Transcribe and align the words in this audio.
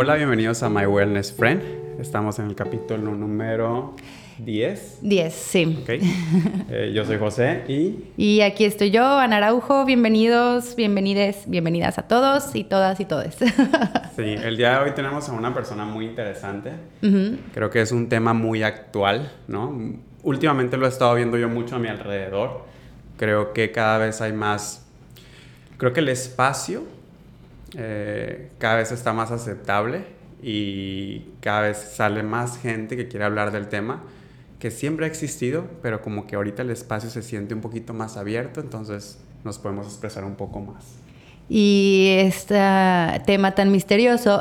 Hola, 0.00 0.14
bienvenidos 0.14 0.62
a 0.62 0.68
My 0.68 0.86
Wellness 0.86 1.32
Friend. 1.32 1.60
Estamos 1.98 2.38
en 2.38 2.46
el 2.46 2.54
capítulo 2.54 3.16
número 3.16 3.96
10. 4.38 4.98
10, 5.02 5.34
sí. 5.34 5.78
Ok. 5.82 5.88
Eh, 6.70 6.92
yo 6.94 7.04
soy 7.04 7.18
José 7.18 7.64
y... 7.66 8.04
Y 8.16 8.42
aquí 8.42 8.64
estoy 8.64 8.92
yo, 8.92 9.04
Ana 9.04 9.38
Araujo. 9.38 9.84
Bienvenidos, 9.84 10.76
bienvenides, 10.76 11.50
bienvenidas 11.50 11.98
a 11.98 12.02
todos 12.02 12.54
y 12.54 12.62
todas 12.62 13.00
y 13.00 13.06
todes. 13.06 13.38
Sí, 14.14 14.22
el 14.22 14.56
día 14.56 14.78
de 14.78 14.84
hoy 14.84 14.90
tenemos 14.92 15.28
a 15.28 15.32
una 15.32 15.52
persona 15.52 15.84
muy 15.84 16.04
interesante. 16.04 16.74
Creo 17.52 17.68
que 17.70 17.80
es 17.80 17.90
un 17.90 18.08
tema 18.08 18.34
muy 18.34 18.62
actual, 18.62 19.32
¿no? 19.48 19.76
Últimamente 20.22 20.76
lo 20.76 20.86
he 20.86 20.90
estado 20.90 21.16
viendo 21.16 21.38
yo 21.38 21.48
mucho 21.48 21.74
a 21.74 21.80
mi 21.80 21.88
alrededor. 21.88 22.62
Creo 23.16 23.52
que 23.52 23.72
cada 23.72 23.98
vez 23.98 24.20
hay 24.20 24.32
más... 24.32 24.86
Creo 25.76 25.92
que 25.92 25.98
el 25.98 26.08
espacio 26.08 26.84
eh, 27.76 28.50
cada 28.58 28.76
vez 28.76 28.92
está 28.92 29.12
más 29.12 29.30
aceptable 29.30 30.04
y 30.42 31.26
cada 31.40 31.62
vez 31.62 31.78
sale 31.78 32.22
más 32.22 32.58
gente 32.58 32.96
que 32.96 33.08
quiere 33.08 33.24
hablar 33.24 33.50
del 33.52 33.68
tema 33.68 34.02
que 34.58 34.70
siempre 34.70 35.06
ha 35.06 35.08
existido, 35.08 35.66
pero 35.82 36.02
como 36.02 36.26
que 36.26 36.36
ahorita 36.36 36.62
el 36.62 36.70
espacio 36.70 37.10
se 37.10 37.22
siente 37.22 37.54
un 37.54 37.60
poquito 37.60 37.94
más 37.94 38.16
abierto, 38.16 38.60
entonces 38.60 39.18
nos 39.44 39.58
podemos 39.58 39.86
expresar 39.86 40.24
un 40.24 40.34
poco 40.34 40.60
más. 40.60 40.84
Y 41.50 42.16
este 42.18 42.60
tema 43.24 43.52
tan 43.54 43.72
misterioso 43.72 44.38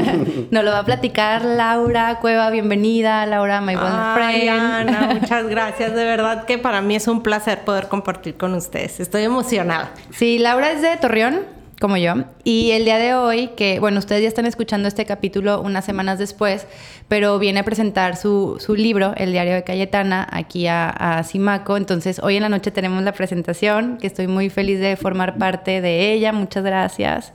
nos 0.50 0.64
lo 0.64 0.72
va 0.72 0.80
a 0.80 0.84
platicar 0.84 1.44
Laura 1.44 2.18
Cueva. 2.20 2.50
Bienvenida, 2.50 3.24
Laura, 3.26 3.60
my 3.60 3.76
best 3.76 4.14
friend. 4.14 4.48
Ana, 4.48 5.14
muchas 5.20 5.46
gracias. 5.46 5.94
De 5.94 6.04
verdad 6.04 6.46
que 6.46 6.58
para 6.58 6.82
mí 6.82 6.96
es 6.96 7.06
un 7.06 7.22
placer 7.22 7.60
poder 7.60 7.86
compartir 7.86 8.36
con 8.36 8.54
ustedes. 8.54 8.98
Estoy 8.98 9.22
emocionada. 9.22 9.92
Sí, 10.10 10.38
Laura 10.38 10.72
es 10.72 10.82
de 10.82 10.96
Torreón 10.96 11.57
como 11.80 11.96
yo. 11.96 12.14
Y 12.44 12.72
el 12.72 12.84
día 12.84 12.98
de 12.98 13.14
hoy, 13.14 13.48
que 13.56 13.78
bueno, 13.78 13.98
ustedes 13.98 14.22
ya 14.22 14.28
están 14.28 14.46
escuchando 14.46 14.88
este 14.88 15.04
capítulo 15.04 15.60
unas 15.60 15.84
semanas 15.84 16.18
después, 16.18 16.66
pero 17.06 17.38
viene 17.38 17.60
a 17.60 17.64
presentar 17.64 18.16
su, 18.16 18.56
su 18.58 18.74
libro, 18.74 19.14
El 19.16 19.32
Diario 19.32 19.54
de 19.54 19.62
Cayetana, 19.62 20.26
aquí 20.30 20.66
a, 20.66 20.88
a 20.88 21.22
Simaco. 21.22 21.76
Entonces, 21.76 22.20
hoy 22.22 22.36
en 22.36 22.42
la 22.42 22.48
noche 22.48 22.70
tenemos 22.70 23.02
la 23.02 23.12
presentación, 23.12 23.98
que 23.98 24.08
estoy 24.08 24.26
muy 24.26 24.50
feliz 24.50 24.80
de 24.80 24.96
formar 24.96 25.38
parte 25.38 25.80
de 25.80 26.12
ella. 26.12 26.32
Muchas 26.32 26.64
gracias. 26.64 27.32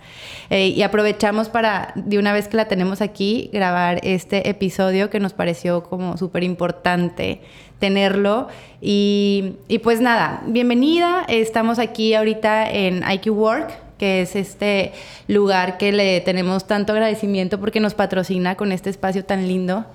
Eh, 0.50 0.68
y 0.68 0.82
aprovechamos 0.82 1.50
para, 1.50 1.94
de 1.96 2.18
una 2.20 2.34
vez 2.34 2.48
que 2.48 2.58
la 2.58 2.68
tenemos 2.68 3.02
aquí, 3.02 3.50
grabar 3.54 4.02
este 4.04 4.50
episodio 4.50 5.10
que 5.10 5.20
nos 5.20 5.34
pareció 5.34 5.84
como 5.84 6.18
súper 6.18 6.44
importante 6.44 7.42
tenerlo. 7.80 8.48
Y, 8.82 9.56
y 9.68 9.80
pues 9.80 10.02
nada, 10.02 10.42
bienvenida. 10.48 11.26
Estamos 11.28 11.80
aquí 11.80 12.14
ahorita 12.14 12.70
en 12.70 13.04
IQ 13.10 13.32
Work 13.32 13.84
que 14.04 14.20
es 14.20 14.36
este 14.36 14.92
lugar 15.30 15.78
que 15.78 15.94
le 15.94 16.20
tenemos 16.20 16.68
tanto 16.68 16.92
agradecimiento 16.92 17.58
porque 17.58 17.80
nos 17.80 17.94
patrocina 17.94 18.56
con 18.56 18.74
este 18.74 18.90
espacio 18.90 19.24
tan 19.24 19.48
lindo. 19.48 19.86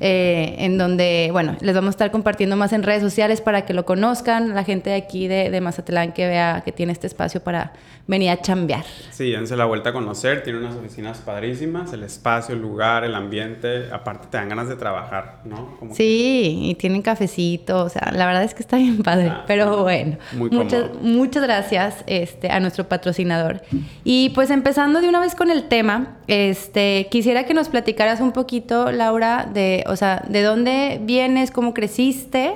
Eh, 0.00 0.56
en 0.58 0.78
donde, 0.78 1.30
bueno, 1.32 1.56
les 1.60 1.74
vamos 1.74 1.88
a 1.88 1.90
estar 1.90 2.10
compartiendo 2.10 2.56
más 2.56 2.72
en 2.72 2.82
redes 2.82 3.02
sociales 3.02 3.40
para 3.40 3.64
que 3.64 3.72
lo 3.72 3.86
conozcan, 3.86 4.54
la 4.54 4.64
gente 4.64 4.90
de 4.90 4.96
aquí 4.96 5.26
de, 5.28 5.50
de 5.50 5.60
Mazatlán 5.60 6.12
que 6.12 6.26
vea 6.26 6.62
que 6.64 6.72
tiene 6.72 6.92
este 6.92 7.06
espacio 7.06 7.42
para 7.42 7.72
venía 8.06 8.32
a 8.32 8.40
chambear. 8.40 8.84
Sí, 9.10 9.30
dense 9.32 9.56
la 9.56 9.64
vuelta 9.64 9.90
a 9.90 9.92
conocer, 9.92 10.42
tiene 10.42 10.60
unas 10.60 10.76
oficinas 10.76 11.18
padrísimas, 11.18 11.92
el 11.92 12.04
espacio, 12.04 12.54
el 12.54 12.60
lugar, 12.60 13.04
el 13.04 13.14
ambiente, 13.14 13.90
aparte 13.92 14.28
te 14.30 14.36
dan 14.36 14.48
ganas 14.48 14.68
de 14.68 14.76
trabajar, 14.76 15.40
¿no? 15.44 15.76
sí, 15.92 16.60
y 16.62 16.74
tienen 16.76 17.02
cafecito, 17.02 17.84
o 17.84 17.88
sea, 17.88 18.12
la 18.12 18.26
verdad 18.26 18.44
es 18.44 18.54
que 18.54 18.62
está 18.62 18.76
bien 18.76 19.02
padre, 19.02 19.28
ah, 19.30 19.44
pero 19.46 19.82
bueno, 19.82 20.18
muy 20.32 20.50
muchas, 20.50 20.90
muchas 21.00 21.42
gracias 21.42 22.04
este, 22.06 22.50
a 22.50 22.60
nuestro 22.60 22.88
patrocinador. 22.88 23.62
Y 24.04 24.30
pues 24.30 24.50
empezando 24.50 25.00
de 25.00 25.08
una 25.08 25.20
vez 25.20 25.34
con 25.34 25.50
el 25.50 25.68
tema, 25.68 26.18
este, 26.28 27.08
quisiera 27.10 27.44
que 27.44 27.54
nos 27.54 27.68
platicaras 27.68 28.20
un 28.20 28.32
poquito, 28.32 28.92
Laura, 28.92 29.48
de, 29.52 29.84
o 29.88 29.96
sea, 29.96 30.22
de 30.28 30.42
dónde 30.42 31.00
vienes, 31.02 31.50
cómo 31.50 31.74
creciste, 31.74 32.54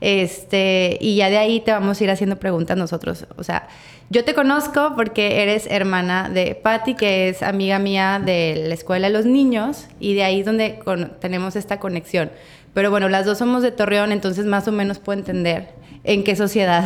este, 0.00 0.98
y 1.00 1.16
ya 1.16 1.30
de 1.30 1.38
ahí 1.38 1.60
te 1.60 1.72
vamos 1.72 2.00
a 2.00 2.04
ir 2.04 2.10
haciendo 2.10 2.36
preguntas 2.36 2.76
nosotros, 2.76 3.26
o 3.36 3.44
sea, 3.44 3.68
yo 4.10 4.24
te 4.24 4.34
conozco 4.34 4.92
porque 4.94 5.42
eres 5.42 5.66
hermana 5.68 6.28
de 6.28 6.54
Patty, 6.54 6.94
que 6.94 7.30
es 7.30 7.42
amiga 7.42 7.78
mía 7.78 8.20
de 8.24 8.64
la 8.68 8.74
escuela 8.74 9.08
de 9.08 9.12
los 9.12 9.24
niños, 9.24 9.86
y 9.98 10.14
de 10.14 10.24
ahí 10.24 10.40
es 10.40 10.46
donde 10.46 10.78
tenemos 11.20 11.56
esta 11.56 11.80
conexión. 11.80 12.30
Pero 12.74 12.90
bueno, 12.90 13.08
las 13.08 13.24
dos 13.24 13.38
somos 13.38 13.62
de 13.62 13.72
Torreón, 13.72 14.12
entonces 14.12 14.44
más 14.44 14.68
o 14.68 14.72
menos 14.72 14.98
puedo 14.98 15.18
entender 15.18 15.70
en 16.04 16.22
qué 16.22 16.36
sociedad, 16.36 16.84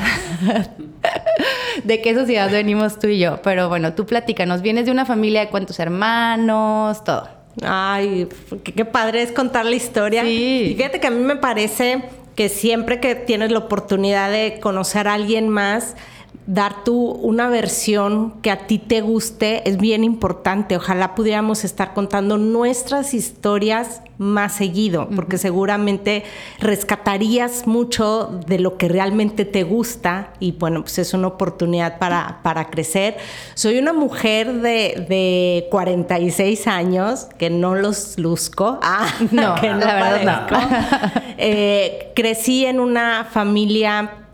de 1.84 2.00
qué 2.00 2.14
sociedad 2.14 2.50
venimos 2.50 2.98
tú 2.98 3.08
y 3.08 3.18
yo. 3.18 3.42
Pero 3.42 3.68
bueno, 3.68 3.94
tú 3.94 4.06
platícanos, 4.06 4.62
vienes 4.62 4.86
de 4.86 4.92
una 4.92 5.04
familia 5.04 5.40
de 5.40 5.48
cuántos 5.48 5.80
hermanos, 5.80 7.02
todo. 7.04 7.37
Ay, 7.62 8.28
qué, 8.64 8.84
padre 8.84 9.22
es 9.22 9.32
contar 9.32 9.64
la 9.64 9.76
historia. 9.76 10.22
Sí. 10.22 10.70
Y 10.72 10.74
fíjate 10.76 11.00
que 11.00 11.06
a 11.06 11.10
mí 11.10 11.22
me 11.22 11.36
parece 11.36 12.02
que 12.34 12.48
siempre 12.48 13.00
que 13.00 13.14
tienes 13.14 13.50
la 13.50 13.58
oportunidad 13.58 14.30
de 14.30 14.60
conocer 14.60 15.08
a 15.08 15.14
alguien 15.14 15.48
más, 15.48 15.96
dar 16.48 16.82
tú 16.82 17.10
una 17.10 17.50
versión 17.50 18.32
que 18.40 18.50
a 18.50 18.66
ti 18.66 18.78
te 18.78 19.02
guste 19.02 19.68
es 19.68 19.76
bien 19.76 20.02
importante. 20.02 20.76
Ojalá 20.76 21.14
pudiéramos 21.14 21.62
estar 21.62 21.92
contando 21.92 22.38
nuestras 22.38 23.12
historias 23.12 24.00
más 24.16 24.54
seguido, 24.54 25.08
porque 25.14 25.36
seguramente 25.36 26.24
rescatarías 26.58 27.66
mucho 27.66 28.40
de 28.46 28.58
lo 28.58 28.78
que 28.78 28.88
realmente 28.88 29.44
te 29.44 29.62
gusta 29.62 30.32
y 30.40 30.52
bueno, 30.52 30.80
pues 30.80 30.98
es 30.98 31.14
una 31.14 31.28
oportunidad 31.28 31.98
para, 31.98 32.40
para 32.42 32.70
crecer. 32.70 33.18
Soy 33.54 33.78
una 33.78 33.92
mujer 33.92 34.54
de, 34.54 35.06
de 35.08 35.68
46 35.70 36.66
años, 36.66 37.28
que 37.38 37.50
no 37.50 37.74
los 37.74 38.18
luzco. 38.18 38.80
Ah, 38.90 39.06
no, 39.30 39.54
la 39.56 39.94
verdad 39.94 40.48
no. 40.50 41.22
Eh, 41.40 42.10
crecí 42.16 42.64
en 42.64 42.80
una 42.80 43.24
familia 43.30 44.27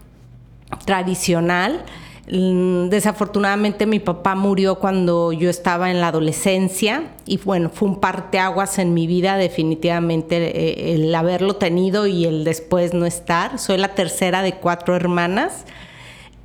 tradicional. 0.84 1.84
Mm, 2.30 2.88
desafortunadamente 2.88 3.84
mi 3.84 3.98
papá 3.98 4.34
murió 4.34 4.76
cuando 4.76 5.32
yo 5.32 5.50
estaba 5.50 5.90
en 5.90 6.00
la 6.00 6.08
adolescencia 6.08 7.12
y 7.26 7.36
bueno, 7.36 7.68
fue 7.68 7.86
un 7.86 8.00
parteaguas 8.00 8.78
en 8.78 8.94
mi 8.94 9.06
vida 9.06 9.36
definitivamente 9.36 10.36
eh, 10.36 10.94
el 10.94 11.14
haberlo 11.14 11.56
tenido 11.56 12.06
y 12.06 12.24
el 12.24 12.44
después 12.44 12.94
no 12.94 13.04
estar. 13.04 13.58
Soy 13.58 13.76
la 13.76 13.88
tercera 13.88 14.42
de 14.42 14.54
cuatro 14.54 14.96
hermanas. 14.96 15.66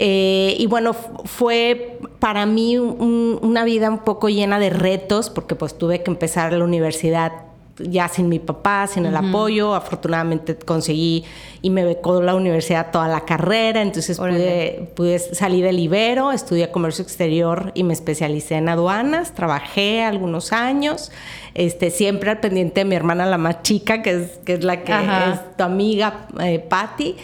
Eh, 0.02 0.56
y 0.58 0.66
bueno, 0.68 0.94
fue 0.94 2.00
para 2.20 2.46
mí 2.46 2.78
una 2.78 3.66
vida 3.66 3.90
un 3.90 4.00
poco 4.00 4.30
llena 4.30 4.58
de 4.58 4.70
retos 4.70 5.30
porque 5.30 5.56
pues 5.56 5.78
tuve 5.78 6.04
que 6.04 6.12
empezar 6.12 6.54
la 6.54 6.64
universidad 6.64 7.49
ya 7.80 8.08
sin 8.08 8.30
mi 8.30 8.40
papá, 8.40 8.88
sin 8.88 9.06
el 9.06 9.16
apoyo. 9.16 9.76
Afortunadamente 9.76 10.56
conseguí 10.56 11.26
y 11.62 11.70
me 11.70 11.84
becó 11.84 12.22
la 12.22 12.36
universidad 12.36 12.92
toda 12.92 13.08
la 13.08 13.22
carrera, 13.22 13.82
entonces 13.82 14.18
pude, 14.18 14.92
pude, 14.96 15.20
salir 15.20 15.66
del 15.66 15.80
Ibero, 15.80 16.32
estudié 16.32 16.72
comercio 16.72 17.04
exterior 17.04 17.72
y 17.76 17.84
me 17.84 17.94
especialicé 17.94 18.56
en 18.56 18.70
aduanas, 18.70 19.34
trabajé 19.34 20.04
algunos 20.04 20.54
años, 20.54 21.12
este, 21.54 21.90
siempre 21.90 22.30
al 22.30 22.40
pendiente 22.40 22.82
de 22.82 22.86
mi 22.86 22.96
hermana 22.96 23.26
la 23.26 23.38
más 23.38 23.62
chica, 23.64 24.02
que 24.02 24.12
es, 24.12 24.40
que 24.46 24.54
es 24.54 24.64
la 24.64 24.84
que 24.84 24.94
es 24.94 25.58
tu 25.58 25.64
amiga, 25.64 26.28
eh, 26.42 26.60
Patti. 26.60 27.16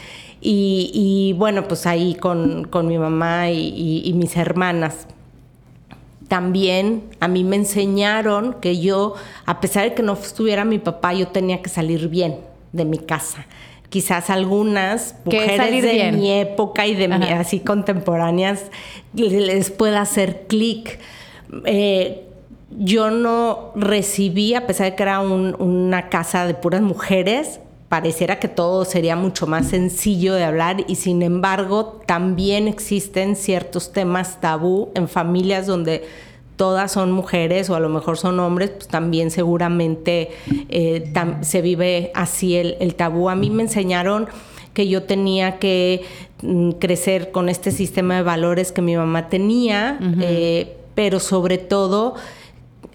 Y, 0.47 1.33
bueno, 1.39 1.67
pues 1.67 1.87
ahí 1.87 2.13
con, 2.13 2.69
mi 2.87 2.99
mamá 2.99 3.49
y 3.49 4.13
mis 4.15 4.37
hermanas 4.37 5.07
también 6.27 7.03
a 7.19 7.27
mí 7.27 7.43
me 7.43 7.55
enseñaron 7.55 8.53
que 8.61 8.79
yo, 8.79 9.15
a 9.45 9.61
pesar 9.61 9.83
de 9.83 9.93
que 9.93 10.03
no 10.03 10.13
estuviera 10.13 10.65
mi 10.65 10.79
papá, 10.79 11.13
yo 11.13 11.27
tenía 11.27 11.61
que 11.61 11.69
salir 11.69 12.07
bien 12.09 12.37
de 12.71 12.85
mi 12.85 12.97
casa. 12.97 13.45
Quizás 13.89 14.29
algunas 14.29 15.15
mujeres 15.23 15.83
de 15.83 16.11
mi 16.11 16.31
época 16.31 16.85
y 16.87 16.95
de 16.95 17.07
mi, 17.07 17.29
así 17.29 17.59
contemporáneas 17.59 18.65
les 19.13 19.69
pueda 19.71 20.01
hacer 20.01 20.47
clic. 20.47 20.99
Eh, 21.65 22.23
yo 22.77 23.11
no 23.11 23.71
recibí, 23.75 24.53
a 24.53 24.67
pesar 24.67 24.91
de 24.91 24.95
que 24.95 25.03
era 25.03 25.19
una 25.21 26.09
casa 26.09 26.45
de 26.45 26.55
puras 26.55 26.81
mujeres, 26.81 27.59
pareciera 27.89 28.39
que 28.39 28.47
todo 28.47 28.83
sería 28.85 29.15
mucho 29.15 29.47
más 29.47 29.67
sencillo 29.67 30.33
de 30.33 30.43
hablar 30.43 30.83
y 30.87 30.95
sin 30.95 31.21
embargo 31.21 32.01
también 32.05 32.67
existen 32.67 33.35
ciertos 33.35 33.91
temas 33.91 34.41
tabú 34.41 34.89
en 34.95 35.07
familias 35.07 35.67
donde 35.67 36.03
todas 36.55 36.91
son 36.91 37.11
mujeres 37.11 37.69
o 37.69 37.75
a 37.75 37.79
lo 37.79 37.89
mejor 37.89 38.17
son 38.17 38.39
hombres, 38.39 38.69
pues 38.71 38.87
también 38.87 39.29
seguramente 39.29 40.31
eh, 40.69 41.11
se 41.41 41.61
vive 41.61 42.11
así 42.15 42.55
el, 42.55 42.95
tabú. 42.95 43.29
A 43.29 43.35
mí 43.35 43.49
me 43.49 43.63
enseñaron 43.63 44.27
que 44.73 44.87
yo 44.87 45.03
tenía 45.03 45.59
que 45.59 46.03
mm, 46.41 46.71
crecer 46.71 47.31
con 47.31 47.49
este 47.49 47.71
sistema 47.71 48.15
de 48.15 48.23
valores 48.23 48.71
que 48.71 48.81
mi 48.81 48.95
mamá 48.95 49.27
tenía, 49.27 49.99
eh, 50.21 50.77
pero 50.95 51.19
sobre 51.19 51.57
todo 51.57 52.15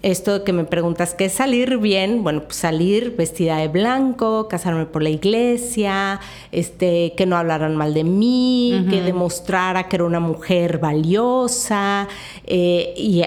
esto 0.01 0.39
de 0.39 0.43
que 0.43 0.53
me 0.53 0.63
preguntas 0.63 1.13
qué 1.13 1.25
es 1.25 1.33
salir 1.33 1.77
bien, 1.77 2.23
bueno, 2.23 2.43
pues 2.43 2.57
salir 2.57 3.15
vestida 3.15 3.57
de 3.57 3.67
blanco, 3.67 4.47
casarme 4.47 4.85
por 4.85 5.03
la 5.03 5.09
iglesia, 5.09 6.19
este, 6.51 7.13
que 7.15 7.25
no 7.25 7.37
hablaran 7.37 7.75
mal 7.75 7.93
de 7.93 8.03
mí, 8.03 8.85
que 8.89 9.01
demostrara 9.01 9.87
que 9.87 9.97
era 9.97 10.05
una 10.05 10.19
mujer 10.19 10.79
valiosa, 10.79 12.07
eh, 12.45 12.93
y, 12.97 13.21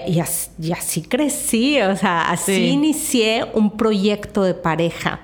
así, 0.71 1.01
crecí, 1.03 1.79
o 1.81 1.95
sea, 1.95 2.29
así 2.29 2.65
inicié 2.67 3.45
un 3.53 3.71
proyecto 3.71 4.43
de 4.43 4.53
pareja. 4.53 5.21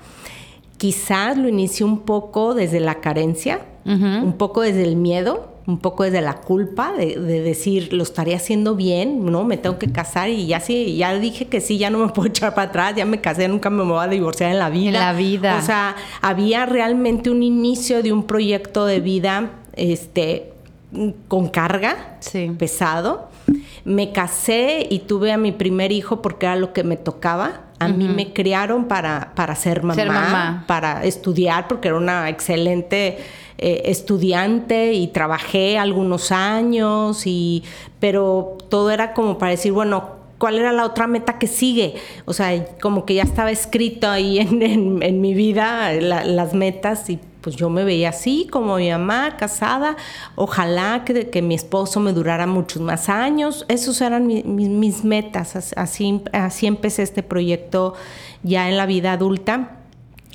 Quizás 0.78 1.38
lo 1.38 1.48
inicié 1.48 1.86
un 1.86 2.00
poco 2.00 2.54
desde 2.54 2.80
la 2.80 2.96
carencia, 2.96 3.62
un 3.86 4.34
poco 4.38 4.62
desde 4.62 4.84
el 4.84 4.96
miedo, 4.96 5.51
un 5.72 5.80
poco 5.80 6.04
desde 6.04 6.22
la 6.22 6.36
culpa 6.36 6.92
de, 6.92 7.16
decir, 7.18 7.94
lo 7.94 8.04
estaría 8.04 8.36
haciendo 8.36 8.76
bien, 8.76 9.26
¿no? 9.26 9.46
Me 9.46 9.56
tengo 9.56 9.80
que 9.80 9.90
casar 9.90 10.30
y 10.30 10.46
ya 10.46 10.60
sí, 10.60 10.98
ya 10.98 11.14
dije 11.16 11.48
que 11.48 11.62
sí, 11.62 11.78
ya 11.78 11.90
no 11.90 12.00
me 12.00 12.12
puedo 12.12 12.28
echar 12.30 12.54
para 12.54 12.70
atrás, 12.70 12.96
ya 12.96 13.06
me 13.06 13.22
casé, 13.22 13.48
nunca 13.48 13.70
me 13.70 13.84
voy 13.84 14.04
a 14.04 14.08
divorciar 14.08 14.52
en 14.52 14.60
la 14.60 14.70
vida. 14.70 14.88
En 14.88 14.94
la 14.94 15.14
vida. 15.14 15.58
O 15.58 15.66
sea, 15.66 15.96
había 16.22 16.66
realmente 16.66 17.30
un 17.30 17.42
inicio 17.42 18.04
de 18.04 18.12
un 18.12 18.24
proyecto 18.24 18.86
de 18.86 19.00
vida, 19.00 19.52
este, 19.74 20.52
con 21.30 21.48
carga, 21.48 22.18
pesado. 22.58 23.30
Me 23.86 24.12
casé 24.12 24.86
y 24.90 25.00
tuve 25.00 25.32
a 25.32 25.38
mi 25.38 25.54
primer 25.54 25.92
hijo 25.94 26.22
porque 26.22 26.48
era 26.48 26.58
lo 26.58 26.74
que 26.74 26.84
me 26.84 26.98
tocaba. 26.98 27.62
A 27.80 27.88
mí 27.88 28.08
me 28.08 28.32
criaron 28.32 28.86
para, 28.86 29.32
para 29.34 29.56
ser 29.56 29.82
mamá, 29.82 30.66
para 30.68 31.04
estudiar, 31.04 31.68
porque 31.68 31.88
era 31.88 31.98
una 31.98 32.30
excelente 32.30 33.18
eh, 33.62 33.84
estudiante 33.92 34.94
y 34.94 35.08
trabajé 35.08 35.78
algunos 35.78 36.32
años, 36.32 37.28
y, 37.28 37.64
pero 38.00 38.58
todo 38.70 38.90
era 38.90 39.14
como 39.14 39.38
para 39.38 39.52
decir, 39.52 39.72
bueno, 39.72 40.22
¿cuál 40.40 40.58
era 40.58 40.72
la 40.72 40.84
otra 40.84 41.06
meta 41.06 41.38
que 41.38 41.46
sigue? 41.46 41.94
O 42.26 42.34
sea, 42.34 42.66
como 42.82 43.06
que 43.06 43.14
ya 43.14 43.22
estaba 43.22 43.52
escrito 43.52 44.10
ahí 44.10 44.40
en, 44.40 45.22
mi 45.22 45.36
vida 45.36 45.94
las 45.94 46.56
metas 46.56 47.08
y 47.12 47.20
pues 47.42 47.56
yo 47.56 47.70
me 47.70 47.84
veía 47.84 48.10
así, 48.10 48.48
como 48.52 48.78
mi 48.78 48.90
mamá, 48.90 49.38
casada, 49.38 49.96
ojalá 50.36 51.04
que, 51.06 51.30
que 51.30 51.44
mi 51.44 51.54
esposo 51.54 52.00
me 52.00 52.14
durara 52.14 52.48
muchos 52.48 52.82
más 52.82 53.10
años, 53.10 53.66
esos 53.68 54.02
eran 54.02 54.26
mis 54.28 55.04
metas, 55.04 55.74
así, 55.76 56.22
así 56.34 56.66
empecé 56.66 57.04
este 57.04 57.22
proyecto 57.22 57.94
ya 58.42 58.70
en 58.70 58.78
la 58.78 58.88
vida 58.88 59.14
adulta 59.14 59.81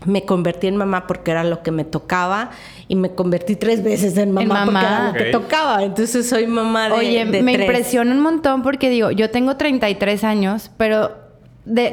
me 0.05 0.25
convertí 0.25 0.67
en 0.67 0.77
mamá 0.77 1.07
porque 1.07 1.31
era 1.31 1.43
lo 1.43 1.63
que 1.63 1.71
me 1.71 1.85
tocaba 1.85 2.51
y 2.89 2.97
me 2.97 3.15
convertí 3.15 3.57
tres 3.57 3.83
veces 3.83 4.17
en 4.19 4.33
mamá, 4.33 4.65
porque 4.65 4.79
era 4.79 5.07
lo 5.09 5.13
que 5.15 5.25
tocaba. 5.31 5.83
Entonces 5.83 6.29
soy 6.29 6.47
mamá 6.47 6.89
de 6.89 6.95
Oye, 6.95 7.25
me 7.25 7.53
impresiona 7.53 8.13
un 8.13 8.21
montón 8.21 8.63
porque 8.63 8.91
digo, 8.91 9.11
yo 9.11 9.31
tengo 9.31 9.57
33 9.57 10.23
años, 10.25 10.71
pero 10.77 11.13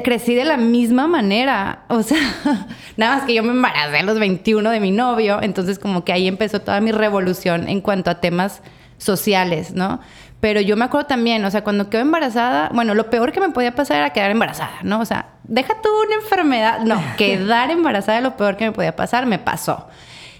crecí 0.04 0.34
de 0.34 0.44
la 0.44 0.56
misma 0.56 1.06
manera. 1.06 1.84
O 1.88 2.02
sea, 2.02 2.18
nada 2.96 3.16
más 3.16 3.24
que 3.24 3.34
yo 3.34 3.42
me 3.42 3.50
embaracé 3.50 3.98
a 3.98 4.02
los 4.02 4.18
21 4.18 4.68
de 4.70 4.80
mi 4.80 4.90
novio, 4.90 5.40
entonces 5.42 5.78
como 5.78 6.04
que 6.04 6.12
ahí 6.12 6.28
empezó 6.28 6.60
toda 6.60 6.80
mi 6.80 6.92
revolución 6.92 7.68
en 7.68 7.80
cuanto 7.80 8.10
a 8.10 8.20
temas 8.20 8.62
sociales, 8.98 9.72
¿no? 9.72 10.00
Pero 10.44 10.60
yo 10.60 10.76
me 10.76 10.84
acuerdo 10.84 11.06
también, 11.06 11.42
o 11.46 11.50
sea, 11.50 11.64
cuando 11.64 11.88
quedé 11.88 12.02
embarazada, 12.02 12.68
bueno, 12.74 12.94
lo 12.94 13.08
peor 13.08 13.32
que 13.32 13.40
me 13.40 13.48
podía 13.48 13.74
pasar 13.74 13.96
era 13.96 14.10
quedar 14.10 14.30
embarazada, 14.30 14.80
¿no? 14.82 15.00
O 15.00 15.06
sea, 15.06 15.30
deja 15.44 15.80
tú 15.80 15.88
una 16.04 16.16
enfermedad. 16.16 16.80
No, 16.80 17.02
quedar 17.16 17.70
embarazada 17.70 18.18
es 18.18 18.24
lo 18.24 18.36
peor 18.36 18.58
que 18.58 18.66
me 18.66 18.72
podía 18.72 18.94
pasar, 18.94 19.24
me 19.24 19.38
pasó. 19.38 19.88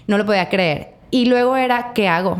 No 0.05 0.19
lo 0.19 0.25
podía 0.27 0.47
creer. 0.47 0.93
Y 1.09 1.25
luego 1.25 1.57
era, 1.57 1.93
¿qué 1.95 2.07
hago? 2.07 2.37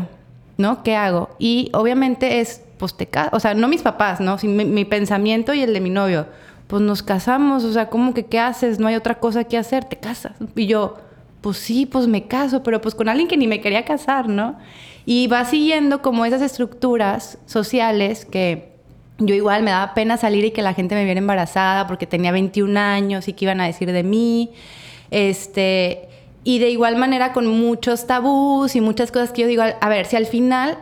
¿No? 0.58 0.84
¿Qué 0.84 0.94
hago? 0.94 1.30
Y 1.40 1.70
obviamente 1.72 2.38
es, 2.38 2.62
pues 2.78 2.96
te 2.96 3.08
casas, 3.08 3.34
o 3.34 3.40
sea, 3.40 3.54
no 3.54 3.66
mis 3.66 3.82
papás, 3.82 4.20
¿no? 4.20 4.36
mi, 4.44 4.64
mi 4.64 4.84
pensamiento 4.84 5.52
y 5.52 5.62
el 5.62 5.74
de 5.74 5.80
mi 5.80 5.90
novio. 5.90 6.28
Pues 6.68 6.82
nos 6.82 7.02
casamos, 7.02 7.64
o 7.64 7.72
sea, 7.72 7.88
¿cómo 7.90 8.14
que 8.14 8.26
qué 8.26 8.38
haces? 8.38 8.78
No 8.78 8.86
hay 8.86 8.94
otra 8.94 9.16
cosa 9.16 9.42
que 9.42 9.58
hacer, 9.58 9.86
te 9.86 9.96
casas. 9.96 10.34
Y 10.54 10.68
yo, 10.68 10.98
pues 11.40 11.56
sí, 11.56 11.84
pues 11.84 12.06
me 12.06 12.28
caso, 12.28 12.62
pero 12.62 12.80
pues 12.80 12.94
con 12.94 13.08
alguien 13.08 13.26
que 13.26 13.36
ni 13.36 13.48
me 13.48 13.60
quería 13.60 13.84
casar, 13.84 14.28
¿no? 14.28 14.56
Y 15.06 15.28
va 15.28 15.44
siguiendo 15.44 16.02
como 16.02 16.24
esas 16.24 16.42
estructuras 16.42 17.38
sociales 17.46 18.26
que 18.26 18.72
yo 19.18 19.34
igual 19.34 19.62
me 19.62 19.70
daba 19.70 19.94
pena 19.94 20.16
salir 20.16 20.44
y 20.44 20.50
que 20.50 20.62
la 20.62 20.74
gente 20.74 20.94
me 20.94 21.04
viera 21.04 21.18
embarazada 21.18 21.86
porque 21.86 22.06
tenía 22.06 22.32
21 22.32 22.78
años 22.78 23.28
y 23.28 23.32
que 23.32 23.44
iban 23.46 23.60
a 23.60 23.66
decir 23.66 23.92
de 23.92 24.02
mí. 24.02 24.50
Este, 25.10 26.08
y 26.42 26.58
de 26.58 26.70
igual 26.70 26.96
manera 26.96 27.32
con 27.32 27.46
muchos 27.46 28.06
tabús 28.06 28.76
y 28.76 28.80
muchas 28.80 29.12
cosas 29.12 29.32
que 29.32 29.42
yo 29.42 29.48
digo, 29.48 29.62
a 29.62 29.88
ver, 29.88 30.06
si 30.06 30.16
al 30.16 30.26
final 30.26 30.76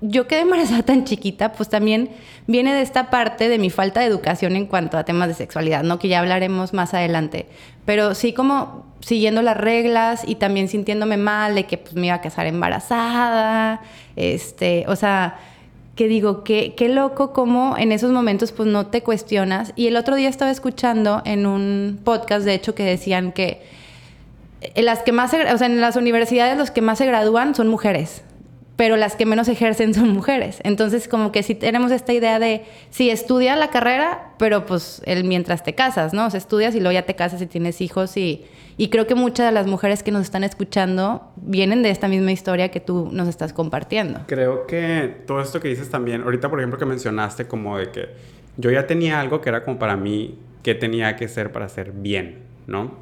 yo 0.00 0.28
quedé 0.28 0.40
embarazada 0.40 0.82
tan 0.82 1.04
chiquita, 1.04 1.52
pues 1.52 1.68
también 1.68 2.10
viene 2.46 2.72
de 2.72 2.82
esta 2.82 3.10
parte 3.10 3.48
de 3.48 3.58
mi 3.58 3.70
falta 3.70 4.00
de 4.00 4.06
educación 4.06 4.54
en 4.54 4.66
cuanto 4.66 4.96
a 4.96 5.04
temas 5.04 5.28
de 5.28 5.34
sexualidad, 5.34 5.82
¿no? 5.82 5.98
Que 5.98 6.08
ya 6.08 6.20
hablaremos 6.20 6.72
más 6.72 6.94
adelante. 6.94 7.46
Pero 7.84 8.14
sí 8.14 8.32
como 8.32 8.86
siguiendo 9.00 9.42
las 9.42 9.56
reglas 9.56 10.22
y 10.26 10.36
también 10.36 10.68
sintiéndome 10.68 11.16
mal 11.16 11.54
de 11.54 11.66
que 11.66 11.78
pues, 11.78 11.94
me 11.94 12.06
iba 12.08 12.16
a 12.16 12.20
casar 12.20 12.46
embarazada, 12.46 13.80
este, 14.16 14.84
o 14.88 14.96
sea, 14.96 15.38
que 15.96 16.06
digo, 16.06 16.44
qué, 16.44 16.74
qué 16.76 16.88
loco 16.88 17.32
como 17.32 17.76
en 17.76 17.90
esos 17.90 18.12
momentos 18.12 18.52
pues 18.52 18.68
no 18.68 18.86
te 18.86 19.02
cuestionas. 19.02 19.72
Y 19.74 19.88
el 19.88 19.96
otro 19.96 20.14
día 20.14 20.28
estaba 20.28 20.52
escuchando 20.52 21.22
en 21.24 21.44
un 21.44 21.98
podcast, 22.04 22.44
de 22.44 22.54
hecho, 22.54 22.74
que 22.74 22.84
decían 22.84 23.32
que 23.32 23.62
en 24.60 24.84
las 24.84 25.02
que 25.02 25.10
más, 25.10 25.34
o 25.34 25.58
sea, 25.58 25.66
en 25.66 25.80
las 25.80 25.96
universidades 25.96 26.56
los 26.56 26.70
que 26.70 26.82
más 26.82 26.98
se 26.98 27.06
gradúan 27.06 27.54
son 27.54 27.68
mujeres 27.68 28.22
pero 28.78 28.96
las 28.96 29.16
que 29.16 29.26
menos 29.26 29.48
ejercen 29.48 29.92
son 29.92 30.10
mujeres. 30.10 30.60
Entonces, 30.62 31.08
como 31.08 31.32
que 31.32 31.42
si 31.42 31.56
tenemos 31.56 31.90
esta 31.90 32.12
idea 32.12 32.38
de, 32.38 32.62
sí, 32.90 33.10
estudia 33.10 33.56
la 33.56 33.70
carrera, 33.70 34.30
pero 34.38 34.66
pues 34.66 35.02
el 35.04 35.24
mientras 35.24 35.64
te 35.64 35.74
casas, 35.74 36.14
¿no? 36.14 36.26
O 36.26 36.30
sea, 36.30 36.38
estudias 36.38 36.76
y 36.76 36.78
luego 36.78 36.92
ya 36.92 37.02
te 37.02 37.16
casas 37.16 37.42
y 37.42 37.46
tienes 37.46 37.80
hijos 37.80 38.16
y, 38.16 38.44
y 38.76 38.88
creo 38.88 39.08
que 39.08 39.16
muchas 39.16 39.46
de 39.46 39.52
las 39.52 39.66
mujeres 39.66 40.04
que 40.04 40.12
nos 40.12 40.22
están 40.22 40.44
escuchando 40.44 41.32
vienen 41.34 41.82
de 41.82 41.90
esta 41.90 42.06
misma 42.06 42.30
historia 42.30 42.70
que 42.70 42.78
tú 42.78 43.08
nos 43.10 43.26
estás 43.26 43.52
compartiendo. 43.52 44.20
Creo 44.28 44.68
que 44.68 45.12
todo 45.26 45.40
esto 45.40 45.58
que 45.58 45.66
dices 45.66 45.90
también, 45.90 46.22
ahorita 46.22 46.48
por 46.48 46.60
ejemplo 46.60 46.78
que 46.78 46.86
mencionaste 46.86 47.48
como 47.48 47.78
de 47.78 47.90
que 47.90 48.10
yo 48.58 48.70
ya 48.70 48.86
tenía 48.86 49.18
algo 49.18 49.40
que 49.40 49.48
era 49.48 49.64
como 49.64 49.80
para 49.80 49.96
mí, 49.96 50.38
que 50.62 50.76
tenía 50.76 51.16
que 51.16 51.26
ser 51.26 51.50
para 51.50 51.68
ser 51.68 51.90
bien, 51.90 52.44
¿no? 52.68 52.92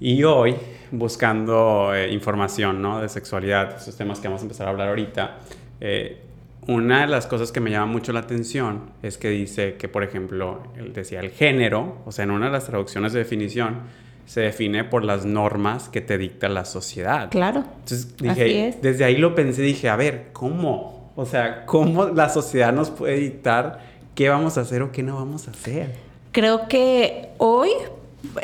Y 0.00 0.24
hoy, 0.24 0.56
buscando 0.92 1.94
eh, 1.94 2.12
información 2.12 2.80
¿no? 2.80 3.00
de 3.00 3.08
sexualidad, 3.08 3.76
esos 3.76 3.96
temas 3.96 4.20
que 4.20 4.28
vamos 4.28 4.42
a 4.42 4.44
empezar 4.44 4.68
a 4.68 4.70
hablar 4.70 4.88
ahorita, 4.88 5.38
eh, 5.80 6.20
una 6.68 7.00
de 7.00 7.06
las 7.08 7.26
cosas 7.26 7.50
que 7.50 7.58
me 7.58 7.70
llama 7.70 7.86
mucho 7.86 8.12
la 8.12 8.20
atención 8.20 8.90
es 9.02 9.18
que 9.18 9.30
dice 9.30 9.74
que, 9.74 9.88
por 9.88 10.04
ejemplo, 10.04 10.62
él 10.76 10.92
decía 10.92 11.18
el 11.18 11.30
género, 11.30 11.96
o 12.04 12.12
sea, 12.12 12.22
en 12.22 12.30
una 12.30 12.46
de 12.46 12.52
las 12.52 12.66
traducciones 12.66 13.12
de 13.12 13.18
definición, 13.18 13.80
se 14.26 14.42
define 14.42 14.84
por 14.84 15.02
las 15.02 15.24
normas 15.24 15.88
que 15.88 16.00
te 16.00 16.18
dicta 16.18 16.48
la 16.48 16.64
sociedad. 16.64 17.30
Claro. 17.30 17.64
Entonces 17.80 18.16
dije, 18.16 18.78
desde 18.80 19.04
ahí 19.04 19.16
lo 19.16 19.34
pensé, 19.34 19.62
dije, 19.62 19.88
a 19.88 19.96
ver, 19.96 20.28
¿cómo? 20.32 21.10
O 21.16 21.26
sea, 21.26 21.66
¿cómo 21.66 22.04
la 22.04 22.28
sociedad 22.28 22.72
nos 22.72 22.90
puede 22.90 23.16
dictar 23.16 23.80
qué 24.14 24.28
vamos 24.28 24.56
a 24.56 24.60
hacer 24.60 24.82
o 24.82 24.92
qué 24.92 25.02
no 25.02 25.16
vamos 25.16 25.48
a 25.48 25.50
hacer? 25.50 25.96
Creo 26.30 26.68
que 26.68 27.30
hoy 27.38 27.70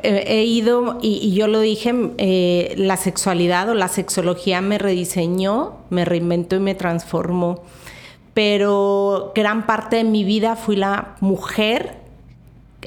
he 0.03 0.45
ido, 0.45 0.99
y, 1.03 1.33
yo 1.35 1.47
lo 1.47 1.61
dije, 1.61 1.95
eh, 2.19 2.75
la 2.77 2.97
sexualidad 2.97 3.69
o 3.69 3.75
la 3.75 3.89
sexología 3.89 4.61
me 4.61 4.79
rediseñó, 4.79 5.77
me 5.91 6.05
reinventó 6.05 6.57
y 6.57 6.61
me 6.61 6.75
transformó. 6.75 7.63
Pero 8.35 9.33
gran 9.35 9.67
parte 9.67 9.97
de 9.97 10.05
mi 10.05 10.25
vida 10.25 10.57
fui 10.57 10.77
la 10.77 11.17
mujer 11.21 11.97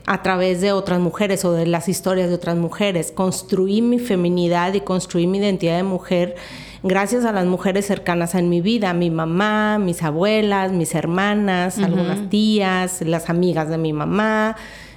a 0.05 0.23
través 0.23 0.61
de 0.61 0.71
otras 0.71 0.99
mujeres 0.99 1.43
o 1.43 1.51
de 1.51 1.65
las 1.65 1.89
historias 1.89 2.29
de 2.29 2.35
otras 2.35 2.55
mujeres. 2.55 3.11
Construí 3.11 3.81
mi 3.81 3.99
feminidad 3.99 4.73
y 4.73 4.81
construí 4.81 5.27
mi 5.27 5.39
identidad 5.39 5.77
de 5.77 5.83
mujer 5.83 6.35
gracias 6.83 7.25
a 7.25 7.31
las 7.31 7.45
mujeres 7.45 7.85
cercanas 7.85 8.33
en 8.35 8.49
mi 8.49 8.61
vida, 8.61 8.93
mi 8.93 9.09
mamá, 9.09 9.77
mis 9.77 10.01
abuelas, 10.03 10.71
mis 10.71 10.95
hermanas, 10.95 11.77
algunas 11.77 12.29
tías, 12.29 13.01
las 13.01 13.29
amigas 13.29 13.69
de 13.69 13.77
mi 13.77 13.93
mamá. 13.93 14.55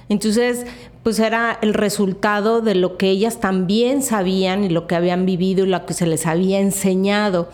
Entonces, 0.09 0.65
pues 1.05 1.19
era 1.19 1.59
el 1.61 1.75
resultado 1.75 2.61
de 2.61 2.73
lo 2.73 2.97
que 2.97 3.11
ellas 3.11 3.39
también 3.39 4.01
sabían 4.01 4.63
y 4.63 4.69
lo 4.69 4.87
que 4.87 4.95
habían 4.95 5.27
vivido 5.27 5.63
y 5.63 5.69
lo 5.69 5.85
que 5.85 5.93
se 5.93 6.07
les 6.07 6.25
había 6.25 6.59
enseñado. 6.59 7.47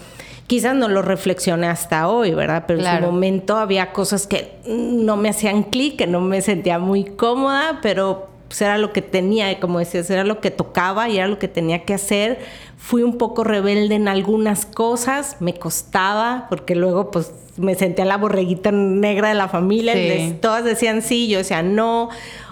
Quizás 0.47 0.73
no 0.73 0.87
lo 0.87 1.01
reflexioné 1.01 1.67
hasta 1.67 2.07
hoy, 2.07 2.33
¿verdad? 2.33 2.63
Pero 2.65 2.79
en 2.79 2.85
su 2.85 3.05
momento 3.05 3.57
había 3.57 3.91
cosas 3.91 4.25
que 4.25 4.53
no 4.65 5.17
me 5.17 5.27
hacían 5.27 5.63
clic, 5.63 5.97
que 5.97 6.07
no 6.07 6.21
me 6.21 6.41
sentía 6.41 6.79
muy 6.79 7.03
cómoda, 7.03 7.79
pero 7.81 8.29
pues 8.47 8.61
era 8.61 8.77
lo 8.77 8.93
que 8.93 9.01
tenía, 9.01 9.59
como 9.59 9.79
decías, 9.79 10.09
era 10.09 10.23
lo 10.23 10.39
que 10.39 10.49
tocaba 10.49 11.09
y 11.09 11.17
era 11.17 11.27
lo 11.27 11.37
que 11.37 11.49
tenía 11.49 11.83
que 11.83 11.93
hacer. 11.93 12.39
Fui 12.77 13.03
un 13.03 13.17
poco 13.17 13.43
rebelde 13.43 13.95
en 13.95 14.07
algunas 14.07 14.65
cosas, 14.65 15.35
me 15.41 15.55
costaba, 15.55 16.47
porque 16.49 16.75
luego 16.75 17.11
pues 17.11 17.33
me 17.57 17.75
sentía 17.75 18.05
la 18.05 18.15
borreguita 18.17 18.71
negra 18.71 19.27
de 19.27 19.35
la 19.35 19.49
familia, 19.49 19.93
todas 20.39 20.63
decían 20.63 21.01
sí, 21.01 21.27
yo 21.27 21.39
decía 21.39 21.63
no. 21.63 22.09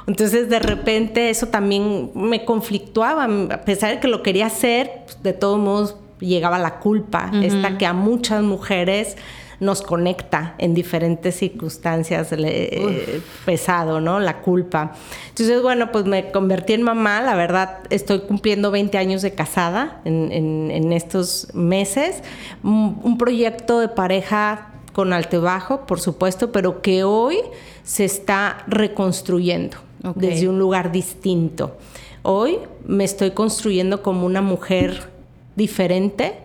Entonces 0.09 0.49
de 0.49 0.57
repente 0.57 1.29
eso 1.29 1.49
también 1.49 2.09
me 2.15 2.43
conflictuaba, 2.43 3.25
a 3.25 3.61
pesar 3.61 3.91
de 3.91 3.99
que 3.99 4.07
lo 4.07 4.23
quería 4.23 4.47
hacer, 4.47 5.03
pues, 5.05 5.21
de 5.21 5.33
todos 5.33 5.59
modos 5.59 5.97
llegaba 6.19 6.57
la 6.57 6.79
culpa, 6.79 7.31
esta 7.43 7.77
que 7.77 7.85
a 7.85 7.93
muchas 7.93 8.41
mujeres 8.41 9.17
nos 9.59 9.83
conecta 9.83 10.55
en 10.57 10.73
diferentes 10.73 11.35
circunstancias 11.35 12.29
eh, 12.31 13.21
pesado, 13.45 14.01
¿no? 14.01 14.19
La 14.19 14.41
culpa. 14.41 14.95
Entonces, 15.29 15.61
bueno, 15.61 15.91
pues 15.91 16.05
me 16.05 16.31
convertí 16.31 16.73
en 16.73 16.81
mamá, 16.81 17.21
la 17.21 17.35
verdad 17.35 17.77
estoy 17.91 18.21
cumpliendo 18.21 18.71
20 18.71 18.97
años 18.97 19.21
de 19.21 19.35
casada 19.35 20.01
en, 20.05 20.91
estos 20.91 21.49
meses, 21.53 22.23
un, 22.63 23.15
proyecto 23.19 23.79
de 23.79 23.89
pareja 23.89 24.71
con 24.91 25.13
alto 25.13 25.39
bajo, 25.39 25.85
por 25.85 25.99
supuesto, 25.99 26.51
pero 26.51 26.81
que 26.81 27.03
hoy 27.03 27.37
se 27.83 28.05
está 28.05 28.63
reconstruyendo 28.65 29.88
desde 30.15 30.47
un 30.47 30.59
lugar 30.59 30.91
distinto. 30.91 31.77
Hoy 32.23 32.59
me 32.85 33.03
estoy 33.03 33.31
construyendo 33.31 34.01
como 34.03 34.25
una 34.25 34.41
mujer 34.41 35.09
diferente, 35.55 36.35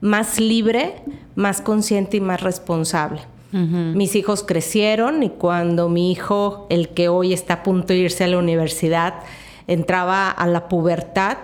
más 0.00 0.38
libre, 0.38 0.94
más 1.34 1.60
consciente 1.60 2.18
y 2.18 2.20
más 2.20 2.40
responsable. 2.40 3.22
Mis 3.52 4.16
hijos 4.16 4.42
crecieron 4.42 5.22
y 5.22 5.30
cuando 5.30 5.88
mi 5.88 6.10
hijo, 6.10 6.66
el 6.70 6.88
que 6.88 7.08
hoy 7.08 7.32
está 7.32 7.54
a 7.54 7.62
punto 7.62 7.92
de 7.92 8.00
irse 8.00 8.24
a 8.24 8.26
la 8.26 8.38
universidad, 8.38 9.14
entraba 9.68 10.28
a 10.28 10.48
la 10.48 10.68
pubertad, 10.68 11.38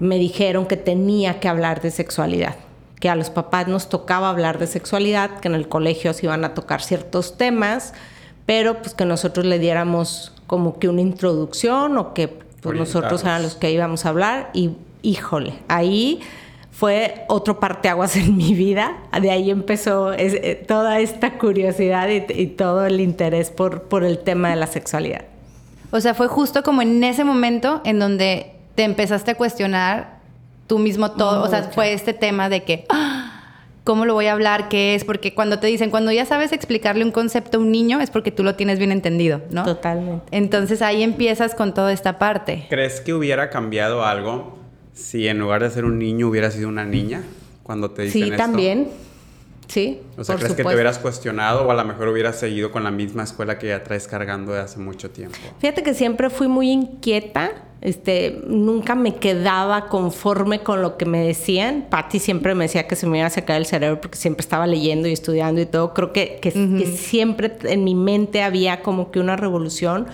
me 0.00 0.16
dijeron 0.16 0.64
que 0.64 0.78
tenía 0.78 1.40
que 1.40 1.48
hablar 1.48 1.82
de 1.82 1.90
sexualidad, 1.90 2.56
que 2.98 3.10
a 3.10 3.14
los 3.14 3.28
papás 3.28 3.68
nos 3.68 3.90
tocaba 3.90 4.30
hablar 4.30 4.58
de 4.58 4.66
sexualidad, 4.66 5.38
que 5.40 5.48
en 5.48 5.54
el 5.54 5.68
colegio 5.68 6.14
se 6.14 6.24
iban 6.24 6.46
a 6.46 6.54
tocar 6.54 6.80
ciertos 6.80 7.36
temas, 7.36 7.92
pero 8.46 8.80
pues 8.80 8.94
que 8.94 9.04
nosotros 9.04 9.44
le 9.44 9.58
diéramos 9.58 10.33
como 10.46 10.78
que 10.78 10.88
una 10.88 11.00
introducción 11.00 11.98
o 11.98 12.14
que 12.14 12.28
pues, 12.60 12.78
nosotros 12.78 13.22
eran 13.22 13.42
los 13.42 13.54
que 13.54 13.70
íbamos 13.70 14.06
a 14.06 14.10
hablar 14.10 14.50
y 14.54 14.70
híjole, 15.02 15.54
ahí 15.68 16.20
fue 16.70 17.24
otro 17.28 17.60
parteaguas 17.60 18.16
en 18.16 18.36
mi 18.36 18.54
vida. 18.54 18.96
De 19.20 19.30
ahí 19.30 19.50
empezó 19.50 20.12
eh, 20.12 20.64
toda 20.66 20.98
esta 20.98 21.38
curiosidad 21.38 22.08
y, 22.08 22.46
todo 22.48 22.84
el 22.86 23.00
interés 23.00 23.50
por, 23.50 23.82
por 23.82 24.02
el 24.02 24.18
tema 24.18 24.50
de 24.50 24.56
la 24.56 24.66
sexualidad. 24.66 25.24
O 25.92 26.00
sea, 26.00 26.14
fue 26.14 26.26
justo 26.26 26.64
como 26.64 26.82
en 26.82 27.04
ese 27.04 27.22
momento 27.22 27.80
en 27.84 28.00
donde 28.00 28.56
te 28.74 28.82
empezaste 28.82 29.30
a 29.30 29.34
cuestionar 29.36 30.18
tú 30.66 30.78
mismo 30.78 31.12
todo. 31.12 31.44
o 31.44 31.48
sea, 31.48 31.62
fue 31.64 31.92
este 31.92 32.12
tema 32.12 32.48
de 32.48 32.64
que, 32.64 32.86
¡ah! 32.88 33.33
¿Cómo 33.84 34.06
lo 34.06 34.14
voy 34.14 34.26
a 34.26 34.32
hablar? 34.32 34.68
¿Qué 34.68 34.94
es? 34.94 35.04
Porque 35.04 35.34
cuando 35.34 35.60
te 35.60 35.66
dicen, 35.66 35.90
cuando 35.90 36.10
ya 36.10 36.24
sabes 36.24 36.52
explicarle 36.52 37.04
un 37.04 37.12
concepto 37.12 37.58
a 37.58 37.60
un 37.60 37.70
niño, 37.70 38.00
es 38.00 38.10
porque 38.10 38.32
tú 38.32 38.42
lo 38.42 38.54
tienes 38.56 38.78
bien 38.78 38.90
entendido, 38.90 39.42
¿no? 39.50 39.64
Totalmente. 39.64 40.24
Entonces 40.30 40.82
ahí 40.82 41.02
empiezas 41.02 41.54
con 41.54 41.74
toda 41.74 41.92
esta 41.92 42.18
parte. 42.18 42.66
¿Crees 42.68 43.00
que 43.00 43.12
hubiera 43.12 43.50
cambiado 43.50 44.04
algo 44.04 44.58
si 44.94 45.28
en 45.28 45.38
lugar 45.38 45.62
de 45.62 45.70
ser 45.70 45.84
un 45.84 45.98
niño 45.98 46.28
hubiera 46.28 46.50
sido 46.50 46.68
una 46.68 46.84
niña 46.84 47.22
cuando 47.62 47.90
te 47.90 48.02
dicen 48.02 48.24
sí, 48.24 48.30
también. 48.36 48.88
Sí. 49.66 50.00
O 50.16 50.24
sea, 50.24 50.36
¿crees 50.36 50.54
que 50.54 50.62
te 50.62 50.74
hubieras 50.74 50.98
cuestionado 50.98 51.66
o 51.66 51.70
a 51.70 51.74
lo 51.74 51.84
mejor 51.84 52.08
hubieras 52.08 52.38
seguido 52.38 52.70
con 52.70 52.84
la 52.84 52.90
misma 52.90 53.24
escuela 53.24 53.58
que 53.58 53.68
ya 53.68 53.82
traes 53.82 54.06
cargando 54.06 54.52
de 54.52 54.60
hace 54.60 54.78
mucho 54.78 55.10
tiempo? 55.10 55.36
Fíjate 55.58 55.82
que 55.82 55.94
siempre 55.94 56.30
fui 56.30 56.48
muy 56.48 56.70
inquieta. 56.70 57.52
Este, 57.80 58.40
nunca 58.46 58.94
me 58.94 59.16
quedaba 59.16 59.88
conforme 59.88 60.60
con 60.60 60.80
lo 60.80 60.96
que 60.96 61.04
me 61.04 61.26
decían. 61.26 61.86
Patty 61.90 62.18
siempre 62.18 62.54
me 62.54 62.64
decía 62.64 62.86
que 62.86 62.96
se 62.96 63.06
me 63.06 63.18
iba 63.18 63.26
a 63.26 63.30
sacar 63.30 63.56
el 63.56 63.66
cerebro 63.66 64.00
porque 64.00 64.16
siempre 64.16 64.40
estaba 64.40 64.66
leyendo 64.66 65.08
y 65.08 65.12
estudiando 65.12 65.60
y 65.60 65.66
todo. 65.66 65.92
Creo 65.92 66.12
que, 66.12 66.38
que 66.40 66.50
siempre 66.96 67.56
en 67.64 67.84
mi 67.84 67.94
mente 67.94 68.42
había 68.42 68.82
como 68.82 69.10
que 69.10 69.20
una 69.20 69.36
revolución. 69.36 70.06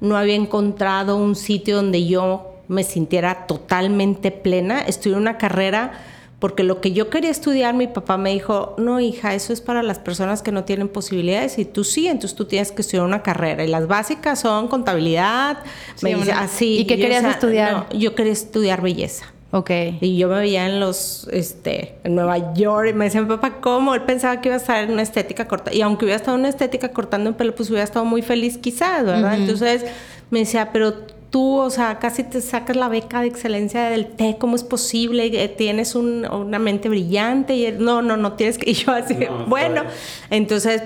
No 0.00 0.16
había 0.16 0.36
encontrado 0.36 1.16
un 1.16 1.34
sitio 1.34 1.76
donde 1.76 2.06
yo 2.06 2.54
me 2.68 2.84
sintiera 2.84 3.46
totalmente 3.46 4.30
plena. 4.30 4.80
Estudié 4.80 5.16
una 5.16 5.38
carrera 5.38 5.92
porque 6.38 6.62
lo 6.62 6.80
que 6.80 6.92
yo 6.92 7.10
quería 7.10 7.30
estudiar, 7.30 7.74
mi 7.74 7.88
papá 7.88 8.16
me 8.16 8.30
dijo, 8.30 8.76
no 8.78 9.00
hija, 9.00 9.34
eso 9.34 9.52
es 9.52 9.60
para 9.60 9.82
las 9.82 9.98
personas 9.98 10.40
que 10.40 10.52
no 10.52 10.64
tienen 10.64 10.88
posibilidades 10.88 11.58
y 11.58 11.64
tú 11.64 11.82
sí, 11.82 12.06
entonces 12.06 12.36
tú 12.36 12.44
tienes 12.44 12.70
que 12.70 12.82
estudiar 12.82 13.04
una 13.04 13.22
carrera. 13.22 13.64
Y 13.64 13.68
las 13.68 13.88
básicas 13.88 14.40
son 14.40 14.68
contabilidad, 14.68 15.58
me 16.00 16.14
dice, 16.14 16.32
así. 16.32 16.78
¿Y 16.78 16.86
qué 16.86 16.96
querías 16.96 17.24
estudiar? 17.24 17.88
yo 17.92 18.14
quería 18.14 18.32
estudiar 18.32 18.82
belleza. 18.82 19.26
Ok. 19.50 19.70
Y 20.00 20.16
yo 20.18 20.28
me 20.28 20.36
veía 20.36 20.66
en 20.66 20.78
los, 20.78 21.26
este, 21.32 21.94
en 22.04 22.14
Nueva 22.14 22.52
York 22.54 22.90
y 22.90 22.92
me 22.92 23.06
decía 23.06 23.22
mi 23.22 23.28
papá, 23.28 23.60
¿cómo? 23.60 23.94
Él 23.94 24.02
pensaba 24.02 24.40
que 24.40 24.48
iba 24.48 24.56
a 24.56 24.58
estar 24.58 24.84
en 24.84 24.92
una 24.92 25.02
estética 25.02 25.48
corta. 25.48 25.72
Y 25.74 25.80
aunque 25.80 26.04
hubiera 26.04 26.16
estado 26.16 26.36
en 26.36 26.40
una 26.40 26.50
estética 26.50 26.90
cortando 26.90 27.30
en 27.30 27.34
pelo, 27.34 27.54
pues 27.54 27.70
hubiera 27.70 27.84
estado 27.84 28.04
muy 28.04 28.22
feliz 28.22 28.58
quizás, 28.58 29.04
¿verdad? 29.04 29.36
Entonces 29.36 29.86
me 30.30 30.40
decía, 30.40 30.70
pero 30.70 30.94
tú, 31.30 31.58
o 31.58 31.70
sea, 31.70 31.98
casi 31.98 32.24
te 32.24 32.40
sacas 32.40 32.76
la 32.76 32.88
beca 32.88 33.20
de 33.20 33.28
excelencia 33.28 33.90
del 33.90 34.06
té, 34.06 34.36
¿cómo 34.38 34.56
es 34.56 34.64
posible? 34.64 35.26
Eh, 35.26 35.48
tienes 35.48 35.94
una 35.94 36.58
mente 36.58 36.88
brillante 36.88 37.54
y 37.54 37.72
no, 37.72 38.02
no, 38.02 38.16
no 38.16 38.32
tienes 38.32 38.58
que, 38.58 38.70
y 38.70 38.74
yo 38.74 38.92
así, 38.92 39.16
bueno, 39.46 39.82
entonces, 40.30 40.82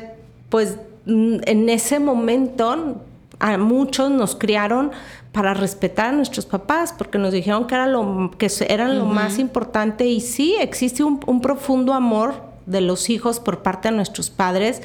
pues 0.49 0.77
mm, 1.07 1.39
en 1.45 1.69
ese 1.69 1.99
momento 2.01 2.97
a 3.39 3.59
muchos 3.59 4.11
nos 4.11 4.37
criaron 4.37 4.93
para 5.33 5.55
respetar 5.55 6.07
a 6.07 6.13
nuestros 6.13 6.47
papás, 6.47 6.95
porque 6.97 7.19
nos 7.19 7.33
dijeron 7.33 7.67
que, 7.67 7.75
era 7.75 7.87
lo, 7.87 8.31
que 8.37 8.51
eran 8.69 8.99
lo 8.99 9.07
más 9.07 9.39
importante. 9.39 10.07
Y 10.07 10.21
sí, 10.21 10.55
existe 10.61 11.03
un, 11.03 11.21
un 11.27 11.41
profundo 11.41 11.95
amor 11.95 12.35
de 12.67 12.81
los 12.83 13.11
hijos 13.11 13.41
por 13.41 13.63
parte 13.63 13.89
de 13.89 13.97
nuestros 13.97 14.31
padres, 14.31 14.83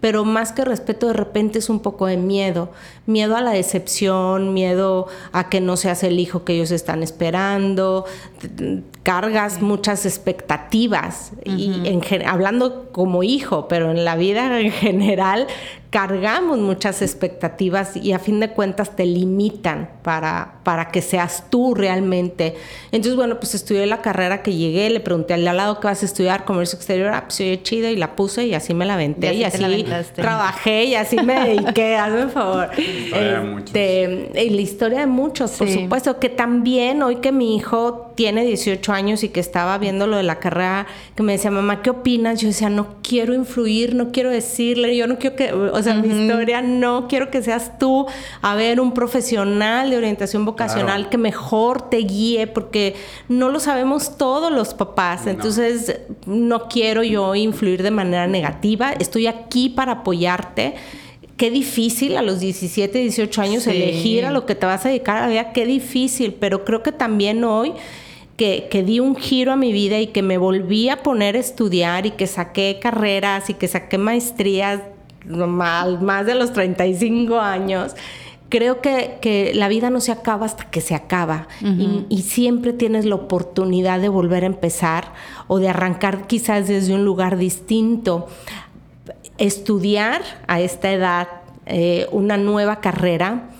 pero 0.00 0.24
más 0.24 0.52
que 0.52 0.64
respeto 0.64 1.08
de 1.08 1.12
repente 1.12 1.58
es 1.58 1.68
un 1.68 1.80
poco 1.80 2.06
de 2.06 2.16
miedo, 2.16 2.70
miedo 3.06 3.36
a 3.36 3.40
la 3.40 3.50
decepción, 3.50 4.54
miedo 4.54 5.08
a 5.32 5.48
que 5.48 5.60
no 5.60 5.76
seas 5.76 6.02
el 6.02 6.20
hijo 6.20 6.44
que 6.44 6.54
ellos 6.54 6.70
están 6.70 7.02
esperando, 7.02 8.04
cargas 9.02 9.60
muchas 9.60 10.06
expectativas 10.06 11.32
y 11.44 11.98
hablando 12.26 12.90
como 12.92 13.22
hijo, 13.22 13.68
pero 13.68 13.90
en 13.90 14.04
la 14.04 14.16
vida 14.16 14.60
en 14.60 14.70
general 14.70 15.46
cargamos 15.90 16.58
muchas 16.58 17.00
expectativas 17.00 17.96
y 17.96 18.12
a 18.12 18.18
fin 18.18 18.40
de 18.40 18.50
cuentas 18.50 18.94
te 18.94 19.06
limitan 19.06 19.88
para, 20.02 20.56
para 20.62 20.90
que 20.90 21.00
seas 21.00 21.44
tú 21.48 21.74
realmente. 21.74 22.56
Entonces, 22.92 23.16
bueno, 23.16 23.40
pues 23.40 23.54
estudié 23.54 23.86
la 23.86 24.02
carrera 24.02 24.42
que 24.42 24.54
llegué, 24.54 24.90
le 24.90 25.00
pregunté 25.00 25.32
al 25.32 25.44
lado 25.44 25.80
que 25.80 25.86
vas 25.86 26.02
a 26.02 26.06
estudiar 26.06 26.44
comercio 26.44 26.76
exterior, 26.76 27.12
ah, 27.14 27.24
pues 27.24 27.36
soy 27.36 27.62
chida 27.62 27.90
y 27.90 27.96
la 27.96 28.16
puse 28.16 28.46
y 28.46 28.54
así 28.54 28.74
me 28.74 28.84
la 28.84 28.94
aventé 28.94 29.32
y 29.32 29.44
así, 29.44 29.86
trabajé 30.14 30.84
y 30.84 30.94
así 30.94 31.16
me 31.22 31.48
dediqué, 31.48 31.96
hazme 31.96 32.24
un 32.24 32.30
favor. 32.30 32.70
Este, 32.76 34.30
y 34.44 34.50
la 34.50 34.60
historia 34.60 35.00
de 35.00 35.06
muchos, 35.06 35.52
por 35.52 35.70
supuesto, 35.70 36.18
que 36.18 36.28
también 36.28 37.02
hoy 37.02 37.16
que 37.16 37.32
mi 37.32 37.56
hijo 37.56 38.12
tiene 38.14 38.44
18 38.44 38.92
años 38.92 39.22
y 39.22 39.30
que 39.30 39.40
estaba 39.40 39.78
viendo 39.78 40.06
lo 40.06 40.18
de 40.18 40.22
la 40.22 40.38
carrera, 40.38 40.86
que 41.14 41.22
me 41.22 41.32
decía, 41.32 41.50
mamá, 41.50 41.82
¿qué 41.82 41.90
opinas? 41.90 42.40
Yo 42.40 42.48
decía, 42.48 42.68
no 42.68 42.96
quiero 43.02 43.32
influir, 43.32 43.94
no 43.94 44.12
quiero 44.12 44.28
decirle, 44.28 44.96
yo 44.96 45.06
no 45.06 45.18
quiero 45.18 45.36
que 45.36 45.52
o 45.78 45.82
sea, 45.82 45.94
mi 45.94 46.08
historia, 46.08 46.60
no 46.60 47.08
quiero 47.08 47.30
que 47.30 47.42
seas 47.42 47.78
tú 47.78 48.06
a 48.42 48.54
ver 48.54 48.80
un 48.80 48.92
profesional 48.92 49.90
de 49.90 49.96
orientación 49.96 50.44
vocacional 50.44 51.08
que 51.08 51.18
mejor 51.18 51.88
te 51.88 51.98
guíe, 51.98 52.46
porque 52.46 52.94
no 53.28 53.48
lo 53.48 53.60
sabemos 53.60 54.18
todos 54.18 54.52
los 54.52 54.74
papás. 54.74 55.26
Entonces, 55.26 56.00
no 56.26 56.68
quiero 56.68 57.02
yo 57.02 57.34
influir 57.34 57.82
de 57.82 57.90
manera 57.90 58.26
negativa. 58.26 58.92
Estoy 58.92 59.26
aquí 59.26 59.68
para 59.68 59.92
apoyarte. 59.92 60.74
Qué 61.36 61.50
difícil 61.50 62.16
a 62.16 62.22
los 62.22 62.40
17, 62.40 62.98
18 62.98 63.42
años 63.42 63.66
elegir 63.68 64.26
a 64.26 64.32
lo 64.32 64.44
que 64.44 64.56
te 64.56 64.66
vas 64.66 64.84
a 64.84 64.88
dedicar 64.88 65.18
a 65.18 65.20
la 65.22 65.28
vida, 65.28 65.52
qué 65.52 65.66
difícil, 65.66 66.34
pero 66.34 66.64
creo 66.64 66.82
que 66.82 66.90
también 66.90 67.44
hoy 67.44 67.74
que, 68.36 68.66
que, 68.68 68.82
di 68.82 68.98
un 68.98 69.14
giro 69.14 69.52
a 69.52 69.56
mi 69.56 69.72
vida 69.72 70.00
y 70.00 70.08
que 70.08 70.22
me 70.22 70.36
volví 70.36 70.88
a 70.88 71.04
poner 71.04 71.36
a 71.36 71.38
estudiar 71.38 72.06
y 72.06 72.10
que 72.12 72.26
saqué 72.26 72.78
carreras 72.82 73.50
y 73.50 73.54
que 73.54 73.68
saqué 73.68 73.98
maestrías 73.98 74.80
más 75.28 76.26
de 76.26 76.34
los 76.34 76.52
35 76.52 77.38
años, 77.38 77.94
creo 78.48 78.80
que, 78.80 79.52
la 79.54 79.68
vida 79.68 79.90
no 79.90 80.00
se 80.00 80.12
acaba 80.12 80.46
hasta 80.46 80.64
que 80.70 80.80
se 80.80 80.94
acaba 80.94 81.48
y, 82.08 82.22
siempre 82.22 82.72
tienes 82.72 83.04
la 83.04 83.14
oportunidad 83.14 84.00
de 84.00 84.08
volver 84.08 84.44
a 84.44 84.46
empezar 84.46 85.12
o 85.46 85.58
de 85.58 85.68
arrancar 85.68 86.26
quizás 86.26 86.68
desde 86.68 86.94
un 86.94 87.04
lugar 87.04 87.36
distinto. 87.38 88.28
Estudiar 89.38 90.22
a 90.48 90.60
esta 90.60 90.90
edad 90.90 91.28
eh, 91.66 92.06
una 92.10 92.36
nueva 92.36 92.80
carrera 92.80 93.50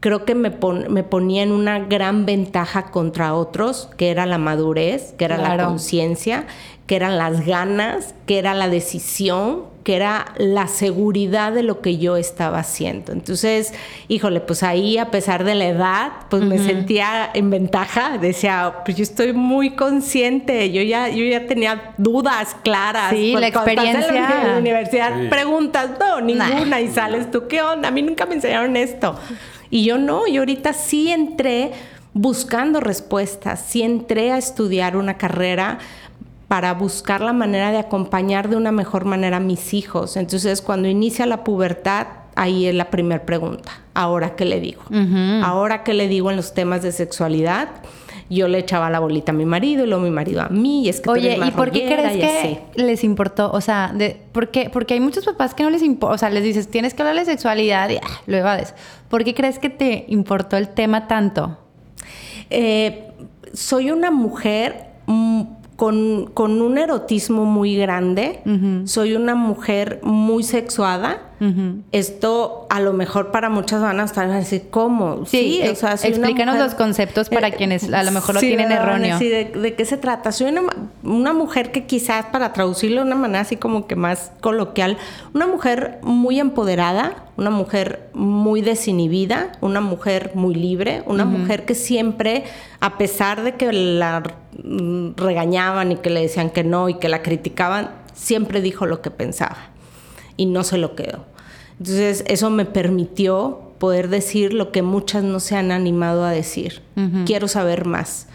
creo 0.00 0.24
que 0.24 0.34
me, 0.34 0.50
me, 0.88 1.04
ponía 1.04 1.42
en 1.42 1.52
una 1.52 1.78
gran 1.78 2.26
ventaja 2.26 2.90
contra 2.90 3.34
otros, 3.34 3.90
que 3.96 4.10
era 4.10 4.26
la 4.26 4.38
madurez, 4.38 5.14
que 5.18 5.26
era 5.26 5.36
la 5.36 5.64
conciencia, 5.64 6.46
que 6.86 6.96
eran 6.96 7.18
las 7.18 7.46
ganas, 7.46 8.14
que 8.26 8.38
era 8.38 8.54
la 8.54 8.68
decisión, 8.68 9.64
que 9.84 9.96
era 9.96 10.26
la 10.38 10.66
seguridad 10.66 11.52
de 11.52 11.62
lo 11.62 11.80
que 11.82 11.98
yo 11.98 12.16
estaba 12.16 12.58
haciendo. 12.58 13.12
Entonces, 13.12 13.72
híjole, 14.08 14.40
pues 14.40 14.62
ahí 14.62 14.98
a 14.98 15.10
pesar 15.10 15.44
de 15.44 15.54
la 15.54 15.66
edad, 15.66 16.12
pues 16.28 16.42
me 16.42 16.58
sentía 16.58 17.30
en 17.32 17.50
ventaja, 17.50 18.18
decía, 18.18 18.76
pues 18.84 18.96
yo 18.96 19.02
estoy 19.02 19.32
muy 19.32 19.76
consciente, 19.76 20.72
yo 20.72 20.82
ya, 20.82 21.08
yo 21.10 21.24
ya 21.24 21.46
tenía 21.46 21.92
dudas 21.96 22.56
claras. 22.64 23.10
Sí, 23.10 23.34
la 23.38 23.48
experiencia. 23.48 24.42
En 24.42 24.48
la 24.48 24.58
universidad 24.58 25.28
preguntas, 25.28 25.90
no, 26.00 26.20
ninguna, 26.20 26.80
y 26.80 26.88
sales 26.88 27.30
tú, 27.30 27.46
¿qué 27.48 27.62
onda? 27.62 27.88
A 27.88 27.90
mí 27.90 28.02
nunca 28.02 28.26
me 28.26 28.34
enseñaron 28.34 28.76
esto. 28.76 29.16
Y 29.70 29.84
yo 29.84 29.98
no, 29.98 30.26
y 30.26 30.36
ahorita 30.36 30.72
sí 30.72 31.10
entré 31.10 31.72
buscando 32.12 32.80
respuestas, 32.80 33.64
sí 33.68 33.82
entré 33.82 34.32
a 34.32 34.38
estudiar 34.38 34.96
una 34.96 35.16
carrera 35.16 35.78
para 36.48 36.74
buscar 36.74 37.20
la 37.20 37.32
manera 37.32 37.70
de 37.70 37.78
acompañar 37.78 38.48
de 38.48 38.56
una 38.56 38.72
mejor 38.72 39.04
manera 39.04 39.36
a 39.36 39.40
mis 39.40 39.72
hijos. 39.72 40.16
Entonces, 40.16 40.60
cuando 40.60 40.88
inicia 40.88 41.24
la 41.24 41.44
pubertad, 41.44 42.08
ahí 42.34 42.66
es 42.66 42.74
la 42.74 42.90
primera 42.90 43.24
pregunta. 43.24 43.70
¿Ahora 43.94 44.34
qué 44.34 44.44
le 44.44 44.60
digo? 44.60 44.82
¿Ahora 45.44 45.84
qué 45.84 45.94
le 45.94 46.08
digo 46.08 46.30
en 46.30 46.36
los 46.36 46.52
temas 46.52 46.82
de 46.82 46.90
sexualidad? 46.90 47.68
Yo 48.30 48.46
le 48.46 48.58
echaba 48.58 48.88
la 48.90 49.00
bolita 49.00 49.32
a 49.32 49.34
mi 49.34 49.44
marido 49.44 49.84
y 49.84 49.88
luego 49.88 50.02
mi 50.04 50.10
marido 50.10 50.40
a 50.40 50.48
mí. 50.48 50.84
Y 50.84 50.88
es 50.88 51.00
que 51.00 51.10
Oye, 51.10 51.38
¿y 51.44 51.50
por 51.50 51.70
qué 51.72 51.86
crees 51.86 52.16
que 52.16 52.82
les 52.82 53.02
importó? 53.02 53.50
O 53.50 53.60
sea, 53.60 53.92
de, 53.92 54.20
¿por 54.32 54.50
qué? 54.50 54.70
porque 54.70 54.94
hay 54.94 55.00
muchos 55.00 55.24
papás 55.24 55.52
que 55.52 55.64
no 55.64 55.70
les 55.70 55.82
importa. 55.82 56.14
O 56.14 56.18
sea, 56.18 56.30
les 56.30 56.44
dices, 56.44 56.68
tienes 56.68 56.94
que 56.94 57.02
hablar 57.02 57.16
de 57.16 57.24
sexualidad 57.24 57.90
y 57.90 57.96
ah, 57.96 58.08
lo 58.26 58.36
evades. 58.36 58.74
¿Por 59.08 59.24
qué 59.24 59.34
crees 59.34 59.58
que 59.58 59.68
te 59.68 60.04
importó 60.08 60.56
el 60.56 60.68
tema 60.68 61.08
tanto? 61.08 61.58
Eh, 62.50 63.08
soy 63.52 63.90
una 63.90 64.10
mujer 64.10 64.86
con, 65.80 66.26
con, 66.34 66.60
un 66.60 66.76
erotismo 66.76 67.46
muy 67.46 67.74
grande. 67.74 68.42
Soy 68.84 69.14
una 69.14 69.34
mujer 69.34 69.98
muy 70.02 70.42
sexuada. 70.42 71.22
Esto 71.90 72.66
a 72.68 72.80
lo 72.80 72.92
mejor 72.92 73.30
para 73.30 73.48
muchas 73.48 73.80
van 73.80 73.98
a 73.98 74.04
estar 74.04 74.28
a 74.28 74.34
decir, 74.34 74.64
¿cómo? 74.68 75.24
Sí, 75.24 75.62
o 75.66 75.74
sea, 75.74 75.92
explícanos 75.92 76.58
los 76.58 76.74
conceptos 76.74 77.30
para 77.30 77.48
eh, 77.48 77.54
quienes 77.56 77.90
a 77.90 78.02
lo 78.02 78.10
mejor 78.10 78.34
lo 78.34 78.42
tienen 78.42 78.70
erróneo. 78.70 79.16
Sí, 79.16 79.30
de, 79.30 79.74
qué 79.74 79.84
se 79.86 79.96
trata? 79.96 80.32
Soy 80.32 80.48
una, 80.48 80.64
una, 81.02 81.32
mujer 81.32 81.72
que 81.72 81.86
quizás 81.86 82.26
para 82.26 82.52
traducirlo 82.52 83.00
de 83.00 83.06
una 83.06 83.16
manera 83.16 83.40
así 83.40 83.56
como 83.56 83.86
que 83.86 83.96
más 83.96 84.32
coloquial, 84.42 84.98
una 85.32 85.46
mujer 85.46 85.98
muy 86.02 86.40
empoderada, 86.40 87.24
una 87.38 87.48
mujer 87.48 88.10
muy 88.12 88.60
desinhibida, 88.60 89.52
una 89.62 89.80
mujer 89.80 90.32
muy 90.34 90.54
libre, 90.54 91.02
una 91.06 91.24
mujer 91.24 91.64
que 91.64 91.74
siempre, 91.74 92.44
a 92.80 92.98
pesar 92.98 93.42
de 93.42 93.54
que 93.54 93.72
la 93.72 94.22
regañaban 95.16 95.92
y 95.92 95.96
que 95.96 96.10
le 96.10 96.20
decían 96.20 96.50
que 96.50 96.64
no 96.64 96.88
y 96.88 96.94
que 96.94 97.08
la 97.08 97.22
criticaban, 97.22 97.90
siempre 98.14 98.60
dijo 98.60 98.86
lo 98.86 99.02
que 99.02 99.10
pensaba 99.10 99.70
y 100.36 100.46
no 100.46 100.64
se 100.64 100.78
lo 100.78 100.94
quedó. 100.94 101.24
Entonces 101.78 102.24
eso 102.26 102.50
me 102.50 102.66
permitió 102.66 103.72
poder 103.78 104.08
decir 104.08 104.52
lo 104.52 104.72
que 104.72 104.82
muchas 104.82 105.24
no 105.24 105.40
se 105.40 105.56
han 105.56 105.72
animado 105.72 106.24
a 106.24 106.30
decir. 106.30 106.82
Quiero 107.24 107.48
saber 107.48 107.86
más. 107.86 108.26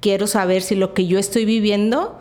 Quiero 0.00 0.26
saber 0.26 0.62
si 0.62 0.74
lo 0.74 0.92
que 0.92 1.06
yo 1.06 1.18
estoy 1.18 1.44
viviendo 1.44 2.18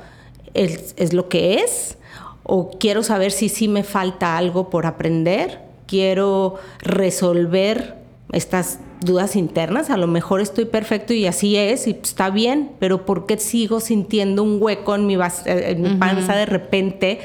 es, 0.54 0.94
es, 0.98 1.14
lo 1.14 1.28
que 1.28 1.56
es 1.56 1.98
o 2.44 2.70
quiero 2.70 3.04
saber 3.04 3.32
si 3.32 3.50
sí 3.50 3.68
me 3.68 3.84
falta 3.84 4.38
algo 4.38 4.70
por 4.70 4.86
aprender. 4.86 5.62
Quiero 5.88 6.56
resolver 6.80 7.97
estas 8.32 8.80
dudas 9.02 9.36
internas, 9.36 9.90
a 9.90 9.98
lo 9.98 10.08
mejor 10.08 10.42
estoy 10.42 10.66
perfecto 10.66 11.14
y 11.14 11.28
así 11.28 11.56
es 11.56 11.88
y 11.88 11.92
está 11.92 12.30
bien, 12.30 12.72
pero 12.80 13.06
¿por 13.06 13.26
qué 13.26 13.38
sigo 13.38 13.80
sintiendo 13.80 14.44
un 14.44 14.58
hueco 14.62 14.96
en 14.96 15.08
mi, 15.08 15.18
en 15.46 16.00
panza 16.00 16.36
de 16.36 16.46
repente? 16.46 17.20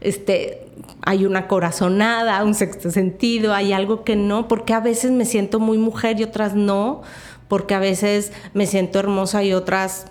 Este, 0.00 0.66
hay 1.02 1.24
una 1.24 1.46
corazonada, 1.46 2.42
un 2.44 2.54
sexto 2.54 2.90
sentido, 2.90 3.54
hay 3.54 3.72
algo 3.72 4.04
que 4.04 4.16
no, 4.16 4.48
porque 4.48 4.74
a 4.74 4.80
veces 4.80 5.10
me 5.10 5.24
siento 5.24 5.60
muy 5.60 5.78
mujer 5.78 6.20
y 6.20 6.24
otras 6.24 6.54
no, 6.54 7.02
porque 7.48 7.74
a 7.74 7.78
veces 7.78 8.32
me 8.52 8.66
siento 8.66 8.98
hermosa 8.98 9.42
y 9.44 9.52
otras 9.52 10.06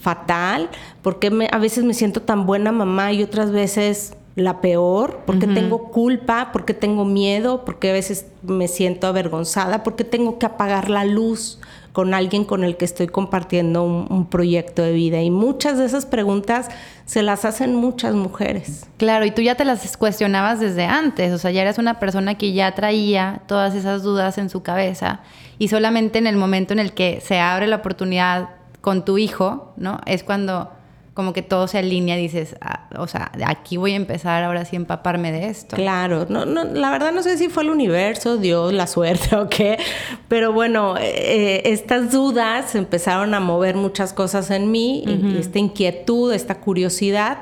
fatal, 0.00 0.68
porque 1.02 1.30
a 1.50 1.58
veces 1.58 1.84
me 1.84 1.94
siento 1.94 2.22
tan 2.22 2.46
buena 2.46 2.72
mamá 2.72 3.12
y 3.12 3.22
otras 3.22 3.50
veces 3.50 4.14
la 4.36 4.60
peor, 4.60 5.20
porque 5.26 5.46
tengo 5.46 5.90
culpa, 5.90 6.50
porque 6.52 6.74
tengo 6.74 7.04
miedo, 7.04 7.64
porque 7.64 7.90
a 7.90 7.92
veces 7.92 8.26
me 8.42 8.66
siento 8.66 9.06
avergonzada, 9.06 9.84
porque 9.84 10.02
tengo 10.02 10.40
que 10.40 10.46
apagar 10.46 10.90
la 10.90 11.04
luz 11.04 11.60
con 11.92 12.12
alguien 12.12 12.44
con 12.44 12.64
el 12.64 12.76
que 12.76 12.84
estoy 12.84 13.06
compartiendo 13.06 13.84
un, 13.84 14.26
proyecto 14.26 14.82
de 14.82 14.90
vida. 14.90 15.22
Y 15.22 15.30
muchas 15.30 15.78
de 15.78 15.84
esas 15.84 16.06
preguntas 16.06 16.68
se 17.04 17.22
las 17.22 17.44
hacen 17.44 17.76
muchas 17.76 18.14
mujeres. 18.14 18.88
Claro, 18.96 19.24
y 19.24 19.30
tú 19.30 19.42
ya 19.42 19.54
te 19.54 19.64
las 19.64 19.96
cuestionabas 19.96 20.58
desde 20.58 20.84
antes, 20.84 21.32
o 21.32 21.38
sea, 21.38 21.52
ya 21.52 21.62
eres 21.62 21.78
una 21.78 22.00
persona 22.00 22.34
que 22.34 22.52
ya 22.52 22.74
traía 22.74 23.42
todas 23.46 23.76
esas 23.76 24.02
dudas 24.02 24.38
en 24.38 24.50
su 24.50 24.64
cabeza 24.64 25.20
y 25.60 25.68
solamente 25.68 26.18
en 26.18 26.26
el 26.26 26.36
momento 26.36 26.72
en 26.72 26.80
el 26.80 26.92
que 26.92 27.20
se 27.20 27.38
abre 27.38 27.68
la 27.68 27.76
oportunidad 27.76 28.48
con 28.80 29.04
tu 29.04 29.16
hijo, 29.16 29.72
¿no? 29.76 30.00
Es 30.06 30.24
cuando 30.24 30.72
como 31.14 31.32
que 31.32 31.42
todo 31.42 31.68
se 31.68 31.78
alinea 31.78 32.16
dices, 32.16 32.56
ah, 32.60 32.88
o 32.98 33.06
sea, 33.06 33.30
aquí 33.46 33.76
voy 33.76 33.92
a 33.92 33.96
empezar 33.96 34.42
ahora 34.42 34.64
sí 34.64 34.74
a 34.74 34.80
empaparme 34.80 35.30
de 35.30 35.46
esto. 35.46 35.76
Claro, 35.76 36.26
no, 36.28 36.44
no, 36.44 36.64
la 36.64 36.90
verdad 36.90 37.12
no 37.12 37.22
sé 37.22 37.38
si 37.38 37.48
fue 37.48 37.62
el 37.62 37.70
universo, 37.70 38.36
Dios, 38.36 38.72
la 38.72 38.88
suerte 38.88 39.36
o 39.36 39.48
qué, 39.48 39.78
pero 40.26 40.52
bueno, 40.52 40.96
eh, 40.98 41.62
estas 41.66 42.10
dudas 42.10 42.74
empezaron 42.74 43.32
a 43.32 43.40
mover 43.40 43.76
muchas 43.76 44.12
cosas 44.12 44.50
en 44.50 44.72
mí, 44.72 45.04
esta 45.38 45.60
inquietud, 45.60 46.32
esta 46.32 46.56
curiosidad, 46.56 47.38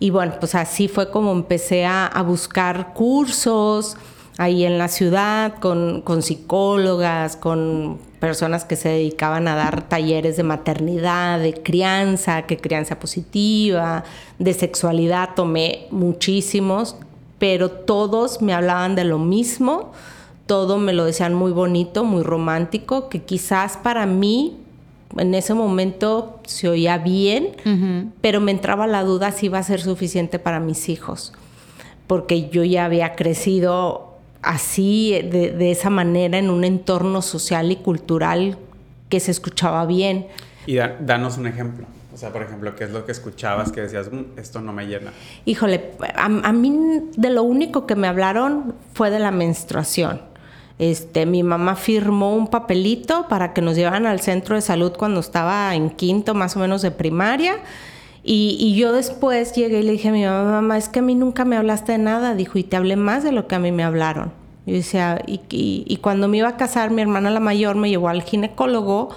y 0.00 0.10
bueno, 0.10 0.34
pues 0.40 0.56
así 0.56 0.88
fue 0.88 1.12
como 1.12 1.30
empecé 1.32 1.86
a, 1.86 2.06
a 2.06 2.22
buscar 2.22 2.94
cursos 2.94 3.96
ahí 4.38 4.64
en 4.64 4.78
la 4.78 4.88
ciudad 4.88 5.54
con, 5.60 6.02
con 6.02 6.22
psicólogas, 6.22 7.36
con 7.36 7.98
personas 8.18 8.64
que 8.64 8.76
se 8.76 8.88
dedicaban 8.88 9.48
a 9.48 9.54
dar 9.54 9.88
talleres 9.88 10.36
de 10.36 10.42
maternidad, 10.42 11.38
de 11.38 11.54
crianza, 11.54 12.42
que 12.42 12.56
crianza 12.56 12.98
positiva, 12.98 14.04
de 14.38 14.54
sexualidad, 14.54 15.30
tomé 15.36 15.86
muchísimos, 15.90 16.96
pero 17.38 17.70
todos 17.70 18.40
me 18.40 18.54
hablaban 18.54 18.94
de 18.94 19.04
lo 19.04 19.18
mismo, 19.18 19.92
todo 20.46 20.78
me 20.78 20.92
lo 20.92 21.04
decían 21.04 21.34
muy 21.34 21.52
bonito, 21.52 22.04
muy 22.04 22.22
romántico, 22.22 23.08
que 23.08 23.22
quizás 23.22 23.76
para 23.76 24.06
mí 24.06 24.56
en 25.16 25.34
ese 25.34 25.54
momento 25.54 26.40
se 26.46 26.68
oía 26.68 26.98
bien, 26.98 27.54
pero 28.20 28.40
me 28.40 28.50
entraba 28.50 28.86
la 28.86 29.04
duda 29.04 29.30
si 29.30 29.46
iba 29.46 29.58
a 29.58 29.62
ser 29.62 29.80
suficiente 29.80 30.38
para 30.38 30.60
mis 30.60 30.88
hijos, 30.88 31.32
porque 32.06 32.48
yo 32.48 32.64
ya 32.64 32.86
había 32.86 33.14
crecido 33.14 34.13
así, 34.44 35.20
de, 35.22 35.70
esa 35.70 35.90
manera, 35.90 36.38
en 36.38 36.50
un 36.50 36.64
entorno 36.64 37.22
social 37.22 37.70
y 37.72 37.76
cultural 37.76 38.58
que 39.08 39.20
se 39.20 39.30
escuchaba 39.30 39.86
bien. 39.86 40.26
Y 40.66 40.76
danos 40.76 41.38
un 41.38 41.46
ejemplo. 41.46 41.86
O 42.12 42.16
sea, 42.16 42.32
por 42.32 42.42
ejemplo, 42.42 42.76
¿qué 42.76 42.84
es 42.84 42.90
lo 42.90 43.04
que 43.04 43.12
escuchabas 43.12 43.72
que 43.72 43.80
decías, 43.80 44.10
mm, 44.12 44.38
esto 44.38 44.60
no 44.60 44.72
me 44.72 44.86
llena? 44.86 45.12
Híjole, 45.44 45.90
a, 46.14 46.52
mí 46.52 47.00
de 47.16 47.30
lo 47.30 47.42
único 47.42 47.86
que 47.86 47.96
me 47.96 48.06
hablaron 48.06 48.74
fue 48.92 49.10
de 49.10 49.18
la 49.18 49.32
menstruación. 49.32 50.22
Este, 50.78 51.26
mi 51.26 51.42
mamá 51.42 51.74
firmó 51.74 52.34
un 52.34 52.48
papelito 52.48 53.26
para 53.28 53.52
que 53.52 53.62
nos 53.62 53.76
llevaran 53.76 54.06
al 54.06 54.20
centro 54.20 54.54
de 54.54 54.60
salud 54.60 54.92
cuando 54.96 55.20
estaba 55.20 55.74
en 55.74 55.90
quinto 55.90 56.34
más 56.34 56.56
o 56.56 56.60
menos 56.60 56.82
de 56.82 56.92
primaria. 56.92 57.56
Y, 58.26 58.74
yo 58.74 58.92
después 58.92 59.52
llegué 59.52 59.80
y 59.80 59.82
le 59.82 59.92
dije 59.92 60.08
a 60.08 60.12
mi 60.12 60.24
mamá, 60.24 60.50
mamá, 60.50 60.78
es 60.78 60.88
que 60.88 61.00
a 61.00 61.02
mí 61.02 61.14
nunca 61.14 61.44
me 61.44 61.56
hablaste 61.56 61.92
de 61.92 61.98
nada. 61.98 62.34
Dijo, 62.34 62.58
y 62.58 62.64
te 62.64 62.76
hablé 62.76 62.96
más 62.96 63.22
de 63.22 63.32
lo 63.32 63.46
que 63.46 63.54
a 63.54 63.58
mí 63.58 63.70
me 63.70 63.84
hablaron. 63.84 64.32
Yo 64.66 64.74
decía, 64.74 65.22
y, 65.26 65.40
y 65.50 65.96
cuando 65.98 66.26
me 66.26 66.38
iba 66.38 66.48
a 66.48 66.56
casar, 66.56 66.90
mi 66.90 67.02
hermana 67.02 67.30
la 67.30 67.40
mayor 67.40 67.76
me 67.76 67.90
llevó 67.90 68.08
al 68.08 68.22
ginecólogo 68.22 69.10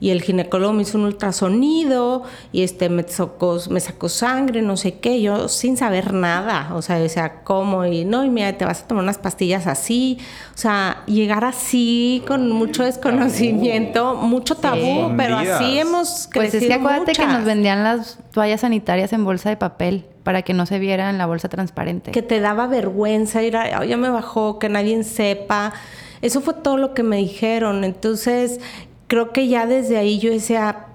y 0.00 0.10
el 0.10 0.22
ginecólogo 0.22 0.72
me 0.72 0.82
hizo 0.82 0.96
un 0.96 1.04
ultrasonido 1.04 2.22
y 2.52 2.62
este 2.62 2.88
me 2.88 3.02
sacó, 3.02 3.58
me 3.68 3.80
sacó 3.80 4.08
sangre, 4.08 4.62
no 4.62 4.76
sé 4.76 4.98
qué, 5.00 5.20
yo 5.20 5.48
sin 5.48 5.76
saber 5.76 6.12
nada, 6.12 6.70
o 6.74 6.82
sea, 6.82 7.02
o 7.02 7.08
sea, 7.08 7.42
cómo 7.42 7.84
y 7.84 8.04
no, 8.04 8.24
y 8.24 8.30
mira, 8.30 8.52
te 8.56 8.64
vas 8.64 8.82
a 8.82 8.86
tomar 8.86 9.02
unas 9.02 9.18
pastillas 9.18 9.66
así, 9.66 10.18
o 10.54 10.58
sea, 10.58 11.02
llegar 11.06 11.44
así 11.44 12.22
con 12.28 12.50
mucho 12.52 12.84
desconocimiento, 12.84 14.14
mucho 14.14 14.54
tabú, 14.54 15.14
pero 15.16 15.36
así 15.36 15.78
hemos 15.78 16.28
crecido 16.30 16.32
Pues 16.32 16.54
es 16.54 16.68
que 16.68 16.74
acuérdate 16.74 17.12
que 17.12 17.26
nos 17.26 17.44
vendían 17.44 17.82
las 17.82 18.18
toallas 18.32 18.60
sanitarias 18.60 19.12
en 19.12 19.24
bolsa 19.24 19.48
de 19.48 19.56
papel 19.56 20.04
para 20.22 20.42
que 20.42 20.52
no 20.52 20.66
se 20.66 20.78
viera 20.78 21.10
en 21.10 21.18
la 21.18 21.26
bolsa 21.26 21.48
transparente. 21.48 22.10
Que 22.10 22.22
te 22.22 22.38
daba 22.38 22.66
vergüenza 22.66 23.42
ir 23.42 23.56
a, 23.56 23.84
ya 23.84 23.96
me 23.96 24.10
bajó, 24.10 24.58
que 24.58 24.68
nadie 24.68 25.02
sepa. 25.02 25.72
Eso 26.20 26.40
fue 26.40 26.52
todo 26.54 26.76
lo 26.76 26.92
que 26.92 27.02
me 27.02 27.16
dijeron. 27.16 27.82
Entonces, 27.82 28.60
creo 29.08 29.32
que 29.32 29.48
ya 29.48 29.66
desde 29.66 29.96
ahí 29.96 30.18
yo 30.18 30.30
decía, 30.30 30.86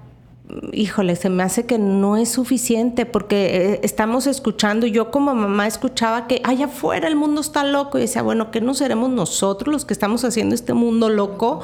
híjole, 0.72 1.16
se 1.16 1.28
me 1.28 1.42
hace 1.42 1.66
que 1.66 1.78
no 1.78 2.16
es 2.16 2.30
suficiente 2.30 3.06
porque 3.06 3.72
eh, 3.74 3.80
estamos 3.82 4.26
escuchando, 4.26 4.86
yo 4.86 5.10
como 5.10 5.34
mamá 5.34 5.66
escuchaba 5.66 6.26
que 6.26 6.40
allá 6.44 6.66
afuera 6.66 7.08
el 7.08 7.16
mundo 7.16 7.40
está 7.40 7.64
loco 7.64 7.98
y 7.98 8.02
decía, 8.02 8.22
bueno, 8.22 8.50
¿qué 8.50 8.60
no 8.60 8.74
seremos 8.74 9.10
nosotros 9.10 9.72
los 9.72 9.84
que 9.84 9.92
estamos 9.92 10.24
haciendo 10.24 10.54
este 10.54 10.74
mundo 10.74 11.08
loco? 11.08 11.60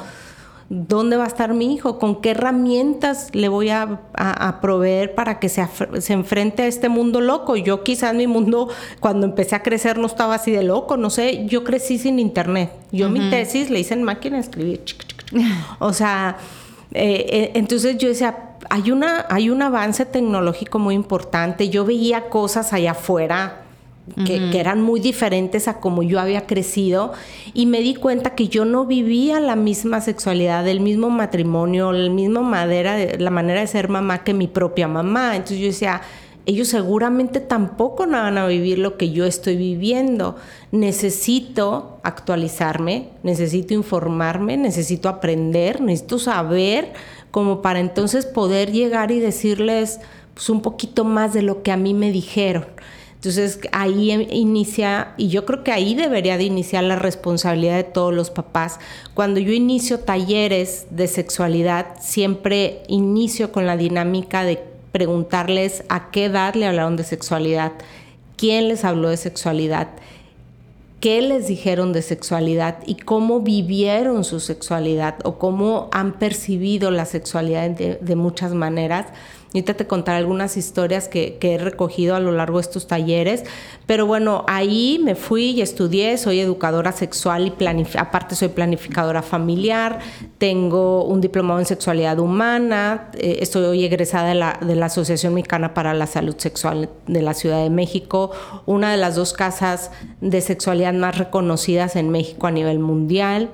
¿Dónde 0.69 1.17
va 1.17 1.25
a 1.25 1.27
estar 1.27 1.53
mi 1.53 1.73
hijo? 1.73 1.99
¿Con 1.99 2.21
qué 2.21 2.31
herramientas 2.31 3.35
le 3.35 3.49
voy 3.49 3.69
a, 3.69 3.99
proveer 4.61 5.15
para 5.15 5.37
que 5.37 5.49
se, 5.49 5.67
se, 5.99 6.13
enfrente 6.13 6.63
a 6.63 6.67
este 6.67 6.87
mundo 6.87 7.19
loco? 7.19 7.57
Yo 7.57 7.83
quizás 7.83 8.15
mi 8.15 8.25
mundo, 8.25 8.69
cuando 9.01 9.27
empecé 9.27 9.55
a 9.55 9.63
crecer, 9.63 9.97
no 9.97 10.07
estaba 10.07 10.35
así 10.35 10.51
de 10.51 10.63
loco, 10.63 10.95
no 10.95 11.09
sé, 11.09 11.45
yo 11.45 11.65
crecí 11.65 11.97
sin 11.97 12.19
internet. 12.19 12.71
Yo 12.93 13.09
mi 13.09 13.29
tesis 13.29 13.69
le 13.69 13.81
hice 13.81 13.95
en 13.95 14.03
máquina 14.03 14.37
de 14.37 14.43
escribir. 14.43 14.81
O 15.79 15.93
sea, 15.93 16.37
eh, 16.93 17.25
eh, 17.29 17.51
entonces 17.55 17.97
yo 17.97 18.09
decía, 18.09 18.55
hay, 18.69 18.91
una, 18.91 19.25
hay 19.29 19.49
un 19.49 19.61
avance 19.61 20.05
tecnológico 20.05 20.79
muy 20.79 20.95
importante. 20.95 21.69
Yo 21.69 21.85
veía 21.85 22.29
cosas 22.29 22.73
allá 22.73 22.91
afuera 22.91 23.61
que, 24.25 24.59
eran 24.59 24.81
muy 24.81 24.99
diferentes 24.99 25.67
a 25.67 25.79
como 25.79 26.03
yo 26.03 26.19
había 26.19 26.45
crecido 26.45 27.13
y 27.53 27.65
me 27.65 27.81
di 27.81 27.95
cuenta 27.95 28.31
que 28.35 28.47
yo 28.47 28.65
no 28.65 28.85
vivía 28.85 29.39
la 29.39 29.55
misma 29.55 30.01
sexualidad, 30.01 30.67
el 30.67 30.79
mismo 30.79 31.09
matrimonio, 31.09 31.91
la 31.91 32.09
misma 32.09 32.41
madera, 32.41 32.97
la 33.17 33.29
manera 33.29 33.61
de 33.61 33.67
ser 33.67 33.89
mamá 33.89 34.23
que 34.23 34.33
mi 34.33 34.47
propia 34.47 34.87
mamá. 34.87 35.35
Entonces 35.35 35.59
yo 35.59 35.67
decía, 35.67 36.01
ellos 36.45 36.69
seguramente 36.69 37.39
tampoco 37.39 38.07
van 38.07 38.37
a 38.37 38.47
vivir 38.47 38.79
lo 38.79 38.97
que 38.97 39.11
yo 39.11 39.25
estoy 39.25 39.55
viviendo. 39.55 40.35
Necesito 40.71 41.99
actualizarme, 42.03 43.09
necesito 43.23 43.73
informarme, 43.73 44.57
necesito 44.57 45.07
aprender, 45.07 45.81
necesito 45.81 46.19
saber 46.19 46.93
como 47.29 47.61
para 47.61 47.79
entonces 47.79 48.25
poder 48.25 48.71
llegar 48.71 49.11
y 49.11 49.19
decirles 49.19 49.99
pues, 50.33 50.49
un 50.49 50.61
poquito 50.61 51.03
más 51.05 51.33
de 51.33 51.43
lo 51.43 51.61
que 51.61 51.71
a 51.71 51.77
mí 51.77 51.93
me 51.93 52.11
dijeron. 52.11 52.65
Entonces 53.21 53.59
ahí 53.71 54.09
inicia, 54.31 55.13
y 55.15 55.27
yo 55.27 55.45
creo 55.45 55.63
que 55.63 55.71
ahí 55.71 55.93
debería 55.93 56.39
de 56.39 56.45
iniciar 56.45 56.83
la 56.85 56.95
responsabilidad 56.95 57.75
de 57.75 57.83
todos 57.83 58.11
los 58.11 58.31
papás. 58.31 58.79
Cuando 59.13 59.39
yo 59.39 59.53
inicio 59.53 59.99
talleres 59.99 60.87
de 60.89 61.07
sexualidad, 61.07 61.97
siempre 62.01 62.81
inicio 62.87 63.51
con 63.51 63.67
la 63.67 63.77
dinámica 63.77 64.43
de 64.43 64.70
preguntarles 64.91 65.83
a 65.89 66.11
qué 66.11 66.25
edad 66.25 66.55
le 66.55 66.67
hablaron 66.67 66.97
de 66.97 67.03
sexualidad, 67.03 67.73
quién 68.37 68.67
les 68.67 68.83
habló 68.83 69.09
de 69.09 69.17
sexualidad, 69.17 69.89
qué 70.99 71.21
les 71.21 71.47
dijeron 71.47 71.93
de 71.93 72.01
sexualidad 72.01 72.77
y 72.85 72.95
cómo 72.95 73.41
vivieron 73.41 74.23
su 74.23 74.39
sexualidad 74.39 75.15
o 75.23 75.37
cómo 75.39 75.89
han 75.91 76.13
percibido 76.13 76.91
la 76.91 77.05
sexualidad 77.05 77.71
de, 77.71 78.15
muchas 78.15 78.53
maneras 78.53 79.07
Ahorita 79.53 79.73
te 79.73 79.85
contaré 79.85 80.19
algunas 80.19 80.55
historias 80.55 81.09
que, 81.09 81.37
he 81.41 81.57
recogido 81.57 82.15
a 82.15 82.21
lo 82.21 82.31
largo 82.31 82.57
de 82.57 82.61
estos 82.61 82.87
talleres, 82.87 83.43
pero 83.85 84.05
bueno, 84.05 84.45
ahí 84.47 84.97
me 85.03 85.15
fui 85.15 85.51
y 85.51 85.61
estudié, 85.61 86.17
soy 86.17 86.39
educadora 86.39 86.93
sexual 86.93 87.53
y 87.59 87.97
aparte 87.97 88.35
soy 88.35 88.47
planificadora 88.47 89.21
familiar, 89.21 89.99
tengo 90.37 91.03
un 91.03 91.19
diplomado 91.19 91.59
en 91.59 91.65
sexualidad 91.65 92.19
humana, 92.19 93.09
eh, 93.15 93.39
estoy 93.41 93.65
hoy 93.65 93.83
egresada 93.83 94.29
de 94.29 94.35
la, 94.35 94.57
de 94.61 94.75
la 94.75 94.85
Asociación 94.85 95.33
Mexicana 95.33 95.73
para 95.73 95.93
la 95.93 96.07
Salud 96.07 96.35
Sexual 96.37 96.89
de 97.07 97.21
la 97.21 97.33
Ciudad 97.33 97.61
de 97.61 97.69
México, 97.69 98.31
una 98.65 98.91
de 98.91 98.97
las 98.97 99.15
dos 99.15 99.33
casas 99.33 99.91
de 100.21 100.39
sexualidad 100.39 100.93
más 100.93 101.17
reconocidas 101.17 101.97
en 101.97 102.09
México 102.09 102.47
a 102.47 102.51
nivel 102.51 102.79
mundial. 102.79 103.49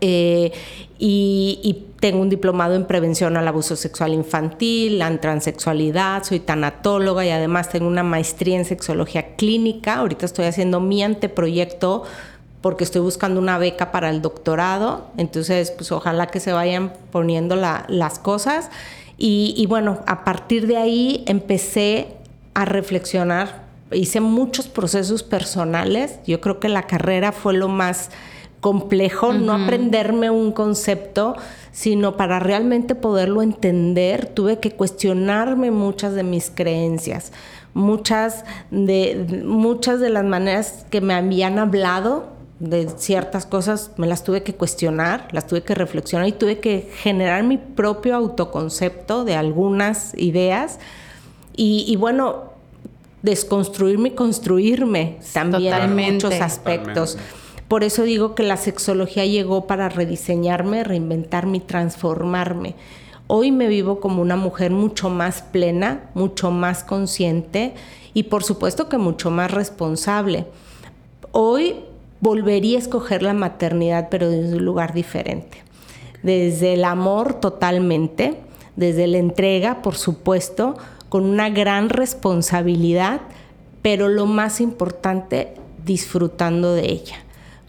Eh, 0.00 0.52
y, 0.98 1.84
tengo 2.00 2.20
un 2.20 2.28
diplomado 2.28 2.74
en 2.74 2.86
prevención 2.86 3.36
al 3.36 3.48
abuso 3.48 3.76
sexual 3.76 4.12
infantil, 4.12 5.00
en 5.00 5.20
transexualidad, 5.20 6.24
soy 6.24 6.40
tanatóloga 6.40 7.24
y 7.24 7.30
además 7.30 7.70
tengo 7.70 7.86
una 7.86 8.02
maestría 8.02 8.56
en 8.56 8.64
sexología 8.64 9.36
clínica. 9.36 9.96
Ahorita 9.96 10.26
estoy 10.26 10.44
haciendo 10.44 10.80
mi 10.80 11.02
anteproyecto 11.02 12.04
porque 12.60 12.84
estoy 12.84 13.00
buscando 13.00 13.40
una 13.40 13.58
beca 13.58 13.92
para 13.92 14.10
el 14.10 14.20
doctorado. 14.20 15.06
Entonces, 15.16 15.70
pues 15.70 15.90
ojalá 15.92 16.26
que 16.26 16.40
se 16.40 16.52
vayan 16.52 16.92
poniendo 17.10 17.56
las 17.56 18.18
cosas. 18.18 18.70
Y, 19.16 19.54
y 19.56 19.66
bueno, 19.66 20.00
a 20.06 20.24
partir 20.24 20.66
de 20.66 20.76
ahí 20.76 21.24
empecé 21.26 22.08
a 22.54 22.64
reflexionar. 22.64 23.64
Hice 23.92 24.20
muchos 24.20 24.66
procesos 24.66 25.22
personales. 25.22 26.18
Yo 26.26 26.40
creo 26.40 26.60
que 26.60 26.68
la 26.68 26.82
carrera 26.82 27.32
fue 27.32 27.54
lo 27.54 27.68
más 27.68 28.10
complejo, 28.60 29.32
no 29.32 29.52
aprenderme 29.52 30.28
un 30.28 30.50
concepto, 30.50 31.36
sino 31.76 32.16
para 32.16 32.38
realmente 32.38 32.94
poderlo 32.94 33.42
entender, 33.42 34.28
tuve 34.28 34.60
que 34.60 34.70
cuestionarme 34.70 35.70
muchas 35.70 36.14
de 36.14 36.22
mis 36.22 36.50
creencias, 36.50 37.32
muchas 37.74 38.46
de, 38.70 39.42
muchas 39.44 40.00
de 40.00 40.08
las 40.08 40.24
maneras 40.24 40.86
que 40.88 41.02
me 41.02 41.12
habían 41.12 41.58
hablado 41.58 42.28
de 42.60 42.88
ciertas 42.96 43.44
cosas, 43.44 43.90
me 43.98 44.06
las 44.06 44.24
tuve 44.24 44.42
que 44.42 44.54
cuestionar, 44.54 45.28
las 45.32 45.46
tuve 45.46 45.64
que 45.64 45.74
reflexionar 45.74 46.26
y 46.26 46.32
tuve 46.32 46.60
que 46.60 46.90
generar 47.02 47.42
mi 47.42 47.58
propio 47.58 48.16
autoconcepto 48.16 49.26
de 49.26 49.34
algunas 49.34 50.14
ideas. 50.16 50.78
Y, 51.58 51.94
bueno, 51.96 52.54
desconstruirme 53.20 54.08
y 54.08 54.12
construirme 54.12 55.18
también 55.34 55.74
en 55.74 56.14
muchos 56.14 56.40
aspectos. 56.40 57.18
Por 57.68 57.82
eso 57.82 58.04
digo 58.04 58.36
que 58.36 58.44
la 58.44 58.56
sexología 58.56 59.26
llegó 59.26 59.66
para 59.66 59.88
rediseñarme, 59.88 60.84
reinventarme 60.84 61.56
y 61.56 61.60
transformarme. 61.60 62.76
Hoy 63.26 63.50
me 63.50 63.66
vivo 63.66 63.98
como 63.98 64.22
una 64.22 64.36
mujer 64.36 64.70
mucho 64.70 65.10
más 65.10 65.42
plena, 65.42 66.10
mucho 66.14 66.52
más 66.52 66.84
consciente 66.84 67.74
y 68.14 68.24
por 68.24 68.44
supuesto 68.44 68.88
que 68.88 68.98
mucho 68.98 69.32
más 69.32 69.50
responsable. 69.50 70.46
Hoy 71.32 71.80
volvería 72.20 72.78
a 72.78 72.82
escoger 72.82 73.24
la 73.24 73.34
maternidad, 73.34 74.08
pero 74.10 74.30
desde 74.30 74.56
un 74.56 74.64
lugar 74.64 74.94
diferente. 74.94 75.58
Desde 76.22 76.74
el 76.74 76.84
amor 76.84 77.34
totalmente, 77.34 78.38
desde 78.76 79.08
la 79.08 79.18
entrega, 79.18 79.82
por 79.82 79.96
supuesto, 79.96 80.76
con 81.08 81.24
una 81.24 81.50
gran 81.50 81.88
responsabilidad, 81.88 83.22
pero 83.82 84.08
lo 84.08 84.26
más 84.26 84.60
importante, 84.60 85.54
disfrutando 85.84 86.72
de 86.72 86.92
ella. 86.92 87.25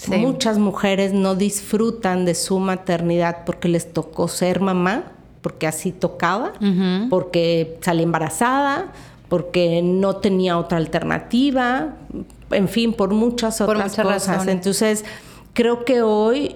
Muchas 0.07 0.59
mujeres 0.59 1.13
no 1.13 1.35
disfrutan 1.35 2.25
de 2.25 2.35
su 2.35 2.59
maternidad 2.59 3.45
porque 3.45 3.67
les 3.67 3.91
tocó 3.91 4.27
ser 4.27 4.61
mamá, 4.61 5.05
porque 5.41 5.65
así 5.67 5.91
tocaba, 5.91 6.53
porque 7.09 7.77
salí 7.81 8.03
embarazada, 8.03 8.91
porque 9.27 9.81
no 9.81 10.17
tenía 10.17 10.57
otra 10.57 10.77
alternativa, 10.77 11.95
en 12.51 12.69
fin, 12.69 12.93
por 12.93 13.13
muchas 13.13 13.59
otras 13.59 13.95
cosas. 13.95 14.47
Entonces, 14.47 15.03
creo 15.53 15.83
que 15.83 16.01
hoy 16.01 16.55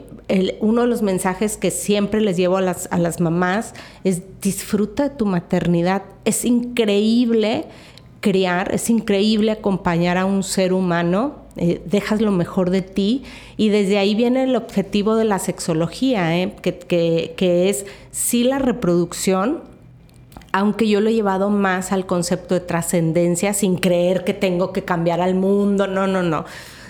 uno 0.59 0.81
de 0.81 0.87
los 0.87 1.01
mensajes 1.01 1.57
que 1.57 1.71
siempre 1.71 2.21
les 2.21 2.37
llevo 2.37 2.57
a 2.57 2.61
las, 2.61 2.87
a 2.91 2.97
las 2.97 3.19
mamás 3.19 3.73
es 4.03 4.21
disfruta 4.41 5.09
de 5.09 5.09
tu 5.09 5.25
maternidad. 5.25 6.03
Es 6.25 6.45
increíble 6.45 7.65
criar, 8.21 8.73
es 8.73 8.89
increíble 8.89 9.51
acompañar 9.51 10.17
a 10.17 10.25
un 10.25 10.43
ser 10.43 10.73
humano, 10.73 11.40
eh, 11.57 11.81
dejas 11.85 12.21
lo 12.21 12.31
mejor 12.31 12.69
de 12.69 12.81
ti 12.81 13.23
y 13.57 13.69
desde 13.69 13.97
ahí 13.97 14.15
viene 14.15 14.43
el 14.43 14.55
objetivo 14.55 15.15
de 15.15 15.25
la 15.25 15.37
sexología, 15.37 16.37
eh, 16.37 16.53
que, 16.61 17.33
que, 17.35 17.69
es 17.69 17.85
sí 18.11 18.45
la 18.45 18.57
reproducción, 18.57 19.59
aunque 20.53 20.87
yo 20.87 21.01
lo 21.01 21.09
he 21.09 21.13
llevado 21.13 21.49
más 21.49 21.91
al 21.91 22.05
concepto 22.05 22.53
de 22.53 22.61
trascendencia 22.61 23.53
sin 23.53 23.75
creer 23.75 24.23
que 24.23 24.33
tengo 24.33 24.71
que 24.71 24.83
cambiar 24.83 25.19
al 25.19 25.35
mundo, 25.35 25.87
no, 25.87 26.07
no, 26.07 26.23
no, 26.23 26.45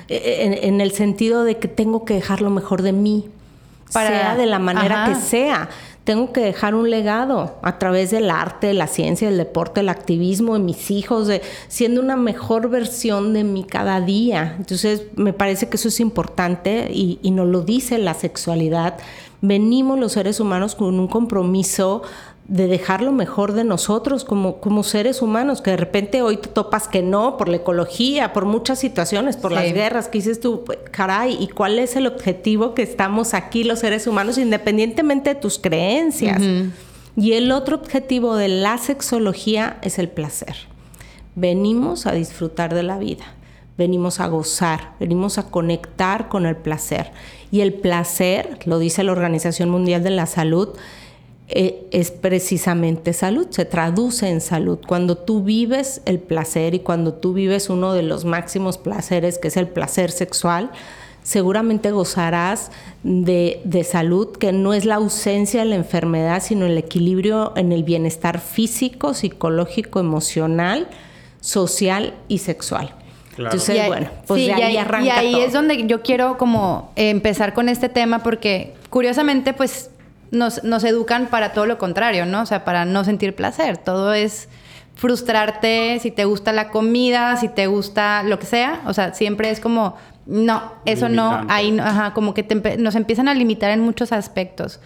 e, 0.08 0.16
e, 0.16 0.68
en, 0.68 0.80
el 0.80 0.92
sentido 0.92 1.44
de 1.44 1.58
que 1.58 1.68
tengo 1.68 2.06
que 2.06 2.14
dejar 2.14 2.42
lo 2.42 2.52
mejor 2.52 2.84
de 2.84 2.92
mí, 2.94 3.30
Para, 3.92 4.10
sea 4.10 4.36
de 4.36 4.46
la 4.46 4.60
manera 4.60 5.06
que 5.08 5.16
sea 5.16 5.70
tengo 6.04 6.34
que 6.34 6.42
dejar 6.42 6.74
un 6.74 6.90
legado 6.90 7.58
a 7.62 7.78
través 7.78 8.10
del 8.12 8.32
arte, 8.32 8.74
la 8.74 8.88
ciencia, 8.88 9.30
el 9.30 9.38
deporte, 9.38 9.82
el 9.82 9.90
activismo 9.90 10.56
de 10.56 10.60
mis 10.60 10.90
hijos, 10.90 11.28
de, 11.28 11.42
siendo 11.68 12.02
una 12.02 12.16
mejor 12.16 12.70
versión 12.70 13.34
de 13.34 13.44
mí 13.44 13.64
cada 13.64 14.02
día. 14.02 14.56
Entonces, 14.58 15.04
me 15.16 15.34
parece 15.34 15.70
que 15.70 15.78
eso 15.78 15.90
es 15.90 16.00
importante 16.00 16.90
y, 16.92 17.20
y 17.22 17.32
nos 17.32 17.48
lo 17.48 17.62
dice 17.62 18.00
la 18.00 18.16
sexualidad. 18.16 18.98
Venimos 19.42 20.00
los 20.00 20.14
seres 20.14 20.40
humanos 20.40 20.76
con 20.76 21.00
un 21.00 21.08
compromiso 21.08 22.02
de 22.52 22.68
dejar 22.68 23.02
lo 23.02 23.14
mejor 23.14 23.54
de 23.54 23.64
nosotros 23.64 24.26
como, 24.26 24.58
como 24.58 24.84
seres 24.84 25.22
humanos, 25.22 25.62
que 25.62 25.72
de 25.72 25.78
repente 25.78 26.22
hoy 26.22 26.36
te 26.36 26.50
topas 26.50 26.90
que 26.90 27.02
no, 27.02 27.38
por 27.38 27.48
la 27.48 27.56
ecología, 27.56 28.34
por 28.34 28.44
muchas 28.44 28.78
situaciones, 28.78 29.38
por 29.38 29.54
las 29.54 29.72
guerras, 29.72 30.10
que 30.10 30.18
dices 30.18 30.42
tú, 30.42 30.66
caray, 30.92 31.38
¿y 31.40 31.48
cuál 31.48 31.80
es 31.80 31.96
el 31.96 32.08
objetivo 32.08 32.74
que 32.74 32.82
estamos 32.82 33.34
aquí 33.34 33.64
los 33.64 33.80
seres 33.80 34.06
humanos, 34.06 34.38
independientemente 34.38 35.34
de 35.34 35.40
tus 35.40 35.60
creencias? 35.60 36.42
Y 37.16 37.32
el 37.34 37.54
otro 37.54 37.78
objetivo 37.78 38.36
de 38.36 38.50
la 38.50 38.78
sexología 38.78 39.78
es 39.82 39.98
el 39.98 40.10
placer. 40.10 40.58
Venimos 41.36 42.06
a 42.06 42.12
disfrutar 42.12 42.74
de 42.74 42.84
la 42.84 42.98
vida, 42.98 43.24
venimos 43.78 44.20
a 44.20 44.28
gozar, 44.28 44.96
venimos 45.00 45.38
a 45.38 45.44
conectar 45.50 46.28
con 46.28 46.46
el 46.46 46.58
placer. 46.58 47.12
Y 47.50 47.62
el 47.62 47.74
placer, 47.74 48.60
lo 48.66 48.78
dice 48.78 49.06
la 49.06 49.14
Organización 49.14 49.70
Mundial 49.70 50.04
de 50.04 50.10
la 50.10 50.26
Salud, 50.26 50.76
eh, 51.54 51.86
es 51.92 52.12
precisamente 52.12 53.12
salud, 53.12 53.48
se 53.50 53.66
traduce 53.66 54.30
en 54.30 54.40
salud. 54.40 54.80
Cuando 54.88 55.18
tú 55.18 55.44
vives 55.44 56.02
el 56.06 56.20
placer 56.20 56.74
y 56.74 56.80
cuando 56.80 57.14
tú 57.14 57.34
vives 57.34 57.70
uno 57.70 57.92
de 57.94 58.04
los 58.04 58.24
máximos 58.24 58.78
placeres, 58.78 59.38
que 59.38 59.50
es 59.50 59.58
el 59.58 59.68
placer 59.68 60.12
sexual, 60.12 60.72
seguramente 61.24 61.92
gozarás 61.92 62.72
de, 63.04 63.60
de, 63.66 63.84
salud, 63.84 64.30
que 64.32 64.54
no 64.54 64.74
es 64.74 64.86
la 64.86 64.96
ausencia 64.96 65.60
de 65.60 65.66
la 65.66 65.76
enfermedad, 65.76 66.42
sino 66.42 66.66
el 66.66 66.78
equilibrio 66.78 67.52
en 67.58 67.74
el 67.74 67.84
bienestar 67.84 68.40
físico, 68.40 69.14
psicológico, 69.14 70.00
emocional, 70.00 70.88
social 71.42 72.14
y 72.30 72.38
sexual. 72.38 72.96
Entonces, 73.38 73.88
bueno, 73.88 74.10
pues 74.26 74.46
de 74.46 74.54
ahí, 74.54 74.78
arranca 74.78 75.06
Y 75.06 75.10
ahí 75.10 75.40
es 75.42 75.52
donde 75.52 75.86
yo 75.86 76.02
quiero 76.02 76.38
como 76.38 76.92
empezar 76.96 77.54
con 77.54 77.68
este 77.68 77.90
tema 77.90 78.20
porque 78.20 78.74
curiosamente 78.90 79.54
pues 79.54 79.90
nos, 80.32 80.64
nos 80.64 80.84
educan 80.84 81.28
para 81.28 81.54
todo 81.54 81.66
lo 81.66 81.78
contrario, 81.78 82.26
¿no? 82.26 82.42
O 82.42 82.46
sea, 82.46 82.66
para 82.66 82.86
no 82.86 83.04
sentir 83.04 83.36
placer. 83.36 83.78
Todo 83.78 84.14
es 84.14 84.50
frustrarte 84.96 86.00
si 86.00 86.12
te 86.12 86.26
gusta 86.26 86.52
la 86.52 86.70
comida, 86.70 87.36
si 87.38 87.50
te 87.50 87.68
gusta 87.68 88.24
lo 88.24 88.40
que 88.40 88.46
sea. 88.46 88.82
O 88.86 88.94
sea, 88.94 89.14
siempre 89.14 89.50
es 89.50 89.60
como, 89.60 89.96
no, 90.26 90.74
eso 90.86 91.10
no, 91.10 91.46
ahí 91.50 91.72
no, 91.72 91.84
ajá, 91.84 92.14
como 92.14 92.34
que 92.34 92.44
nos 92.78 92.96
empiezan 92.96 93.28
a 93.28 93.34
limitar 93.34 93.72
en 93.72 93.82
muchos 93.82 94.12
aspectos. 94.12 94.80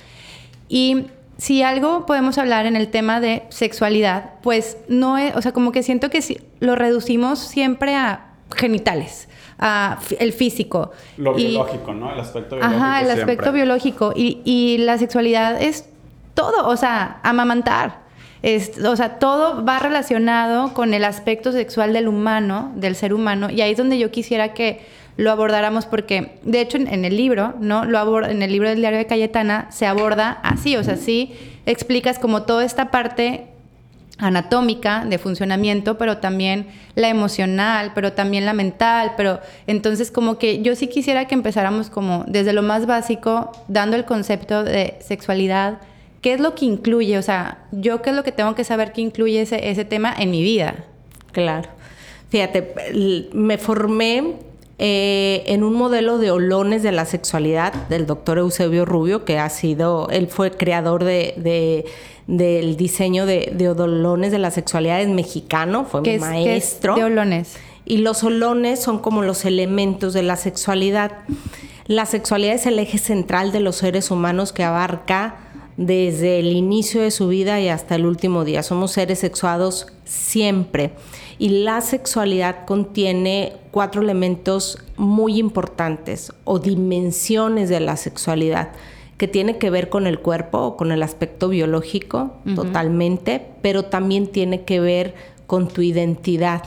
Y 0.68 1.08
si 1.38 1.64
algo 1.64 2.06
podemos 2.06 2.38
hablar 2.38 2.66
en 2.66 2.76
el 2.76 2.88
tema 2.88 3.20
de 3.20 3.44
sexualidad, 3.50 4.32
pues 4.42 4.78
no 4.88 5.18
es, 5.18 5.36
o 5.36 5.42
sea, 5.42 5.52
como 5.52 5.72
que 5.72 5.84
siento 5.84 6.10
que 6.10 6.22
si, 6.22 6.40
lo 6.60 6.76
reducimos 6.76 7.40
siempre 7.40 7.96
a 7.96 8.28
genitales, 8.56 9.28
el 10.20 10.34
físico. 10.34 10.92
Lo 11.18 11.34
biológico, 11.34 11.94
¿no? 11.94 12.12
El 12.12 12.20
aspecto 12.20 12.56
biológico. 12.56 12.84
Ajá, 12.84 13.02
el 13.02 13.12
aspecto 13.12 13.52
biológico. 13.52 14.14
Y, 14.16 14.42
y, 14.44 14.78
la 14.80 14.98
sexualidad 14.98 15.62
es 15.62 15.90
todo, 16.34 16.68
o 16.68 16.78
sea, 16.78 17.20
amamantar. 17.24 18.04
Es, 18.42 18.78
o 18.78 18.96
sea, 18.96 19.18
todo 19.18 19.66
va 19.66 19.80
relacionado 19.80 20.74
con 20.74 20.94
el 20.94 21.04
aspecto 21.04 21.52
sexual 21.52 21.94
del 21.94 22.08
humano, 22.08 22.72
del 22.76 22.96
ser 22.96 23.14
humano, 23.14 23.50
y 23.50 23.62
ahí 23.62 23.72
es 23.72 23.78
donde 23.78 23.98
yo 23.98 24.12
quisiera 24.12 24.54
que 24.54 24.86
lo 25.18 25.32
abordáramos 25.32 25.86
porque, 25.86 26.38
de 26.44 26.62
hecho, 26.62 26.78
en, 26.78 27.06
el 27.06 27.16
libro, 27.16 27.54
¿no? 27.60 27.86
Lo 27.86 27.98
aborda, 27.98 28.32
en 28.32 28.44
el 28.44 28.52
libro 28.52 28.70
del 28.70 28.80
diario 28.80 29.00
de 29.00 29.08
Cayetana 29.08 29.68
se 29.72 29.88
aborda 29.88 30.40
así, 30.44 30.76
o 30.76 30.84
sea, 30.84 30.98
sí 30.98 31.34
explicas 31.66 32.20
como 32.20 32.44
toda 32.44 32.66
esta 32.66 32.92
parte 32.92 33.48
anatómica 34.18 35.06
de 35.06 35.18
funcionamiento, 35.18 35.98
pero 35.98 36.18
también 36.18 36.68
la 36.96 37.10
emocional, 37.10 37.92
pero 37.94 38.14
también 38.14 38.46
la 38.46 38.54
mental, 38.54 39.14
pero 39.18 39.40
entonces 39.68 40.10
como 40.12 40.38
que 40.38 40.62
yo 40.62 40.76
sí 40.76 40.88
quisiera 40.88 41.26
que 41.26 41.36
empezáramos 41.36 41.90
como 41.90 42.24
desde 42.28 42.54
lo 42.54 42.64
más 42.64 42.86
básico, 42.86 43.52
dando 43.68 43.98
el 43.98 44.06
concepto 44.06 44.64
de 44.64 44.96
sexualidad, 45.02 45.80
qué 46.22 46.34
es 46.34 46.40
lo 46.40 46.56
que 46.56 46.66
incluye, 46.66 47.18
o 47.18 47.22
sea, 47.22 47.66
yo 47.72 48.02
qué 48.02 48.12
es 48.12 48.16
lo 48.16 48.24
que 48.24 48.32
tengo 48.32 48.56
que 48.56 48.64
saber 48.64 48.94
que 48.94 49.02
incluye 49.02 49.42
ese, 49.42 49.70
ese 49.70 49.86
tema 49.86 50.14
en 50.18 50.32
mi 50.32 50.42
vida. 50.42 50.76
Claro. 51.32 51.70
Fíjate, 52.30 52.74
me 53.34 53.58
formé 53.58 54.36
eh, 54.78 55.44
en 55.46 55.64
un 55.64 55.74
modelo 55.74 56.18
de 56.18 56.32
olones 56.32 56.84
de 56.84 56.92
la 56.92 57.06
sexualidad 57.06 57.74
del 57.88 58.06
doctor 58.06 58.40
Eusebio 58.40 58.84
Rubio, 58.84 59.24
que 59.24 59.40
ha 59.40 59.50
sido, 59.50 60.10
él 60.10 60.28
fue 60.28 60.52
creador 60.52 61.06
de, 61.06 61.86
del 62.28 62.76
diseño 62.76 63.26
de, 63.26 63.52
de, 63.56 63.70
olones 63.70 64.32
de 64.32 64.40
la 64.40 64.52
sexualidad, 64.52 65.02
es 65.02 65.10
mexicano, 65.10 65.86
fue 65.86 66.02
mi 66.02 66.18
maestro. 66.18 66.96
¿qué 66.96 67.02
es 67.02 67.06
de 67.06 67.12
olones? 67.12 67.56
Y 67.86 67.98
los 67.98 68.24
olones 68.24 68.82
son 68.82 69.00
como 69.00 69.22
los 69.22 69.46
elementos 69.46 70.14
de 70.14 70.24
la 70.24 70.36
sexualidad. 70.36 71.12
La 71.86 72.08
sexualidad 72.08 72.56
es 72.56 72.66
el 72.66 72.80
eje 72.80 72.98
central 72.98 73.52
de 73.52 73.60
los 73.60 73.76
seres 73.76 74.10
humanos 74.10 74.54
que 74.54 74.64
abarca 74.64 75.36
desde 75.78 76.40
el 76.40 76.48
inicio 76.54 77.02
de 77.02 77.12
su 77.12 77.28
vida 77.28 77.60
y 77.60 77.70
hasta 77.70 77.96
el 77.96 78.06
último 78.06 78.44
día. 78.44 78.64
Somos 78.64 78.92
seres 78.92 79.20
sexuados 79.20 79.88
siempre. 80.04 80.94
Y 81.38 81.50
la 81.50 81.82
sexualidad 81.82 82.66
contiene 82.66 83.54
cuatro 83.72 84.02
elementos 84.02 84.80
muy 84.96 85.38
importantes 85.38 86.34
o 86.44 86.60
dimensiones 86.60 87.70
de 87.70 87.82
la 87.82 87.98
sexualidad 87.98 88.70
que 89.18 89.28
tiene 89.28 89.58
que 89.58 89.70
ver 89.70 89.90
con 89.90 90.08
el 90.08 90.20
cuerpo 90.20 90.60
o 90.60 90.78
con 90.78 90.92
el 90.92 91.02
aspecto 91.02 91.50
biológico 91.50 92.34
totalmente, 92.56 93.42
pero 93.62 93.86
también 93.86 94.28
tiene 94.28 94.64
que 94.64 94.80
ver 94.80 95.14
con 95.48 95.68
tu 95.68 95.82
identidad, 95.82 96.64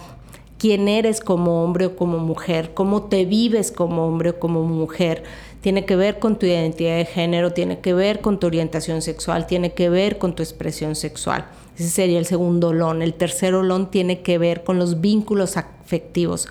quién 0.58 0.88
eres 0.88 1.20
como 1.20 1.62
hombre 1.62 1.86
o 1.86 1.96
como 1.96 2.18
mujer, 2.18 2.72
cómo 2.74 3.04
te 3.04 3.24
vives 3.24 3.70
como 3.70 4.06
hombre 4.06 4.30
o 4.30 4.38
como 4.38 4.62
mujer. 4.62 5.24
Tiene 5.60 5.84
que 5.84 5.96
ver 5.96 6.20
con 6.20 6.38
tu 6.38 6.46
identidad 6.46 6.96
de 6.96 7.04
género, 7.04 7.52
tiene 7.52 7.80
que 7.80 7.92
ver 7.92 8.20
con 8.20 8.38
tu 8.38 8.46
orientación 8.46 9.02
sexual, 9.02 9.46
tiene 9.46 9.72
que 9.72 9.90
ver 9.90 10.18
con 10.18 10.34
tu 10.34 10.42
expresión 10.42 10.94
sexual. 10.94 11.46
Ese 11.76 11.88
sería 11.88 12.18
el 12.18 12.26
segundo 12.26 12.68
olón. 12.68 13.02
El 13.02 13.14
tercer 13.14 13.54
olón 13.54 13.90
tiene 13.90 14.20
que 14.20 14.38
ver 14.38 14.64
con 14.64 14.78
los 14.78 15.00
vínculos 15.00 15.56
afectivos. 15.56 16.48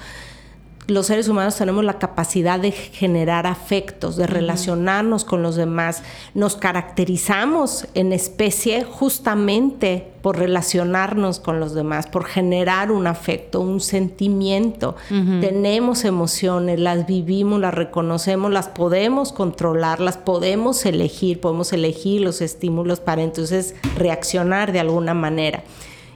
Los 0.87 1.07
seres 1.07 1.27
humanos 1.27 1.57
tenemos 1.57 1.83
la 1.83 1.99
capacidad 1.99 2.61
de 2.61 2.71
generar 2.71 3.45
afectos, 3.45 4.15
de 4.15 4.25
relacionarnos 4.25 5.25
con 5.25 5.43
los 5.43 5.57
demás. 5.57 6.01
Nos 6.33 6.55
caracterizamos 6.55 7.87
en 7.93 8.13
especie 8.13 8.85
justamente 8.85 10.07
por 10.21 10.37
relacionarnos 10.37 11.41
con 11.41 11.59
los 11.59 11.73
demás, 11.73 12.07
por 12.07 12.23
generar 12.23 12.89
un 12.93 13.05
afecto, 13.05 13.59
un 13.59 13.81
sentimiento. 13.81 14.95
Tenemos 15.09 16.05
emociones, 16.05 16.79
las 16.79 17.05
vivimos, 17.05 17.59
las 17.59 17.73
reconocemos, 17.73 18.49
las 18.49 18.69
podemos 18.69 19.33
controlar, 19.33 19.99
las 19.99 20.15
podemos 20.15 20.85
elegir, 20.85 21.41
podemos 21.41 21.73
elegir 21.73 22.21
los 22.21 22.39
estímulos 22.39 23.01
para 23.01 23.23
entonces 23.23 23.75
reaccionar 23.97 24.71
de 24.71 24.79
alguna 24.79 25.13
manera. 25.13 25.63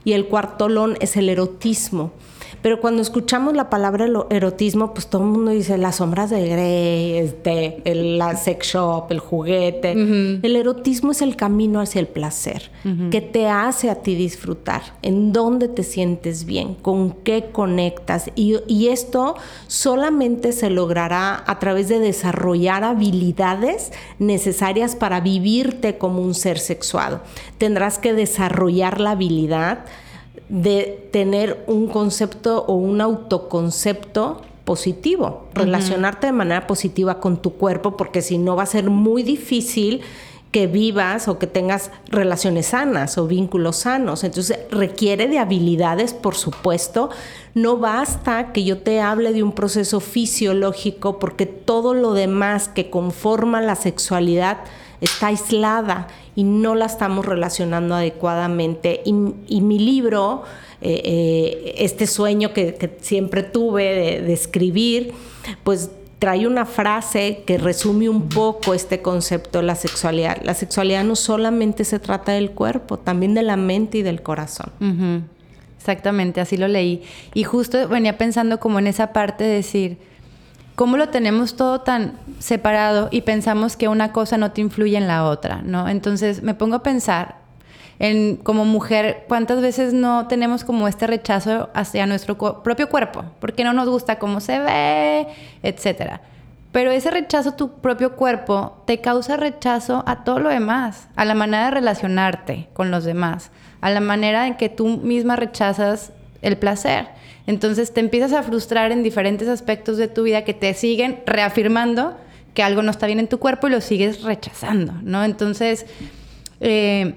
Y 0.06 0.14
el 0.14 0.28
cuarto 0.28 0.66
olón 0.66 0.98
es 1.02 1.18
el 1.18 1.28
erotismo 1.28 2.14
pero 2.62 2.80
cuando 2.80 3.02
escuchamos 3.02 3.56
la 3.56 3.70
palabra 3.70 4.08
erotismo, 4.30 4.94
pues 4.94 5.08
todo 5.08 5.24
el 5.24 5.30
mundo 5.30 5.52
dice 5.52 5.78
las 5.78 5.96
sombras 5.98 6.30
de 6.30 6.48
Grey, 6.48 7.18
este, 7.18 7.82
el, 7.86 8.18
la 8.18 8.36
sex 8.36 8.68
shop, 8.68 9.12
el 9.12 9.20
juguete. 9.20 9.92
El 9.92 10.56
erotismo 10.56 11.12
es 11.12 11.22
el 11.22 11.36
camino 11.36 11.80
hacia 11.82 12.00
el 12.00 12.08
placer, 12.08 12.70
que 13.10 13.22
te 13.22 13.48
hace 13.48 13.90
a 13.90 13.96
ti 13.96 14.16
disfrutar, 14.16 14.82
en 15.02 15.34
dónde 15.34 15.68
te 15.68 15.84
sientes 15.84 16.46
bien, 16.46 16.76
con 16.76 17.12
qué 17.12 17.50
conectas. 17.52 18.30
Y, 18.36 18.58
y 18.68 18.90
esto 18.90 19.36
solamente 19.68 20.52
se 20.52 20.70
logrará 20.70 21.44
a 21.48 21.60
través 21.60 21.90
de 21.90 22.00
desarrollar 22.00 22.84
habilidades 22.84 23.92
necesarias 24.20 24.96
para 24.96 25.20
vivirte 25.20 25.98
como 25.98 26.22
un 26.22 26.36
ser 26.36 26.60
sexuado. 26.60 27.22
Tendrás 27.58 27.98
que 27.98 28.14
desarrollar 28.14 29.02
la 29.02 29.12
habilidad 29.12 29.86
de 30.52 31.08
tener 31.14 31.64
un 31.68 31.88
concepto 31.88 32.66
o 32.68 32.74
un 32.74 33.00
autoconcepto 33.00 34.42
positivo, 34.66 35.48
relacionarte 35.54 36.28
de 36.28 36.34
manera 36.34 36.68
positiva 36.68 37.22
con 37.22 37.42
tu 37.42 37.54
cuerpo, 37.54 37.96
porque 37.96 38.22
si 38.22 38.38
no 38.38 38.58
va 38.58 38.64
a 38.64 38.66
ser 38.66 38.90
muy 38.90 39.24
difícil 39.24 40.02
que 40.52 40.68
vivas 40.68 41.30
o 41.30 41.40
que 41.40 41.48
tengas 41.48 41.90
relaciones 42.10 42.68
sanas 42.68 43.18
o 43.18 43.28
vínculos 43.28 43.78
sanos. 43.78 44.26
Entonces 44.26 44.60
requiere 44.70 45.30
de 45.30 45.40
habilidades, 45.40 46.14
por 46.14 46.36
supuesto. 46.36 47.10
No 47.54 47.78
basta 47.78 48.52
que 48.52 48.66
yo 48.66 48.80
te 48.80 49.00
hable 49.00 49.32
de 49.32 49.44
un 49.44 49.54
proceso 49.54 50.02
fisiológico 50.02 51.20
porque 51.20 51.46
todo 51.46 51.94
lo 51.94 52.14
demás 52.14 52.68
que 52.68 52.90
conforma 52.90 53.62
la 53.62 53.78
sexualidad 53.78 54.58
está 55.02 55.28
aislada 55.28 56.08
y 56.36 56.44
no 56.44 56.76
la 56.76 56.86
estamos 56.86 57.26
relacionando 57.26 57.96
adecuadamente. 57.96 59.02
Y, 59.04 59.62
mi 59.62 59.80
libro, 59.80 60.44
eh, 60.82 61.02
eh, 61.04 61.76
este 61.80 62.08
sueño 62.08 62.54
que, 62.54 62.98
siempre 63.02 63.44
tuve 63.44 64.22
de, 64.22 64.34
escribir, 64.34 65.14
pues 65.64 65.90
trae 66.20 66.46
una 66.46 66.68
frase 66.68 67.44
que 67.48 67.58
resume 67.58 68.08
un 68.08 68.30
poco 68.30 68.76
este 68.76 69.02
concepto 69.02 69.60
de 69.60 69.66
la 69.66 69.76
sexualidad. 69.76 70.38
La 70.44 70.54
sexualidad 70.54 71.04
no 71.04 71.16
solamente 71.16 71.84
se 71.84 72.00
trata 72.00 72.32
del 72.34 72.52
cuerpo, 72.52 73.00
también 73.00 73.34
de 73.34 73.42
la 73.42 73.58
mente 73.58 73.98
y 73.98 74.02
del 74.04 74.22
corazón. 74.22 74.72
Exactamente, 75.78 76.40
así 76.40 76.58
lo 76.58 76.68
leí. 76.68 77.02
Y 77.34 77.44
justo 77.44 77.88
venía 77.88 78.20
pensando 78.20 78.60
como 78.60 78.78
en 78.78 78.86
esa 78.86 79.14
parte 79.14 79.44
de 79.44 79.56
decir, 79.56 79.98
cómo 80.76 80.98
lo 80.98 81.10
tenemos 81.10 81.56
todo 81.56 81.82
tan 81.82 82.14
separado 82.40 83.10
y 83.12 83.22
pensamos 83.22 83.78
que 83.78 83.88
una 83.88 84.12
cosa 84.12 84.38
no 84.38 84.52
te 84.52 84.62
influye 84.62 84.98
en 84.98 85.08
la 85.08 85.26
otra, 85.26 85.62
¿no? 85.64 85.88
Entonces 85.90 86.44
me 86.44 86.54
pongo 86.54 86.76
a 86.76 86.84
pensar 86.84 87.42
en 88.00 88.38
como 88.38 88.66
mujer, 88.66 89.26
¿cuántas 89.28 89.62
veces 89.62 89.94
no 89.94 90.28
tenemos 90.28 90.64
como 90.64 90.88
este 90.88 91.06
rechazo 91.06 91.70
hacia 91.76 92.08
nuestro 92.08 92.36
propio 92.64 92.90
cuerpo? 92.90 93.26
Porque 93.40 93.64
no 93.64 93.74
nos 93.74 93.88
gusta 93.90 94.18
cómo 94.18 94.40
se 94.40 94.58
ve, 94.58 95.28
etcétera. 95.62 96.22
Pero 96.72 96.90
ese 96.90 97.12
rechazo 97.12 97.50
a 97.50 97.58
tu 97.58 97.74
propio 97.74 98.16
cuerpo 98.16 98.82
te 98.86 99.02
causa 99.02 99.38
rechazo 99.38 100.04
a 100.08 100.24
todo 100.24 100.40
lo 100.40 100.50
demás, 100.50 101.10
a 101.16 101.26
la 101.26 101.36
manera 101.36 101.66
de 101.66 101.72
relacionarte 101.72 102.70
con 102.74 102.90
los 102.90 103.04
demás, 103.04 103.52
a 103.82 103.90
la 103.90 104.00
manera 104.00 104.48
en 104.48 104.56
que 104.56 104.70
tú 104.70 104.88
misma 104.88 105.36
rechazas 105.36 106.12
el 106.42 106.58
placer. 106.58 107.10
Entonces 107.48 107.94
te 107.94 108.00
empiezas 108.00 108.34
a 108.34 108.44
frustrar 108.44 108.92
en 108.92 109.04
diferentes 109.04 109.48
aspectos 109.48 109.98
de 109.98 110.08
tu 110.08 110.24
vida 110.24 110.44
que 110.44 110.54
te 110.54 110.74
siguen 110.74 111.20
reafirmando 111.26 112.16
que 112.54 112.64
algo 112.64 112.82
no 112.82 112.92
está 112.92 113.08
bien 113.08 113.20
en 113.20 113.28
tu 113.28 113.40
cuerpo 113.40 113.68
y 113.68 113.72
lo 113.72 113.82
sigues 113.82 114.24
rechazando, 114.24 114.94
¿no? 115.04 115.24
Entonces, 115.24 115.86
eh, 116.60 117.16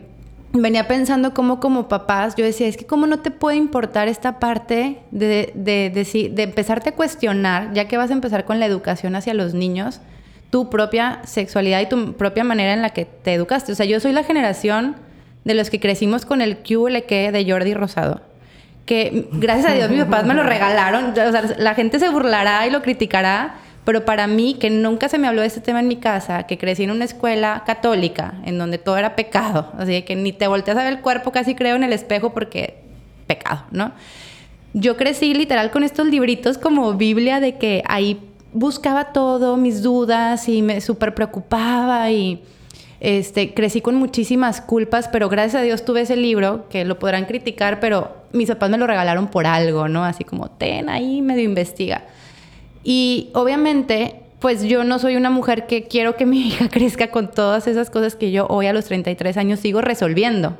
venía 0.52 0.86
pensando 0.86 1.34
cómo 1.34 1.58
como 1.58 1.88
papás, 1.88 2.36
yo 2.36 2.44
decía, 2.44 2.68
es 2.68 2.76
que 2.76 2.86
cómo 2.86 3.06
no 3.06 3.18
te 3.18 3.30
puede 3.30 3.56
importar 3.56 4.06
esta 4.06 4.38
parte 4.38 5.00
de, 5.10 5.52
de, 5.54 5.90
de, 5.92 6.30
de 6.30 6.42
empezarte 6.42 6.90
a 6.90 6.94
cuestionar, 6.94 7.72
ya 7.74 7.88
que 7.88 7.96
vas 7.96 8.10
a 8.10 8.14
empezar 8.14 8.44
con 8.44 8.60
la 8.60 8.66
educación 8.66 9.16
hacia 9.16 9.34
los 9.34 9.54
niños, 9.54 10.00
tu 10.50 10.70
propia 10.70 11.20
sexualidad 11.24 11.80
y 11.80 11.88
tu 11.88 12.12
propia 12.12 12.44
manera 12.44 12.72
en 12.72 12.82
la 12.82 12.90
que 12.90 13.04
te 13.04 13.34
educaste. 13.34 13.72
O 13.72 13.74
sea, 13.74 13.86
yo 13.86 13.98
soy 13.98 14.12
la 14.12 14.22
generación 14.22 14.94
de 15.44 15.54
los 15.54 15.68
que 15.68 15.80
crecimos 15.80 16.24
con 16.24 16.40
el 16.40 16.58
QLQ 16.58 17.08
de 17.08 17.44
Jordi 17.48 17.74
Rosado 17.74 18.33
que 18.86 19.28
gracias 19.32 19.72
a 19.72 19.74
Dios 19.74 19.90
mis 19.90 20.04
papás 20.04 20.24
me 20.24 20.34
lo 20.34 20.42
regalaron. 20.44 21.10
O 21.10 21.14
sea, 21.14 21.42
la 21.58 21.74
gente 21.74 21.98
se 21.98 22.08
burlará 22.08 22.66
y 22.66 22.70
lo 22.70 22.82
criticará, 22.82 23.56
pero 23.84 24.04
para 24.04 24.26
mí, 24.26 24.54
que 24.54 24.70
nunca 24.70 25.08
se 25.08 25.18
me 25.18 25.28
habló 25.28 25.42
de 25.42 25.48
este 25.48 25.60
tema 25.60 25.80
en 25.80 25.88
mi 25.88 25.96
casa, 25.96 26.44
que 26.44 26.58
crecí 26.58 26.84
en 26.84 26.90
una 26.90 27.04
escuela 27.04 27.62
católica, 27.66 28.34
en 28.44 28.58
donde 28.58 28.78
todo 28.78 28.96
era 28.96 29.14
pecado, 29.14 29.72
así 29.78 30.02
que 30.02 30.16
ni 30.16 30.32
te 30.32 30.48
volteas 30.48 30.76
a 30.76 30.84
ver 30.84 30.94
el 30.94 31.00
cuerpo, 31.00 31.32
casi 31.32 31.54
creo 31.54 31.76
en 31.76 31.84
el 31.84 31.92
espejo 31.92 32.32
porque 32.32 32.82
pecado, 33.26 33.64
¿no? 33.70 33.92
Yo 34.72 34.96
crecí 34.96 35.34
literal 35.34 35.70
con 35.70 35.84
estos 35.84 36.06
libritos 36.06 36.58
como 36.58 36.94
Biblia 36.94 37.40
de 37.40 37.56
que 37.58 37.82
ahí 37.86 38.20
buscaba 38.52 39.12
todo, 39.12 39.56
mis 39.56 39.82
dudas 39.82 40.48
y 40.48 40.62
me 40.62 40.80
súper 40.80 41.14
preocupaba 41.14 42.10
y 42.10 42.42
este, 43.04 43.52
crecí 43.52 43.82
con 43.82 43.96
muchísimas 43.96 44.62
culpas, 44.62 45.08
pero 45.08 45.28
gracias 45.28 45.60
a 45.60 45.62
Dios 45.62 45.84
tuve 45.84 46.00
ese 46.00 46.16
libro, 46.16 46.66
que 46.70 46.86
lo 46.86 46.98
podrán 46.98 47.26
criticar, 47.26 47.78
pero 47.78 48.16
mis 48.32 48.48
papás 48.48 48.70
me 48.70 48.78
lo 48.78 48.86
regalaron 48.86 49.28
por 49.28 49.46
algo, 49.46 49.88
¿no? 49.88 50.06
Así 50.06 50.24
como, 50.24 50.48
ten 50.50 50.88
ahí, 50.88 51.20
medio 51.20 51.44
investiga. 51.44 52.06
Y 52.82 53.28
obviamente, 53.34 54.22
pues 54.38 54.62
yo 54.62 54.84
no 54.84 54.98
soy 54.98 55.16
una 55.16 55.28
mujer 55.28 55.66
que 55.66 55.84
quiero 55.84 56.16
que 56.16 56.24
mi 56.24 56.40
hija 56.48 56.70
crezca 56.70 57.08
con 57.08 57.30
todas 57.30 57.66
esas 57.66 57.90
cosas 57.90 58.16
que 58.16 58.30
yo 58.30 58.46
hoy 58.48 58.68
a 58.68 58.72
los 58.72 58.86
33 58.86 59.36
años 59.36 59.60
sigo 59.60 59.82
resolviendo. 59.82 60.56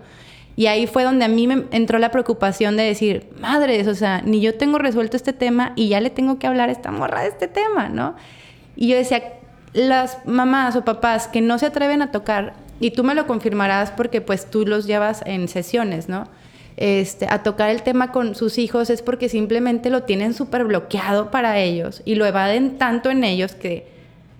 Y 0.54 0.66
ahí 0.66 0.86
fue 0.86 1.02
donde 1.02 1.24
a 1.24 1.28
mí 1.28 1.46
me 1.46 1.64
entró 1.70 1.98
la 1.98 2.10
preocupación 2.10 2.76
de 2.76 2.82
decir, 2.82 3.26
madres, 3.40 3.88
o 3.88 3.94
sea, 3.94 4.20
ni 4.20 4.42
yo 4.42 4.54
tengo 4.54 4.76
resuelto 4.76 5.16
este 5.16 5.32
tema 5.32 5.72
y 5.76 5.88
ya 5.88 6.00
le 6.02 6.10
tengo 6.10 6.38
que 6.38 6.46
hablar 6.46 6.68
a 6.68 6.72
esta 6.72 6.90
morra 6.90 7.22
de 7.22 7.28
este 7.28 7.48
tema, 7.48 7.88
¿no? 7.88 8.14
Y 8.76 8.88
yo 8.88 8.96
decía, 8.96 9.22
las 9.74 10.18
mamás 10.24 10.76
o 10.76 10.84
papás 10.84 11.28
que 11.28 11.42
no 11.42 11.58
se 11.58 11.66
atreven 11.66 12.00
a 12.00 12.10
tocar, 12.10 12.54
y 12.80 12.92
tú 12.92 13.04
me 13.04 13.14
lo 13.14 13.26
confirmarás 13.26 13.90
porque 13.90 14.20
pues 14.20 14.50
tú 14.50 14.66
los 14.66 14.86
llevas 14.86 15.22
en 15.26 15.48
sesiones, 15.48 16.08
¿no? 16.08 16.28
Este, 16.76 17.26
a 17.30 17.42
tocar 17.44 17.70
el 17.70 17.82
tema 17.82 18.10
con 18.10 18.34
sus 18.34 18.58
hijos 18.58 18.90
es 18.90 19.00
porque 19.00 19.28
simplemente 19.28 19.90
lo 19.90 20.02
tienen 20.02 20.34
súper 20.34 20.64
bloqueado 20.64 21.30
para 21.30 21.58
ellos 21.58 22.02
y 22.04 22.16
lo 22.16 22.26
evaden 22.26 22.78
tanto 22.78 23.10
en 23.10 23.22
ellos 23.22 23.54
que 23.54 23.86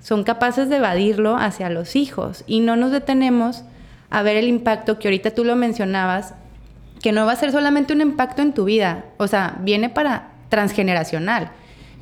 son 0.03 0.25
capaces 0.25 0.69
de 0.69 0.77
evadirlo 0.77 1.37
hacia 1.37 1.71
los 1.71 1.95
hijos 1.95 2.43
y 2.49 2.59
no 2.59 2.75
nos 2.75 2.91
detenemos 2.91 3.63
a 4.11 4.23
ver 4.23 4.37
el 4.37 4.49
impacto 4.49 4.99
que 4.99 5.09
ahorita 5.09 5.31
tú 5.31 5.45
lo 5.45 5.55
mencionabas, 5.55 6.35
que 7.03 7.13
no 7.13 7.25
va 7.25 7.33
a 7.33 7.37
ser 7.37 7.53
solamente 7.53 7.93
un 7.93 8.01
impacto 8.01 8.43
en 8.43 8.53
tu 8.53 8.65
vida, 8.65 9.05
o 9.17 9.29
sea, 9.29 9.57
viene 9.61 9.89
para 9.89 10.31
transgeneracional. 10.49 11.53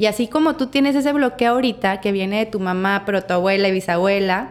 Y 0.02 0.06
así 0.06 0.26
como 0.26 0.56
tú 0.56 0.66
tienes 0.66 0.96
ese 0.96 1.12
bloqueo 1.12 1.52
ahorita 1.52 2.00
que 2.00 2.10
viene 2.10 2.38
de 2.38 2.46
tu 2.46 2.58
mamá, 2.58 3.04
pero 3.06 3.22
tu 3.22 3.34
abuela 3.34 3.68
y 3.68 3.70
bisabuela, 3.70 4.48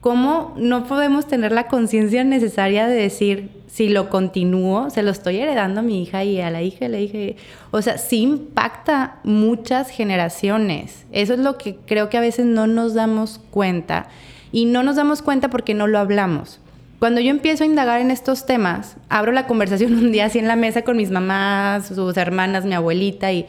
¿cómo 0.00 0.54
no 0.56 0.84
podemos 0.84 1.26
tener 1.26 1.50
la 1.50 1.66
conciencia 1.66 2.22
necesaria 2.22 2.86
de 2.86 2.94
decir, 2.94 3.50
si 3.66 3.88
lo 3.88 4.08
continúo, 4.08 4.90
se 4.90 5.02
lo 5.02 5.10
estoy 5.10 5.38
heredando 5.38 5.80
a 5.80 5.82
mi 5.82 6.00
hija 6.00 6.22
y 6.22 6.40
a 6.40 6.52
la 6.52 6.62
hija 6.62 6.86
le 6.86 6.98
dije, 6.98 7.36
o 7.72 7.82
sea, 7.82 7.98
sí 7.98 8.20
impacta 8.20 9.16
muchas 9.24 9.90
generaciones. 9.90 11.04
Eso 11.10 11.34
es 11.34 11.40
lo 11.40 11.58
que 11.58 11.74
creo 11.74 12.08
que 12.08 12.18
a 12.18 12.20
veces 12.20 12.46
no 12.46 12.68
nos 12.68 12.94
damos 12.94 13.40
cuenta. 13.50 14.06
Y 14.52 14.66
no 14.66 14.84
nos 14.84 14.94
damos 14.94 15.20
cuenta 15.20 15.50
porque 15.50 15.74
no 15.74 15.88
lo 15.88 15.98
hablamos. 15.98 16.60
Cuando 17.00 17.20
yo 17.20 17.30
empiezo 17.30 17.64
a 17.64 17.66
indagar 17.66 18.00
en 18.00 18.12
estos 18.12 18.46
temas, 18.46 18.98
abro 19.08 19.32
la 19.32 19.48
conversación 19.48 19.94
un 19.98 20.12
día 20.12 20.26
así 20.26 20.38
en 20.38 20.46
la 20.46 20.54
mesa 20.54 20.82
con 20.82 20.96
mis 20.96 21.10
mamás, 21.10 21.88
sus 21.88 22.16
hermanas, 22.16 22.64
mi 22.64 22.74
abuelita 22.74 23.32
y 23.32 23.46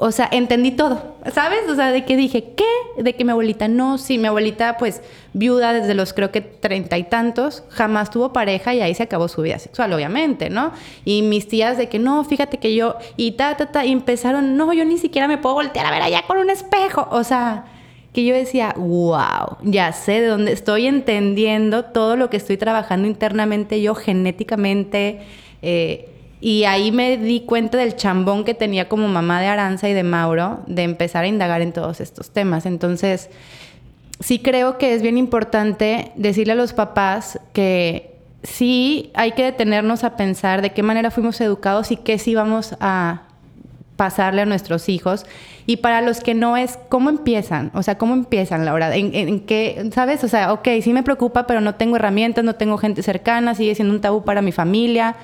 o 0.00 0.12
sea, 0.12 0.28
entendí 0.30 0.70
todo, 0.70 1.16
¿sabes? 1.32 1.68
O 1.68 1.74
sea, 1.74 1.90
de 1.90 2.04
que 2.04 2.16
dije, 2.16 2.52
¿qué? 2.56 3.02
De 3.02 3.14
que 3.14 3.24
mi 3.24 3.32
abuelita 3.32 3.66
no, 3.66 3.98
sí, 3.98 4.16
mi 4.16 4.28
abuelita 4.28 4.76
pues 4.76 5.02
viuda 5.32 5.72
desde 5.72 5.94
los 5.94 6.12
creo 6.12 6.30
que 6.30 6.40
treinta 6.40 6.96
y 6.98 7.02
tantos, 7.02 7.64
jamás 7.68 8.10
tuvo 8.10 8.32
pareja 8.32 8.74
y 8.74 8.80
ahí 8.80 8.94
se 8.94 9.02
acabó 9.02 9.26
su 9.26 9.42
vida 9.42 9.58
sexual, 9.58 9.92
obviamente, 9.92 10.50
¿no? 10.50 10.70
Y 11.04 11.22
mis 11.22 11.48
tías 11.48 11.76
de 11.78 11.88
que 11.88 11.98
no, 11.98 12.22
fíjate 12.24 12.58
que 12.58 12.76
yo, 12.76 12.94
y 13.16 13.32
ta, 13.32 13.56
ta, 13.56 13.72
ta, 13.72 13.84
y 13.84 13.90
empezaron, 13.90 14.56
no, 14.56 14.72
yo 14.72 14.84
ni 14.84 14.98
siquiera 14.98 15.26
me 15.26 15.36
puedo 15.36 15.56
voltear 15.56 15.84
a 15.86 15.90
ver 15.90 16.02
allá 16.02 16.22
con 16.28 16.38
un 16.38 16.50
espejo, 16.50 17.08
o 17.10 17.24
sea, 17.24 17.64
que 18.12 18.24
yo 18.24 18.36
decía, 18.36 18.74
wow, 18.76 19.58
ya 19.62 19.92
sé 19.92 20.20
de 20.20 20.28
dónde 20.28 20.52
estoy 20.52 20.86
entendiendo 20.86 21.86
todo 21.86 22.14
lo 22.14 22.30
que 22.30 22.36
estoy 22.36 22.56
trabajando 22.56 23.08
internamente 23.08 23.82
yo 23.82 23.94
genéticamente. 23.96 25.20
Eh, 25.60 26.08
y 26.40 26.64
ahí 26.64 26.92
me 26.92 27.16
di 27.16 27.40
cuenta 27.40 27.78
del 27.78 27.96
chambón 27.96 28.44
que 28.44 28.54
tenía 28.54 28.88
como 28.88 29.08
mamá 29.08 29.40
de 29.40 29.48
Aranza 29.48 29.88
y 29.88 29.92
de 29.92 30.04
Mauro 30.04 30.60
de 30.66 30.84
empezar 30.84 31.24
a 31.24 31.28
indagar 31.28 31.62
en 31.62 31.72
todos 31.72 32.00
estos 32.00 32.30
temas. 32.30 32.64
Entonces, 32.64 33.28
sí 34.20 34.38
creo 34.38 34.78
que 34.78 34.94
es 34.94 35.02
bien 35.02 35.18
importante 35.18 36.12
decirle 36.14 36.52
a 36.52 36.56
los 36.56 36.72
papás 36.72 37.40
que 37.52 38.14
sí 38.44 39.10
hay 39.14 39.32
que 39.32 39.42
detenernos 39.42 40.04
a 40.04 40.16
pensar 40.16 40.62
de 40.62 40.70
qué 40.70 40.84
manera 40.84 41.10
fuimos 41.10 41.40
educados 41.40 41.90
y 41.90 41.96
qué 41.96 42.18
sí 42.18 42.36
vamos 42.36 42.76
a 42.78 43.22
pasarle 43.96 44.42
a 44.42 44.46
nuestros 44.46 44.88
hijos. 44.88 45.26
Y 45.66 45.78
para 45.78 46.00
los 46.02 46.20
que 46.20 46.34
no 46.34 46.56
es, 46.56 46.78
¿cómo 46.88 47.10
empiezan? 47.10 47.72
O 47.74 47.82
sea, 47.82 47.98
¿cómo 47.98 48.14
empiezan, 48.14 48.64
Laura? 48.64 48.94
¿En, 48.94 49.12
en 49.12 49.40
qué, 49.40 49.90
sabes? 49.92 50.22
O 50.22 50.28
sea, 50.28 50.52
ok, 50.52 50.68
sí 50.82 50.92
me 50.92 51.02
preocupa, 51.02 51.48
pero 51.48 51.60
no 51.60 51.74
tengo 51.74 51.96
herramientas, 51.96 52.44
no 52.44 52.54
tengo 52.54 52.78
gente 52.78 53.02
cercana, 53.02 53.56
sigue 53.56 53.74
siendo 53.74 53.92
un 53.92 54.00
tabú 54.00 54.22
para 54.22 54.40
mi 54.40 54.52
familia 54.52 55.16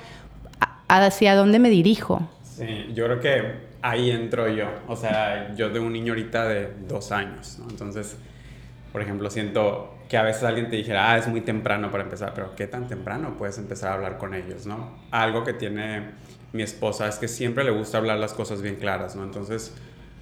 hacia 0.87 1.35
dónde 1.35 1.59
me 1.59 1.69
dirijo. 1.69 2.27
Sí, 2.43 2.91
yo 2.93 3.05
creo 3.05 3.19
que 3.19 3.43
ahí 3.81 4.11
entro 4.11 4.47
yo. 4.47 4.67
O 4.87 4.95
sea, 4.95 5.53
yo 5.55 5.71
tengo 5.71 5.85
un 5.85 5.93
niño 5.93 6.13
ahorita 6.13 6.47
de 6.47 6.69
dos 6.87 7.11
años. 7.11 7.59
Entonces, 7.69 8.17
por 8.91 9.01
ejemplo, 9.01 9.29
siento 9.29 9.95
que 10.07 10.17
a 10.17 10.23
veces 10.23 10.43
alguien 10.43 10.69
te 10.69 10.75
dijera, 10.75 11.11
ah, 11.11 11.17
es 11.17 11.27
muy 11.27 11.41
temprano 11.41 11.91
para 11.91 12.03
empezar, 12.03 12.33
pero 12.33 12.55
¿qué 12.55 12.67
tan 12.67 12.87
temprano 12.87 13.35
puedes 13.37 13.57
empezar 13.57 13.91
a 13.91 13.93
hablar 13.95 14.17
con 14.17 14.33
ellos, 14.33 14.65
no? 14.65 14.97
Algo 15.11 15.43
que 15.43 15.53
tiene 15.53 16.11
mi 16.53 16.63
esposa 16.63 17.07
es 17.07 17.17
que 17.17 17.27
siempre 17.27 17.63
le 17.63 17.71
gusta 17.71 17.97
hablar 17.97 18.17
las 18.17 18.33
cosas 18.33 18.61
bien 18.61 18.75
claras, 18.75 19.15
¿no? 19.15 19.23
Entonces, 19.23 19.75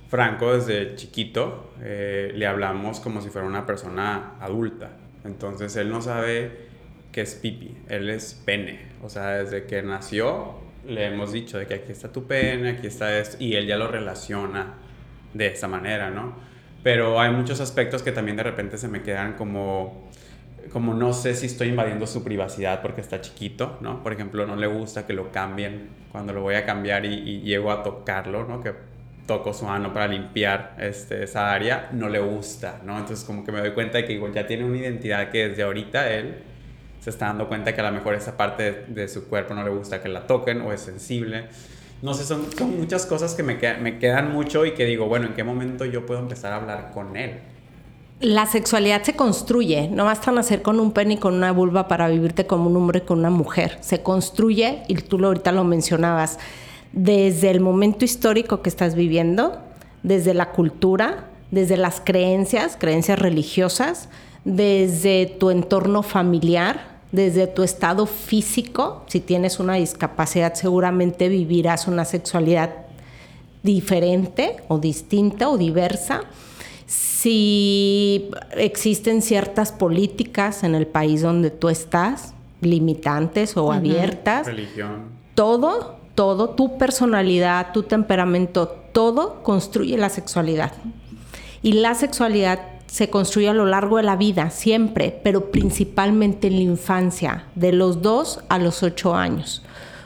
Franco 0.07 0.53
desde 0.53 0.95
chiquito 0.95 1.71
eh, 1.81 2.31
le 2.35 2.47
hablamos 2.47 2.99
como 2.99 3.21
si 3.21 3.29
fuera 3.29 3.47
una 3.47 3.65
persona 3.65 4.33
adulta. 4.39 4.91
Entonces, 5.25 5.75
él 5.75 5.89
no 5.89 6.01
sabe 6.01 6.67
que 7.11 7.21
es 7.21 7.35
pipi, 7.35 7.77
él 7.89 8.09
es 8.09 8.33
pene. 8.45 8.92
O 9.03 9.09
sea, 9.09 9.43
desde 9.43 9.65
que 9.65 9.81
nació 9.81 10.55
le 10.87 11.07
hemos 11.07 11.31
dicho 11.31 11.57
de 11.57 11.65
que 11.65 11.75
aquí 11.75 11.91
está 11.91 12.11
tu 12.11 12.25
pene, 12.25 12.71
aquí 12.71 12.87
está 12.87 13.17
esto, 13.17 13.37
y 13.39 13.55
él 13.55 13.67
ya 13.67 13.77
lo 13.77 13.87
relaciona 13.87 14.75
de 15.33 15.47
esa 15.47 15.67
manera, 15.67 16.09
¿no? 16.09 16.33
Pero 16.83 17.19
hay 17.19 17.31
muchos 17.31 17.61
aspectos 17.61 18.03
que 18.03 18.11
también 18.11 18.37
de 18.37 18.43
repente 18.43 18.77
se 18.77 18.87
me 18.87 19.01
quedan 19.01 19.33
como, 19.33 20.09
como 20.71 20.93
no 20.93 21.13
sé 21.13 21.35
si 21.35 21.45
estoy 21.45 21.69
invadiendo 21.69 22.05
su 22.07 22.23
privacidad 22.23 22.81
porque 22.81 23.01
está 23.01 23.21
chiquito, 23.21 23.77
¿no? 23.81 24.03
Por 24.03 24.13
ejemplo, 24.13 24.45
no 24.45 24.55
le 24.55 24.67
gusta 24.67 25.05
que 25.05 25.13
lo 25.13 25.31
cambien 25.31 25.89
cuando 26.11 26.33
lo 26.33 26.41
voy 26.41 26.55
a 26.55 26.65
cambiar 26.65 27.05
y, 27.05 27.41
llego 27.41 27.71
a 27.71 27.83
tocarlo, 27.83 28.45
¿no? 28.45 28.61
Que 28.61 28.73
toco 29.25 29.53
su 29.53 29.65
mano 29.65 29.93
para 29.93 30.07
limpiar 30.07 30.75
este, 30.79 31.23
esa 31.23 31.53
área, 31.53 31.89
no 31.93 32.09
le 32.09 32.19
gusta, 32.19 32.81
¿no? 32.83 32.99
Entonces 32.99 33.25
como 33.25 33.45
que 33.45 33.53
me 33.53 33.59
doy 33.59 33.71
cuenta 33.71 33.99
de 33.99 34.05
que 34.05 34.13
igual 34.13 34.33
ya 34.33 34.45
tiene 34.45 34.65
una 34.65 34.77
identidad 34.77 35.29
que 35.29 35.47
desde 35.47 35.63
ahorita 35.63 36.11
él 36.11 36.52
se 37.03 37.09
está 37.09 37.25
dando 37.25 37.49
cuenta 37.49 37.75
que 37.75 37.81
a 37.81 37.83
lo 37.83 37.91
mejor 37.91 38.15
esa 38.15 38.37
parte 38.37 38.85
de, 38.87 39.09
su 39.09 39.27
cuerpo 39.27 39.53
no 39.53 39.63
le 39.63 39.71
gusta 39.71 40.01
que 40.01 40.07
la 40.07 40.25
toquen 40.25 40.61
o 40.61 40.71
es 40.71 40.79
sensible. 40.79 41.47
No 42.01 42.13
sé, 42.13 42.23
son, 42.23 42.45
son 42.57 42.79
muchas 42.79 43.05
cosas 43.05 43.33
que 43.33 43.43
me, 43.43 43.55
me 43.81 43.99
quedan 43.99 44.31
mucho 44.31 44.65
y 44.65 44.73
que 44.73 44.85
digo, 44.85 45.07
bueno, 45.07 45.27
¿en 45.27 45.33
qué 45.33 45.43
momento 45.43 45.83
yo 45.83 46.05
puedo 46.05 46.21
empezar 46.21 46.53
a 46.53 46.57
hablar 46.57 46.91
con 46.93 47.17
él? 47.17 47.41
La 48.21 48.45
sexualidad 48.45 49.03
se 49.03 49.17
construye, 49.17 49.89
no 49.89 50.05
basta 50.05 50.31
nacer 50.31 50.61
con 50.61 50.79
un 50.79 50.93
pene 50.93 51.15
y 51.15 51.17
con 51.17 51.33
una 51.33 51.51
vulva 51.51 51.89
para 51.89 52.07
vivirte 52.07 52.47
como 52.47 52.69
un 52.69 52.77
hombre 52.77 53.01
con 53.01 53.19
una 53.19 53.29
mujer. 53.29 53.79
Se 53.81 54.01
construye, 54.01 54.83
y 54.87 54.95
tú 54.95 55.23
ahorita 55.25 55.51
lo 55.51 55.65
mencionabas, 55.65 56.39
desde 56.93 57.49
el 57.49 57.59
momento 57.59 58.05
histórico 58.05 58.61
que 58.61 58.69
estás 58.69 58.95
viviendo, 58.95 59.59
desde 60.03 60.33
la 60.33 60.51
cultura, 60.51 61.25
desde 61.51 61.75
las 61.75 61.99
creencias, 61.99 62.77
creencias 62.79 63.19
religiosas, 63.19 64.07
desde 64.45 65.25
tu 65.25 65.49
entorno 65.49 66.01
familiar, 66.01 66.92
desde 67.13 67.45
tu 67.45 67.61
estado 67.61 68.07
físico, 68.07 69.03
si 69.05 69.19
tienes 69.19 69.59
una 69.59 69.75
discapacidad 69.75 70.55
seguramente 70.55 71.29
vivirás 71.29 71.87
una 71.87 72.05
sexualidad 72.05 72.71
diferente 73.61 74.57
o 74.67 74.79
distinta 74.79 75.47
o 75.47 75.59
diversa. 75.59 76.21
Si 76.87 78.31
existen 78.57 79.21
ciertas 79.21 79.71
políticas 79.71 80.63
en 80.63 80.73
el 80.73 80.87
país 80.87 81.21
donde 81.21 81.51
tú 81.51 81.69
estás, 81.69 82.33
limitantes 82.61 83.55
o 83.57 83.71
abiertas, 83.71 84.47
religión, 84.47 85.03
todo, 85.35 85.97
todo, 86.15 86.49
tu 86.49 86.79
personalidad, 86.79 87.73
tu 87.73 87.83
temperamento, 87.83 88.67
todo 88.91 89.43
construye 89.43 89.97
la 89.99 90.09
sexualidad. 90.09 90.73
Y 91.61 91.73
la 91.73 91.93
sexualidad 91.93 92.72
se 92.93 93.09
construye 93.09 93.49
a 93.49 93.55
lo 93.55 93.65
largo 93.65 93.97
de 93.97 94.03
la 94.03 94.15
vida, 94.15 94.51
siempre, 94.51 95.19
pero 95.23 95.49
principalmente 95.49 96.45
en 96.45 96.57
la 96.57 96.61
infancia, 96.61 97.47
de 97.55 97.71
los 97.71 98.03
2 98.03 98.41
a 98.49 98.59
los 98.59 98.83
8 98.83 99.15
años. 99.15 99.63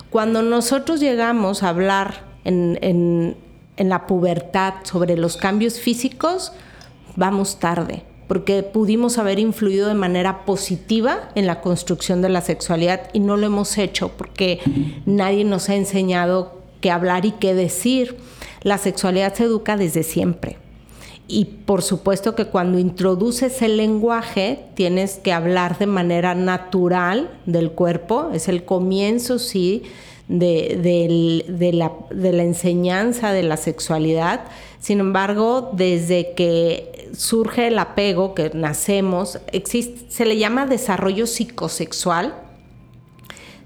Cuando 0.09 0.41
nosotros 0.41 1.01
llegamos 1.01 1.63
a 1.63 1.67
hablar 1.67 2.23
en, 2.45 3.35
la 3.77 4.07
pubertad 4.07 4.75
sobre 4.83 5.17
los 5.17 5.35
cambios 5.35 5.81
físicos, 5.81 6.53
vamos 7.17 7.59
tarde, 7.59 8.03
porque 8.29 8.63
pudimos 8.63 9.17
haber 9.17 9.39
influido 9.39 9.89
de 9.89 9.93
manera 9.93 10.45
positiva 10.45 11.27
en 11.35 11.45
la 11.45 11.59
construcción 11.59 12.21
de 12.21 12.29
la 12.29 12.39
sexualidad 12.39 13.09
y 13.11 13.19
no 13.19 13.35
lo 13.35 13.47
hemos 13.47 13.77
hecho 13.77 14.13
porque 14.15 14.61
nadie 15.05 15.43
nos 15.43 15.67
ha 15.67 15.75
enseñado 15.75 16.61
qué 16.79 16.89
hablar 16.89 17.25
y 17.25 17.31
qué 17.33 17.53
decir. 17.53 18.15
La 18.61 18.77
sexualidad 18.77 19.33
se 19.33 19.43
educa 19.43 19.75
desde 19.75 20.03
siempre 20.03 20.57
y 21.27 21.45
por 21.45 21.81
supuesto 21.81 22.35
que 22.35 22.45
cuando 22.45 22.79
introduces 22.79 23.61
el 23.61 23.77
lenguaje 23.77 24.65
tienes 24.75 25.15
que 25.15 25.33
hablar 25.33 25.77
de 25.77 25.85
manera 25.85 26.35
natural 26.35 27.29
del 27.45 27.71
cuerpo, 27.71 28.29
es 28.33 28.47
el 28.47 28.63
comienzo, 28.63 29.37
sí, 29.37 29.83
de, 30.29 31.71
la, 31.73 31.91
de 32.11 32.33
la 32.33 32.43
enseñanza 32.43 33.31
de 33.31 33.43
la 33.43 33.57
sexualidad. 33.57 34.45
Sin 34.79 34.99
embargo, 34.99 35.71
desde 35.73 36.33
que 36.33 37.09
surge 37.13 37.67
el 37.67 37.79
apego, 37.79 38.33
que 38.33 38.51
nacemos, 38.53 39.39
existe, 39.51 40.09
se 40.09 40.25
le 40.25 40.37
llama 40.37 40.65
desarrollo 40.65 41.27
psicosexual, 41.27 42.35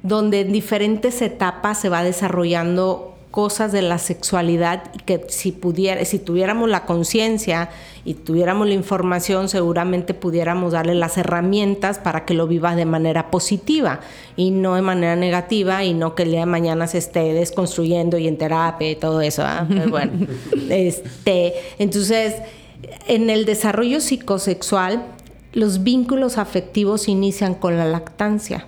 donde 0.03 0.41
en 0.41 0.51
diferentes 0.51 1.22
etapas 1.22 1.80
se 1.80 1.89
va 1.89 2.03
desarrollando 2.03 3.11
cosas 3.32 3.71
de 3.71 3.82
la 3.82 3.97
sexualidad 3.97 4.91
que 5.05 5.25
si 5.29 5.53
pudiera, 5.53 6.03
si 6.05 6.19
tuviéramos 6.19 6.69
la 6.69 6.86
conciencia 6.86 7.69
y 8.03 8.13
tuviéramos 8.13 8.67
la 8.67 8.73
información, 8.73 9.47
seguramente 9.47 10.13
pudiéramos 10.13 10.73
darle 10.73 10.95
las 10.95 11.17
herramientas 11.17 11.97
para 11.97 12.25
que 12.25 12.34
lo 12.34 12.45
viva 12.45 12.75
de 12.75 12.86
manera 12.86 13.32
positiva 13.32 14.01
y 14.36 14.51
no 14.51 14.75
de 14.75 14.82
manera 14.82 15.15
negativa 15.15 15.84
y 15.86 15.93
no 15.93 16.13
que 16.13 16.23
el 16.23 16.32
día 16.32 16.41
de 16.41 16.45
mañana 16.45 16.88
se 16.88 16.97
esté 16.97 17.34
desconstruyendo 17.34 18.17
y 18.17 18.27
en 18.27 18.38
terapia 18.38 18.91
y 18.91 18.95
todo 18.95 19.21
eso. 19.21 19.43
¿ah? 19.45 19.65
bueno, 19.89 20.11
este, 20.69 21.53
entonces, 21.79 22.36
en 23.07 23.29
el 23.29 23.45
desarrollo 23.45 24.01
psicosexual, 24.01 25.05
los 25.53 25.84
vínculos 25.84 26.38
afectivos 26.38 27.07
inician 27.07 27.55
con 27.55 27.77
la 27.77 27.86
lactancia. 27.86 28.67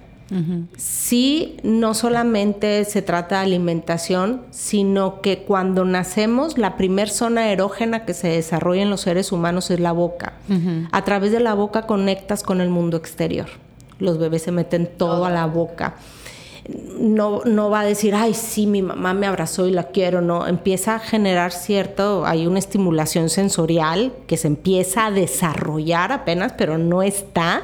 Sí, 0.78 1.58
no 1.64 1.94
solamente 1.94 2.86
se 2.86 3.02
trata 3.02 3.38
de 3.38 3.44
alimentación, 3.44 4.42
sino 4.52 5.22
que 5.22 5.40
cuando 5.40 5.86
nacemos, 5.86 6.58
la 6.58 6.76
primer 6.78 7.10
zona 7.10 7.52
erógena 7.52 8.06
que 8.06 8.14
se 8.14 8.30
desarrolla 8.30 8.82
en 8.82 8.90
los 8.90 9.02
seres 9.02 9.32
humanos 9.32 9.70
es 9.72 9.80
la 9.80 9.92
boca. 9.92 10.34
A 10.92 11.04
través 11.04 11.32
de 11.32 11.40
la 11.40 11.54
boca 11.54 11.84
conectas 11.84 12.44
con 12.44 12.62
el 12.62 12.70
mundo 12.70 12.98
exterior. 12.98 13.48
Los 14.00 14.18
bebés 14.18 14.44
se 14.44 14.52
meten 14.52 14.90
todo 14.98 15.26
a 15.26 15.30
la 15.30 15.46
boca 15.46 15.96
no, 17.00 17.42
no 17.44 17.70
va 17.70 17.82
a 17.82 17.86
decir, 17.86 18.16
ay, 18.16 18.34
sí, 18.34 18.66
mi 18.66 18.82
mamá 18.82 19.14
me 19.14 19.28
abrazó 19.28 19.68
y 19.68 19.72
la 19.72 19.90
quiero, 19.90 20.22
no, 20.22 20.48
empieza 20.48 20.96
a 20.96 21.00
generar 21.00 21.52
cierto, 21.52 22.26
hay 22.26 22.48
una 22.48 22.60
estimulación 22.60 23.30
sensorial 23.30 24.14
que 24.28 24.38
se 24.38 24.48
empieza 24.48 25.08
a 25.08 25.12
desarrollar 25.12 26.12
apenas, 26.12 26.54
pero 26.58 26.78
no 26.78 27.04
está. 27.04 27.64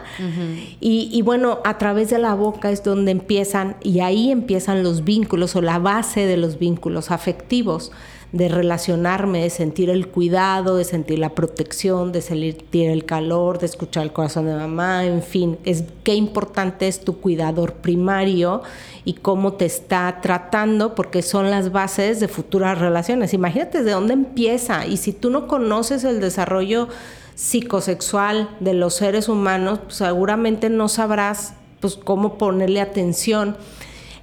y, 0.81 1.09
y, 1.11 1.21
bueno, 1.21 1.59
a 1.63 1.77
través 1.77 2.09
de 2.09 2.19
la 2.19 2.33
boca 2.33 2.71
es 2.71 2.83
donde 2.83 3.11
empiezan, 3.11 3.77
y 3.81 4.01
ahí 4.01 4.31
empiezan 4.31 4.83
los 4.83 5.05
vínculos 5.05 5.55
o 5.55 5.61
la 5.61 5.79
base 5.79 6.25
de 6.25 6.35
los 6.35 6.59
vínculos 6.59 7.11
afectivos 7.11 7.91
de 8.31 8.47
relacionarme, 8.47 9.41
de 9.41 9.49
sentir 9.49 9.89
el 9.89 10.07
cuidado, 10.07 10.75
de 10.75 10.83
sentir 10.83 11.17
la 11.17 11.33
protección, 11.33 12.11
de 12.11 12.21
sentir 12.21 12.89
el 12.89 13.05
calor, 13.05 13.57
de 13.57 13.65
escuchar 13.65 14.03
el 14.03 14.13
corazón 14.13 14.45
de 14.45 14.53
mamá, 14.53 15.05
en 15.05 15.23
fin, 15.23 15.57
es 15.65 15.83
qué 16.03 16.13
importante 16.13 16.87
es 16.87 17.01
tu 17.01 17.19
cuidador 17.19 17.73
primario 17.73 18.61
y 19.03 19.13
cómo 19.13 19.53
te 19.53 19.65
está 19.65 20.19
tratando, 20.21 20.93
porque 20.93 21.23
son 21.23 21.49
las 21.49 21.71
bases 21.71 22.19
de 22.19 22.27
futuras 22.27 22.77
relaciones. 22.77 23.33
Imagínate 23.33 23.81
de 23.83 23.91
dónde 23.91 24.13
empieza 24.13 24.85
y 24.85 24.97
si 24.97 25.11
tú 25.11 25.31
no 25.31 25.47
conoces 25.47 26.03
el 26.03 26.19
desarrollo 26.19 26.87
psicosexual 27.33 28.49
de 28.59 28.73
los 28.73 28.93
seres 28.95 29.27
humanos, 29.27 29.79
pues 29.85 29.95
seguramente 29.95 30.69
no 30.69 30.87
sabrás 30.87 31.53
pues 31.79 31.95
cómo 31.95 32.37
ponerle 32.37 32.81
atención 32.81 33.55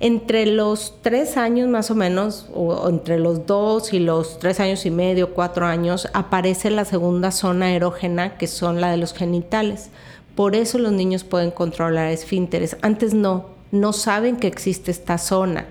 entre 0.01 0.47
los 0.47 0.95
tres 1.03 1.37
años 1.37 1.69
más 1.69 1.91
o 1.91 1.95
menos, 1.95 2.49
o, 2.55 2.89
entre 2.89 3.19
los 3.19 3.47
dos 3.47 3.93
y 3.93 3.99
los 3.99 4.39
tres 4.39 4.61
años 4.61 4.85
y 4.87 4.91
medio, 4.91 5.35
cuatro 5.35 5.67
años, 5.67 6.09
aparece 6.13 6.71
la 6.71 6.85
segunda 6.85 7.31
zona 7.31 7.73
erógena, 7.75 8.37
que 8.37 8.47
son 8.47 8.81
la 8.81 8.91
de 8.91 8.99
los 8.99 9.15
genitales. 9.15 9.91
Por 10.35 10.55
eso 10.55 10.79
los 10.79 10.93
niños 10.93 11.25
pueden 11.25 11.51
controlar 11.51 12.11
esfínteres. 12.11 12.77
Antes 12.83 13.15
no, 13.15 13.47
no 13.71 13.93
saben 13.93 14.37
que 14.37 14.47
existe 14.47 14.91
esta 14.91 15.19
zona. 15.19 15.67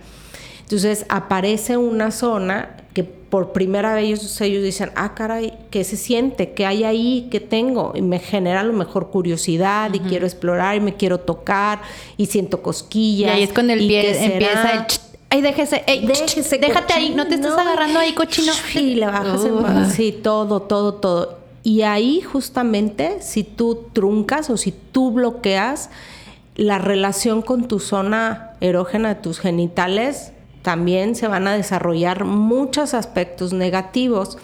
Entonces 0.62 1.06
aparece 1.10 1.78
una 1.78 2.10
zona 2.10 2.78
por 3.30 3.52
primera 3.52 3.94
vez 3.94 4.06
ellos, 4.06 4.42
ellos 4.42 4.64
dicen, 4.64 4.92
ah, 4.96 5.14
caray, 5.16 5.54
¿qué 5.72 5.84
se 5.84 5.98
siente? 5.98 6.52
¿Qué 6.52 6.66
hay 6.66 6.84
ahí? 6.84 7.28
¿Qué 7.32 7.40
tengo? 7.40 7.94
Y 7.96 8.02
me 8.02 8.20
genera 8.20 8.62
a 8.62 8.64
lo 8.64 8.74
mejor 8.74 9.10
curiosidad 9.10 9.94
y 9.94 10.00
quiero 10.00 10.26
explorar 10.26 10.76
y 10.76 10.80
me 10.80 10.96
quiero 10.96 11.20
tocar 11.20 11.82
y 12.18 12.28
siento 12.28 12.62
cosquillas. 12.62 13.32
Y 13.32 13.38
ahí 13.38 13.44
es 13.44 13.54
cuando 13.54 13.74
el 13.74 13.80
pie 13.80 14.26
empieza 14.26 14.72
el... 14.74 14.86
Ay, 15.30 15.42
déjese, 15.42 15.84
ey, 15.88 16.06
déjese, 16.06 16.58
déjate 16.60 16.94
ahí, 16.94 17.14
no 17.14 17.28
te 17.28 17.36
estás 17.36 17.58
agarrando 17.58 18.00
ahí, 18.00 18.14
cochino. 18.14 18.54
Y 18.76 18.96
le 18.96 19.08
bajas 19.08 19.44
el... 19.44 19.92
Sí, 19.92 20.12
todo, 20.12 20.62
todo, 20.62 20.94
todo. 20.94 21.40
Y 21.64 21.82
ahí 21.82 22.22
justamente, 22.22 23.18
si 23.22 23.44
tú 23.44 23.88
truncas 23.92 24.50
o 24.52 24.56
si 24.56 24.72
tú 24.72 25.12
bloqueas 25.12 25.90
la 26.56 26.78
relación 26.78 27.42
con 27.42 27.68
tu 27.68 27.80
zona 27.80 28.52
erógena 28.62 29.10
de 29.10 29.16
tus 29.16 29.40
genitales, 29.40 30.32
también 30.66 31.14
se 31.16 31.28
van 31.28 31.48
a 31.48 31.54
desarrollar 31.54 32.26
muchos 32.26 32.96
aspectos 32.96 33.54
negativos. 33.54 34.40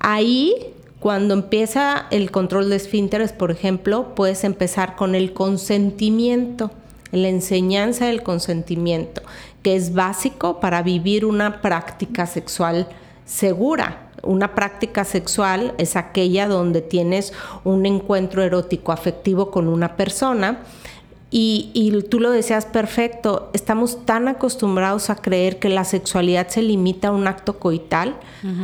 Ahí, 0.00 0.74
cuando 0.98 1.34
empieza 1.34 2.06
el 2.10 2.32
control 2.32 2.68
de 2.68 2.74
esfínteres, 2.74 3.32
por 3.32 3.52
ejemplo, 3.52 4.16
puedes 4.16 4.42
empezar 4.42 4.96
con 4.96 5.14
el 5.14 5.32
consentimiento, 5.32 6.72
la 7.12 7.28
enseñanza 7.28 8.06
del 8.06 8.24
consentimiento, 8.24 9.22
que 9.62 9.76
es 9.76 9.94
básico 9.94 10.58
para 10.58 10.82
vivir 10.82 11.24
una 11.24 11.62
práctica 11.62 12.26
sexual 12.26 12.88
segura. 13.24 14.10
Una 14.24 14.56
práctica 14.56 15.04
sexual 15.04 15.74
es 15.78 15.94
aquella 15.94 16.48
donde 16.48 16.82
tienes 16.82 17.32
un 17.62 17.86
encuentro 17.86 18.42
erótico 18.42 18.90
afectivo 18.90 19.52
con 19.52 19.68
una 19.68 19.94
persona 19.94 20.58
y, 21.38 21.92
tú 22.08 22.18
lo 22.18 22.30
decías 22.30 22.64
perfecto, 22.64 23.50
estamos 23.52 24.06
tan 24.06 24.26
acostumbrados 24.26 25.10
a 25.10 25.16
creer 25.16 25.58
que 25.58 25.68
la 25.68 25.84
sexualidad 25.84 26.48
se 26.48 26.62
limita 26.62 27.08
a 27.08 27.10
un 27.10 27.26
acto 27.26 27.58
coital, 27.58 28.16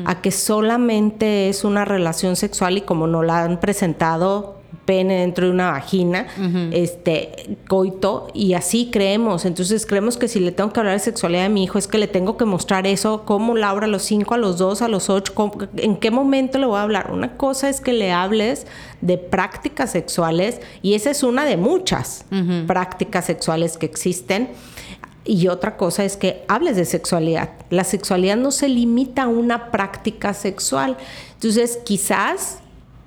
a 0.07 0.23
que 0.23 0.31
solamente 0.31 1.51
es 1.51 1.65
una 1.65 1.85
relación 1.85 2.35
sexual 2.35 2.79
y 2.79 2.81
como 2.81 3.07
nos 3.07 3.27
la 3.27 3.45
han 3.45 3.61
presentado 3.61 4.62
pene 4.85 5.21
dentro 5.21 5.47
de 5.47 5.53
una 5.53 5.71
vagina, 5.71 6.27
este, 6.73 7.57
coito, 7.69 8.29
y 8.35 8.55
así 8.55 8.91
creemos. 8.91 9.45
Entonces 9.45 9.87
creemos 9.87 10.17
que 10.17 10.29
si 10.29 10.41
le 10.41 10.53
tengo 10.53 10.73
que 10.73 10.81
hablar 10.81 10.95
de 10.95 11.01
sexualidad 11.01 11.47
a 11.47 11.49
mi 11.49 11.65
hijo, 11.65 11.79
es 11.79 11.87
que 11.87 11.99
le 11.99 12.09
tengo 12.09 12.37
que 12.37 12.45
mostrar 12.45 12.87
eso, 12.87 13.25
como 13.25 13.57
Laura 13.57 13.87
a 13.87 13.89
los 13.89 14.03
5, 14.03 14.35
a 14.35 14.39
los 14.39 14.59
2, 14.59 14.83
a 14.83 14.89
los 14.89 15.11
8, 15.11 15.35
en 15.77 15.97
qué 15.97 16.11
momento 16.11 16.59
le 16.59 16.67
voy 16.67 16.79
a 16.79 16.83
hablar. 16.83 17.11
Una 17.13 17.37
cosa 17.37 17.69
es 17.69 17.81
que 17.81 17.93
le 17.93 18.13
hables 18.13 18.67
de 19.01 19.19
prácticas 19.19 19.93
sexuales, 19.93 20.61
y 20.83 20.95
esa 20.95 21.11
es 21.11 21.23
una 21.23 21.45
de 21.45 21.57
muchas 21.57 22.25
prácticas 22.67 23.27
sexuales 23.27 23.79
que 23.79 23.87
existen. 23.87 24.51
Y 25.25 25.47
otra 25.47 25.77
cosa 25.77 26.05
es 26.05 26.17
que 26.17 26.43
hables 26.49 26.77
de 26.77 26.85
sexualidad. 26.85 27.51
La 27.71 27.85
sexualidad 27.85 28.37
no 28.37 28.51
se 28.51 28.69
limita 28.69 29.23
a 29.23 29.29
una 29.29 29.71
práctica 29.71 30.35
sexual. 30.35 30.97
Entonces, 31.35 31.79
quizás 31.85 32.59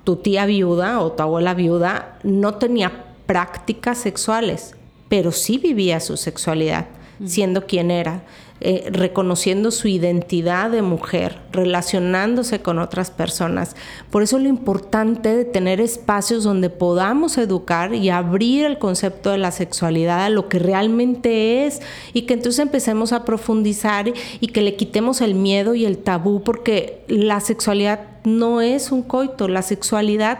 tu 0.06 0.14
tía 0.14 0.46
viuda 0.46 1.00
o 1.00 1.10
tu 1.10 1.24
abuela 1.24 1.52
viuda 1.52 2.16
no 2.22 2.54
tenía 2.54 3.06
prácticas 3.26 3.98
sexuales, 3.98 4.76
pero 5.08 5.32
sí 5.32 5.58
vivía 5.58 5.98
su 5.98 6.16
sexualidad, 6.16 6.86
siendo 7.24 7.66
quien 7.66 7.90
era. 7.90 8.22
Eh, 8.62 8.88
reconociendo 8.90 9.70
su 9.70 9.86
identidad 9.86 10.70
de 10.70 10.80
mujer, 10.80 11.40
relacionándose 11.52 12.62
con 12.62 12.78
otras 12.78 13.10
personas. 13.10 13.76
Por 14.10 14.22
eso 14.22 14.38
lo 14.38 14.48
importante 14.48 15.36
de 15.36 15.44
tener 15.44 15.78
espacios 15.78 16.42
donde 16.42 16.70
podamos 16.70 17.36
educar 17.36 17.94
y 17.94 18.08
abrir 18.08 18.64
el 18.64 18.78
concepto 18.78 19.30
de 19.30 19.36
la 19.36 19.50
sexualidad 19.50 20.24
a 20.24 20.30
lo 20.30 20.48
que 20.48 20.58
realmente 20.58 21.66
es 21.66 21.82
y 22.14 22.22
que 22.22 22.32
entonces 22.32 22.60
empecemos 22.60 23.12
a 23.12 23.26
profundizar 23.26 24.10
y 24.40 24.46
que 24.46 24.62
le 24.62 24.74
quitemos 24.74 25.20
el 25.20 25.34
miedo 25.34 25.74
y 25.74 25.84
el 25.84 25.98
tabú 25.98 26.42
porque 26.42 27.02
la 27.08 27.40
sexualidad 27.40 28.00
no 28.24 28.62
es 28.62 28.90
un 28.90 29.02
coito, 29.02 29.48
la 29.48 29.60
sexualidad 29.60 30.38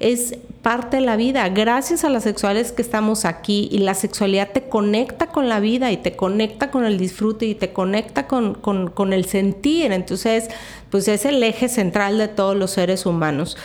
es 0.00 0.34
parte 0.64 0.96
de 0.96 1.02
la 1.02 1.14
vida. 1.14 1.46
Gracias 1.50 2.04
a 2.04 2.08
las 2.08 2.24
sexuales 2.24 2.72
que 2.72 2.80
estamos 2.80 3.26
aquí 3.26 3.68
y 3.70 3.78
la 3.78 3.94
sexualidad 3.94 4.50
te 4.50 4.62
conecta 4.62 5.26
con 5.26 5.48
la 5.48 5.60
vida 5.60 5.92
y 5.92 5.98
te 5.98 6.16
conecta 6.16 6.70
con 6.70 6.86
el 6.86 6.98
disfrute 6.98 7.44
y 7.44 7.54
te 7.54 7.72
conecta 7.72 8.26
con, 8.26 9.12
el 9.12 9.26
sentir. 9.26 9.92
Entonces, 9.92 10.48
pues 10.90 11.06
es 11.06 11.26
el 11.26 11.42
eje 11.42 11.68
central 11.68 12.16
de 12.16 12.28
todos 12.28 12.56
los 12.56 12.70
seres 12.70 13.04
humanos. 13.04 13.58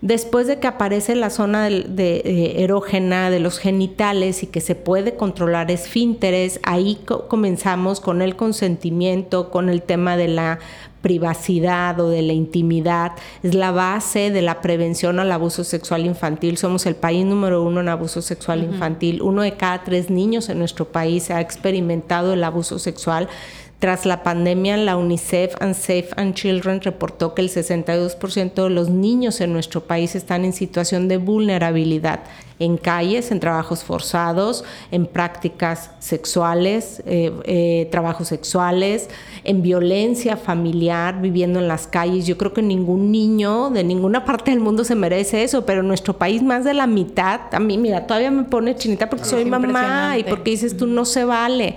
Después 0.00 0.46
de 0.46 0.58
que 0.58 0.68
aparece 0.68 1.16
la 1.16 1.28
zona 1.28 1.68
de, 1.68 2.22
eh, 2.24 2.62
erógena 2.62 3.30
de 3.30 3.40
los 3.40 3.58
genitales 3.58 4.42
y 4.42 4.46
que 4.46 4.60
se 4.60 4.74
puede 4.74 5.16
controlar 5.16 5.70
esfínteres, 5.70 6.60
ahí 6.62 6.98
comenzamos 7.28 8.00
con 8.00 8.22
el 8.22 8.36
consentimiento, 8.36 9.50
con 9.50 9.68
el 9.68 9.82
tema 9.82 10.16
de 10.16 10.28
la 10.28 10.60
privacidad 11.00 11.98
o 12.00 12.08
de 12.08 12.22
la 12.22 12.32
intimidad, 12.32 13.12
es 13.42 13.54
la 13.54 13.70
base 13.70 14.30
de 14.30 14.42
la 14.42 14.60
prevención 14.60 15.20
al 15.20 15.32
abuso 15.32 15.64
sexual 15.64 16.04
infantil. 16.06 16.58
Somos 16.58 16.86
el 16.86 16.96
país 16.96 17.24
número 17.24 17.62
uno 17.62 17.80
en 17.80 17.88
abuso 17.88 18.22
sexual 18.22 18.62
infantil. 18.62 19.22
Uno 19.22 19.42
de 19.42 19.56
cada 19.56 19.84
tres 19.84 20.10
niños 20.10 20.48
en 20.48 20.58
nuestro 20.58 20.86
país 20.86 21.30
ha 21.30 21.40
experimentado 21.40 22.32
el 22.32 22.44
abuso 22.44 22.78
sexual 22.78 23.28
Tras 23.78 24.06
la 24.06 24.24
pandemia, 24.24 24.76
la 24.76 24.96
UNICEF 24.96 25.54
and 25.60 25.74
Safe 25.74 26.08
and 26.16 26.34
Children 26.34 26.80
reportó 26.80 27.34
que 27.34 27.42
el 27.42 27.48
62% 27.48 28.64
de 28.64 28.70
los 28.70 28.90
niños 28.90 29.40
en 29.40 29.52
nuestro 29.52 29.84
país 29.84 30.16
están 30.16 30.44
en 30.44 30.52
situación 30.52 31.06
de 31.06 31.16
vulnerabilidad 31.18 32.20
en 32.58 32.76
calles, 32.76 33.30
en 33.30 33.38
trabajos 33.38 33.84
forzados, 33.84 34.64
en 34.90 35.06
prácticas 35.06 35.92
sexuales, 36.00 37.02
eh, 37.06 37.32
eh, 37.44 37.88
trabajos 37.92 38.26
sexuales, 38.26 39.08
en 39.44 39.62
violencia 39.62 40.36
familiar, 40.36 41.20
viviendo 41.20 41.60
en 41.60 41.68
las 41.68 41.86
calles. 41.86 42.26
Yo 42.26 42.36
creo 42.36 42.52
que 42.52 42.62
ningún 42.62 43.12
niño 43.12 43.70
de 43.70 43.84
ninguna 43.84 44.24
parte 44.24 44.50
del 44.50 44.58
mundo 44.58 44.82
se 44.82 44.96
merece 44.96 45.44
eso, 45.44 45.64
pero 45.64 45.82
en 45.82 45.86
nuestro 45.86 46.18
país 46.18 46.42
más 46.42 46.64
de 46.64 46.74
la 46.74 46.88
mitad, 46.88 47.42
a 47.52 47.60
mí, 47.60 47.78
mira, 47.78 48.08
todavía 48.08 48.32
me 48.32 48.42
pone 48.42 48.74
chinita 48.74 49.08
porque 49.08 49.24
soy 49.24 49.44
mamá 49.44 50.18
y 50.18 50.24
porque 50.24 50.50
dices 50.50 50.76
tú 50.76 50.88
no 50.88 51.04
se 51.04 51.24
vale. 51.24 51.76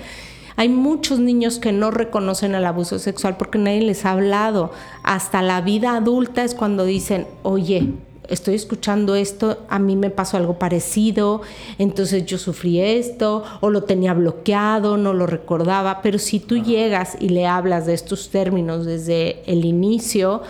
Hay 0.56 0.70
muchos 0.70 1.20
niños 1.20 1.60
que 1.60 1.72
no 1.72 1.92
reconocen 1.92 2.56
el 2.56 2.66
abuso 2.66 3.00
sexual 3.00 3.38
porque 3.38 3.58
nadie 3.58 3.82
les 3.82 4.06
ha 4.06 4.12
hablado. 4.12 4.72
Hasta 5.04 5.42
la 5.42 5.62
vida 5.62 5.96
adulta 5.96 6.44
es 6.44 6.56
cuando 6.56 6.86
dicen, 6.86 7.28
oye, 7.44 7.94
estoy 8.32 8.56
escuchando 8.56 9.16
esto, 9.16 9.58
a 9.70 9.78
mí 9.78 9.96
me 9.96 10.10
pasó 10.10 10.38
algo 10.38 10.58
parecido, 10.58 11.42
entonces 11.78 12.26
yo 12.26 12.38
sufrí 12.38 12.80
esto, 12.80 13.44
o 13.60 13.70
lo 13.70 13.84
tenía 13.84 14.14
bloqueado, 14.14 14.98
no 14.98 15.14
lo 15.14 15.28
recordaba, 15.28 16.02
pero 16.02 16.18
si 16.18 16.40
tú 16.40 16.58
llegas 16.58 17.18
y 17.20 17.30
le 17.30 17.46
hablas 17.46 17.86
de 17.86 17.94
estos 17.94 18.30
términos 18.30 18.86
desde 18.86 19.42
el 19.52 19.66
inicio, 19.66 20.44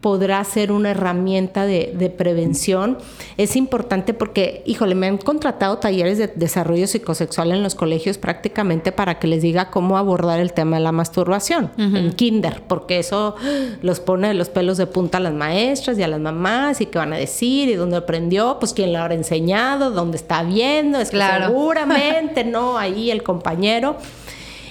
podrá 0.00 0.42
ser 0.44 0.72
una 0.72 0.92
herramienta 0.92 1.66
de, 1.66 2.14
prevención. 2.16 2.98
Es 3.36 3.54
importante 3.56 4.14
porque, 4.14 4.62
híjole, 4.66 4.94
me 4.94 5.06
han 5.06 5.18
contratado 5.18 5.78
talleres 5.78 6.18
de 6.18 6.28
desarrollo 6.28 6.86
psicosexual 6.86 7.52
en 7.52 7.62
los 7.62 7.74
colegios 7.74 8.18
prácticamente 8.18 8.92
para 8.92 9.18
que 9.18 9.26
les 9.26 9.42
diga 9.42 9.70
cómo 9.70 9.96
abordar 9.96 10.40
el 10.40 10.52
tema 10.52 10.76
de 10.76 10.82
la 10.82 10.92
masturbación 10.92 11.70
en 11.76 12.12
kinder, 12.12 12.62
porque 12.66 12.98
eso 12.98 13.36
los 13.82 14.00
pone 14.00 14.28
de 14.28 14.34
los 14.34 14.48
pelos 14.48 14.76
de 14.76 14.86
punta 14.86 15.18
a 15.18 15.20
las 15.20 15.34
maestras 15.34 15.98
y 15.98 16.02
a 16.02 16.08
las 16.08 16.20
mamás 16.20 16.80
y 16.80 16.86
qué 16.86 16.98
van 16.98 17.12
a 17.12 17.16
decir 17.16 17.68
y 17.68 17.74
dónde 17.74 17.96
aprendió, 17.96 18.58
pues 18.58 18.72
quién 18.72 18.92
le 18.92 18.98
habrá 18.98 19.14
enseñado, 19.14 19.90
dónde 19.90 20.16
está 20.16 20.42
viendo, 20.42 20.98
es 21.00 21.10
que 21.10 21.20
seguramente 21.20 22.44
no, 22.44 22.78
ahí 22.78 23.10
el 23.10 23.22
compañero. 23.22 23.96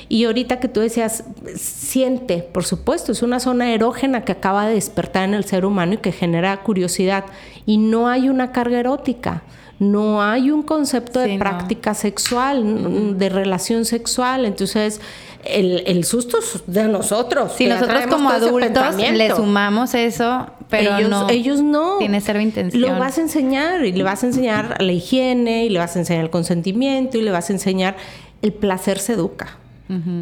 Y 0.09 0.25
ahorita 0.25 0.59
que 0.59 0.67
tú 0.67 0.79
decías, 0.79 1.23
siente, 1.55 2.39
por 2.39 2.65
supuesto, 2.65 3.11
es 3.11 3.21
una 3.21 3.39
zona 3.39 3.73
erógena 3.73 4.25
que 4.25 4.31
acaba 4.31 4.67
de 4.67 4.73
despertar 4.73 5.23
en 5.23 5.35
el 5.35 5.45
ser 5.45 5.65
humano 5.65 5.93
y 5.93 5.97
que 5.97 6.11
genera 6.11 6.57
curiosidad. 6.61 7.25
Y 7.65 7.77
no 7.77 8.07
hay 8.07 8.27
una 8.27 8.51
carga 8.51 8.79
erótica 8.79 9.43
no 9.79 10.21
hay 10.21 10.51
un 10.51 10.61
concepto 10.61 11.19
de 11.19 11.39
práctica 11.39 11.93
sexual, 11.93 13.17
de 13.17 13.29
relación 13.29 13.85
sexual. 13.85 14.45
Entonces, 14.45 14.99
el, 15.45 16.03
susto 16.03 16.39
es 16.39 16.63
de 16.67 16.83
nosotros. 16.89 17.53
Si 17.55 17.65
nosotros 17.65 18.07
como 18.07 18.29
adultos 18.29 18.97
le 18.97 19.33
sumamos 19.33 19.95
eso, 19.95 20.47
pero 20.69 20.97
ellos 20.97 21.09
no, 21.09 21.29
ellos 21.29 21.61
no. 21.61 21.97
Tiene 21.97 22.19
cero 22.19 22.41
intención. 22.41 22.81
Lo 22.81 22.99
vas 22.99 23.17
a 23.17 23.21
enseñar 23.21 23.85
y 23.85 23.93
le 23.93 24.03
vas 24.03 24.23
a 24.23 24.27
enseñar 24.27 24.81
la 24.81 24.91
higiene 24.91 25.65
y 25.65 25.69
le 25.69 25.79
vas 25.79 25.95
a 25.95 25.99
enseñar 25.99 26.25
el 26.25 26.29
consentimiento 26.29 27.17
y 27.17 27.21
le 27.21 27.31
vas 27.31 27.49
a 27.49 27.53
enseñar 27.53 27.95
el 28.41 28.51
placer 28.51 28.99
se 28.99 29.13
educa. 29.13 29.57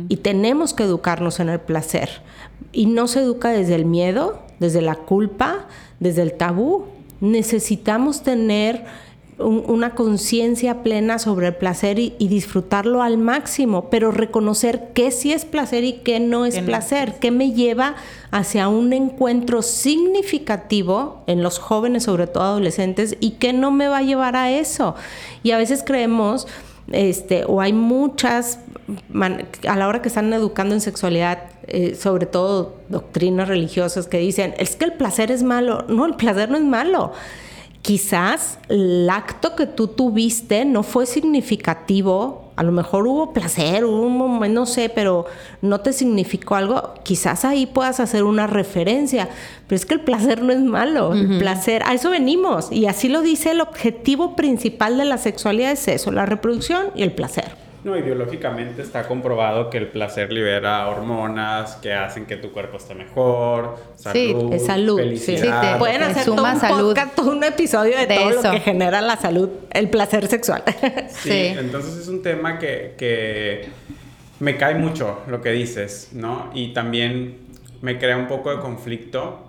Y 0.08 0.18
tenemos 0.18 0.74
que 0.74 0.84
educarnos 0.84 1.42
en 1.42 1.50
el 1.50 1.60
placer. 1.60 2.10
Y 2.72 2.86
no 2.86 3.08
se 3.08 3.20
educa 3.20 3.50
desde 3.50 3.76
el 3.76 3.86
miedo, 3.86 4.40
desde 4.60 4.82
la 4.82 4.96
culpa, 4.96 5.68
desde 6.00 6.22
el 6.22 6.34
tabú. 6.34 6.86
Necesitamos 7.20 8.24
tener 8.24 8.86
una 9.40 9.92
conciencia 9.92 10.82
plena 10.82 11.20
sobre 11.20 11.48
el 11.48 11.56
placer 11.56 12.00
y, 12.00 12.16
disfrutarlo 12.18 13.04
al 13.04 13.18
máximo, 13.18 13.90
pero 13.90 14.12
reconocer 14.12 14.90
qué 14.96 15.12
sí 15.12 15.32
es 15.32 15.46
placer 15.46 15.84
y 15.84 15.94
qué 16.00 16.20
no 16.20 16.46
es 16.46 16.60
placer, 16.60 17.16
qué 17.20 17.30
me 17.30 17.52
lleva 17.52 17.96
hacia 18.32 18.68
un 18.68 18.94
encuentro 18.94 19.62
significativo 19.62 21.24
en 21.28 21.44
los 21.44 21.60
jóvenes, 21.60 22.04
sobre 22.04 22.26
todo 22.26 22.44
adolescentes, 22.44 23.16
y 23.20 23.32
qué 23.32 23.54
no 23.54 23.70
me 23.70 23.88
va 23.88 24.00
a 24.00 24.04
llevar 24.04 24.36
a 24.36 24.52
eso. 24.52 24.96
Y 25.44 25.52
a 25.52 25.58
veces 25.58 25.84
creemos 25.86 26.48
este, 26.92 27.44
o 27.46 27.62
hay 27.62 27.74
muchas, 27.74 28.60
a 29.68 29.76
la 29.76 29.88
hora 29.88 30.02
que 30.02 30.08
están 30.08 30.32
educando 30.34 30.74
en 30.74 30.82
sexualidad, 30.82 31.44
eh, 31.68 31.96
sobre 31.96 32.26
todo 32.26 32.76
doctrinas 32.88 33.48
religiosas 33.48 34.08
que 34.08 34.20
dicen, 34.20 34.54
es 34.58 34.76
que 34.76 34.86
el 34.86 34.94
placer 34.94 35.32
es 35.32 35.44
malo. 35.44 35.86
No, 35.90 36.06
el 36.06 36.16
placer 36.16 36.50
no 36.50 36.58
es 36.58 36.64
malo. 36.64 37.12
Quizás 37.82 38.60
el 38.70 39.10
acto 39.10 39.56
que 39.56 39.66
tú 39.66 39.88
tuviste 39.88 40.66
no 40.66 40.84
fue 40.84 41.06
significativo 41.06 42.47
a 42.58 42.64
lo 42.64 42.72
mejor 42.72 43.08
hubo 43.08 43.34
placer, 43.34 43.86
hubo 43.86 44.02
un 44.02 44.18
momento, 44.18 44.60
no 44.62 44.66
sé, 44.66 44.90
pero 44.90 45.28
no 45.62 45.80
te 45.80 45.94
significó 45.94 46.56
algo, 46.56 46.96
quizás 47.04 47.46
ahí 47.46 47.68
puedas 47.68 48.00
hacer 48.00 48.24
una 48.24 48.48
referencia, 48.48 49.30
pero 49.68 49.78
es 49.78 49.86
que 49.86 49.94
el 49.94 50.02
placer 50.02 50.42
no 50.42 50.52
es 50.52 50.60
malo, 50.60 51.14
el 51.14 51.38
placer, 51.38 51.84
a 51.86 51.94
eso 51.94 52.10
venimos, 52.10 52.72
y 52.72 52.88
así 52.88 53.10
lo 53.10 53.22
dice 53.22 53.52
el 53.52 53.62
objetivo 53.62 54.36
principal 54.36 54.98
de 54.98 55.06
la 55.06 55.20
sexualidad 55.20 55.72
es 55.72 55.88
eso, 55.88 56.12
la 56.12 56.26
reproducción 56.26 56.88
y 56.96 57.04
el 57.04 57.14
placer. 57.14 57.67
No, 57.88 57.96
ideológicamente 57.96 58.82
está 58.82 59.08
comprobado 59.08 59.70
que 59.70 59.78
el 59.78 59.88
placer 59.88 60.34
libera 60.34 60.86
hormonas 60.90 61.78
que 61.78 61.94
hacen 61.94 62.26
que 62.26 62.36
tu 62.36 62.52
cuerpo 62.52 62.76
esté 62.76 62.96
mejor, 62.96 63.78
salud, 63.96 64.52
sí, 64.52 64.60
salud. 64.60 64.98
Felicidad. 64.98 65.62
Sí, 65.62 65.68
te, 65.72 65.80
Pueden 65.80 66.04
hacer 66.04 66.26
todo 66.26 66.44
un, 66.44 66.60
Podcast, 66.60 67.16
todo 67.16 67.32
un 67.32 67.46
episodio 67.46 67.98
de, 67.98 68.08
todo 68.08 68.30
lo 68.30 68.52
que 68.52 68.60
genera 68.60 69.00
la 69.00 69.16
salud, 69.16 69.48
el 69.72 69.90
placer 69.90 70.28
sexual. 70.28 70.66
Sí, 71.08 71.56
entonces 71.58 71.96
es 71.96 72.10
un 72.10 72.22
tema 72.22 72.60
que, 72.60 72.96
que 72.98 73.70
me 74.42 74.58
cae 74.58 74.76
mucho 74.76 75.22
lo 75.28 75.42
que 75.42 75.52
dices, 75.54 76.10
¿no? 76.12 76.52
Y 76.54 76.74
también 76.74 77.38
me 77.82 77.98
crea 77.98 78.18
un 78.18 78.28
poco 78.28 78.54
de 78.54 78.60
conflicto 78.60 79.46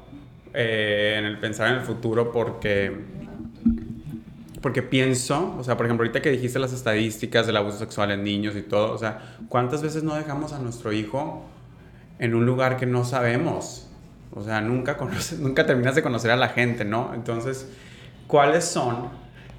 eh, 0.54 1.16
en 1.18 1.24
el 1.24 1.40
pensar 1.40 1.70
en 1.72 1.80
el 1.80 1.80
futuro 1.80 2.30
porque 2.30 2.92
porque 4.60 4.82
pienso, 4.82 5.54
o 5.58 5.64
sea, 5.64 5.76
por 5.76 5.86
ejemplo, 5.86 6.04
ahorita 6.04 6.20
que 6.20 6.30
dijiste 6.30 6.58
las 6.58 6.72
estadísticas 6.72 7.46
del 7.46 7.56
abuso 7.56 7.78
sexual 7.78 8.10
en 8.10 8.24
niños 8.24 8.56
y 8.56 8.62
todo, 8.62 8.92
o 8.92 8.98
sea, 8.98 9.36
¿cuántas 9.48 9.82
veces 9.82 10.02
no 10.02 10.14
dejamos 10.14 10.52
a 10.52 10.58
nuestro 10.58 10.92
hijo 10.92 11.44
en 12.18 12.34
un 12.34 12.44
lugar 12.44 12.76
que 12.76 12.86
no 12.86 13.04
sabemos? 13.04 13.88
O 14.34 14.42
sea, 14.42 14.60
nunca, 14.60 14.96
conoces, 14.96 15.38
nunca 15.40 15.66
terminas 15.66 15.94
de 15.94 16.02
conocer 16.02 16.30
a 16.30 16.36
la 16.36 16.48
gente, 16.48 16.84
¿no? 16.84 17.12
Entonces, 17.14 17.68
¿cuáles 18.26 18.64
son? 18.64 19.08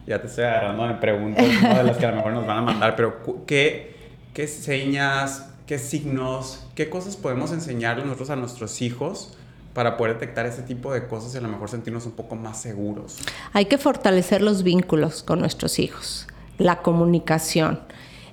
Ya 0.06 0.20
te 0.20 0.28
estoy 0.28 0.44
agarrando 0.44 0.88
de 0.88 0.96
preguntas, 0.96 1.46
¿no? 1.64 1.76
de 1.76 1.84
las 1.84 1.98
que 1.98 2.06
a 2.06 2.12
lo 2.12 2.18
mejor 2.18 2.34
nos 2.34 2.46
van 2.46 2.58
a 2.58 2.62
mandar, 2.62 2.96
pero 2.96 3.46
¿qué, 3.46 3.96
qué 4.34 4.48
señas, 4.48 5.50
qué 5.66 5.80
signos, 5.80 6.68
qué 6.76 6.90
cosas 6.90 7.16
podemos 7.16 7.52
enseñarle 7.52 8.04
nosotros 8.04 8.30
a 8.32 8.36
nuestros 8.36 8.82
hijos? 8.82 9.39
Para 9.74 9.98
poder 9.98 10.16
detectar 10.16 10.46
ese 10.46 10.64
tipo 10.64 10.94
de 10.94 11.08
cosas 11.08 11.34
y 11.34 11.38
a 11.38 11.42
lo 11.42 11.48
mejor 11.48 11.70
sentirnos 11.70 12.06
un 12.06 12.14
poco 12.14 12.36
más 12.36 12.62
seguros. 12.62 13.18
Hay 13.54 13.66
que 13.66 13.78
fortalecer 13.78 14.42
los 14.42 14.64
vínculos 14.64 15.24
con 15.24 15.40
nuestros 15.40 15.80
hijos, 15.80 16.28
la 16.58 16.82
comunicación, 16.82 17.80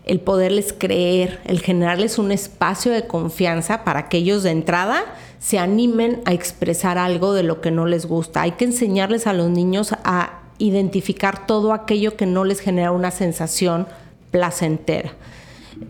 el 0.05 0.21
poderles 0.21 0.75
creer, 0.77 1.41
el 1.45 1.61
generarles 1.61 2.19
un 2.19 2.33
espacio 2.33 2.93
de 2.93 3.07
confianza 3.07 3.85
para 3.85 4.09
que 4.09 4.19
ellos 4.19 4.43
de 4.43 4.51
entrada 4.51 5.05
se 5.39 5.59
animen 5.59 6.23
a 6.25 6.33
expresar 6.33 6.97
algo 6.97 7.35
de 7.35 7.43
lo 7.43 7.61
que 7.61 7.71
no 7.71 7.87
les 7.87 8.07
gusta. 8.07 8.43
Hay 8.43 8.53
que 8.53 8.65
enseñarles 8.65 9.27
a 9.27 9.33
los 9.33 9.51
niños 9.51 9.95
a 10.05 10.41
identificar 10.59 11.47
todo 11.47 11.73
aquello 11.73 12.17
que 12.17 12.27
no 12.27 12.45
les 12.45 12.61
genera 12.61 12.93
una 12.93 13.11
sensación 13.11 13.87
placentera 14.31 15.13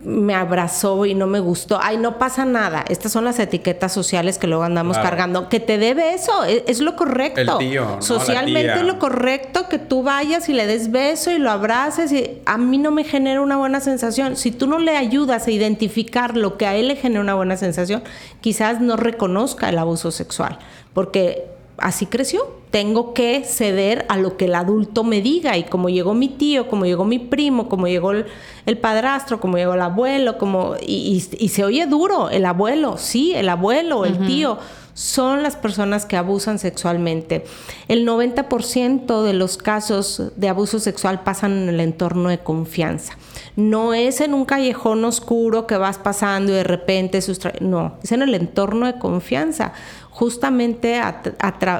me 0.04 0.34
abrazó 0.34 1.06
y 1.06 1.14
no 1.14 1.26
me 1.26 1.40
gustó. 1.40 1.78
Ay, 1.80 1.96
no 1.96 2.18
pasa 2.18 2.44
nada. 2.44 2.84
Estas 2.88 3.12
son 3.12 3.24
las 3.24 3.38
etiquetas 3.38 3.92
sociales 3.92 4.38
que 4.38 4.46
luego 4.46 4.64
andamos 4.64 4.98
cargando. 4.98 5.48
Que 5.48 5.60
te 5.60 5.78
debe 5.78 6.14
eso, 6.14 6.44
e, 6.44 6.64
es, 6.66 6.80
lo 6.80 6.96
correcto. 6.96 7.40
El 7.40 7.68
tío, 7.68 7.96
Socialmente 8.00 8.74
es 8.74 8.82
lo 8.82 8.98
correcto 8.98 9.68
que 9.68 9.78
tú 9.78 10.02
vayas 10.02 10.48
y 10.48 10.54
le 10.54 10.66
des 10.66 10.90
beso 10.90 11.30
y 11.30 11.38
lo 11.38 11.50
abraces. 11.50 12.12
Y 12.12 12.40
a 12.46 12.58
mí 12.58 12.78
no 12.78 12.90
me 12.90 13.04
genera 13.04 13.40
una 13.40 13.56
buena 13.56 13.80
sensación. 13.80 14.36
Si 14.36 14.50
tú 14.50 14.66
no 14.66 14.78
le 14.78 14.96
ayudas 14.96 15.46
a 15.46 15.50
identificar 15.50 16.36
lo 16.36 16.56
que 16.56 16.66
a 16.66 16.74
él 16.74 16.88
le 16.88 16.96
genera 16.96 17.20
una 17.20 17.34
buena 17.34 17.56
sensación, 17.56 18.02
quizás 18.40 18.80
no 18.80 18.96
reconozca 18.96 19.68
el 19.68 19.78
abuso 19.78 20.10
sexual. 20.10 20.58
Porque 20.94 21.55
así 21.78 22.06
creció. 22.06 22.46
Tengo 22.70 23.14
que 23.14 23.44
ceder 23.44 24.04
a 24.08 24.16
lo 24.16 24.36
que 24.36 24.46
el 24.46 24.54
adulto 24.54 25.04
me 25.04 25.20
diga. 25.22 25.56
Y 25.56 25.64
como 25.64 25.88
llegó 25.88 26.14
mi 26.14 26.28
tío, 26.28 26.68
como 26.68 26.84
llegó 26.84 27.04
mi 27.04 27.18
primo, 27.18 27.68
como 27.68 27.86
llegó 27.86 28.12
el, 28.12 28.78
padrastro, 28.78 29.40
como 29.40 29.56
llegó 29.56 29.74
el 29.74 29.82
abuelo, 29.82 30.38
como. 30.38 30.74
Y, 30.86 31.20
se 31.20 31.64
oye 31.64 31.86
duro, 31.86 32.30
el 32.30 32.44
abuelo, 32.44 32.96
sí, 32.98 33.32
el 33.34 33.48
abuelo, 33.48 34.04
el 34.04 34.26
tío. 34.26 34.58
Son 34.94 35.42
las 35.42 35.56
personas 35.56 36.06
que 36.06 36.16
abusan 36.16 36.58
sexualmente. 36.58 37.44
El 37.86 38.08
90% 38.08 39.22
de 39.24 39.34
los 39.34 39.58
casos 39.58 40.32
de 40.36 40.48
abuso 40.48 40.78
sexual 40.78 41.22
pasan 41.22 41.52
en 41.52 41.68
el 41.68 41.80
entorno 41.80 42.30
de 42.30 42.38
confianza. 42.38 43.18
No 43.56 43.92
es 43.92 44.22
en 44.22 44.32
un 44.32 44.46
callejón 44.46 45.04
oscuro 45.04 45.66
que 45.66 45.76
vas 45.76 45.98
pasando 45.98 46.52
y 46.52 46.54
de 46.54 46.64
repente. 46.64 47.20
No, 47.60 47.98
es 48.02 48.12
en 48.12 48.22
el 48.22 48.34
entorno 48.34 48.86
de 48.86 48.98
confianza 48.98 49.74
justamente 50.16 50.98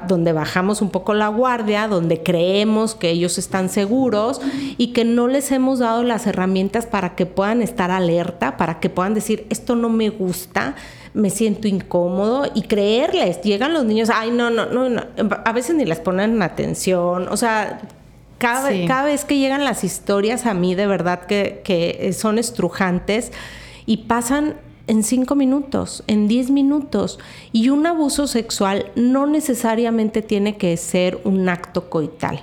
donde 0.06 0.32
bajamos 0.34 0.82
un 0.82 0.90
poco 0.90 1.14
la 1.14 1.28
guardia, 1.28 1.88
donde 1.88 2.22
creemos 2.22 2.94
que 2.94 3.08
ellos 3.08 3.38
están 3.38 3.70
seguros 3.70 4.42
y 4.76 4.88
que 4.88 5.06
no 5.06 5.26
les 5.26 5.50
hemos 5.52 5.78
dado 5.78 6.02
las 6.02 6.26
herramientas 6.26 6.84
para 6.84 7.14
que 7.14 7.24
puedan 7.24 7.62
estar 7.62 7.90
alerta, 7.90 8.58
para 8.58 8.78
que 8.78 8.90
puedan 8.90 9.14
decir, 9.14 9.46
esto 9.48 9.74
no 9.74 9.88
me 9.88 10.10
gusta, 10.10 10.74
me 11.14 11.30
siento 11.30 11.66
incómodo 11.66 12.50
y 12.54 12.64
creerles. 12.64 13.40
Llegan 13.40 13.72
los 13.72 13.86
niños, 13.86 14.10
ay, 14.12 14.30
no, 14.32 14.50
no, 14.50 14.66
no, 14.66 14.90
no. 14.90 15.02
a 15.42 15.52
veces 15.52 15.74
ni 15.74 15.86
les 15.86 16.00
ponen 16.00 16.42
atención, 16.42 17.28
o 17.28 17.36
sea... 17.38 17.80
Cada, 18.36 18.68
cada 18.86 19.04
vez 19.04 19.24
que 19.24 19.38
llegan 19.38 19.64
las 19.64 19.82
historias 19.82 20.44
a 20.44 20.52
mí, 20.52 20.74
de 20.74 20.86
verdad 20.86 21.20
que, 21.20 21.62
que 21.64 22.12
son 22.12 22.38
estrujantes 22.38 23.32
y 23.86 23.96
pasan 24.08 24.56
en 24.86 25.02
cinco 25.02 25.34
minutos, 25.34 26.04
en 26.06 26.28
diez 26.28 26.50
minutos. 26.50 27.18
Y 27.52 27.68
un 27.70 27.86
abuso 27.86 28.26
sexual 28.26 28.92
no 28.94 29.26
necesariamente 29.26 30.22
tiene 30.22 30.56
que 30.56 30.76
ser 30.76 31.20
un 31.24 31.48
acto 31.48 31.90
coital. 31.90 32.42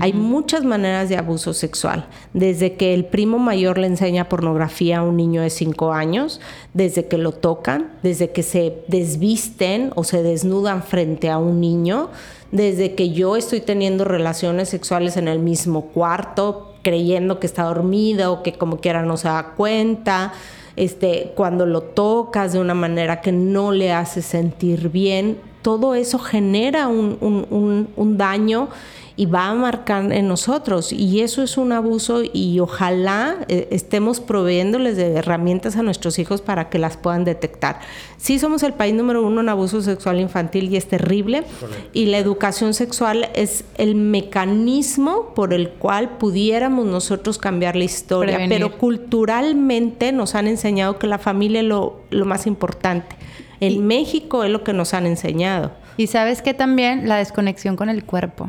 Hay 0.00 0.14
muchas 0.14 0.64
maneras 0.64 1.10
de 1.10 1.18
abuso 1.18 1.52
sexual, 1.52 2.06
desde 2.32 2.74
que 2.76 2.94
el 2.94 3.04
primo 3.04 3.38
mayor 3.38 3.76
le 3.76 3.88
enseña 3.88 4.28
pornografía 4.28 4.98
a 4.98 5.02
un 5.02 5.18
niño 5.18 5.42
de 5.42 5.50
cinco 5.50 5.92
años, 5.92 6.40
desde 6.72 7.08
que 7.08 7.18
lo 7.18 7.32
tocan, 7.32 7.92
desde 8.02 8.30
que 8.30 8.42
se 8.42 8.78
desvisten 8.88 9.90
o 9.94 10.04
se 10.04 10.22
desnudan 10.22 10.82
frente 10.82 11.28
a 11.28 11.36
un 11.36 11.60
niño, 11.60 12.08
desde 12.52 12.94
que 12.94 13.10
yo 13.10 13.36
estoy 13.36 13.60
teniendo 13.60 14.04
relaciones 14.04 14.70
sexuales 14.70 15.18
en 15.18 15.28
el 15.28 15.40
mismo 15.40 15.88
cuarto, 15.88 16.74
creyendo 16.82 17.38
que 17.38 17.46
está 17.46 17.64
dormida 17.64 18.30
o 18.30 18.42
que 18.42 18.54
como 18.54 18.78
quiera 18.78 19.02
no 19.02 19.18
se 19.18 19.28
da 19.28 19.52
cuenta 19.56 20.32
este, 20.76 21.32
cuando 21.34 21.66
lo 21.66 21.82
tocas 21.82 22.52
de 22.52 22.58
una 22.58 22.74
manera 22.74 23.20
que 23.20 23.32
no 23.32 23.72
le 23.72 23.92
hace 23.92 24.22
sentir 24.22 24.88
bien, 24.90 25.38
todo 25.62 25.94
eso 25.94 26.18
genera 26.18 26.88
un, 26.88 27.18
un, 27.20 27.88
un 27.94 28.18
daño 28.18 28.68
y 29.16 29.26
va 29.26 29.48
a 29.48 29.54
marcar 29.54 30.12
en 30.12 30.28
nosotros. 30.28 30.92
Y 30.92 31.20
eso 31.20 31.42
es 31.42 31.56
un 31.56 31.72
abuso 31.72 32.22
y 32.32 32.60
ojalá 32.60 33.36
eh, 33.48 33.68
estemos 33.70 34.20
proveyéndoles 34.20 34.96
de 34.96 35.14
herramientas 35.14 35.76
a 35.76 35.82
nuestros 35.82 36.18
hijos 36.18 36.40
para 36.40 36.70
que 36.70 36.78
las 36.78 36.96
puedan 36.96 37.24
detectar. 37.24 37.80
Sí 38.16 38.38
somos 38.38 38.62
el 38.62 38.72
país 38.72 38.94
número 38.94 39.26
uno 39.26 39.40
en 39.40 39.48
abuso 39.48 39.82
sexual 39.82 40.20
infantil 40.20 40.72
y 40.72 40.76
es 40.76 40.86
terrible. 40.86 41.44
Y 41.92 42.06
la 42.06 42.18
educación 42.18 42.74
sexual 42.74 43.28
es 43.34 43.64
el 43.76 43.94
mecanismo 43.94 45.34
por 45.34 45.52
el 45.52 45.70
cual 45.70 46.18
pudiéramos 46.18 46.86
nosotros 46.86 47.38
cambiar 47.38 47.76
la 47.76 47.84
historia. 47.84 48.38
Pero 48.48 48.78
culturalmente 48.78 50.12
nos 50.12 50.34
han 50.34 50.46
enseñado 50.46 50.98
que 50.98 51.06
la 51.06 51.18
familia 51.18 51.60
es 51.60 51.66
lo, 51.66 52.00
lo 52.10 52.24
más 52.24 52.46
importante. 52.46 53.16
En 53.60 53.86
México 53.86 54.42
es 54.42 54.50
lo 54.50 54.64
que 54.64 54.72
nos 54.72 54.94
han 54.94 55.06
enseñado. 55.06 55.72
Y 55.96 56.06
sabes 56.06 56.42
que 56.42 56.54
también 56.54 57.08
la 57.08 57.16
desconexión 57.16 57.76
con 57.76 57.88
el 57.88 58.04
cuerpo 58.04 58.48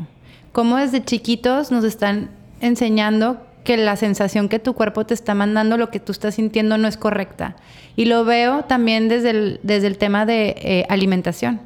cómo 0.54 0.76
desde 0.76 1.04
chiquitos 1.04 1.72
nos 1.72 1.82
están 1.82 2.30
enseñando 2.60 3.44
que 3.64 3.76
la 3.76 3.96
sensación 3.96 4.48
que 4.48 4.60
tu 4.60 4.74
cuerpo 4.74 5.04
te 5.04 5.12
está 5.12 5.34
mandando, 5.34 5.76
lo 5.76 5.90
que 5.90 5.98
tú 5.98 6.12
estás 6.12 6.36
sintiendo 6.36 6.78
no 6.78 6.86
es 6.86 6.96
correcta. 6.96 7.56
Y 7.96 8.04
lo 8.04 8.24
veo 8.24 8.62
también 8.62 9.08
desde 9.08 9.30
el, 9.30 9.60
desde 9.64 9.88
el 9.88 9.98
tema 9.98 10.24
de 10.26 10.54
eh, 10.58 10.86
alimentación. 10.88 11.60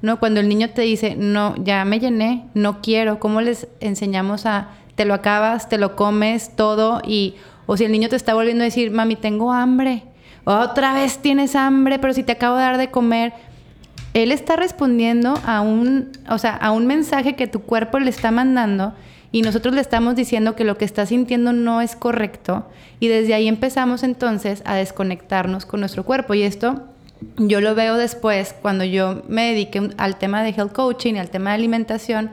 ¿no? 0.00 0.18
Cuando 0.18 0.40
el 0.40 0.48
niño 0.48 0.70
te 0.70 0.82
dice, 0.82 1.14
no, 1.14 1.54
ya 1.62 1.84
me 1.84 2.00
llené, 2.00 2.44
no 2.54 2.82
quiero, 2.82 3.20
¿cómo 3.20 3.40
les 3.40 3.68
enseñamos 3.78 4.44
a, 4.44 4.70
te 4.96 5.04
lo 5.04 5.14
acabas, 5.14 5.68
te 5.68 5.78
lo 5.78 5.94
comes 5.94 6.56
todo? 6.56 7.00
Y, 7.06 7.36
o 7.66 7.76
si 7.76 7.84
el 7.84 7.92
niño 7.92 8.08
te 8.08 8.16
está 8.16 8.34
volviendo 8.34 8.62
a 8.62 8.64
decir, 8.64 8.90
mami, 8.90 9.14
tengo 9.14 9.52
hambre, 9.52 10.02
otra 10.42 10.94
vez 10.94 11.18
tienes 11.18 11.54
hambre, 11.54 12.00
pero 12.00 12.12
si 12.12 12.24
te 12.24 12.32
acabo 12.32 12.56
de 12.56 12.62
dar 12.62 12.76
de 12.76 12.90
comer, 12.90 13.34
él 14.14 14.32
está 14.32 14.56
respondiendo 14.56 15.34
a 15.46 15.60
un, 15.60 16.10
o 16.28 16.38
sea, 16.38 16.54
a 16.54 16.70
un 16.70 16.86
mensaje 16.86 17.34
que 17.34 17.46
tu 17.46 17.62
cuerpo 17.62 17.98
le 17.98 18.10
está 18.10 18.30
mandando 18.30 18.94
y 19.30 19.40
nosotros 19.40 19.74
le 19.74 19.80
estamos 19.80 20.14
diciendo 20.14 20.54
que 20.54 20.64
lo 20.64 20.76
que 20.76 20.84
está 20.84 21.06
sintiendo 21.06 21.52
no 21.52 21.80
es 21.80 21.96
correcto 21.96 22.68
y 23.00 23.08
desde 23.08 23.32
ahí 23.32 23.48
empezamos 23.48 24.02
entonces 24.02 24.62
a 24.66 24.74
desconectarnos 24.74 25.64
con 25.64 25.80
nuestro 25.80 26.04
cuerpo. 26.04 26.34
Y 26.34 26.42
esto 26.42 26.82
yo 27.38 27.60
lo 27.62 27.74
veo 27.74 27.96
después 27.96 28.54
cuando 28.60 28.84
yo 28.84 29.22
me 29.28 29.48
dediqué 29.48 29.90
al 29.96 30.18
tema 30.18 30.42
de 30.42 30.50
health 30.50 30.72
coaching 30.72 31.14
al 31.14 31.30
tema 31.30 31.50
de 31.50 31.56
alimentación, 31.56 32.30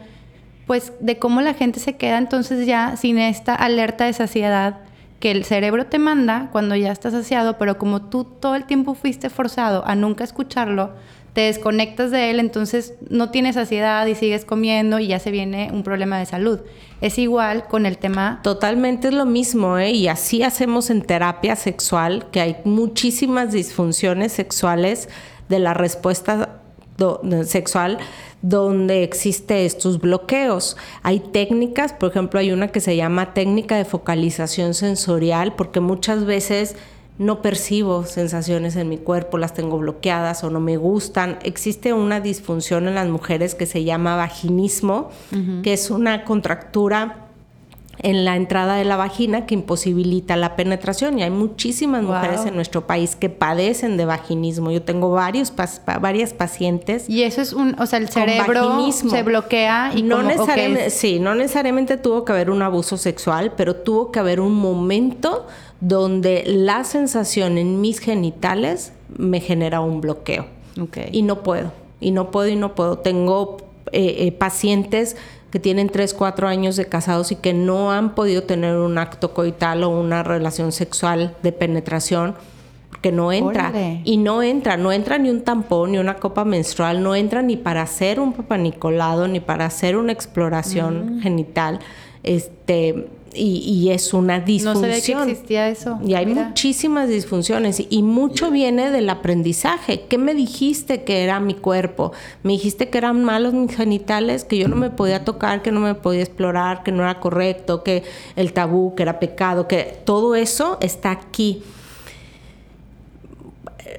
pues 0.67 0.91
de 0.99 1.17
cómo 1.17 1.41
la 1.41 1.53
gente 1.53 1.79
se 1.79 1.95
queda 1.95 2.17
entonces 2.17 2.67
ya 2.67 2.97
sin 2.97 3.17
esta 3.17 3.55
alerta 3.55 4.05
de 4.05 4.13
saciedad 4.13 4.81
que 5.19 5.31
el 5.31 5.43
cerebro 5.43 5.85
te 5.85 5.99
manda 5.99 6.49
cuando 6.51 6.75
ya 6.75 6.91
estás 6.91 7.13
saciado, 7.13 7.57
pero 7.57 7.77
como 7.77 8.03
tú 8.03 8.23
todo 8.23 8.55
el 8.55 8.65
tiempo 8.65 8.93
fuiste 8.93 9.29
forzado 9.29 9.85
a 9.85 9.95
nunca 9.95 10.23
escucharlo, 10.23 10.93
te 11.39 11.45
desconectas 11.45 12.11
de 12.11 12.31
él, 12.31 12.41
entonces 12.41 12.95
no 13.09 13.31
tienes 13.31 13.55
saciedad 13.55 14.05
y 14.07 14.13
sigues 14.13 14.43
comiendo 14.43 14.99
y 14.99 15.07
ya 15.07 15.19
se 15.19 15.31
viene 15.31 15.69
un 15.71 15.83
problema 15.83 16.19
de 16.19 16.25
salud. 16.25 16.59
Es 16.99 17.17
igual 17.17 17.65
con 17.69 17.85
el 17.85 17.97
tema... 17.97 18.41
Totalmente 18.43 19.07
es 19.07 19.13
lo 19.13 19.25
mismo, 19.25 19.77
¿eh? 19.77 19.91
Y 19.91 20.09
así 20.09 20.43
hacemos 20.43 20.89
en 20.89 21.01
terapia 21.01 21.55
sexual, 21.55 22.25
que 22.29 22.41
hay 22.41 22.57
muchísimas 22.65 23.53
disfunciones 23.53 24.33
sexuales 24.33 25.07
de 25.47 25.59
la 25.59 25.73
respuesta 25.73 26.59
sexual 27.45 27.99
donde 28.41 29.03
existe 29.03 29.65
estos 29.65 30.01
bloqueos. 30.01 30.75
Hay 31.03 31.21
técnicas, 31.21 31.93
por 31.93 32.09
ejemplo, 32.09 32.41
hay 32.41 32.51
una 32.51 32.67
que 32.67 32.81
se 32.81 32.97
llama 32.97 33.33
técnica 33.33 33.77
de 33.77 33.85
focalización 33.85 34.73
sensorial, 34.73 35.55
porque 35.55 35.79
muchas 35.79 36.25
veces 36.25 36.75
no 37.19 37.41
percibo 37.41 38.05
sensaciones 38.05 38.77
en 38.77 38.87
mi 38.87 38.97
cuerpo, 38.97 39.37
las 39.37 39.53
tengo 39.53 39.77
bloqueadas 39.77 40.43
o 40.45 40.49
no 40.49 40.61
me 40.61 40.77
gustan. 40.77 41.37
Existe 41.43 41.91
una 41.91 42.21
disfunción 42.21 42.87
en 42.87 42.95
las 42.95 43.09
mujeres 43.09 43.55
que 43.55 43.65
se 43.65 43.83
llama 43.83 44.15
vaginismo, 44.15 45.09
que 45.61 45.73
es 45.73 45.91
una 45.91 46.23
contractura 46.23 47.25
en 48.01 48.23
la 48.23 48.37
entrada 48.37 48.75
de 48.75 48.85
la 48.85 48.95
vagina 48.95 49.45
que 49.45 49.53
imposibilita 49.53 50.37
la 50.37 50.55
penetración 50.55 51.19
y 51.19 51.23
hay 51.23 51.29
muchísimas 51.29 52.03
mujeres 52.03 52.45
en 52.45 52.55
nuestro 52.55 52.87
país 52.87 53.17
que 53.17 53.29
padecen 53.29 53.97
de 53.97 54.05
vaginismo. 54.05 54.71
Yo 54.71 54.81
tengo 54.81 55.11
varios 55.11 55.51
varias 55.99 56.33
pacientes. 56.33 57.09
Y 57.09 57.23
eso 57.23 57.41
es 57.41 57.51
un, 57.51 57.75
o 57.79 57.85
sea, 57.85 57.99
el 57.99 58.07
cerebro 58.07 58.91
se 58.91 59.23
bloquea 59.23 59.91
y 59.93 60.03
no 60.03 60.23
necesariamente, 60.23 60.89
sí, 60.89 61.19
no 61.19 61.35
necesariamente 61.35 61.97
tuvo 61.97 62.23
que 62.23 62.31
haber 62.31 62.49
un 62.49 62.61
abuso 62.61 62.95
sexual, 62.95 63.51
pero 63.57 63.75
tuvo 63.75 64.11
que 64.11 64.19
haber 64.19 64.39
un 64.39 64.53
momento 64.53 65.45
donde 65.81 66.43
la 66.45 66.83
sensación 66.83 67.57
en 67.57 67.81
mis 67.81 67.99
genitales 67.99 68.93
me 69.17 69.39
genera 69.39 69.81
un 69.81 70.01
bloqueo. 70.01 70.45
Y 71.11 71.23
no 71.23 71.43
puedo, 71.43 71.71
y 71.99 72.11
no 72.11 72.31
puedo, 72.31 72.47
y 72.47 72.55
no 72.55 72.75
puedo. 72.75 72.99
Tengo 72.99 73.57
eh, 73.91 74.15
eh, 74.19 74.31
pacientes 74.31 75.17
que 75.51 75.59
tienen 75.59 75.89
3, 75.89 76.13
4 76.13 76.47
años 76.47 76.75
de 76.75 76.85
casados 76.85 77.31
y 77.31 77.35
que 77.35 77.53
no 77.53 77.91
han 77.91 78.15
podido 78.15 78.43
tener 78.43 78.77
un 78.77 78.97
acto 78.97 79.33
coital 79.33 79.83
o 79.83 79.89
una 79.89 80.23
relación 80.23 80.71
sexual 80.71 81.35
de 81.41 81.51
penetración 81.51 82.35
que 83.01 83.11
no 83.11 83.31
entra 83.31 83.71
y 84.03 84.17
no 84.17 84.43
entra, 84.43 84.75
no 84.75 84.91
entra 84.91 85.17
ni 85.17 85.29
un 85.29 85.41
tampón 85.41 85.93
ni 85.93 85.97
una 85.97 86.15
copa 86.15 86.43
menstrual, 86.43 87.01
no 87.01 87.15
entra 87.15 87.41
ni 87.41 87.55
para 87.55 87.81
hacer 87.81 88.19
un 88.19 88.33
papanicolado 88.33 89.27
ni 89.27 89.39
para 89.39 89.65
hacer 89.65 89.95
una 89.95 90.11
exploración 90.11 91.17
mm. 91.17 91.21
genital. 91.21 91.79
Este, 92.23 93.07
y, 93.33 93.89
es 93.91 94.13
una 94.13 94.39
disfunción. 94.39 94.89
No 94.89 94.95
sabía 94.95 95.25
que 95.25 95.31
existía 95.31 95.69
eso. 95.69 95.99
Y 96.05 96.13
hay 96.13 96.25
muchísimas 96.25 97.09
disfunciones 97.09 97.83
y 97.89 98.03
mucho 98.03 98.51
viene 98.51 98.91
del 98.91 99.09
aprendizaje. 99.09 100.05
¿Qué 100.07 100.17
me 100.17 100.33
dijiste 100.33 101.03
que 101.03 101.23
era 101.23 101.39
mi 101.39 101.53
cuerpo? 101.53 102.11
Me 102.43 102.53
dijiste 102.53 102.89
que 102.89 102.97
eran 102.97 103.23
malos 103.23 103.53
mis 103.53 103.75
genitales, 103.75 104.43
que 104.43 104.57
yo 104.57 104.67
no 104.67 104.75
me 104.75 104.89
podía 104.89 105.25
tocar, 105.25 105.61
que 105.61 105.71
no 105.71 105.79
me 105.79 105.95
podía 105.95 106.21
explorar, 106.21 106.83
que 106.83 106.91
no 106.91 107.03
era 107.03 107.19
correcto, 107.19 107.83
que 107.83 108.03
el 108.35 108.53
tabú, 108.53 108.95
que 108.95 109.03
era 109.03 109.19
pecado, 109.19 109.67
que 109.67 109.99
todo 110.03 110.35
eso 110.35 110.77
está 110.81 111.11
aquí. 111.11 111.63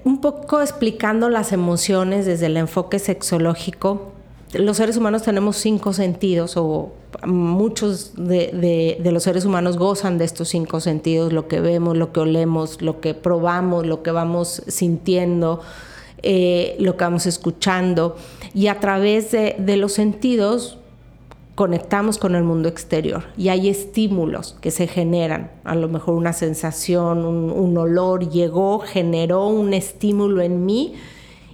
Un 0.05 0.21
poco 0.21 0.63
explicando 0.63 1.29
las 1.29 1.53
emociones 1.53 2.27
desde 2.27 2.47
el 2.47 2.57
enfoque 2.57 2.99
sexológico 2.99 4.13
los 4.53 4.77
seres 4.77 4.97
humanos 4.97 5.23
tenemos 5.23 5.57
cinco 5.57 5.93
sentidos 5.93 6.57
o 6.57 6.93
muchos 7.25 8.13
de, 8.17 8.99
los 9.05 9.23
seres 9.23 9.45
humanos 9.45 9.77
gozan 9.77 10.19
de 10.19 10.25
estos 10.25 10.49
cinco 10.49 10.81
sentidos, 10.81 11.33
lo 11.33 11.47
que 11.47 11.61
vemos, 11.61 11.97
lo 11.97 12.13
que 12.13 12.21
olemos, 12.21 12.83
lo 12.83 13.01
que 13.01 13.15
probamos, 13.15 13.87
lo 13.87 14.03
que 14.03 14.11
vamos 14.11 14.63
sintiendo, 14.67 15.61
eh, 16.23 16.77
lo 16.81 16.97
que 16.97 17.05
vamos 17.05 17.27
escuchando. 17.27 18.17
Y 18.53 18.67
a 18.67 18.81
través 18.81 19.31
de, 19.31 19.77
los 19.77 19.93
sentidos 19.93 20.79
conectamos 21.55 22.19
con 22.19 22.35
el 22.35 22.43
mundo 22.43 22.69
exterior 22.69 23.25
y 23.37 23.51
hay 23.51 23.69
estímulos 23.69 24.57
que 24.61 24.71
se 24.71 24.89
generan, 24.89 25.51
a 25.63 25.75
lo 25.77 25.89
mejor 25.89 26.15
una 26.15 26.33
sensación, 26.33 27.25
un 27.25 27.79
olor 27.79 28.31
llegó, 28.31 28.81
generó 28.81 29.47
un 29.47 29.75
estímulo 29.75 30.41
en 30.41 30.65
mí 30.65 30.95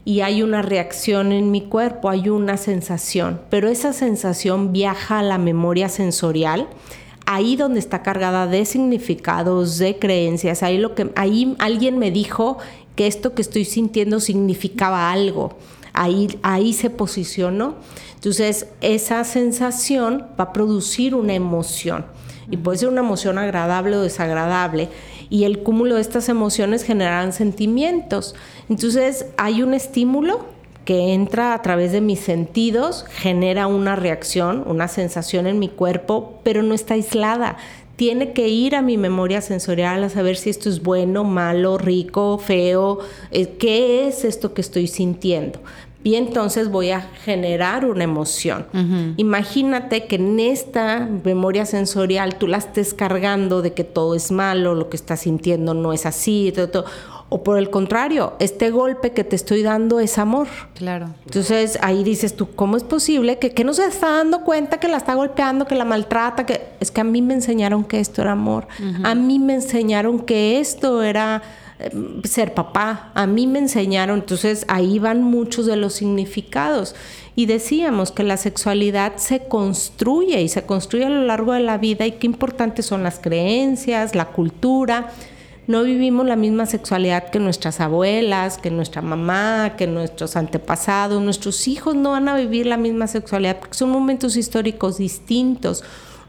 y 0.07 0.21
hay 0.21 0.45
una 0.45 0.63
reacción 0.63 1.33
en 1.33 1.51
mi 1.51 1.63
cuerpo, 1.63 2.09
hay 2.09 2.29
una 2.29 2.57
sensación, 2.59 3.41
pero 3.51 3.69
esa 3.69 3.93
sensación 3.93 4.73
viaja 4.73 5.19
a 5.19 5.23
la 5.25 5.37
memoria 5.37 5.89
sensorial, 5.89 6.69
ahí 7.27 7.57
donde 7.57 7.81
está 7.81 8.05
cargada 8.05 8.47
de 8.47 8.65
significados, 8.67 9.79
de 9.79 9.99
creencias, 9.99 10.63
ahí 10.63 10.79
lo 10.79 10.95
que 10.95 11.11
ahí 11.17 11.57
alguien 11.59 11.99
me 11.99 12.13
dijo 12.13 12.59
que 12.95 13.09
esto 13.09 13.35
que 13.35 13.43
estoy 13.43 13.65
sintiendo 13.65 14.21
significaba 14.21 15.11
algo. 15.11 15.59
ahí, 15.93 16.39
ahí 16.43 16.73
se 16.73 16.89
posicionó. 16.89 17.75
Entonces, 18.15 18.69
esa 18.81 19.25
sensación 19.25 20.27
va 20.39 20.45
a 20.45 20.53
producir 20.53 21.17
una 21.17 21.35
emoción. 21.35 22.07
Y 22.51 22.59
puede 22.59 22.79
ser 22.79 22.91
una 22.91 23.01
emoción 23.01 23.39
agradable 23.39 23.97
o 23.97 24.03
desagradable. 24.03 24.89
Y 25.31 25.45
el 25.45 25.63
cúmulo 25.63 25.97
de 25.97 26.01
estas 26.01 26.29
emociones 26.29 26.85
generan 26.85 27.33
sentimientos. 27.33 28.35
Entonces, 28.69 29.27
hay 29.37 29.62
un 29.62 29.75
estímulo 29.75 30.47
que 30.85 31.12
entra 31.12 31.53
a 31.53 31.62
través 31.62 31.93
de 31.93 32.01
mis 32.01 32.21
sentidos, 32.21 33.05
genera 33.09 33.67
una 33.67 33.97
reacción, 33.97 34.62
una 34.67 34.87
sensación 34.89 35.47
en 35.47 35.59
mi 35.59 35.69
cuerpo, 35.69 36.39
pero 36.45 36.62
no 36.62 36.75
está 36.75 36.95
aislada. 36.95 37.57
Tiene 37.97 38.33
que 38.33 38.49
ir 38.49 38.77
a 38.77 38.83
mi 38.83 38.97
memoria 38.97 39.41
sensorial 39.41 40.05
a 40.05 40.11
saber 40.11 40.37
si 40.37 40.51
esto 40.51 40.69
es 40.69 40.83
bueno, 40.83 41.25
malo, 41.25 41.77
rico, 41.77 42.39
feo, 42.39 43.01
eh, 43.33 43.57
qué 43.59 44.07
es 44.07 44.25
esto 44.25 44.55
que 44.55 44.61
estoy 44.61 44.87
sintiendo 44.87 45.61
y 46.07 46.14
entonces 46.14 46.71
voy 46.71 46.91
a 46.91 47.01
generar 47.01 47.85
una 47.85 48.05
emoción. 48.05 48.64
Imagínate 49.17 50.07
que 50.07 50.14
en 50.14 50.39
esta 50.39 51.01
memoria 51.01 51.67
sensorial 51.67 52.37
tú 52.37 52.47
la 52.47 52.59
estés 52.59 52.95
cargando 52.95 53.61
de 53.61 53.73
que 53.73 53.83
todo 53.83 54.14
es 54.14 54.31
malo, 54.31 54.77
lo 54.77 54.89
que 54.89 54.97
estás 54.97 55.23
sintiendo 55.23 55.75
no 55.75 55.93
es 55.93 56.07
así, 56.07 56.53
todo, 56.55 56.85
o 57.29 57.43
por 57.43 57.59
el 57.59 57.70
contrario, 57.70 58.35
este 58.39 58.70
golpe 58.70 59.11
que 59.11 59.24
te 59.24 59.35
estoy 59.35 59.62
dando 59.62 59.99
es 59.99 60.16
amor. 60.16 60.47
Claro. 60.74 61.09
Entonces 61.24 61.77
ahí 61.83 62.05
dices 62.05 62.37
tú, 62.37 62.55
¿cómo 62.55 62.77
es 62.77 62.85
posible 62.85 63.39
que, 63.39 63.51
que 63.51 63.64
no 63.64 63.74
se 63.74 63.85
está 63.85 64.12
dando 64.12 64.45
cuenta 64.45 64.79
que 64.79 64.87
la 64.87 64.99
está 64.99 65.14
golpeando, 65.14 65.66
que 65.66 65.74
la 65.74 65.85
maltrata? 65.85 66.47
Que 66.47 66.68
es 66.79 66.93
que 66.93 67.01
a 67.01 67.05
mí 67.05 67.22
me 67.22 67.35
enseñaron 67.35 67.83
que 67.83 67.99
esto 67.99 68.22
era 68.22 68.33
amor. 68.33 68.68
A 69.03 69.16
mí 69.16 69.41
me 69.41 69.55
enseñaron 69.55 70.20
que 70.20 70.61
esto 70.61 71.03
era 71.03 71.43
eh, 71.81 71.91
ser 72.22 72.55
papá. 72.55 73.11
A 73.14 73.27
mí 73.27 73.49
me 73.49 73.59
enseñaron, 73.59 74.20
entonces 74.20 74.64
ahí 74.68 75.01
van 75.01 75.24
muchos 75.24 75.66
de 75.66 75.74
los 75.74 75.95
significados. 75.95 76.95
Y 77.35 77.47
decíamos 77.47 78.12
que 78.12 78.22
la 78.22 78.37
sexualidad 78.37 79.16
se 79.16 79.49
construye 79.49 80.41
y 80.43 80.49
se 80.49 80.62
construye 80.64 81.07
a 81.07 81.11
lo 81.11 81.22
largo 81.22 81.55
de 81.55 81.61
la 81.61 81.77
vida 81.77 82.07
y 82.07 82.12
qué 82.12 82.29
importantes 82.29 82.87
son 82.87 83.03
las 83.03 83.18
creencias, 83.18 84.14
la 84.14 84.27
cultura 84.27 85.11
no 85.67 85.83
vivimos 85.83 86.27
la 86.27 86.37
misma 86.37 86.64
sexualidad 86.67 87.31
que 87.31 87.41
nuestras 87.41 87.81
abuelas, 87.81 88.57
que 88.59 88.71
nuestra 88.71 89.03
mamá, 89.03 89.75
que 89.77 89.89
nuestros 89.89 90.37
antepasados. 90.37 91.21
Nuestros 91.21 91.67
hijos 91.67 91.97
no 91.97 92.12
van 92.12 92.29
a 92.29 92.37
vivir 92.37 92.67
la 92.67 92.77
misma 92.77 93.09
sexualidad 93.09 93.59
porque 93.59 93.77
son 93.77 93.91
momentos 93.91 94.37
históricos 94.37 94.99
distintos. 94.99 95.83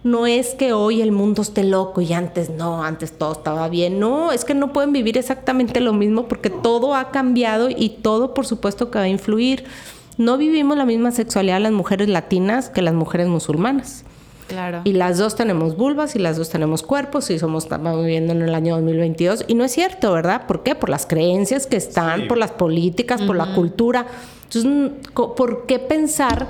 No 0.04 0.26
es 0.26 0.56
que 0.56 0.74
hoy 0.74 1.02
el 1.02 1.12
mundo 1.12 1.44
esté 1.44 1.64
loco 1.64 2.02
y 2.02 2.14
antes 2.14 2.50
no, 2.50 2.84
antes 2.84 3.16
todo 3.16 3.34
estaba 3.34 3.70
bien. 3.70 4.00
No, 4.00 4.32
es 4.32 4.44
que 4.44 4.56
no 4.56 4.74
pueden 4.74 4.92
vivir 4.92 5.20
exactamente 5.20 5.82
lo 5.82 5.94
mismo 5.94 6.28
porque 6.28 6.50
todo 6.50 6.96
ha 6.96 7.12
cambiado 7.12 7.70
y 7.70 7.90
todo 7.90 8.34
por 8.34 8.48
supuesto 8.48 8.90
que 8.90 8.98
va 8.98 9.06
a 9.06 9.10
influir. 9.10 9.66
No 10.18 10.40
vivimos 10.40 10.78
la 10.78 10.86
misma 10.86 11.12
sexualidad 11.12 11.62
las 11.62 11.74
mujeres 11.74 12.10
latinas 12.10 12.70
que 12.70 12.82
las 12.82 12.96
mujeres 12.96 13.28
musulmanas. 13.28 14.04
Claro. 14.48 14.82
Y 14.86 14.94
las 14.94 15.18
dos 15.18 15.36
tenemos 15.36 15.76
vulvas 15.76 16.16
y 16.16 16.20
las 16.20 16.38
dos 16.38 16.50
tenemos 16.50 16.82
cuerpos 16.82 17.30
y 17.30 17.40
somos, 17.40 17.66
estamos 17.66 18.00
viviendo 18.00 18.34
en 18.34 18.42
el 18.42 18.56
año 18.56 18.76
2022. 18.76 19.46
Y 19.48 19.56
no 19.56 19.64
es 19.66 19.72
cierto, 19.72 20.14
¿verdad? 20.14 20.48
¿Por 20.48 20.64
qué? 20.64 20.76
Por 20.76 20.90
las 20.90 21.06
creencias 21.06 21.68
que 21.68 21.78
están, 21.78 22.28
por 22.28 22.38
las 22.38 22.52
políticas, 22.52 23.22
por 23.22 23.36
la 23.36 23.54
cultura. 23.54 24.08
Entonces, 24.44 24.92
¿por 25.14 25.66
qué 25.66 25.80
pensar, 25.80 26.48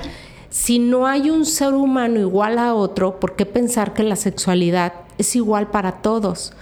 si 0.50 0.80
no 0.80 1.08
hay 1.08 1.30
un 1.30 1.45
ser 1.45 1.74
humano 1.74 2.20
igual 2.20 2.60
a 2.60 2.74
otro, 2.74 3.20
por 3.20 3.36
qué 3.36 3.45
pensar 3.45 3.93
que 3.93 4.04
la 4.04 4.16
sexualidad 4.16 4.93
es 5.18 5.36
igual 5.36 5.68
para 5.72 5.93
todos? 6.04 6.54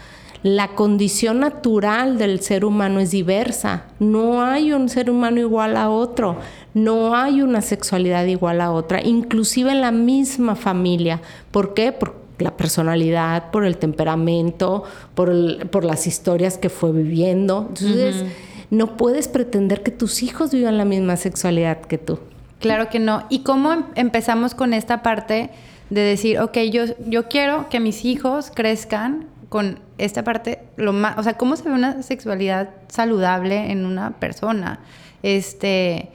La 0.46 0.76
condición 0.76 1.40
natural 1.40 2.20
del 2.20 2.40
ser 2.40 2.66
humano 2.66 3.00
es 3.00 3.10
diversa. 3.10 3.86
No 3.98 4.44
hay 4.44 4.74
un 4.74 4.90
ser 4.90 5.10
humano 5.10 5.40
igual 5.40 5.76
a 5.76 5.90
otro. 5.90 6.38
No 6.76 7.16
hay 7.16 7.42
una 7.42 7.64
sexualidad 7.64 8.24
igual 8.26 8.62
a 8.62 8.70
otra, 8.70 9.02
inclusive 9.04 9.72
en 9.72 9.82
la 9.82 9.92
misma 9.92 10.56
familia. 10.56 11.20
¿Por 11.50 11.74
qué? 11.74 11.92
Por 11.92 12.14
la 12.38 12.56
personalidad, 12.56 13.50
por 13.50 13.66
el 13.66 13.78
temperamento, 13.78 14.84
por, 15.16 15.68
por 15.72 15.84
las 15.84 16.06
historias 16.06 16.60
que 16.60 16.70
fue 16.70 16.92
viviendo. 16.92 17.66
Entonces, 17.70 18.24
no 18.70 18.98
puedes 18.98 19.28
pretender 19.28 19.82
que 19.82 19.90
tus 19.90 20.22
hijos 20.22 20.52
vivan 20.52 20.78
la 20.78 20.86
misma 20.86 21.18
sexualidad 21.18 21.82
que 21.82 21.98
tú. 21.98 22.20
Claro 22.60 22.92
que 22.92 23.00
no. 23.00 23.26
¿Y 23.30 23.40
cómo 23.40 23.74
em-, 23.74 23.86
empezamos 23.96 24.54
con 24.54 24.76
esta 24.76 25.02
parte 25.02 25.50
de 25.90 26.02
decir, 26.02 26.38
ok, 26.38 26.60
yo, 26.72 26.84
yo 27.08 27.30
quiero 27.30 27.68
que 27.70 27.80
mis 27.80 28.06
hijos 28.06 28.52
crezcan 28.54 29.26
con 29.50 29.80
esta 29.98 30.24
parte, 30.24 30.60
lo 30.78 30.94
más, 30.94 31.18
o 31.18 31.24
sea, 31.24 31.34
cómo 31.34 31.56
se 31.56 31.64
ve 31.64 31.72
una 31.72 32.04
sexualidad 32.04 32.70
saludable 32.88 33.72
en 33.72 33.86
una 33.86 34.12
persona. 34.12 34.80
Este, 35.24 36.10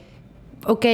ok, 0.67 0.85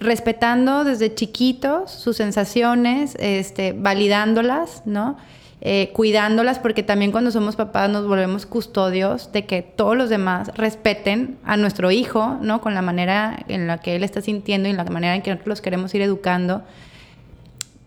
respetando 0.00 0.84
desde 0.84 1.14
chiquitos 1.14 1.90
sus 1.90 2.16
sensaciones, 2.16 3.16
este, 3.18 3.72
validándolas, 3.72 4.82
¿no? 4.86 5.16
Eh, 5.62 5.90
cuidándolas, 5.94 6.58
porque 6.58 6.82
también 6.82 7.10
cuando 7.10 7.30
somos 7.30 7.56
papás 7.56 7.90
nos 7.90 8.06
volvemos 8.06 8.46
custodios 8.46 9.32
de 9.32 9.46
que 9.46 9.62
todos 9.62 9.96
los 9.96 10.10
demás 10.10 10.52
respeten 10.54 11.38
a 11.44 11.56
nuestro 11.56 11.90
hijo, 11.90 12.38
¿no? 12.42 12.60
Con 12.60 12.74
la 12.74 12.82
manera 12.82 13.44
en 13.48 13.66
la 13.66 13.78
que 13.78 13.96
él 13.96 14.04
está 14.04 14.20
sintiendo 14.20 14.68
y 14.68 14.74
la 14.74 14.84
manera 14.84 15.16
en 15.16 15.22
que 15.22 15.30
nosotros 15.30 15.48
los 15.48 15.60
queremos 15.62 15.94
ir 15.94 16.02
educando 16.02 16.62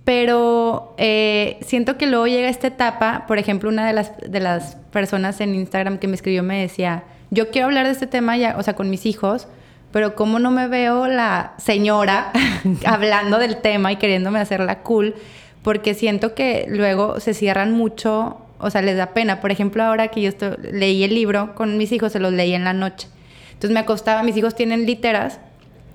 pero 0.09 0.95
eh, 0.97 1.59
siento 1.61 1.95
que 1.99 2.07
luego 2.07 2.25
llega 2.25 2.49
esta 2.49 2.65
etapa, 2.65 3.25
por 3.27 3.37
ejemplo, 3.37 3.69
una 3.69 3.85
de 3.85 3.93
las, 3.93 4.11
de 4.17 4.39
las 4.39 4.75
personas 4.91 5.39
en 5.39 5.53
Instagram 5.53 5.99
que 5.99 6.07
me 6.07 6.15
escribió 6.15 6.41
me 6.41 6.59
decía, 6.61 7.03
yo 7.29 7.51
quiero 7.51 7.67
hablar 7.67 7.85
de 7.85 7.91
este 7.91 8.07
tema 8.07 8.35
ya, 8.35 8.55
o 8.57 8.63
sea, 8.63 8.73
con 8.73 8.89
mis 8.89 9.05
hijos, 9.05 9.47
pero 9.91 10.15
como 10.15 10.39
no 10.39 10.49
me 10.49 10.67
veo 10.67 11.05
la 11.05 11.53
señora 11.59 12.31
hablando 12.87 13.37
del 13.37 13.57
tema 13.57 13.91
y 13.91 13.97
queriéndome 13.97 14.39
hacerla 14.39 14.79
cool, 14.79 15.13
porque 15.61 15.93
siento 15.93 16.33
que 16.33 16.65
luego 16.67 17.19
se 17.19 17.35
cierran 17.35 17.73
mucho, 17.73 18.41
o 18.57 18.71
sea, 18.71 18.81
les 18.81 18.97
da 18.97 19.13
pena. 19.13 19.39
Por 19.41 19.51
ejemplo, 19.51 19.83
ahora 19.83 20.07
que 20.07 20.23
yo 20.23 20.31
leí 20.71 21.03
el 21.03 21.13
libro 21.13 21.53
con 21.53 21.77
mis 21.77 21.91
hijos, 21.91 22.13
se 22.13 22.19
los 22.19 22.33
leí 22.33 22.55
en 22.55 22.63
la 22.63 22.73
noche. 22.73 23.09
Entonces 23.49 23.69
me 23.69 23.79
acostaba, 23.79 24.23
mis 24.23 24.35
hijos 24.35 24.55
tienen 24.55 24.87
literas, 24.87 25.39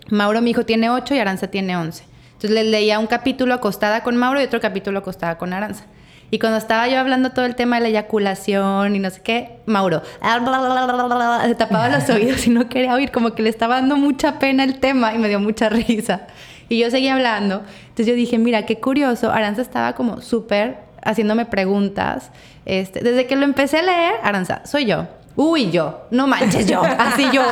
Mauro, 0.08 0.40
mi 0.40 0.52
hijo, 0.52 0.64
tiene 0.64 0.88
8 0.88 1.16
y 1.16 1.18
Aranza 1.18 1.48
tiene 1.48 1.76
11. 1.76 2.13
Entonces 2.44 2.66
leía 2.66 2.98
un 2.98 3.06
capítulo 3.06 3.54
acostada 3.54 4.02
con 4.02 4.16
Mauro 4.16 4.38
y 4.38 4.44
otro 4.44 4.60
capítulo 4.60 4.98
acostada 4.98 5.38
con 5.38 5.54
Aranza. 5.54 5.86
Y 6.30 6.38
cuando 6.38 6.58
estaba 6.58 6.86
yo 6.88 6.98
hablando 6.98 7.30
todo 7.30 7.46
el 7.46 7.54
tema 7.54 7.76
de 7.76 7.82
la 7.84 7.88
eyaculación 7.88 8.94
y 8.94 8.98
no 8.98 9.08
sé 9.08 9.22
qué, 9.22 9.60
Mauro 9.64 10.02
se 10.20 11.54
tapaba 11.54 11.88
los 11.88 12.10
oídos 12.10 12.46
y 12.46 12.50
no 12.50 12.68
quería 12.68 12.92
oír, 12.92 13.10
como 13.12 13.34
que 13.34 13.42
le 13.42 13.48
estaba 13.48 13.76
dando 13.76 13.96
mucha 13.96 14.38
pena 14.38 14.62
el 14.62 14.78
tema 14.78 15.14
y 15.14 15.18
me 15.18 15.28
dio 15.28 15.40
mucha 15.40 15.68
risa. 15.70 16.26
Y 16.68 16.78
yo 16.78 16.90
seguía 16.90 17.14
hablando. 17.14 17.62
Entonces 17.80 18.08
yo 18.08 18.14
dije, 18.14 18.36
mira, 18.36 18.66
qué 18.66 18.78
curioso. 18.78 19.32
Aranza 19.32 19.62
estaba 19.62 19.94
como 19.94 20.20
súper 20.20 20.80
haciéndome 21.02 21.46
preguntas. 21.46 22.30
Este, 22.66 23.00
desde 23.00 23.26
que 23.26 23.36
lo 23.36 23.44
empecé 23.44 23.78
a 23.78 23.82
leer, 23.84 24.14
Aranza, 24.22 24.60
soy 24.66 24.84
yo. 24.84 25.06
Uy, 25.36 25.72
yo, 25.72 26.02
no 26.12 26.28
manches 26.28 26.66
yo, 26.66 26.80
así 26.82 27.26
yo. 27.32 27.42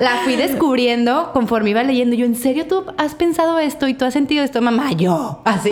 La 0.00 0.22
fui 0.24 0.34
descubriendo 0.34 1.30
conforme 1.32 1.70
iba 1.70 1.82
leyendo. 1.82 2.16
Yo, 2.16 2.26
¿en 2.26 2.34
serio 2.34 2.66
tú 2.66 2.84
has 2.98 3.14
pensado 3.14 3.58
esto 3.60 3.86
y 3.86 3.94
tú 3.94 4.04
has 4.04 4.12
sentido 4.12 4.42
esto, 4.42 4.60
mamá? 4.60 4.92
Yo, 4.92 5.40
así. 5.44 5.70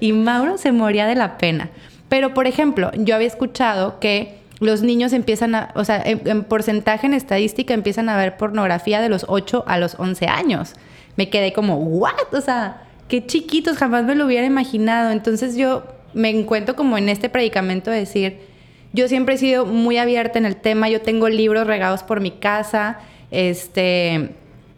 Y 0.00 0.12
Mauro 0.12 0.56
se 0.56 0.70
moría 0.70 1.06
de 1.06 1.16
la 1.16 1.36
pena. 1.36 1.70
Pero, 2.08 2.32
por 2.32 2.46
ejemplo, 2.46 2.92
yo 2.96 3.16
había 3.16 3.26
escuchado 3.26 3.98
que 3.98 4.38
los 4.60 4.82
niños 4.82 5.12
empiezan 5.12 5.54
a, 5.56 5.72
o 5.74 5.84
sea, 5.84 6.00
en, 6.04 6.44
porcentaje 6.44 7.06
en 7.06 7.14
estadística 7.14 7.74
empiezan 7.74 8.08
a 8.08 8.16
ver 8.16 8.36
pornografía 8.36 9.00
de 9.00 9.08
los 9.08 9.26
8 9.28 9.64
a 9.66 9.78
los 9.78 9.96
11 9.98 10.26
años. 10.26 10.74
Me 11.16 11.28
quedé 11.28 11.52
como, 11.52 11.76
¿what? 11.76 12.32
O 12.32 12.40
sea, 12.40 12.82
qué 13.08 13.26
chiquitos, 13.26 13.76
jamás 13.76 14.04
me 14.04 14.14
lo 14.14 14.26
hubiera 14.26 14.46
imaginado. 14.46 15.10
Entonces 15.10 15.56
yo 15.56 15.84
me 16.12 16.30
encuentro 16.30 16.76
como 16.76 16.96
en 16.98 17.08
este 17.08 17.28
predicamento 17.28 17.90
de 17.90 17.98
decir, 17.98 18.53
yo 18.94 19.08
siempre 19.08 19.34
he 19.34 19.38
sido 19.38 19.66
muy 19.66 19.98
abierta 19.98 20.38
en 20.38 20.46
el 20.46 20.56
tema, 20.56 20.88
yo 20.88 21.02
tengo 21.02 21.28
libros 21.28 21.66
regados 21.66 22.02
por 22.02 22.20
mi 22.20 22.30
casa, 22.30 23.00
este, 23.30 24.30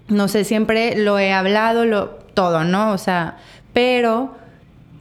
no 0.08 0.26
sé, 0.26 0.44
siempre 0.44 0.96
lo 0.96 1.18
he 1.18 1.32
hablado, 1.32 1.84
lo, 1.84 2.08
todo, 2.34 2.64
¿no? 2.64 2.92
O 2.92 2.98
sea, 2.98 3.36
pero 3.72 4.34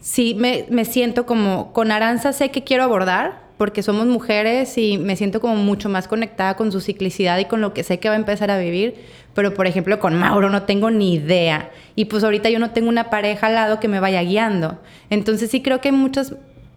sí 0.00 0.36
me, 0.38 0.66
me 0.68 0.84
siento 0.84 1.26
como, 1.26 1.72
con 1.72 1.90
Aranza 1.90 2.34
sé 2.34 2.50
que 2.50 2.62
quiero 2.62 2.84
abordar, 2.84 3.46
porque 3.56 3.82
somos 3.82 4.06
mujeres 4.06 4.76
y 4.76 4.98
me 4.98 5.16
siento 5.16 5.40
como 5.40 5.56
mucho 5.56 5.88
más 5.88 6.08
conectada 6.08 6.56
con 6.56 6.70
su 6.70 6.80
ciclicidad 6.80 7.38
y 7.38 7.46
con 7.46 7.62
lo 7.62 7.72
que 7.72 7.84
sé 7.84 7.98
que 7.98 8.08
va 8.08 8.14
a 8.14 8.18
empezar 8.18 8.50
a 8.50 8.58
vivir. 8.58 8.96
Pero, 9.34 9.54
por 9.54 9.66
ejemplo, 9.66 9.98
con 9.98 10.14
Mauro 10.14 10.50
no 10.50 10.64
tengo 10.64 10.90
ni 10.90 11.14
idea. 11.14 11.70
Y 11.94 12.06
pues 12.06 12.22
ahorita 12.22 12.50
yo 12.50 12.58
no 12.58 12.72
tengo 12.72 12.90
una 12.90 13.08
pareja 13.08 13.46
al 13.46 13.54
lado 13.54 13.80
que 13.80 13.88
me 13.88 14.00
vaya 14.00 14.22
guiando. 14.22 14.78
Entonces 15.08 15.50
sí 15.50 15.62
creo 15.62 15.80
que 15.80 15.88
hay 15.88 15.94
muchos 15.94 16.34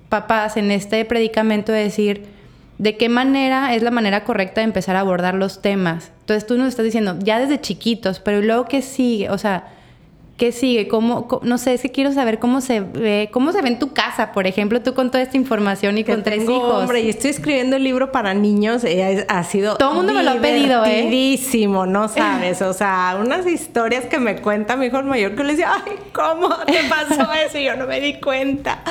papás 0.10 0.58
en 0.58 0.72
este 0.72 1.06
predicamento 1.06 1.72
de 1.72 1.84
decir 1.84 2.26
de 2.78 2.98
qué 2.98 3.10
manera 3.10 3.76
es 3.76 3.84
la 3.84 3.92
manera 3.92 4.24
correcta 4.24 4.62
de 4.62 4.66
empezar 4.66 4.96
a 4.96 5.02
abordar 5.02 5.36
los 5.36 5.62
temas. 5.62 6.12
Entonces 6.22 6.48
tú 6.48 6.58
nos 6.58 6.68
estás 6.68 6.86
diciendo, 6.86 7.18
ya 7.20 7.40
desde 7.40 7.62
chiquitos, 7.62 8.20
pero 8.20 8.42
luego 8.42 8.66
qué 8.66 8.82
sigue, 8.82 9.30
o 9.30 9.38
sea, 9.38 9.68
¿Qué 10.40 10.54
sigue? 10.54 10.88
¿Cómo, 10.88 11.42
no 11.44 11.58
sé, 11.58 11.78
si 11.78 11.90
quiero 11.90 12.14
saber 12.14 12.40
cómo 12.40 12.62
se 12.62 12.80
ve, 12.80 13.30
cómo 13.30 13.52
se 13.52 13.62
ve 13.62 13.68
en 13.68 13.78
tu 13.78 13.92
casa, 13.92 14.32
por 14.32 14.48
ejemplo, 14.48 14.82
tú 14.82 14.94
con 14.94 15.12
toda 15.12 15.22
esta 15.22 15.36
información 15.36 15.98
y 15.98 16.06
con 16.06 16.24
tres 16.24 16.44
hijos. 16.44 16.84
Hombre, 16.84 17.02
y 17.02 17.10
estoy 17.10 17.32
escribiendo 17.32 17.76
el 17.76 17.84
libro 17.84 18.14
para 18.14 18.34
niños, 18.34 18.86
eh, 18.86 19.26
ha 19.28 19.44
sido 19.44 19.76
Todo 19.76 19.90
el 19.90 19.96
mundo 19.98 20.14
me 20.14 20.24
lo 20.24 20.32
ha 20.32 20.36
pedido, 20.36 20.86
¿eh? 20.86 21.38
no 21.88 22.08
sabes, 22.08 22.62
o 22.62 22.72
sea, 22.72 23.18
unas 23.20 23.46
historias 23.46 24.06
que 24.06 24.18
me 24.18 24.38
cuenta 24.38 24.78
mi 24.78 24.86
hijo 24.86 25.04
mayor 25.04 25.36
que 25.36 25.44
le 25.44 25.52
decía, 25.52 25.74
"Ay, 25.86 25.96
¿cómo 26.14 26.56
te 26.66 26.84
pasó 26.90 27.30
eso?" 27.46 27.58
y 27.58 27.66
yo 27.66 27.76
no 27.76 27.86
me 27.86 28.00
di 28.00 28.14
cuenta. 28.22 28.82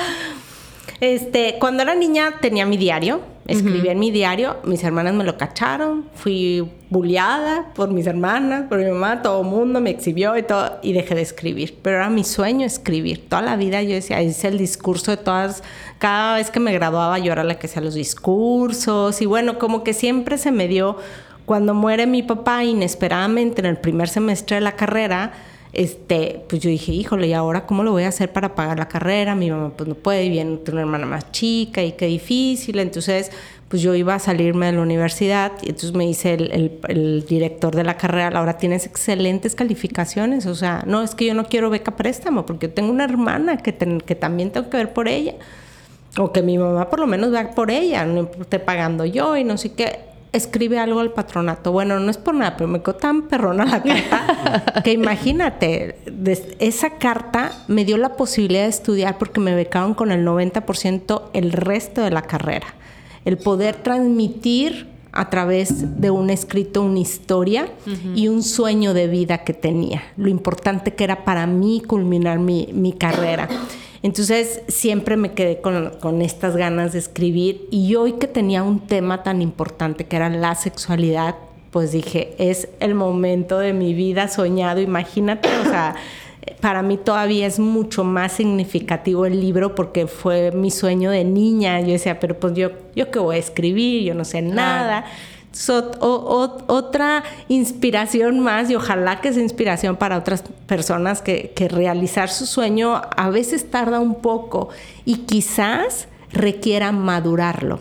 Este, 0.99 1.55
cuando 1.59 1.83
era 1.83 1.95
niña 1.95 2.35
tenía 2.41 2.65
mi 2.65 2.77
diario, 2.77 3.21
escribía 3.47 3.93
en 3.93 3.99
mi 3.99 4.11
diario, 4.11 4.57
mis 4.63 4.83
hermanas 4.83 5.13
me 5.13 5.23
lo 5.23 5.37
cacharon, 5.37 6.05
fui 6.13 6.69
bulliada 6.89 7.65
por 7.73 7.89
mis 7.89 8.05
hermanas, 8.05 8.65
por 8.69 8.77
mi 8.79 8.85
mamá, 8.85 9.21
todo 9.21 9.41
el 9.41 9.47
mundo 9.47 9.81
me 9.81 9.89
exhibió 9.89 10.37
y 10.37 10.43
todo, 10.43 10.77
y 10.81 10.93
dejé 10.93 11.15
de 11.15 11.21
escribir. 11.21 11.77
Pero 11.81 11.97
era 11.97 12.09
mi 12.09 12.23
sueño 12.23 12.65
escribir. 12.65 13.27
Toda 13.27 13.41
la 13.41 13.55
vida 13.55 13.81
yo 13.81 13.95
decía, 13.95 14.21
es 14.21 14.43
el 14.43 14.57
discurso 14.57 15.11
de 15.11 15.17
todas, 15.17 15.63
cada 15.97 16.35
vez 16.35 16.51
que 16.51 16.59
me 16.59 16.73
graduaba 16.73 17.17
yo 17.17 17.31
era 17.31 17.43
la 17.43 17.57
que 17.57 17.67
hacía 17.67 17.81
los 17.81 17.95
discursos, 17.95 19.21
y 19.21 19.25
bueno, 19.25 19.57
como 19.57 19.83
que 19.83 19.93
siempre 19.93 20.37
se 20.37 20.51
me 20.51 20.67
dio, 20.67 20.97
cuando 21.45 21.73
muere 21.73 22.05
mi 22.05 22.21
papá 22.21 22.63
inesperadamente 22.63 23.61
en 23.61 23.65
el 23.65 23.77
primer 23.77 24.09
semestre 24.09 24.57
de 24.57 24.61
la 24.61 24.73
carrera, 24.73 25.31
este, 25.71 26.43
pues 26.49 26.61
yo 26.61 26.69
dije, 26.69 26.91
híjole, 26.91 27.27
¿y 27.27 27.33
ahora 27.33 27.65
cómo 27.65 27.83
lo 27.83 27.91
voy 27.91 28.03
a 28.03 28.07
hacer 28.07 28.31
para 28.31 28.55
pagar 28.55 28.79
la 28.79 28.87
carrera? 28.87 29.35
Mi 29.35 29.51
mamá 29.51 29.71
pues 29.75 29.87
no 29.87 29.95
puede, 29.95 30.27
viene 30.29 30.59
una 30.71 30.81
hermana 30.81 31.05
más 31.05 31.31
chica 31.31 31.83
y 31.83 31.91
qué 31.91 32.07
difícil. 32.07 32.79
Entonces, 32.79 33.31
pues 33.69 33.83
yo 33.83 33.93
iba 33.93 34.15
a 34.15 34.19
salirme 34.19 34.65
de 34.65 34.71
la 34.73 34.81
universidad 34.81 35.51
y 35.61 35.69
entonces 35.69 35.93
me 35.93 36.05
dice 36.05 36.33
el, 36.33 37.25
director 37.27 37.75
de 37.75 37.83
la 37.83 37.97
carrera, 37.97 38.39
ahora 38.39 38.57
tienes 38.57 38.87
excelentes 38.87 39.53
calificaciones, 39.53 40.47
o 40.47 40.55
sea, 40.55 40.83
no, 40.87 41.03
es 41.03 41.13
que 41.13 41.25
yo 41.27 41.35
no 41.35 41.45
quiero 41.45 41.69
beca 41.69 41.95
préstamo 41.95 42.47
porque 42.47 42.67
yo 42.67 42.73
tengo 42.73 42.91
una 42.91 43.03
hermana 43.03 43.57
que, 43.57 43.75
que 43.75 44.15
también 44.15 44.51
tengo 44.51 44.69
que 44.69 44.77
ver 44.77 44.93
por 44.93 45.07
ella. 45.07 45.35
O 46.17 46.31
que 46.31 46.41
mi 46.41 46.57
mamá 46.57 46.89
por 46.89 46.99
lo 46.99 47.05
menos 47.05 47.29
vea 47.29 47.51
por 47.51 47.69
ella, 47.69 48.03
no 48.03 48.27
esté 48.41 48.57
pagando 48.57 49.05
yo 49.05 49.37
y 49.37 49.43
no 49.43 49.57
sé 49.59 49.73
qué 49.73 50.08
escribe 50.31 50.79
algo 50.79 50.99
al 50.99 51.11
patronato. 51.11 51.71
Bueno, 51.71 51.99
no 51.99 52.11
es 52.11 52.17
por 52.17 52.35
nada, 52.35 52.55
pero 52.55 52.67
me 52.67 52.81
quedó 52.81 52.95
tan 52.95 53.23
perrona 53.23 53.65
la 53.65 53.81
carta 53.81 54.81
que 54.83 54.93
imagínate, 54.93 55.97
esa 56.59 56.91
carta 56.91 57.51
me 57.67 57.85
dio 57.85 57.97
la 57.97 58.15
posibilidad 58.15 58.63
de 58.63 58.69
estudiar 58.69 59.17
porque 59.17 59.39
me 59.39 59.55
becaron 59.55 59.93
con 59.93 60.11
el 60.11 60.25
90% 60.25 61.23
el 61.33 61.51
resto 61.51 62.01
de 62.01 62.11
la 62.11 62.21
carrera. 62.21 62.67
El 63.25 63.37
poder 63.37 63.75
transmitir 63.75 64.87
a 65.11 65.29
través 65.29 65.99
de 65.99 66.11
un 66.11 66.29
escrito 66.29 66.83
una 66.83 66.99
historia 66.99 67.67
y 68.15 68.27
un 68.27 68.43
sueño 68.43 68.93
de 68.93 69.07
vida 69.07 69.39
que 69.39 69.53
tenía, 69.53 70.03
lo 70.17 70.29
importante 70.29 70.93
que 70.93 71.03
era 71.03 71.25
para 71.25 71.47
mí 71.47 71.81
culminar 71.85 72.37
mi, 72.39 72.69
mi 72.73 72.93
carrera. 72.93 73.49
Entonces 74.01 74.61
siempre 74.67 75.17
me 75.17 75.33
quedé 75.33 75.59
con, 75.61 76.21
estas 76.21 76.55
ganas 76.55 76.93
de 76.93 76.99
escribir. 76.99 77.67
Y 77.71 77.95
hoy 77.95 78.13
que 78.13 78.27
tenía 78.27 78.63
un 78.63 78.79
tema 78.79 79.23
tan 79.23 79.41
importante 79.41 80.05
que 80.05 80.15
era 80.15 80.29
la 80.29 80.55
sexualidad, 80.55 81.35
pues 81.71 81.91
dije, 81.91 82.33
es 82.37 82.69
el 82.79 82.95
momento 82.95 83.59
de 83.59 83.73
mi 83.73 83.93
vida 83.93 84.27
soñado, 84.27 84.81
imagínate, 84.81 85.49
o 85.59 85.63
sea, 85.65 85.95
para 86.61 86.81
mí 86.81 86.97
todavía 86.97 87.45
es 87.45 87.59
mucho 87.59 88.03
más 88.03 88.31
significativo 88.31 89.25
el 89.25 89.39
libro 89.39 89.75
porque 89.75 90.07
fue 90.07 90.51
mi 90.51 90.71
sueño 90.71 91.11
de 91.11 91.23
niña. 91.23 91.79
Yo 91.81 91.91
decía, 91.91 92.19
pero 92.19 92.39
pues 92.39 92.53
yo, 92.53 92.71
yo 92.95 93.11
qué 93.11 93.19
voy 93.19 93.35
a 93.35 93.39
escribir, 93.39 94.03
yo 94.03 94.15
no 94.15 94.25
sé 94.25 94.41
nada 94.41 95.05
otra 95.99 97.23
inspiración 97.47 98.39
más 98.39 98.69
y 98.69 98.75
ojalá 98.75 99.19
que 99.19 99.33
sea 99.33 99.41
inspiración 99.41 99.97
para 99.97 100.17
otras 100.17 100.43
personas 100.67 101.21
que, 101.21 101.53
realizar 101.69 102.29
su 102.29 102.45
sueño 102.45 103.01
a 103.15 103.29
veces 103.29 103.69
tarda 103.69 103.99
un 103.99 104.15
poco 104.15 104.69
y 105.05 105.17
quizás 105.19 106.07
requiera 106.31 106.91
madurarlo, 106.91 107.79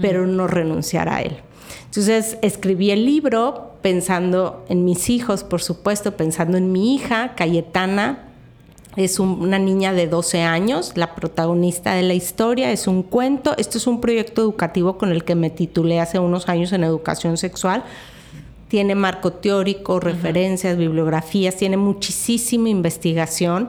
pero 0.00 0.26
no 0.26 0.46
renunciar 0.46 1.08
a 1.08 1.22
él. 1.22 1.38
Entonces 1.86 2.38
escribí 2.42 2.90
el 2.90 3.06
libro 3.06 3.72
pensando 3.82 4.64
en 4.68 4.84
mis 4.84 5.08
hijos, 5.08 5.44
por 5.44 5.62
supuesto, 5.62 6.16
pensando 6.16 6.58
en 6.58 6.72
mi 6.72 6.94
hija, 6.94 7.34
Cayetana, 7.36 8.25
es 8.96 9.18
una 9.20 9.58
niña 9.58 9.92
de 9.92 10.06
12 10.06 10.42
años, 10.42 10.92
la 10.94 11.14
protagonista 11.14 11.92
de 11.94 12.02
la 12.02 12.14
historia, 12.14 12.72
es 12.72 12.86
un 12.86 13.02
cuento. 13.02 13.54
Esto 13.58 13.76
es 13.76 13.86
un 13.86 14.00
proyecto 14.00 14.40
educativo 14.40 14.96
con 14.96 15.12
el 15.12 15.22
que 15.22 15.34
me 15.34 15.50
titulé 15.50 16.00
hace 16.00 16.18
unos 16.18 16.48
años 16.48 16.72
en 16.72 16.82
educación 16.82 17.36
sexual. 17.36 17.84
Tiene 18.68 18.94
marco 18.94 19.34
teórico, 19.34 20.00
referencias, 20.00 20.78
bibliografías, 20.78 21.56
tiene 21.56 21.76
muchísima 21.76 22.70
investigación. 22.70 23.68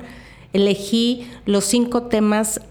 Elegí 0.53 1.28
los 1.45 1.65
cinco 1.65 2.03
temas 2.03 2.61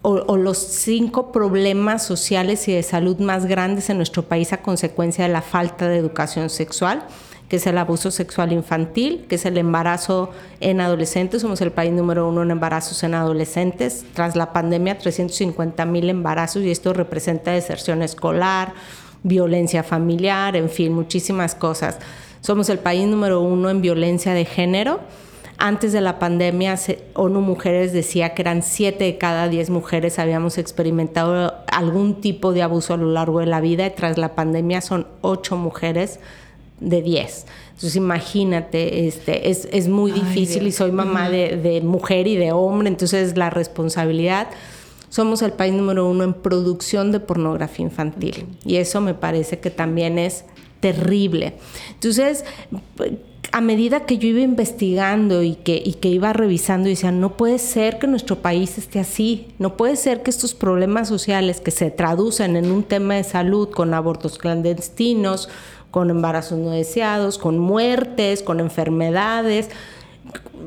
o, 0.00 0.12
o, 0.12 0.36
los 0.38 0.56
cinco 0.58 1.30
problemas 1.30 2.04
sociales 2.04 2.66
y 2.68 2.72
de 2.72 2.82
salud 2.82 3.18
más 3.18 3.44
grandes 3.44 3.90
en 3.90 3.98
nuestro 3.98 4.22
país 4.22 4.52
a 4.54 4.62
consecuencia 4.62 5.26
de 5.26 5.32
la 5.32 5.42
falta 5.42 5.88
de 5.88 5.98
educación 5.98 6.48
sexual 6.48 7.04
que 7.48 7.56
es 7.56 7.66
el 7.66 7.78
abuso 7.78 8.10
sexual 8.10 8.52
infantil, 8.52 9.24
que 9.28 9.36
es 9.36 9.46
el 9.46 9.56
embarazo 9.56 10.30
en 10.60 10.80
adolescentes. 10.80 11.42
Somos 11.42 11.60
el 11.62 11.72
país 11.72 11.92
número 11.92 12.28
uno 12.28 12.42
en 12.42 12.50
embarazos 12.50 13.02
en 13.02 13.14
adolescentes. 13.14 14.04
Tras 14.12 14.36
la 14.36 14.52
pandemia, 14.52 14.98
350 14.98 15.84
mil 15.86 16.10
embarazos 16.10 16.62
y 16.62 16.70
esto 16.70 16.92
representa 16.92 17.52
deserción 17.52 18.02
escolar, 18.02 18.74
violencia 19.22 19.82
familiar, 19.82 20.56
en 20.56 20.68
fin, 20.68 20.92
muchísimas 20.92 21.54
cosas. 21.54 21.98
Somos 22.42 22.68
el 22.68 22.78
país 22.78 23.06
número 23.06 23.40
uno 23.40 23.70
en 23.70 23.80
violencia 23.80 24.34
de 24.34 24.44
género. 24.44 25.00
Antes 25.60 25.92
de 25.92 26.00
la 26.00 26.20
pandemia, 26.20 26.78
ONU 27.14 27.40
Mujeres 27.40 27.92
decía 27.92 28.32
que 28.34 28.42
eran 28.42 28.62
siete 28.62 29.04
de 29.04 29.18
cada 29.18 29.48
diez 29.48 29.70
mujeres 29.70 30.20
habíamos 30.20 30.56
experimentado 30.56 31.52
algún 31.72 32.20
tipo 32.20 32.52
de 32.52 32.62
abuso 32.62 32.94
a 32.94 32.96
lo 32.96 33.10
largo 33.10 33.40
de 33.40 33.46
la 33.46 33.60
vida 33.60 33.84
y 33.86 33.90
tras 33.90 34.18
la 34.18 34.36
pandemia 34.36 34.80
son 34.80 35.08
ocho 35.20 35.56
mujeres 35.56 36.20
de 36.80 37.02
10. 37.02 37.46
Entonces 37.68 37.96
imagínate, 37.96 39.06
este, 39.06 39.50
es, 39.50 39.68
es 39.72 39.88
muy 39.88 40.12
difícil 40.12 40.66
y 40.66 40.72
soy 40.72 40.92
mamá 40.92 41.30
de, 41.30 41.56
de, 41.56 41.80
mujer 41.80 42.26
y 42.26 42.36
de 42.36 42.52
hombre, 42.52 42.88
entonces 42.88 43.36
la 43.36 43.50
responsabilidad, 43.50 44.48
somos 45.08 45.42
el 45.42 45.52
país 45.52 45.72
número 45.72 46.08
uno 46.08 46.24
en 46.24 46.34
producción 46.34 47.12
de 47.12 47.20
pornografía 47.20 47.84
infantil 47.84 48.46
y 48.64 48.76
eso 48.76 49.00
me 49.00 49.14
parece 49.14 49.58
que 49.58 49.70
también 49.70 50.18
es 50.18 50.44
terrible. 50.80 51.54
Entonces, 51.94 52.44
a 53.50 53.60
medida 53.60 54.04
que 54.04 54.18
yo 54.18 54.28
iba 54.28 54.40
investigando 54.40 55.42
y 55.42 55.54
que, 55.54 55.80
y 55.82 55.94
que 55.94 56.08
iba 56.08 56.32
revisando, 56.32 56.88
y 56.88 56.92
decía, 56.92 57.12
no 57.12 57.36
puede 57.36 57.58
ser 57.58 57.98
que 57.98 58.06
nuestro 58.06 58.36
país 58.36 58.76
esté 58.76 59.00
así, 59.00 59.48
no 59.58 59.76
puede 59.76 59.96
ser 59.96 60.22
que 60.22 60.30
estos 60.30 60.54
problemas 60.54 61.08
sociales 61.08 61.60
que 61.60 61.70
se 61.70 61.90
traducen 61.90 62.56
en 62.56 62.70
un 62.70 62.82
tema 62.82 63.14
de 63.14 63.24
salud 63.24 63.70
con 63.70 63.94
abortos 63.94 64.38
clandestinos, 64.38 65.48
con 65.90 66.10
embarazos 66.10 66.58
no 66.58 66.70
deseados, 66.70 67.38
con 67.38 67.58
muertes, 67.58 68.42
con 68.42 68.60
enfermedades. 68.60 69.70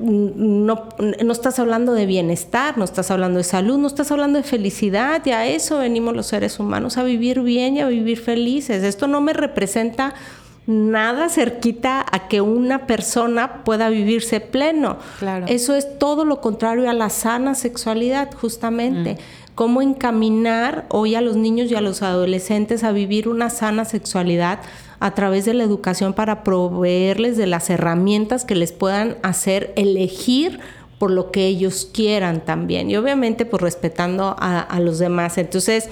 No, 0.01 0.89
no, 0.97 1.31
estás 1.31 1.59
hablando 1.59 1.93
de 1.93 2.07
bienestar, 2.07 2.77
no 2.77 2.83
estás 2.83 3.11
hablando 3.11 3.37
de 3.37 3.43
salud, 3.43 3.77
no 3.77 3.87
estás 3.87 4.11
hablando 4.11 4.37
de 4.37 4.43
felicidad, 4.43 5.23
y 5.25 5.31
a 5.31 5.45
eso 5.45 5.77
venimos 5.77 6.15
los 6.15 6.25
seres 6.25 6.59
humanos, 6.59 6.97
a 6.97 7.03
vivir 7.03 7.41
bien 7.41 7.77
y 7.77 7.81
a 7.81 7.87
vivir 7.87 8.19
felices. 8.19 8.83
Esto 8.83 9.07
no 9.07 9.21
me 9.21 9.33
representa 9.33 10.15
nada 10.65 11.29
cerquita 11.29 12.03
a 12.09 12.27
que 12.27 12.41
una 12.41 12.87
persona 12.87 13.63
pueda 13.63 13.89
vivirse 13.89 14.39
pleno. 14.39 14.97
Claro. 15.19 15.45
Eso 15.47 15.75
es 15.75 15.99
todo 15.99 16.25
lo 16.25 16.41
contrario 16.41 16.89
a 16.89 16.93
la 16.93 17.09
sana 17.09 17.53
sexualidad, 17.53 18.29
justamente. 18.33 19.13
Mm. 19.15 19.17
Cómo 19.53 19.81
encaminar 19.81 20.85
hoy 20.89 21.13
a 21.13 21.21
los 21.21 21.35
niños 21.35 21.69
y 21.69 21.75
a 21.75 21.81
los 21.81 22.01
adolescentes 22.01 22.83
a 22.83 22.91
vivir 22.91 23.27
una 23.27 23.49
sana 23.49 23.85
sexualidad 23.85 24.59
a 25.01 25.15
través 25.15 25.45
de 25.45 25.55
la 25.55 25.63
educación 25.63 26.13
para 26.13 26.43
proveerles 26.43 27.35
de 27.35 27.47
las 27.47 27.71
herramientas 27.71 28.45
que 28.45 28.53
les 28.55 28.71
puedan 28.71 29.17
hacer 29.23 29.73
elegir 29.75 30.59
por 30.99 31.09
lo 31.09 31.31
que 31.31 31.47
ellos 31.47 31.89
quieran 31.91 32.45
también. 32.45 32.91
Y 32.91 32.95
obviamente 32.95 33.47
pues 33.47 33.63
respetando 33.63 34.35
a, 34.39 34.79
los 34.79 34.99
demás. 34.99 35.39
Entonces 35.39 35.89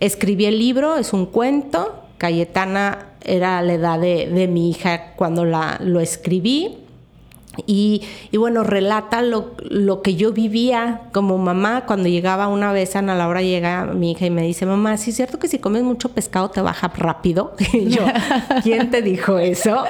escribí 0.00 0.44
el 0.44 0.58
libro, 0.58 0.96
es 0.96 1.14
un 1.14 1.24
cuento. 1.24 2.04
Cayetana 2.18 3.06
era 3.24 3.62
la 3.62 3.72
edad 3.72 3.98
de, 3.98 4.28
de 4.28 4.46
mi 4.48 4.68
hija 4.68 5.14
cuando 5.16 5.46
la, 5.46 5.78
lo 5.82 6.00
escribí. 6.00 6.76
Y, 7.66 8.02
bueno, 8.32 8.64
relata 8.64 9.20
lo, 9.22 9.54
que 10.02 10.14
yo 10.14 10.32
vivía 10.32 11.02
como 11.12 11.36
mamá 11.36 11.84
cuando 11.86 12.08
llegaba 12.08 12.48
una 12.48 12.72
vez, 12.72 12.96
a 12.96 13.02
la 13.02 13.28
hora 13.28 13.42
llega 13.42 13.84
mi 13.86 14.12
hija 14.12 14.26
y 14.26 14.30
me 14.30 14.42
dice, 14.42 14.64
mamá, 14.64 14.96
¿sí 14.96 15.10
es 15.10 15.16
cierto 15.16 15.38
que 15.38 15.48
si 15.48 15.58
comes 15.58 15.82
mucho 15.82 16.10
pescado 16.10 16.50
te 16.50 16.60
baja 16.62 16.88
rápido? 16.88 17.54
Y 17.72 17.88
yo, 17.88 18.02
¿quién 18.62 18.90
te 18.90 19.02
dijo 19.02 19.38
eso? 19.38 19.84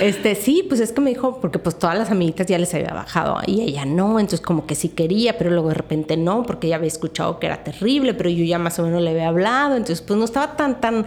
Este, 0.00 0.34
sí, 0.34 0.64
pues 0.68 0.80
es 0.80 0.92
que 0.92 1.00
me 1.00 1.10
dijo, 1.10 1.40
porque 1.40 1.58
pues 1.58 1.78
todas 1.78 1.96
las 1.96 2.10
amiguitas 2.10 2.46
ya 2.46 2.58
les 2.58 2.74
había 2.74 2.92
bajado 2.92 3.38
y 3.46 3.62
ella 3.62 3.84
no, 3.84 4.18
entonces 4.18 4.40
como 4.40 4.66
que 4.66 4.74
sí 4.74 4.88
quería, 4.88 5.38
pero 5.38 5.50
luego 5.50 5.68
de 5.68 5.74
repente 5.74 6.16
no, 6.16 6.42
porque 6.42 6.68
ya 6.68 6.76
había 6.76 6.88
escuchado 6.88 7.38
que 7.38 7.46
era 7.46 7.62
terrible, 7.62 8.14
pero 8.14 8.28
yo 8.30 8.44
ya 8.44 8.58
más 8.58 8.78
o 8.78 8.82
menos 8.82 9.00
le 9.00 9.10
había 9.10 9.28
hablado, 9.28 9.76
entonces 9.76 10.02
pues 10.02 10.18
no 10.18 10.24
estaba 10.24 10.56
tan, 10.56 10.80
tan 10.80 11.06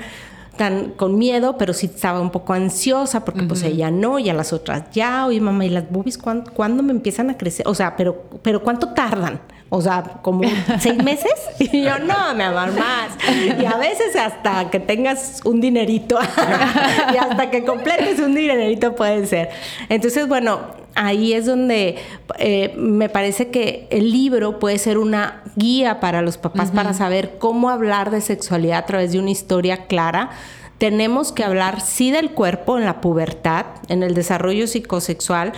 tan 0.58 0.92
con 0.92 1.18
miedo, 1.18 1.58
pero 1.58 1.74
sí 1.74 1.88
estaba 1.88 2.22
un 2.22 2.30
poco 2.30 2.54
ansiosa 2.54 3.26
porque 3.26 3.44
pues 3.44 3.64
ella 3.64 3.90
no 3.90 4.20
y 4.20 4.30
a 4.30 4.34
las 4.34 4.54
otras 4.54 4.84
ya, 4.92 5.26
oye 5.26 5.42
mamá, 5.42 5.66
¿y 5.66 5.70
las 5.70 5.90
boobies 5.90 6.18
¿cuándo, 6.18 6.84
me 6.84 6.92
empiezan 6.92 7.30
a 7.30 7.38
crecer? 7.38 7.68
O 7.68 7.74
sea, 7.74 7.96
pero, 7.96 8.24
pero 8.42 8.62
¿cuánto 8.62 8.90
tardan? 8.90 9.42
O 9.70 9.82
sea, 9.82 10.04
como 10.22 10.44
seis 10.80 10.98
meses. 11.04 11.34
Y 11.58 11.82
yo, 11.82 11.98
no, 11.98 12.36
mi 12.36 12.44
amor, 12.44 12.72
más. 12.74 13.18
Y 13.60 13.66
a 13.66 13.76
veces 13.78 14.16
hasta 14.16 14.70
que 14.70 14.80
tengas 14.80 15.42
un 15.46 15.62
dinerito 15.62 16.20
y 17.14 17.18
hasta 17.18 17.50
que 17.50 17.66
completes 17.66 18.20
un 18.20 18.36
dinerito 18.36 18.94
puede 18.96 19.26
ser. 19.26 19.50
Entonces, 19.90 20.28
bueno, 20.28 20.60
ahí 20.96 21.34
es 21.34 21.46
donde 21.46 21.98
eh, 22.40 22.74
me 22.78 23.10
parece 23.10 23.50
que 23.50 23.88
el 23.90 24.12
libro 24.12 24.60
puede 24.60 24.78
ser 24.78 24.98
una 24.98 25.44
guía 25.56 26.00
para 26.00 26.22
los 26.22 26.38
papás 26.38 26.72
para 26.72 26.94
saber 26.94 27.38
cómo 27.40 27.70
hablar 27.70 28.12
de 28.12 28.22
sexualidad 28.22 28.80
a 28.80 28.86
través 28.86 29.12
de 29.12 29.20
una 29.20 29.32
historia 29.32 29.86
clara. 29.88 30.32
Tenemos 30.78 31.32
que 31.32 31.44
hablar 31.44 31.82
sí 31.82 32.12
del 32.12 32.32
cuerpo 32.32 32.78
en 32.78 32.86
la 32.86 33.02
pubertad, 33.02 33.66
en 33.88 34.04
el 34.04 34.14
desarrollo 34.14 34.68
psicosexual, 34.68 35.54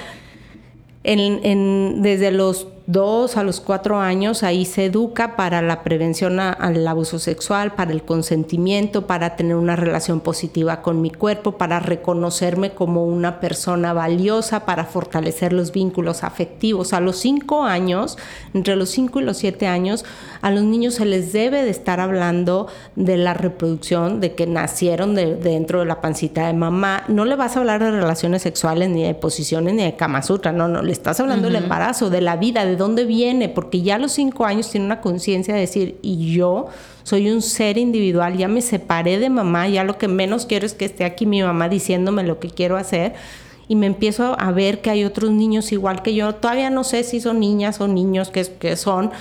en, 1.03 2.01
desde 2.01 2.31
los 2.31 2.67
dos 2.88 3.36
a 3.36 3.43
los 3.43 3.61
cuatro 3.61 3.99
años, 3.99 4.43
ahí 4.43 4.63
se 4.65 4.86
educa 4.86 5.36
para 5.36 5.61
la 5.61 5.83
prevención 5.83 6.39
al 6.39 6.88
abuso 6.88 7.17
sexual, 7.17 7.73
para 7.73 7.91
el 7.91 8.03
consentimiento, 8.03 9.07
para 9.07 9.36
tener 9.36 9.55
una 9.55 9.75
relación 9.75 10.19
positiva 10.19 10.81
con 10.81 11.01
mi 11.01 11.09
cuerpo, 11.09 11.53
para 11.53 11.79
reconocerme 11.79 12.73
como 12.73 13.05
una 13.05 13.39
persona 13.39 13.93
valiosa, 13.93 14.65
para 14.65 14.86
fortalecer 14.86 15.51
los 15.51 15.71
vínculos 15.71 16.23
afectivos. 16.23 16.93
A 16.93 16.99
los 16.99 17.17
cinco 17.17 17.63
años, 17.63 18.17
entre 18.53 18.75
los 18.75 18.89
cinco 18.89 19.19
y 19.19 19.23
los 19.23 19.38
siete 19.38 19.65
años, 19.65 20.05
a 20.41 20.51
los 20.51 20.63
niños 20.63 20.95
se 20.95 21.05
les 21.05 21.33
debe 21.33 21.63
de 21.63 21.71
estar 21.71 21.99
hablando 21.99 22.67
de 22.95 23.17
la 23.17 23.33
reproducción, 23.33 24.19
de 24.21 24.36
que 24.36 24.45
nacieron 24.45 25.15
dentro 25.15 25.79
de 25.79 25.86
la 25.86 26.01
pancita 26.01 26.45
de 26.47 26.53
mamá. 26.53 27.03
No 27.07 27.25
le 27.25 27.36
vas 27.36 27.55
a 27.55 27.59
hablar 27.59 27.83
de 27.83 27.89
relaciones 27.89 28.43
sexuales, 28.43 28.89
ni 28.89 29.03
de 29.03 29.15
posiciones, 29.15 29.73
ni 29.73 29.83
de 29.83 29.95
Kama 29.95 30.21
Sutra, 30.21 30.51
no, 30.51 30.67
no, 30.67 30.83
le 30.83 30.91
estás 30.91 31.19
hablando 31.19 31.47
del 31.47 31.55
embarazo, 31.55 32.09
de 32.11 32.21
la 32.21 32.38
vida, 32.38 32.63
de 32.63 32.74
dónde 32.76 33.05
viene, 33.05 33.49
porque 33.49 33.82
ya 33.82 33.95
a 33.95 33.99
los 33.99 34.13
cinco 34.13 34.45
años 34.45 34.69
tiene 34.69 34.86
una 34.86 35.01
conciencia 35.01 35.53
de 35.53 35.61
decir, 35.61 35.97
y 36.01 36.34
yo 36.34 36.67
soy 37.03 37.30
un 37.30 37.41
ser 37.41 37.78
individual, 37.78 38.38
ya 38.38 38.47
me 38.47 38.61
separé 38.61 39.19
de 39.19 39.30
mamá, 39.30 39.67
ya 39.67 39.84
lo 39.84 39.97
que 39.97 40.07
menos 40.07 40.45
quiero 40.45 40.65
es 40.65 40.73
que 40.73 40.86
esté 40.86 41.05
aquí 41.05 41.26
mi 41.26 41.41
mamá 41.41 41.69
diciéndome 41.69 42.23
lo 42.23 42.39
que 42.39 42.49
quiero 42.49 42.78
hacer. 42.78 43.13
Y 43.67 43.76
me 43.76 43.88
empiezo 43.88 44.36
a 44.39 44.51
ver 44.51 44.82
que 44.82 44.91
hay 44.91 45.05
otros 45.05 45.32
niños 45.32 45.71
igual 45.71 46.03
que 46.03 46.13
yo. 46.13 46.36
Todavía 46.36 46.69
no 46.69 46.84
sé 46.84 47.03
si 47.03 47.19
son 47.19 47.39
niñas 47.39 47.82
o 47.82 47.88
niños 47.88 48.30
que, 48.30 48.43
que 48.43 48.76
son, 48.76 49.11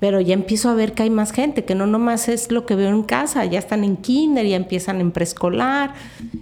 pero 0.00 0.20
ya 0.20 0.34
empiezo 0.34 0.68
a 0.68 0.74
ver 0.74 0.92
que 0.92 1.04
hay 1.04 1.10
más 1.10 1.32
gente, 1.32 1.64
que 1.64 1.74
no 1.74 1.86
nomás 1.86 2.28
es 2.28 2.50
lo 2.50 2.66
que 2.66 2.74
veo 2.74 2.90
en 2.90 3.02
casa, 3.02 3.44
ya 3.44 3.58
están 3.58 3.84
en 3.84 3.96
kinder, 3.96 4.46
ya 4.46 4.56
empiezan 4.56 5.00
en 5.00 5.12
preescolar, 5.12 5.94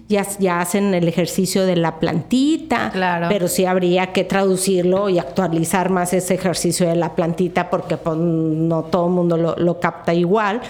ya, 0.09 0.27
ya 0.39 0.61
hacen 0.61 0.95
el 0.95 1.07
ejercicio 1.07 1.65
de 1.65 1.77
la 1.77 2.01
plantita, 2.01 2.91
claro. 2.91 3.27
pero 3.29 3.49
sí 3.49 3.65
habría 3.65 4.13
que 4.13 4.25
traducirlo 4.25 5.09
y 5.09 5.19
actualizar 5.19 5.91
más 5.91 6.13
ese 6.13 6.35
ejercicio 6.35 6.89
de 6.89 6.97
la 6.97 7.15
plantita 7.15 7.71
porque 7.71 7.97
pues, 7.97 8.17
no 8.17 8.85
todo 8.85 9.07
el 9.07 9.13
mundo 9.13 9.37
lo, 9.37 9.55
lo 9.57 9.81
capta 9.81 10.15
igual. 10.15 10.61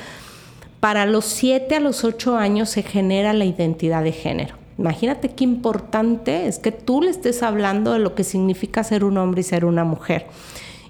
Para 0.81 1.07
los 1.07 1.25
7 1.27 1.77
a 1.77 1.81
los 1.81 2.05
8 2.05 2.37
años 2.37 2.69
se 2.69 2.83
genera 2.83 3.33
la 3.33 3.45
identidad 3.45 4.03
de 4.03 4.13
género. 4.13 4.57
Imagínate 4.79 5.29
qué 5.29 5.45
importante 5.45 6.47
es 6.49 6.59
que 6.59 6.73
tú 6.73 7.03
le 7.03 7.11
estés 7.11 7.43
hablando 7.43 7.93
de 7.93 8.01
lo 8.01 8.15
que 8.15 8.25
significa 8.25 8.83
ser 8.83 9.05
un 9.05 9.17
hombre 9.17 9.43
y 9.43 9.45
ser 9.45 9.65
una 9.65 9.85
mujer. 9.85 10.27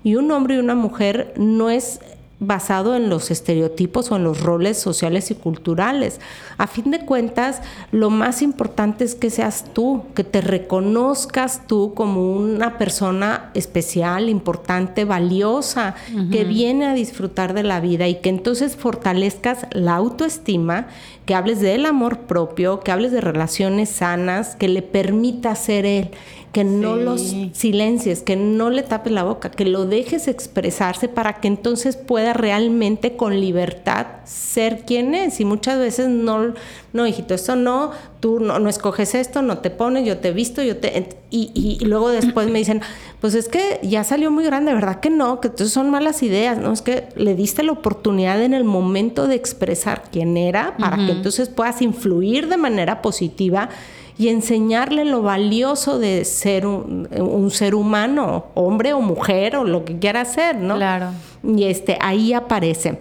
Y 0.05 0.17
un 0.17 0.31
hombre 0.31 0.57
y 0.57 0.59
una 0.59 0.75
mujer 0.75 1.33
no 1.37 1.71
es 1.71 2.01
basado 2.45 2.97
en 2.97 3.09
los 3.09 3.31
estereotipos 3.31 4.11
o 4.11 4.17
en 4.17 4.25
los 4.25 4.41
roles 4.41 4.77
sociales 4.77 5.31
y 5.31 5.37
culturales. 5.37 6.21
A 6.59 6.67
fin 6.67 6.91
de 6.91 7.05
cuentas, 7.05 7.63
lo 7.93 8.11
más 8.11 8.43
importante 8.43 9.05
es 9.05 9.15
que 9.15 9.31
seas 9.31 9.67
tú, 9.73 10.03
que 10.17 10.25
te 10.25 10.41
reconozcas 10.41 11.69
tú 11.69 11.95
como 11.95 12.35
una 12.35 12.79
persona 12.79 13.53
especial, 13.55 14.29
importante, 14.29 15.05
valiosa, 15.05 15.95
que 16.33 16.43
viene 16.43 16.87
a 16.87 16.95
disfrutar 16.95 17.55
de 17.55 17.63
la 17.63 17.79
vida 17.79 18.09
y 18.09 18.17
que 18.17 18.29
entonces 18.29 18.75
fortalezcas 18.75 19.67
la 19.71 19.95
autoestima, 19.95 20.89
que 21.27 21.37
hables 21.37 21.61
del 21.61 21.87
amor 21.87 22.19
propio, 22.23 22.81
que 22.81 22.91
hables 22.91 23.13
de 23.13 23.21
relaciones 23.21 23.89
sanas, 23.89 24.57
que 24.57 24.67
le 24.67 24.83
permita 24.83 25.55
ser 25.55 25.87
él 25.87 26.11
que 26.53 26.65
no 26.65 26.97
los 26.97 27.35
silencies, 27.55 28.21
que 28.23 28.37
no 28.37 28.69
le 28.69 28.83
tapes 28.83 29.11
la 29.11 29.25
boca, 29.25 29.51
que 29.51 29.65
lo 29.65 29.87
dejes 29.87 30.29
expresarse 30.29 31.09
para 31.09 31.41
que 31.41 31.49
entonces 31.49 31.97
pueda 31.97 32.35
realmente 32.35 33.17
con 33.17 33.41
libertad 33.41 34.07
ser 34.25 34.85
quien 34.85 35.15
es. 35.15 35.41
Y 35.41 35.47
muchas 35.47 35.79
veces 35.79 36.11
no, 36.11 36.53
no, 36.93 37.07
hijito, 37.07 37.33
esto 37.33 37.57
no, 37.57 37.93
tú 38.21 38.39
no, 38.39 38.59
no 38.59 38.69
escoges 38.69 39.15
esto, 39.15 39.41
no 39.41 39.59
te 39.59 39.71
pones, 39.71 40.07
yo 40.07 40.19
te 40.19 40.29
he 40.29 40.33
visto, 40.33 40.63
yo 40.63 40.77
te... 40.77 41.09
Y, 41.31 41.51
y, 41.55 41.83
luego 41.87 42.11
después 42.11 42.51
me 42.51 42.59
dicen, 42.59 42.83
pues 43.23 43.35
es 43.35 43.49
que 43.49 43.81
ya 43.83 44.05
salió 44.05 44.31
muy 44.31 44.45
grande, 44.45 44.75
¿verdad 44.75 45.01
que 45.01 45.09
no? 45.09 45.41
Que 45.41 45.49
entonces 45.49 45.73
son 45.73 45.89
malas 45.89 46.23
ideas, 46.23 46.59
¿no? 46.59 46.71
Es 46.71 46.83
que 46.83 47.09
le 47.17 47.35
diste 47.35 47.63
la 47.63 47.73
oportunidad 47.73 48.43
en 48.43 48.53
el 48.53 48.65
momento 48.65 49.27
de 49.27 49.37
expresar 49.37 50.03
quién 50.13 50.37
era 50.37 50.77
para 50.77 50.99
que 50.99 51.13
entonces 51.13 51.49
puedas 51.49 51.81
influir 51.81 52.49
de 52.49 52.59
manera 52.59 53.01
positiva 53.01 53.71
y 54.19 54.29
enseñarle 54.29 55.05
lo 55.05 55.23
valioso 55.23 55.99
de 55.99 56.25
ser 56.25 56.67
un, 56.67 57.51
ser 57.51 57.75
humano, 57.75 58.47
hombre 58.55 58.93
o 58.93 59.01
mujer 59.01 59.57
o 59.57 59.65
lo 59.65 59.85
que 59.85 59.99
quiera 59.99 60.25
ser, 60.25 60.57
¿no? 60.57 60.77
Claro. 60.77 61.11
Y 61.43 61.65
este, 61.65 61.99
ahí 62.01 62.33
aparece. 62.33 63.01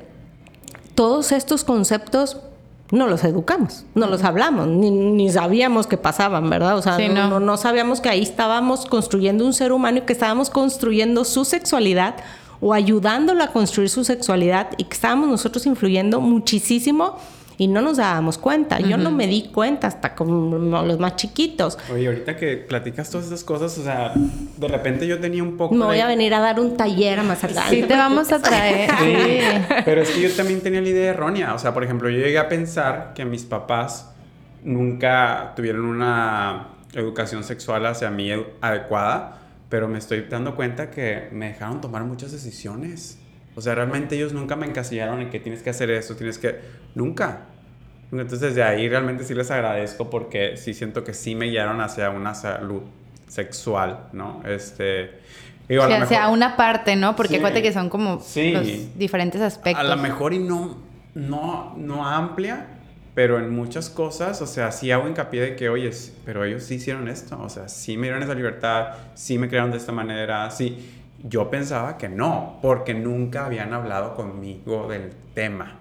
Todos 0.95 1.31
estos 1.31 1.63
conceptos 1.63 2.41
no 2.91 3.07
los 3.07 3.23
educamos, 3.23 3.85
no 3.95 4.07
los 4.07 4.23
hablamos, 4.23 4.67
ni, 4.67 5.29
sabíamos 5.31 5.87
que 5.87 5.97
pasaban, 5.97 6.49
¿verdad? 6.49 6.77
O 6.77 6.81
sea, 6.81 6.97
no. 7.07 7.39
no 7.39 7.57
sabíamos 7.57 8.01
que 8.01 8.09
ahí 8.09 8.21
estábamos 8.21 8.85
construyendo 8.85 9.45
un 9.45 9.53
ser 9.53 9.71
humano 9.71 9.99
y 9.99 10.01
que 10.01 10.13
estábamos 10.13 10.49
construyendo 10.49 11.23
su 11.23 11.45
sexualidad 11.45 12.15
o 12.59 12.73
ayudándolo 12.73 13.43
a 13.43 13.47
construir 13.47 13.89
su 13.89 14.03
sexualidad 14.03 14.69
y 14.77 14.83
que 14.83 14.93
estábamos 14.93 15.29
nosotros 15.29 15.65
influyendo 15.65 16.19
muchísimo 16.19 17.17
y 17.61 17.67
no 17.67 17.79
nos 17.83 17.97
dábamos 17.97 18.39
cuenta. 18.39 18.79
Yo 18.79 18.97
no 18.97 19.11
me 19.11 19.27
di 19.27 19.51
cuenta 19.53 19.85
hasta 19.85 20.15
como 20.15 20.57
los 20.57 20.97
más 20.97 21.15
chiquitos. 21.15 21.77
Oye, 21.93 22.07
ahorita 22.07 22.35
que 22.35 22.57
platicas 22.57 23.11
todas 23.11 23.27
esas 23.27 23.43
cosas, 23.43 23.77
o 23.77 23.83
sea, 23.83 24.13
de 24.15 24.67
repente 24.67 25.05
yo 25.05 25.19
tenía 25.19 25.43
un 25.43 25.57
poco. 25.57 25.75
Me 25.75 25.85
voy 25.85 25.99
a 25.99 26.07
venir 26.07 26.33
a 26.33 26.39
dar 26.39 26.59
un 26.59 26.75
taller 26.75 27.19
a 27.19 27.23
más 27.23 27.43
adelante. 27.43 27.75
Sí, 27.75 27.83
te 27.83 27.95
vamos 27.95 28.31
a 28.31 28.41
traer. 28.41 28.89
sí. 28.99 29.41
Pero 29.85 30.01
es 30.01 30.09
que 30.09 30.21
yo 30.21 30.31
también 30.31 30.61
tenía 30.61 30.81
la 30.81 30.89
idea 30.89 31.11
errónea. 31.11 31.53
O 31.53 31.59
sea, 31.59 31.71
por 31.71 31.83
ejemplo, 31.83 32.09
yo 32.09 32.17
llegué 32.17 32.39
a 32.39 32.49
pensar 32.49 33.11
que 33.13 33.25
mis 33.25 33.43
papás 33.43 34.11
nunca 34.63 35.53
tuvieron 35.55 35.85
una 35.85 36.69
educación 36.93 37.43
sexual 37.43 37.85
hacia 37.85 38.09
mí 38.09 38.31
adecuada, 38.59 39.37
pero 39.69 39.87
me 39.87 39.99
estoy 39.99 40.21
dando 40.21 40.55
cuenta 40.55 40.89
que 40.89 41.29
me 41.31 41.49
dejaron 41.49 41.79
tomar 41.79 42.05
muchas 42.05 42.31
decisiones. 42.31 43.19
O 43.55 43.61
sea, 43.61 43.75
realmente 43.75 44.15
ellos 44.15 44.33
nunca 44.33 44.55
me 44.55 44.65
encasillaron 44.65 45.21
en 45.21 45.29
que 45.29 45.39
tienes 45.39 45.61
que 45.61 45.69
hacer 45.69 45.89
eso, 45.91 46.15
tienes 46.15 46.37
que... 46.37 46.59
Nunca. 46.95 47.47
Entonces, 48.11 48.55
de 48.55 48.63
ahí 48.63 48.89
realmente 48.89 49.23
sí 49.23 49.33
les 49.33 49.51
agradezco 49.51 50.09
porque 50.09 50.57
sí 50.57 50.73
siento 50.73 51.03
que 51.03 51.13
sí 51.13 51.35
me 51.35 51.45
guiaron 51.47 51.81
hacia 51.81 52.09
una 52.09 52.33
salud 52.33 52.81
sexual, 53.27 54.07
¿no? 54.13 54.41
Este... 54.45 55.19
Digo, 55.67 55.83
hacia 55.83 56.27
una 56.27 56.57
parte, 56.57 56.97
¿no? 56.97 57.15
Porque 57.15 57.39
sí, 57.39 57.61
que 57.61 57.71
son 57.71 57.89
como 57.89 58.15
los 58.15 58.97
diferentes 58.97 59.39
aspectos. 59.41 59.85
A 59.85 59.87
lo 59.87 60.01
mejor 60.01 60.33
y 60.33 60.39
no, 60.39 60.77
no, 61.15 61.73
no 61.77 62.05
amplia, 62.05 62.67
pero 63.13 63.39
en 63.39 63.53
muchas 63.55 63.89
cosas, 63.89 64.41
o 64.41 64.47
sea, 64.47 64.71
sí 64.71 64.91
hago 64.91 65.07
hincapié 65.07 65.41
de 65.41 65.55
que, 65.55 65.69
oye, 65.69 65.91
pero 66.25 66.43
ellos 66.43 66.63
sí 66.63 66.75
hicieron 66.75 67.07
esto, 67.07 67.39
o 67.41 67.47
sea, 67.47 67.69
sí 67.69 67.95
me 67.95 68.07
dieron 68.07 68.23
esa 68.23 68.33
libertad, 68.33 68.95
sí 69.13 69.37
me 69.37 69.47
crearon 69.47 69.71
de 69.71 69.77
esta 69.77 69.91
manera, 69.91 70.49
sí. 70.51 71.00
Yo 71.23 71.49
pensaba 71.49 71.97
que 71.97 72.09
no, 72.09 72.59
porque 72.61 72.93
nunca 72.93 73.45
habían 73.45 73.73
hablado 73.73 74.15
conmigo 74.15 74.87
del 74.87 75.11
tema 75.33 75.80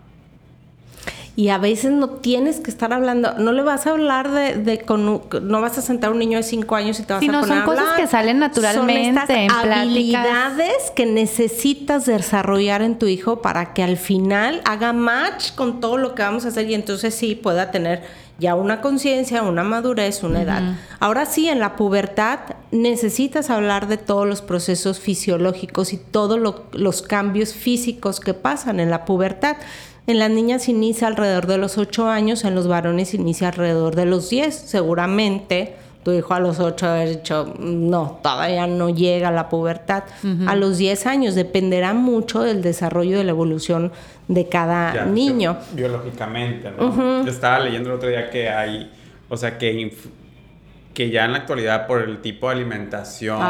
y 1.37 1.49
a 1.49 1.59
veces 1.59 1.93
no 1.93 2.09
tienes 2.09 2.61
que 2.61 2.71
estar 2.71 2.93
hablando, 2.93 3.35
no 3.39 3.53
le 3.53 3.63
vas 3.63 3.87
a 3.87 3.91
hablar 3.91 4.31
de, 4.31 4.55
de 4.57 4.81
con 4.81 5.05
no 5.43 5.61
vas 5.61 5.79
a 5.79 5.83
sentar 5.83 6.11
a 6.11 6.13
un 6.13 6.19
niño 6.19 6.39
de 6.39 6.43
5 6.43 6.75
años 6.75 6.99
y 7.01 7.05
te 7.05 7.13
vas 7.13 7.23
a 7.23 7.27
poner 7.27 7.45
son 7.45 7.59
a 7.59 7.65
cosas 7.65 7.89
que 7.97 8.07
salen 8.07 8.39
naturalmente 8.39 9.49
son 9.49 9.73
habilidades 9.73 10.91
que 10.95 11.07
necesitas 11.07 12.07
desarrollar 12.07 12.83
en 12.83 12.99
tu 12.99 13.07
hijo 13.07 13.43
para 13.43 13.73
que 13.73 13.83
al 13.83 13.97
final 13.97 14.61
haga 14.65 14.93
match 14.93 15.55
con 15.55 15.81
todo 15.81 15.97
lo 15.99 16.15
que 16.15 16.23
vamos 16.23 16.45
a 16.45 16.49
hacer 16.49 16.69
y 16.69 16.75
entonces 16.75 17.15
sí 17.15 17.35
pueda 17.35 17.71
tener 17.71 18.03
ya 18.41 18.55
una 18.55 18.81
conciencia, 18.81 19.43
una 19.43 19.63
madurez, 19.63 20.23
una 20.23 20.43
edad. 20.43 20.63
Ahora 20.99 21.27
sí, 21.27 21.49
en 21.49 21.61
la 21.61 21.77
pubertad 21.77 22.41
necesitas 22.73 23.51
hablar 23.51 23.87
de 23.87 23.99
todos 23.99 24.27
los 24.27 24.41
procesos 24.41 24.99
fisiológicos 24.99 25.93
y 25.93 25.99
todos 25.99 26.41
los 26.73 27.03
cambios 27.03 27.53
físicos 27.53 28.19
que 28.19 28.33
pasan 28.33 28.81
en 28.81 28.91
la 28.91 29.05
pubertad. 29.05 29.59
En 30.11 30.19
las 30.19 30.31
niñas 30.31 30.69
inicia 30.69 31.07
alrededor 31.07 31.47
de 31.47 31.57
los 31.57 31.79
8 31.79 32.09
años, 32.09 32.45
en 32.45 32.57
los 32.57 32.67
varones 32.67 33.15
inicia 33.15 33.47
alrededor 33.47 33.95
de 33.95 34.07
los 34.07 34.29
10. 34.29 34.53
Seguramente 34.53 35.77
tu 36.03 36.11
hijo 36.11 36.35
a 36.35 36.41
los 36.41 36.59
8 36.59 36.85
haber 36.85 37.09
dicho, 37.11 37.55
no, 37.61 38.19
todavía 38.21 38.67
no 38.67 38.89
llega 38.89 39.29
a 39.29 39.31
la 39.31 39.49
pubertad. 39.49 40.03
A 40.49 40.57
los 40.57 40.79
10 40.79 41.07
años 41.07 41.37
dependerá 41.37 41.95
mucho 41.95 42.43
del 42.43 42.61
desarrollo 42.61 43.19
de 43.19 43.23
la 43.23 43.31
evolución 43.31 43.93
de 44.27 44.49
cada 44.49 45.05
niño. 45.05 45.59
Biológicamente, 45.75 46.73
¿no? 46.73 47.25
Yo 47.25 47.31
estaba 47.31 47.61
leyendo 47.61 47.91
el 47.91 47.95
otro 47.95 48.09
día 48.09 48.31
que 48.31 48.49
hay, 48.49 48.91
o 49.29 49.37
sea, 49.37 49.59
que, 49.59 49.95
que 50.93 51.11
ya 51.11 51.25
en 51.25 51.33
la 51.35 51.39
actualidad 51.39 51.87
por 51.87 52.03
el 52.03 52.21
tipo 52.21 52.49
de 52.49 52.57
alimentación, 52.57 53.41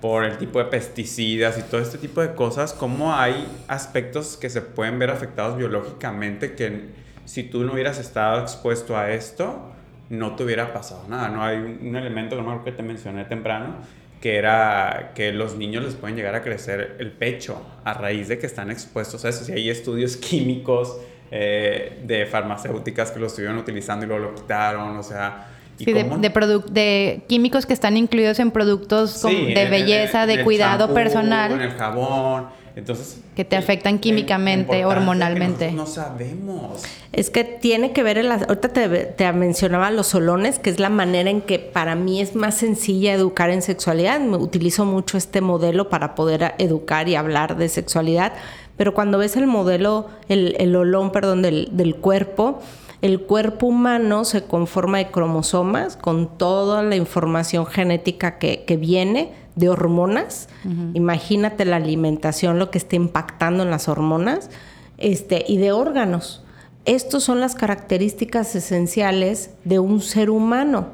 por 0.00 0.24
el 0.24 0.38
tipo 0.38 0.58
de 0.58 0.66
pesticidas 0.66 1.58
y 1.58 1.62
todo 1.62 1.80
este 1.80 1.98
tipo 1.98 2.20
de 2.20 2.34
cosas, 2.34 2.72
como 2.72 3.14
hay 3.14 3.46
aspectos 3.66 4.36
que 4.36 4.48
se 4.48 4.62
pueden 4.62 4.98
ver 4.98 5.10
afectados 5.10 5.56
biológicamente 5.56 6.54
que 6.54 6.90
si 7.24 7.42
tú 7.42 7.64
no 7.64 7.72
hubieras 7.72 7.98
estado 7.98 8.40
expuesto 8.40 8.96
a 8.96 9.10
esto, 9.10 9.72
no 10.08 10.36
te 10.36 10.44
hubiera 10.44 10.72
pasado 10.72 11.04
nada, 11.08 11.28
¿no? 11.28 11.42
Hay 11.42 11.58
un, 11.58 11.94
elemento 11.96 12.36
que 12.36 12.42
no 12.42 12.64
que 12.64 12.72
te 12.72 12.82
mencioné 12.82 13.24
temprano, 13.24 13.74
que 14.20 14.36
era 14.36 15.12
que 15.14 15.32
los 15.32 15.56
niños 15.56 15.84
les 15.84 15.94
pueden 15.94 16.16
llegar 16.16 16.34
a 16.34 16.42
crecer 16.42 16.96
el 16.98 17.12
pecho 17.12 17.60
a 17.84 17.92
raíz 17.92 18.28
de 18.28 18.38
que 18.38 18.46
están 18.46 18.70
expuestos 18.70 19.24
a 19.24 19.28
eso. 19.28 19.44
Si 19.44 19.52
hay 19.52 19.68
estudios 19.68 20.16
químicos 20.16 20.98
eh, 21.30 22.00
de 22.04 22.24
farmacéuticas 22.24 23.10
que 23.10 23.18
lo 23.18 23.26
estuvieron 23.26 23.58
utilizando 23.58 24.06
y 24.06 24.08
luego 24.08 24.26
lo 24.26 24.34
quitaron, 24.34 24.96
o 24.96 25.02
sea... 25.02 25.54
Sí, 25.78 25.92
de, 25.92 26.04
de, 26.04 26.62
de, 26.70 27.22
químicos 27.28 27.64
que 27.64 27.72
están 27.72 27.96
incluidos 27.96 28.40
en 28.40 28.50
productos 28.50 29.22
de 29.22 29.68
belleza, 29.70 30.26
de 30.26 30.42
cuidado 30.42 30.92
personal. 30.92 31.52
En 31.52 31.60
el 31.60 31.70
jabón. 31.70 32.46
Entonces, 32.78 33.20
que 33.34 33.44
te 33.44 33.56
afectan 33.56 33.98
químicamente, 33.98 34.84
hormonalmente. 34.84 35.72
no 35.72 35.84
sabemos. 35.84 36.82
Es 37.12 37.28
que 37.28 37.42
tiene 37.42 37.90
que 37.90 38.04
ver, 38.04 38.18
el, 38.18 38.30
ahorita 38.30 38.68
te, 38.68 38.88
te, 38.88 39.32
mencionaba 39.32 39.90
los 39.90 40.06
solones, 40.06 40.60
que 40.60 40.70
es 40.70 40.78
la 40.78 40.88
manera 40.88 41.28
en 41.28 41.40
que 41.40 41.58
para 41.58 41.96
mí 41.96 42.20
es 42.20 42.36
más 42.36 42.54
sencilla 42.54 43.14
educar 43.14 43.50
en 43.50 43.62
sexualidad. 43.62 44.20
Me 44.20 44.36
utilizo 44.36 44.84
mucho 44.84 45.18
este 45.18 45.40
modelo 45.40 45.88
para 45.88 46.14
poder 46.14 46.54
educar 46.58 47.08
y 47.08 47.16
hablar 47.16 47.56
de 47.56 47.68
sexualidad, 47.68 48.32
pero 48.76 48.94
cuando 48.94 49.18
ves 49.18 49.36
el 49.36 49.48
modelo, 49.48 50.06
el, 50.28 50.54
el 50.60 50.76
olón, 50.76 51.10
perdón, 51.10 51.42
del, 51.42 51.70
del 51.72 51.96
cuerpo, 51.96 52.60
el 53.00 53.20
cuerpo 53.20 53.66
humano 53.66 54.24
se 54.24 54.44
conforma 54.44 54.98
de 54.98 55.10
cromosomas 55.10 55.96
con 55.96 56.36
toda 56.36 56.82
la 56.82 56.96
información 56.96 57.66
genética 57.66 58.38
que, 58.38 58.64
que 58.64 58.76
viene 58.76 59.32
de 59.58 59.68
hormonas. 59.68 60.48
Imagínate 60.94 61.64
la 61.64 61.76
alimentación, 61.76 62.58
lo 62.58 62.70
que 62.70 62.78
está 62.78 62.96
impactando 62.96 63.64
en 63.64 63.70
las 63.70 63.88
hormonas, 63.88 64.50
este, 64.98 65.44
y 65.46 65.58
de 65.58 65.72
órganos. 65.72 66.42
Estas 66.84 67.24
son 67.24 67.40
las 67.40 67.54
características 67.54 68.54
esenciales 68.54 69.50
de 69.64 69.78
un 69.78 70.00
ser 70.00 70.30
humano. 70.30 70.88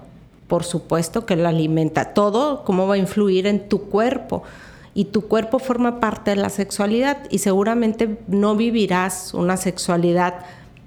Por 0.48 0.64
supuesto 0.64 1.26
que 1.26 1.36
la 1.36 1.50
alimenta 1.50 2.14
todo, 2.14 2.64
cómo 2.64 2.86
va 2.86 2.94
a 2.94 2.98
influir 2.98 3.46
en 3.46 3.68
tu 3.68 3.82
cuerpo. 3.82 4.42
Y 4.94 5.07
tu 5.07 5.22
cuerpo 5.28 5.59
forma 5.59 6.00
parte 6.00 6.30
de 6.30 6.36
la 6.36 6.48
sexualidad 6.48 7.18
y 7.30 7.38
seguramente 7.38 8.18
no 8.28 8.57
vivirás 8.57 9.34
una 9.34 9.57
sexualidad 9.57 10.36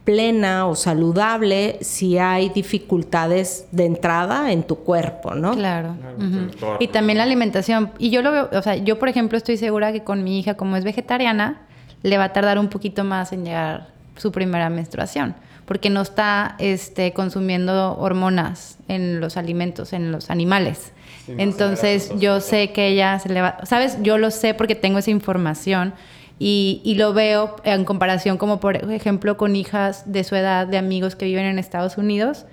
plena 0.08 0.68
o 0.68 0.76
saludable 0.76 1.80
si 1.82 2.18
hay 2.18 2.48
dificultades 2.48 3.68
de 3.74 3.84
entrada 3.84 4.54
en 4.54 4.64
tu 4.64 4.78
cuerpo, 4.78 5.36
¿no? 5.36 5.52
Claro. 5.52 5.98
Y 6.80 6.88
también 6.88 7.18
la 7.18 7.26
alimentación. 7.26 7.92
Y 8.00 8.10
yo 8.10 8.22
lo 8.22 8.32
veo, 8.32 8.50
o 8.54 8.62
sea, 8.62 8.78
yo 8.78 9.00
por 9.00 9.10
ejemplo 9.10 9.38
estoy 9.38 9.58
segura 9.58 9.92
que 9.92 10.06
con 10.06 10.24
mi 10.24 10.40
hija, 10.40 10.54
como 10.54 10.78
es 10.78 10.86
vegetariana, 10.86 11.64
le 12.04 12.18
va 12.18 12.24
a 12.24 12.32
tardar 12.32 12.58
un 12.58 12.70
poquito 12.70 13.04
más 13.04 13.34
en 13.34 13.44
llegar 13.44 13.90
su 14.16 14.32
primera 14.32 14.70
menstruación, 14.70 15.36
porque 15.66 15.90
no 15.90 16.04
está 16.04 16.56
este, 16.58 17.12
consumiendo 17.12 17.98
hormonas 17.98 18.78
en 18.88 19.20
los 19.20 19.36
alimentos, 19.36 19.92
en 19.92 20.14
los 20.14 20.30
animales. 20.30 20.94
Entonces 21.28 22.14
yo 22.18 22.40
sé 22.40 22.72
que 22.72 22.88
ella 22.88 23.20
se 23.20 23.28
le 23.28 23.42
va, 23.42 23.58
¿sabes? 23.64 23.98
Yo 24.02 24.18
lo 24.18 24.32
sé 24.32 24.54
porque 24.54 24.76
tengo 24.76 25.00
esa 25.00 25.12
información 25.12 25.94
y, 26.40 26.96
lo 26.98 27.14
veo 27.14 27.56
en 27.64 27.86
comparación 27.86 28.38
como 28.38 28.60
por 28.60 28.76
ejemplo 28.92 29.38
con 29.38 29.56
hijas 29.56 30.12
de 30.12 30.24
su 30.24 30.36
edad, 30.36 30.68
de 30.68 30.78
amigos 30.78 31.16
que 31.16 31.26
viven 31.26 31.46
en 31.46 31.58
Estados 31.58 31.98
Unidos, 31.98 32.46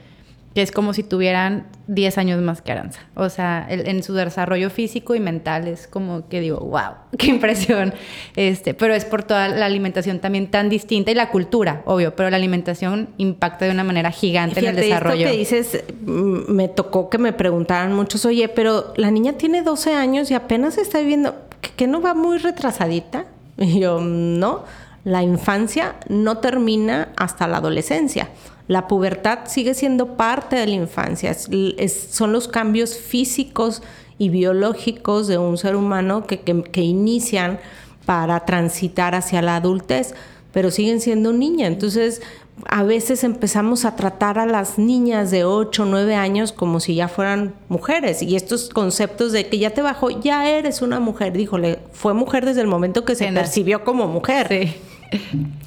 que 0.55 0.63
es 0.63 0.71
como 0.71 0.95
si 0.95 1.03
tuvieran 1.03 1.67
10 1.89 2.17
años 2.17 2.41
más 2.41 2.63
que 2.63 2.71
Aranza. 2.71 3.01
O 3.17 3.29
sea, 3.29 3.67
en 3.69 4.03
su 4.05 4.15
desarrollo 4.15 4.71
físico 4.71 5.17
y 5.17 5.21
mental 5.21 5.67
es 5.67 5.89
como 5.89 6.29
que 6.29 6.41
digo, 6.41 6.61
wow, 6.61 6.95
qué 7.19 7.27
impresión. 7.27 7.93
Este, 8.37 8.73
pero 8.73 8.95
es 8.95 9.05
por 9.05 9.25
toda 9.25 9.49
la 9.49 9.67
alimentación 9.67 10.21
también 10.21 10.51
tan 10.51 10.69
distinta 10.69 11.11
y 11.11 11.15
la 11.15 11.31
cultura, 11.31 11.83
obvio, 11.87 12.15
pero 12.15 12.31
la 12.31 12.37
alimentación 12.37 13.09
impacta 13.19 13.65
de 13.65 13.73
una 13.73 13.85
manera 13.85 14.13
gigante 14.13 14.61
en 14.61 14.67
el 14.67 14.77
desarrollo. 14.77 15.27
Esto 15.27 15.31
que 15.33 15.37
dices, 15.37 15.85
mm, 16.07 16.53
me 16.53 16.69
tocó 16.69 17.11
que 17.11 17.19
me 17.19 17.33
preguntaran 17.33 17.93
muchos, 17.93 18.25
oye, 18.25 18.49
pero 18.49 18.95
la 18.97 19.11
niña 19.11 19.33
tiene 19.35 19.63
12 19.63 19.93
años 19.93 20.31
y 20.31 20.35
apenas 20.35 20.79
está 20.79 21.01
viviendo, 21.01 21.35
¿que 21.77 21.87
no 21.89 22.01
va 22.01 22.15
muy 22.15 22.39
retrasadita? 22.39 23.27
Y 23.57 23.81
yo, 23.81 24.01
no, 24.01 24.65
la 25.05 25.23
infancia 25.23 25.97
no 26.09 26.39
termina 26.39 27.13
hasta 27.17 27.47
la 27.47 27.59
adolescencia. 27.59 28.31
La 28.67 28.89
pubertad 28.89 29.41
sigue 29.47 29.75
siendo 29.75 30.17
parte 30.17 30.57
de 30.57 30.67
la 30.67 30.75
infancia. 30.75 31.35
son 31.35 32.33
los 32.33 32.49
cambios 32.49 32.97
físicos 32.97 33.83
y 34.17 34.31
biológicos 34.31 35.27
de 35.27 35.39
un 35.39 35.59
ser 35.59 35.77
humano 35.77 36.27
que, 36.27 36.41
que 36.41 36.81
inician 36.81 37.59
para 38.07 38.45
transitar 38.45 39.15
hacia 39.15 39.43
la 39.43 39.57
adultez, 39.57 40.15
pero 40.53 40.71
siguen 40.71 41.01
siendo 41.01 41.33
niña. 41.33 41.67
Entonces, 41.67 42.23
a 42.69 42.83
veces 42.85 43.25
empezamos 43.25 43.85
a 43.85 43.97
tratar 43.97 44.39
a 44.39 44.47
las 44.47 44.79
niñas 44.79 45.31
de 45.31 45.45
8 45.45 45.83
o 45.83 45.87
9 45.87 46.15
años 46.15 46.53
como 46.53 46.81
si 46.81 46.95
ya 46.95 47.09
fueran 47.09 47.55
mujeres. 47.69 48.23
Y 48.23 48.37
estos 48.37 48.69
conceptos 48.69 49.33
de 49.33 49.49
que 49.49 49.59
ya 49.59 49.71
te 49.71 49.83
bajó, 49.83 50.11
ya 50.11 50.49
eres 50.49 50.81
una 50.81 51.01
mujer. 51.01 51.33
Díjole, 51.33 51.81
fue 51.93 52.15
mujer 52.15 52.45
desde 52.45 52.61
el 52.61 52.67
momento 52.69 53.05
que 53.05 53.15
se 53.17 53.31
percibió 53.33 53.85
como 53.85 54.07
mujer. 54.07 54.75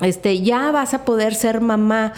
Este, 0.01 0.41
ya 0.41 0.71
vas 0.71 0.93
a 0.93 1.05
poder 1.05 1.33
ser 1.33 1.61
mamá. 1.61 2.11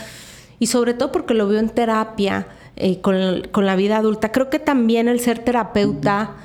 Y 0.58 0.68
sobre 0.68 0.96
todo 0.96 1.12
porque 1.12 1.36
lo 1.36 1.48
veo 1.48 1.60
en 1.60 1.70
terapia, 1.70 2.48
eh, 2.76 3.02
con, 3.02 3.44
con, 3.52 3.66
la 3.68 3.76
vida 3.76 3.98
adulta. 3.98 4.32
Creo 4.32 4.50
que 4.50 4.58
también 4.58 5.08
el 5.08 5.20
ser 5.20 5.40
terapeuta 5.40 6.36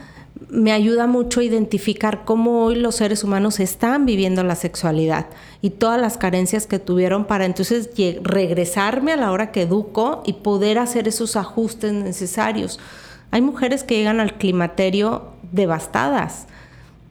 me 0.54 0.70
ayuda 0.70 1.08
mucho 1.08 1.40
a 1.40 1.44
identificar 1.44 2.24
cómo 2.24 2.62
hoy 2.64 2.76
los 2.76 2.94
seres 2.94 3.24
humanos 3.24 3.58
están 3.58 4.06
viviendo 4.06 4.44
la 4.44 4.54
sexualidad 4.54 5.26
y 5.60 5.70
todas 5.70 6.00
las 6.00 6.16
carencias 6.16 6.68
que 6.68 6.78
tuvieron 6.78 7.24
para 7.24 7.44
entonces 7.44 7.90
regresarme 8.22 9.12
a 9.12 9.16
la 9.16 9.32
hora 9.32 9.50
que 9.50 9.62
educo 9.62 10.22
y 10.24 10.34
poder 10.34 10.78
hacer 10.78 11.08
esos 11.08 11.34
ajustes 11.34 11.92
necesarios. 11.92 12.78
Hay 13.32 13.40
mujeres 13.40 13.82
que 13.82 13.96
llegan 13.96 14.20
al 14.20 14.34
climaterio 14.34 15.24
devastadas 15.50 16.46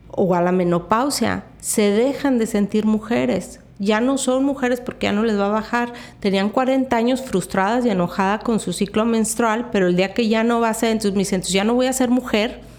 o 0.09 0.35
a 0.35 0.41
la 0.41 0.53
menopausia, 0.53 1.43
se 1.59 1.91
dejan 1.91 2.37
de 2.39 2.47
sentir 2.47 2.85
mujeres. 2.85 3.59
Ya 3.77 3.99
no 3.99 4.17
son 4.17 4.45
mujeres 4.45 4.79
porque 4.79 5.07
ya 5.07 5.11
no 5.11 5.23
les 5.23 5.37
va 5.37 5.47
a 5.47 5.49
bajar. 5.49 5.91
Tenían 6.21 6.49
40 6.49 6.95
años 6.95 7.21
frustradas 7.21 7.85
y 7.85 7.89
enojadas 7.89 8.41
con 8.41 8.61
su 8.61 8.71
ciclo 8.71 9.03
menstrual, 9.03 9.69
pero 9.71 9.87
el 9.87 9.97
día 9.97 10.13
que 10.13 10.29
ya 10.29 10.45
no 10.45 10.61
va 10.61 10.69
a 10.69 10.73
ser, 10.73 10.91
entonces 10.91 11.13
me 11.13 11.19
dicen, 11.19 11.37
entonces 11.37 11.53
ya 11.53 11.65
no 11.65 11.73
voy 11.73 11.87
a 11.87 11.93
ser 11.93 12.09
mujer 12.09 12.72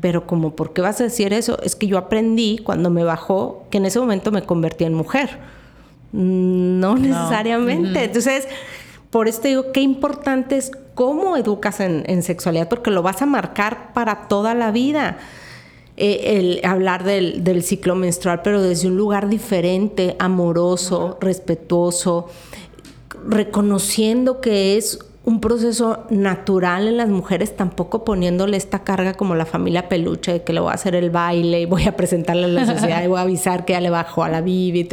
pero 0.00 0.26
como, 0.26 0.54
¿por 0.54 0.72
qué 0.72 0.80
vas 0.80 1.00
a 1.00 1.04
decir 1.04 1.32
eso? 1.32 1.60
Es 1.62 1.76
que 1.76 1.86
yo 1.86 1.98
aprendí 1.98 2.58
cuando 2.58 2.90
me 2.90 3.04
bajó 3.04 3.64
que 3.70 3.78
en 3.78 3.86
ese 3.86 3.98
momento 3.98 4.30
me 4.30 4.42
convertí 4.42 4.84
en 4.84 4.94
mujer. 4.94 5.38
No, 6.12 6.96
necesariamente. 6.96 8.04
Entonces, 8.04 8.48
por 9.10 9.28
esto 9.28 9.48
digo, 9.48 9.72
qué 9.72 9.80
importante 9.80 10.56
es 10.56 10.72
cómo 10.94 11.36
educas 11.36 11.80
en, 11.80 12.22
sexualidad, 12.22 12.68
porque 12.68 12.90
lo 12.90 13.02
vas 13.02 13.22
a 13.22 13.26
marcar 13.26 13.92
para 13.92 14.28
toda 14.28 14.54
la 14.54 14.70
vida. 14.70 15.18
Eh, 15.96 16.38
el 16.38 16.60
hablar 16.64 17.04
del, 17.04 17.44
del, 17.44 17.62
ciclo 17.62 17.94
menstrual, 17.94 18.40
pero 18.42 18.62
desde 18.62 18.88
un 18.88 18.96
lugar 18.96 19.28
diferente, 19.28 20.16
amoroso, 20.18 21.18
respetuoso, 21.20 22.28
reconociendo 23.26 24.40
que 24.40 24.78
es 24.78 24.98
un 25.30 25.40
proceso 25.40 26.06
natural 26.10 26.88
en 26.88 26.96
las 26.96 27.08
mujeres, 27.08 27.56
tampoco 27.56 28.04
poniéndole 28.04 28.56
esta 28.56 28.80
carga 28.80 29.14
como 29.14 29.36
la 29.36 29.46
familia 29.46 29.88
peluche, 29.88 30.32
de 30.32 30.42
que 30.42 30.52
le 30.52 30.58
voy 30.58 30.72
a 30.72 30.74
hacer 30.74 30.96
el 30.96 31.10
baile 31.10 31.60
y 31.60 31.66
voy 31.66 31.84
a 31.84 31.96
presentarle 31.96 32.46
a 32.46 32.48
la 32.48 32.66
sociedad 32.66 33.02
y 33.02 33.06
voy 33.06 33.18
a 33.18 33.22
avisar 33.22 33.64
que 33.64 33.74
ya 33.74 33.80
le 33.80 33.90
bajó 33.90 34.24
a 34.24 34.28
la 34.28 34.40
Bibi. 34.40 34.88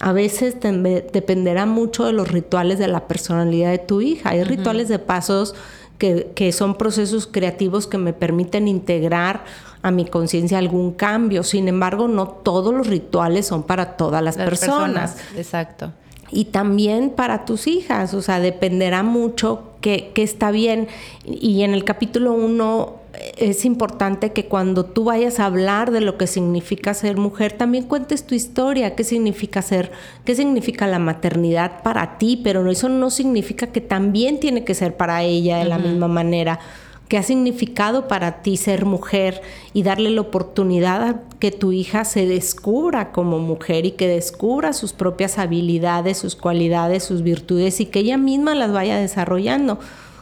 A 0.00 0.12
veces 0.12 0.56
dependerá 0.60 1.66
mucho 1.66 2.06
de 2.06 2.12
los 2.12 2.28
rituales 2.28 2.78
de 2.78 2.88
la 2.88 3.06
personalidad 3.08 3.70
de 3.70 3.78
tu 3.78 4.00
hija. 4.00 4.30
Hay 4.30 4.42
rituales 4.42 4.88
de 4.88 4.98
pasos 4.98 5.54
que, 5.98 6.30
que, 6.34 6.52
son 6.52 6.76
procesos 6.76 7.26
creativos 7.26 7.86
que 7.86 7.98
me 7.98 8.14
permiten 8.14 8.68
integrar 8.68 9.44
a 9.82 9.90
mi 9.90 10.06
conciencia 10.06 10.56
algún 10.56 10.92
cambio. 10.92 11.42
Sin 11.42 11.68
embargo, 11.68 12.08
no 12.08 12.26
todos 12.28 12.72
los 12.72 12.86
rituales 12.86 13.46
son 13.46 13.64
para 13.64 13.96
todas 13.96 14.22
las, 14.22 14.36
personas. 14.36 15.16
Exacto 15.36 15.92
y 16.30 16.46
también 16.46 17.10
para 17.10 17.44
tus 17.44 17.66
hijas, 17.66 18.14
o 18.14 18.22
sea, 18.22 18.40
dependerá 18.40 19.02
mucho 19.02 19.62
que, 19.80 20.12
está 20.16 20.50
bien. 20.50 20.88
Y 21.24 21.62
en 21.62 21.72
el 21.72 21.84
capítulo 21.84 22.32
1 22.32 22.96
eh, 23.14 23.32
es 23.38 23.64
importante 23.64 24.32
que 24.32 24.46
cuando 24.46 24.84
tú 24.84 25.04
vayas 25.04 25.40
a 25.40 25.46
hablar 25.46 25.90
de 25.90 26.00
lo 26.00 26.18
que 26.18 26.26
significa 26.26 26.94
ser 26.94 27.16
mujer, 27.16 27.52
también 27.52 27.84
cuentes 27.84 28.26
tu 28.26 28.34
historia, 28.34 28.94
qué 28.94 29.04
significa 29.04 29.62
ser, 29.62 29.92
qué 30.24 30.34
significa 30.34 30.86
la 30.86 30.98
maternidad 30.98 31.82
para 31.82 32.18
ti, 32.18 32.40
pero 32.42 32.68
eso 32.70 32.88
no 32.88 33.10
significa 33.10 33.68
que 33.68 33.80
también 33.80 34.40
tiene 34.40 34.64
que 34.64 34.74
ser 34.74 34.96
para 34.96 35.22
ella 35.22 35.58
de 35.58 35.64
la 35.64 35.78
misma 35.78 36.08
manera 36.08 36.58
¿Qué 37.08 37.16
ha 37.16 37.22
significado 37.22 38.06
para 38.06 38.42
ti 38.42 38.58
ser 38.58 38.84
mujer 38.84 39.40
y 39.72 39.82
darle 39.82 40.10
la 40.10 40.20
oportunidad 40.20 41.02
a 41.02 41.22
que 41.38 41.50
tu 41.50 41.72
hija 41.72 42.04
se 42.04 42.26
descubra 42.26 43.12
como 43.12 43.38
mujer 43.38 43.86
y 43.86 43.92
que 43.92 44.06
descubra 44.06 44.74
sus 44.74 44.92
propias 44.92 45.38
habilidades, 45.38 46.18
sus 46.18 46.36
cualidades, 46.36 47.04
sus 47.04 47.22
virtudes 47.22 47.80
y 47.80 47.86
que 47.86 48.00
ella 48.00 48.18
misma 48.18 48.54
las 48.54 48.72
vaya 48.72 48.98
desarrollando? 48.98 49.78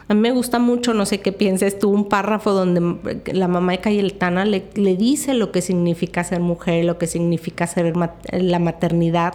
A 0.08 0.14
mí 0.14 0.20
me 0.20 0.30
gusta 0.30 0.60
mucho, 0.60 0.94
no 0.94 1.04
sé 1.04 1.20
qué 1.20 1.32
pienses 1.32 1.80
tú, 1.80 1.90
un 1.90 2.08
párrafo 2.08 2.52
donde 2.52 3.24
la 3.32 3.48
mamá 3.48 3.72
de 3.72 3.78
Cayetana 3.78 4.44
le, 4.44 4.66
le 4.74 4.96
dice 4.96 5.34
lo 5.34 5.50
que 5.50 5.62
significa 5.62 6.22
ser 6.22 6.38
mujer, 6.38 6.84
lo 6.84 6.98
que 6.98 7.08
significa 7.08 7.66
ser 7.66 7.94
la 7.96 8.58
maternidad. 8.60 9.34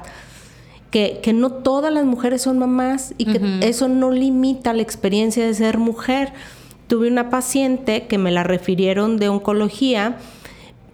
Que, 0.89 1.19
que, 1.21 1.33
no 1.33 1.51
todas 1.51 1.93
las 1.93 2.05
mujeres 2.05 2.41
son 2.41 2.59
mamás 2.59 3.13
y 3.17 3.25
que 3.25 3.59
eso 3.61 3.87
no 3.87 4.11
limita 4.11 4.73
la 4.73 4.81
experiencia 4.81 5.45
de 5.45 5.53
ser 5.53 5.77
mujer. 5.77 6.33
Tuve 6.91 7.07
una 7.07 7.29
paciente 7.29 8.07
que 8.07 8.17
me 8.17 8.31
la 8.31 8.43
refirieron 8.43 9.15
de 9.15 9.29
oncología, 9.29 10.17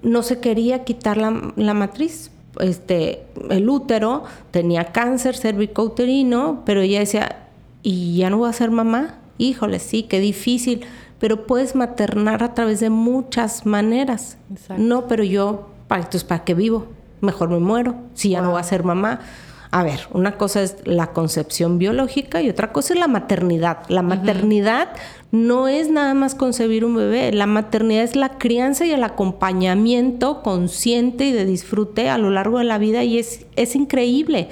no 0.04 0.22
se 0.22 0.40
quería 0.40 0.84
quitar 0.84 1.18
la, 1.18 1.54
la 1.56 1.74
matriz, 1.74 2.30
este, 2.60 3.24
el 3.50 3.68
útero, 3.68 4.24
tenía 4.52 4.92
cáncer 4.92 5.36
cervicouterino, 5.36 6.62
pero 6.68 6.82
ella 6.82 7.00
decía, 7.00 7.48
¿y 7.82 8.16
ya 8.16 8.30
no 8.30 8.38
voy 8.38 8.48
a 8.48 8.54
ser 8.54 8.70
mamá? 8.70 9.16
Híjole, 9.40 9.80
sí, 9.80 10.04
qué 10.04 10.20
difícil, 10.20 10.82
pero 11.18 11.48
puedes 11.48 11.74
maternar 11.74 12.44
a 12.44 12.54
través 12.54 12.80
de 12.80 12.92
muchas 12.92 13.66
maneras. 13.66 14.38
No, 14.78 15.08
pero 15.08 15.24
yo, 15.24 15.68
entonces, 15.90 16.24
¿para 16.24 16.44
qué 16.44 16.54
vivo? 16.54 16.86
Mejor 17.22 17.50
me 17.50 17.58
muero, 17.58 17.96
si 18.14 18.30
ya 18.30 18.42
no 18.44 18.52
voy 18.52 18.60
a 18.60 18.64
ser 18.64 18.84
mamá. 18.84 19.22
A 19.70 19.84
ver, 19.84 20.08
una 20.12 20.38
cosa 20.38 20.62
es 20.62 20.78
la 20.86 21.08
concepción 21.08 21.78
biológica 21.78 22.42
y 22.42 22.50
otra 22.50 22.72
cosa 22.72 22.94
es 22.94 23.00
la 23.00 23.08
maternidad. 23.08 23.80
La 23.90 24.02
maternidad 24.02 24.90
no 25.32 25.68
es 25.68 25.90
nada 25.90 26.14
más 26.14 26.36
concebir 26.36 26.86
un 26.86 26.96
bebé, 26.96 27.34
la 27.34 27.48
maternidad 27.48 28.04
es 28.04 28.16
la 28.16 28.38
crianza 28.38 28.86
y 28.86 28.92
el 28.92 29.04
acompañamiento 29.04 30.42
consciente 30.42 31.26
y 31.26 31.32
de 31.34 31.46
disfrute 31.46 32.10
a 32.10 32.18
lo 32.18 32.30
largo 32.30 32.60
de 32.60 32.64
la 32.64 32.78
vida 32.78 33.04
y 33.04 33.20
es, 33.20 33.46
es 33.56 33.76
increíble. 33.76 34.50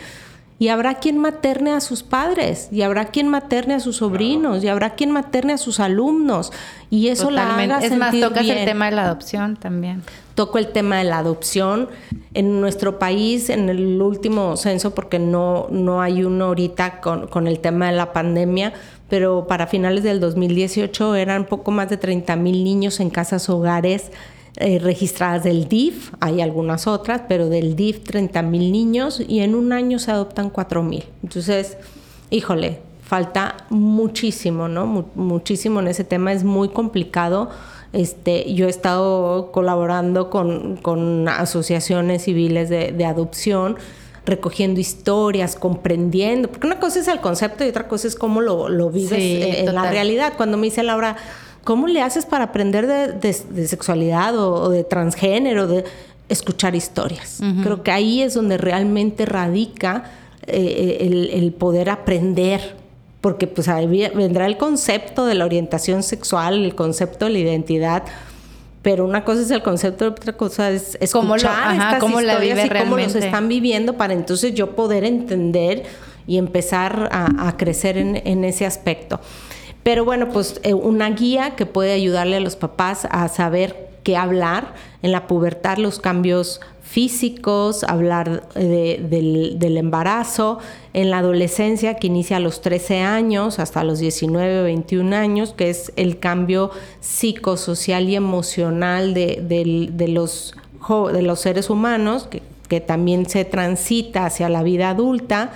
Y 0.58 0.70
habrá 0.70 0.96
quien 0.96 1.18
materne 1.18 1.74
a 1.74 1.82
sus 1.82 2.02
padres, 2.02 2.70
y 2.72 2.82
habrá 2.82 3.06
quien 3.06 3.28
materne 3.28 3.74
a 3.74 3.80
sus 3.82 3.98
sobrinos, 3.98 4.64
y 4.64 4.70
habrá 4.70 4.96
quien 4.96 5.12
materne 5.12 5.54
a 5.54 5.58
sus 5.58 5.82
alumnos. 5.82 6.54
Y 6.90 7.10
eso 7.10 7.30
la 7.30 7.54
haga 7.54 7.80
Es 7.80 7.98
más, 7.98 8.18
tocas 8.18 8.48
el 8.48 8.64
tema 8.64 8.86
de 8.86 8.92
la 8.92 9.04
adopción 9.04 9.58
también. 9.58 10.02
Toco 10.34 10.58
el 10.58 10.68
tema 10.68 10.98
de 10.98 11.04
la 11.04 11.18
adopción. 11.18 11.90
En 12.34 12.62
nuestro 12.62 13.00
país, 13.00 13.50
en 13.50 13.68
el 13.70 14.02
último 14.02 14.56
censo, 14.56 14.96
porque 14.96 15.20
no, 15.20 15.68
no 15.72 16.02
hay 16.02 16.24
uno 16.24 16.46
ahorita 16.46 17.02
con, 17.02 17.28
con 17.28 17.48
el 17.48 17.60
tema 17.60 17.88
de 17.88 17.98
la 17.98 18.14
pandemia, 18.14 18.74
pero 19.10 19.48
para 19.48 19.68
finales 19.68 20.04
del 20.04 20.20
2018 20.22 21.16
eran 21.16 21.46
poco 21.46 21.72
más 21.72 21.90
de 21.90 21.98
30 21.98 22.36
mil 22.38 22.64
niños 22.64 23.00
en 23.00 23.10
casas 23.10 23.50
hogares 23.50 24.12
eh, 24.58 24.80
registradas 24.80 25.44
del 25.44 25.68
DIF, 25.68 26.14
hay 26.20 26.42
algunas 26.42 26.88
otras, 26.88 27.22
pero 27.28 27.50
del 27.50 27.76
DIF 27.76 28.04
30 28.04 28.42
mil 28.42 28.72
niños 28.72 29.22
y 29.26 29.40
en 29.40 29.56
un 29.56 29.74
año 29.74 30.00
se 30.00 30.12
adoptan 30.12 30.50
4 30.50 30.84
mil. 30.84 31.04
Entonces, 31.24 31.78
híjole, 32.30 32.80
falta 33.04 33.58
muchísimo, 33.70 34.68
¿no? 34.68 35.08
muchísimo 35.16 35.80
en 35.80 35.88
ese 35.88 36.04
tema, 36.04 36.32
es 36.34 36.44
muy 36.44 36.70
complicado. 36.70 37.50
Este, 37.94 38.54
yo 38.54 38.66
he 38.66 38.70
estado 38.70 39.52
colaborando 39.52 40.30
con, 40.30 41.28
asociaciones 41.30 42.24
civiles 42.24 42.70
de 42.70 43.06
adopción 43.06 43.78
recogiendo 44.26 44.80
historias, 44.80 45.56
comprendiendo, 45.56 46.50
porque 46.50 46.68
una 46.68 46.80
cosa 46.80 47.00
es 47.00 47.08
el 47.08 47.20
concepto 47.22 47.64
y 47.64 47.70
otra 47.70 47.88
cosa 47.88 48.08
es 48.08 48.16
cómo 48.16 48.42
lo, 48.42 48.70
lo 48.70 48.90
vives 48.90 49.14
en, 49.14 49.74
la 49.74 49.90
realidad. 49.90 50.34
Cuando 50.36 50.58
me 50.58 50.66
dice 50.66 50.84
Laura, 50.84 51.16
¿cómo 51.66 51.88
le 51.88 52.02
haces 52.02 52.26
para 52.26 52.46
aprender 52.46 52.88
de, 53.20 53.34
sexualidad 53.68 54.38
o, 54.40 54.70
de 54.70 54.86
transgénero, 54.86 55.68
de 55.68 55.84
escuchar 56.30 56.74
historias? 56.76 57.42
Creo 57.62 57.84
que 57.84 57.92
ahí 57.92 58.22
es 58.22 58.34
donde 58.34 58.58
realmente 58.58 59.26
radica 59.26 60.06
eh, 60.48 61.00
el, 61.02 61.30
el 61.34 61.52
poder 61.52 61.90
aprender 61.90 62.86
porque 63.20 63.48
pues 63.48 63.68
ahí 63.68 63.88
vendrá 63.88 64.46
el 64.46 64.56
concepto 64.56 65.26
de 65.26 65.34
la 65.34 65.46
orientación 65.46 66.04
sexual, 66.04 66.64
el 66.64 66.76
concepto 66.76 67.26
de 67.26 67.32
la 67.32 67.40
identidad, 67.40 68.04
pero 68.84 69.04
una 69.04 69.26
cosa 69.26 69.42
es 69.42 69.50
el 69.50 69.64
concepto, 69.64 70.10
otra 70.10 70.34
cosa 70.34 70.70
es 70.70 70.96
escuchar 71.02 71.74
estas 71.74 72.04
historias 72.04 72.66
y 72.66 72.70
cómo 72.78 72.98
los 72.98 73.16
están 73.16 73.50
viviendo 73.50 73.94
para 73.98 74.14
entonces 74.14 74.54
yo 74.54 74.76
poder 74.76 75.04
entender 75.04 75.86
y 76.28 76.38
empezar 76.38 77.10
a, 77.12 77.58
crecer 77.58 77.98
en, 77.98 78.44
ese 78.44 78.64
aspecto. 78.64 79.20
Pero 79.86 80.04
bueno, 80.04 80.30
pues 80.30 80.60
eh, 80.64 80.74
una 80.74 81.12
guía 81.12 81.56
que 81.56 81.68
puede 81.68 81.92
ayudarle 81.92 82.38
a 82.38 82.40
los 82.40 82.56
papás 82.56 83.08
a 83.12 83.28
saber 83.28 83.92
qué 84.02 84.18
hablar 84.18 84.74
en 85.04 85.12
la 85.12 85.28
pubertad, 85.28 85.78
los 85.78 86.00
cambios 86.00 86.60
físicos, 86.82 87.84
hablar 87.84 88.50
del, 88.56 89.78
embarazo, 89.78 90.58
en 90.94 91.12
la 91.12 91.20
adolescencia 91.20 91.98
que 91.98 92.08
inicia 92.08 92.38
a 92.38 92.40
los 92.40 92.62
13 92.62 93.02
años 93.02 93.60
hasta 93.60 93.84
los 93.84 94.00
19, 94.00 94.64
21 94.64 95.16
años, 95.16 95.54
que 95.54 95.70
es 95.70 95.94
el 95.98 96.18
cambio 96.18 96.72
psicosocial 97.00 98.10
y 98.10 98.16
emocional 98.16 99.14
de, 99.14 100.08
los, 100.08 100.56
de 101.14 101.22
los 101.22 101.40
seres 101.40 101.70
humanos, 101.70 102.28
que, 102.28 102.42
también 102.82 103.30
se 103.30 103.46
transita 103.46 104.26
hacia 104.26 104.50
la 104.50 104.64
vida 104.64 104.90
adulta 104.90 105.52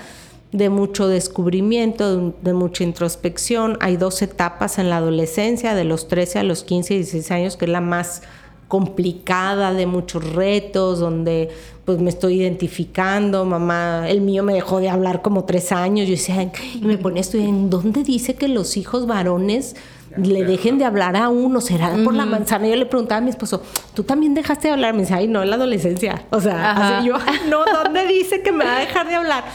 de 0.51 0.69
mucho 0.69 1.07
descubrimiento, 1.07 2.33
de, 2.41 2.53
mucha 2.53 2.83
introspección. 2.83 3.77
Hay 3.81 3.97
dos 3.97 4.21
etapas 4.21 4.79
en 4.79 4.89
la 4.89 4.97
adolescencia, 4.97 5.75
de 5.75 5.83
los 5.83 6.07
13 6.07 6.39
a 6.39 6.43
los 6.43 6.63
15 6.63 6.93
y 6.93 6.97
16 6.97 7.31
años, 7.31 7.57
que 7.57 7.65
es 7.65 7.71
la 7.71 7.81
más 7.81 8.23
complicada, 8.67 9.73
de 9.73 9.85
muchos 9.85 10.33
retos, 10.33 10.99
donde 10.99 11.49
pues 11.85 11.99
me 11.99 12.09
estoy 12.09 12.41
identificando, 12.41 13.45
mamá, 13.45 14.07
el 14.07 14.21
mío 14.21 14.43
me 14.43 14.53
dejó 14.53 14.79
de 14.79 14.89
hablar 14.89 15.23
como 15.23 15.45
tres 15.45 15.71
años, 15.71 16.07
yo 16.07 16.11
decía, 16.11 16.51
y 16.75 16.81
me 16.81 16.99
ponía 16.99 17.21
estoy 17.21 17.41
¿en 17.41 17.71
dónde 17.71 18.03
dice 18.03 18.35
que 18.35 18.47
los 18.47 18.77
hijos 18.77 19.07
varones 19.07 19.75
le 20.17 20.43
dejen 20.43 20.77
de 20.77 20.85
hablar 20.85 21.15
a 21.15 21.29
uno, 21.29 21.61
será 21.61 21.95
por 22.03 22.13
la 22.13 22.25
manzana. 22.25 22.67
Yo 22.67 22.75
le 22.75 22.85
preguntaba 22.85 23.19
a 23.19 23.21
mi 23.21 23.29
esposo, 23.29 23.61
¿tú 23.93 24.03
también 24.03 24.33
dejaste 24.33 24.67
de 24.67 24.73
hablar? 24.73 24.93
Me 24.93 25.01
dice, 25.01 25.13
ay, 25.13 25.27
no, 25.27 25.41
en 25.43 25.49
la 25.49 25.55
adolescencia. 25.55 26.25
O 26.31 26.39
sea, 26.39 27.01
yo, 27.03 27.15
no, 27.49 27.63
¿dónde 27.65 28.07
dice 28.07 28.41
que 28.41 28.51
me 28.51 28.65
va 28.65 28.77
a 28.77 28.79
dejar 28.79 29.07
de 29.07 29.15
hablar? 29.15 29.45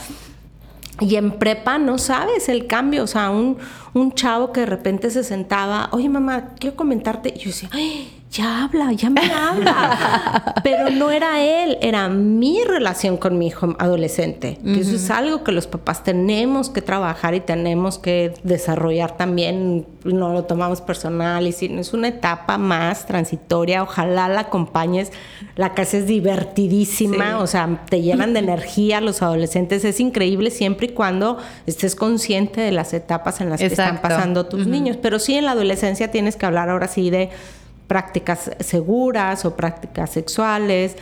Y 1.00 1.16
en 1.16 1.32
prepa 1.32 1.78
no 1.78 1.98
sabes 1.98 2.48
el 2.48 2.66
cambio, 2.66 3.02
o 3.02 3.06
sea, 3.06 3.30
un, 3.30 3.58
un 3.94 4.12
chavo 4.12 4.52
que 4.52 4.60
de 4.60 4.66
repente 4.66 5.10
se 5.10 5.24
sentaba, 5.24 5.88
oye 5.92 6.08
mamá, 6.08 6.54
quiero 6.58 6.76
comentarte, 6.76 7.34
y 7.34 7.40
yo 7.40 7.46
decía, 7.46 7.68
ay, 7.72 8.22
ya 8.34 8.64
habla, 8.64 8.92
ya 8.92 9.10
me 9.10 9.22
habla. 9.32 10.54
Pero 10.64 10.90
no 10.90 11.10
era 11.10 11.40
él, 11.42 11.78
era 11.80 12.08
mi 12.08 12.62
relación 12.64 13.16
con 13.16 13.38
mi 13.38 13.46
hijo 13.46 13.76
adolescente. 13.78 14.58
eso 14.64 14.96
es 14.96 15.10
algo 15.10 15.44
que 15.44 15.52
los 15.52 15.68
papás 15.68 16.02
tenemos 16.02 16.68
que 16.68 16.82
trabajar 16.82 17.34
y 17.34 17.40
tenemos 17.40 17.98
que 17.98 18.34
desarrollar 18.42 19.16
también. 19.16 19.86
No 20.02 20.32
lo 20.32 20.44
tomamos 20.44 20.80
personal 20.80 21.46
y 21.46 21.52
si 21.52 21.66
es 21.66 21.94
una 21.94 22.08
etapa 22.08 22.58
más 22.58 23.06
transitoria. 23.06 23.84
Ojalá 23.84 24.28
la 24.28 24.40
acompañes. 24.40 25.12
La 25.54 25.74
casa 25.74 25.98
es 25.98 26.06
divertidísima, 26.06 27.38
o 27.38 27.46
sea, 27.46 27.84
te 27.88 28.02
llenan 28.02 28.32
de 28.32 28.40
energía 28.40 29.00
los 29.00 29.22
adolescentes. 29.22 29.84
Es 29.84 30.00
increíble 30.00 30.50
siempre 30.50 30.88
y 30.88 30.90
cuando 30.90 31.38
estés 31.66 31.94
consciente 31.94 32.60
de 32.60 32.72
las 32.72 32.92
etapas 32.94 33.40
en 33.40 33.50
las 33.50 33.60
que 33.60 33.66
están 33.66 34.00
pasando 34.02 34.46
tus 34.46 34.66
niños. 34.66 34.96
Pero 35.00 35.20
sí 35.20 35.36
en 35.36 35.44
la 35.44 35.52
adolescencia 35.52 36.10
tienes 36.10 36.34
que 36.34 36.46
hablar 36.46 36.68
ahora 36.68 36.88
sí 36.88 37.10
de 37.10 37.30
prácticas 37.86 38.50
seguras 38.60 39.44
o 39.44 39.56
prácticas 39.56 40.10
sexuales, 40.10 40.96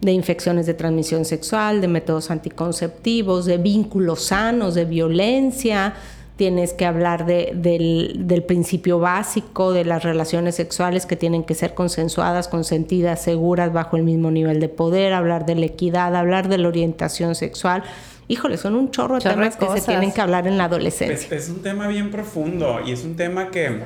de 0.00 0.12
infecciones 0.12 0.66
de 0.66 0.74
transmisión 0.74 1.24
sexual, 1.24 1.80
de 1.80 1.88
métodos 1.88 2.30
anticonceptivos, 2.30 3.46
de 3.46 3.58
vínculos 3.58 4.24
sanos, 4.24 4.74
de 4.74 4.84
violencia. 4.84 5.94
Tienes 6.36 6.72
que 6.72 6.84
hablar 6.84 7.26
del, 7.26 8.44
principio 8.46 8.98
básico 8.98 9.72
de 9.72 9.84
las 9.84 10.02
relaciones 10.02 10.56
sexuales 10.56 11.06
que 11.06 11.16
tienen 11.16 11.44
que 11.44 11.54
ser 11.54 11.74
consensuadas, 11.74 12.48
consentidas, 12.48 13.22
seguras, 13.22 13.72
bajo 13.72 13.96
el 13.96 14.02
mismo 14.02 14.30
nivel 14.30 14.60
de 14.60 14.68
poder, 14.68 15.12
hablar 15.12 15.46
de 15.46 15.54
la 15.54 15.66
equidad, 15.66 16.14
hablar 16.14 16.48
de 16.48 16.58
la 16.58 16.68
orientación 16.68 17.34
sexual. 17.34 17.84
Híjole, 18.26 18.58
son 18.58 18.74
un 18.74 18.90
chorro 18.90 19.14
de 19.14 19.20
temas 19.20 19.56
que 19.56 19.68
se 19.68 19.86
tienen 19.86 20.10
que 20.12 20.20
hablar 20.20 20.46
en 20.46 20.58
la 20.58 20.64
adolescencia. 20.64 21.36
es 21.36 21.48
un 21.48 21.62
tema 21.62 21.86
bien 21.86 22.10
profundo 22.10 22.80
y 22.84 22.90
es 22.90 23.04
un 23.04 23.16
tema 23.16 23.50
que 23.50 23.80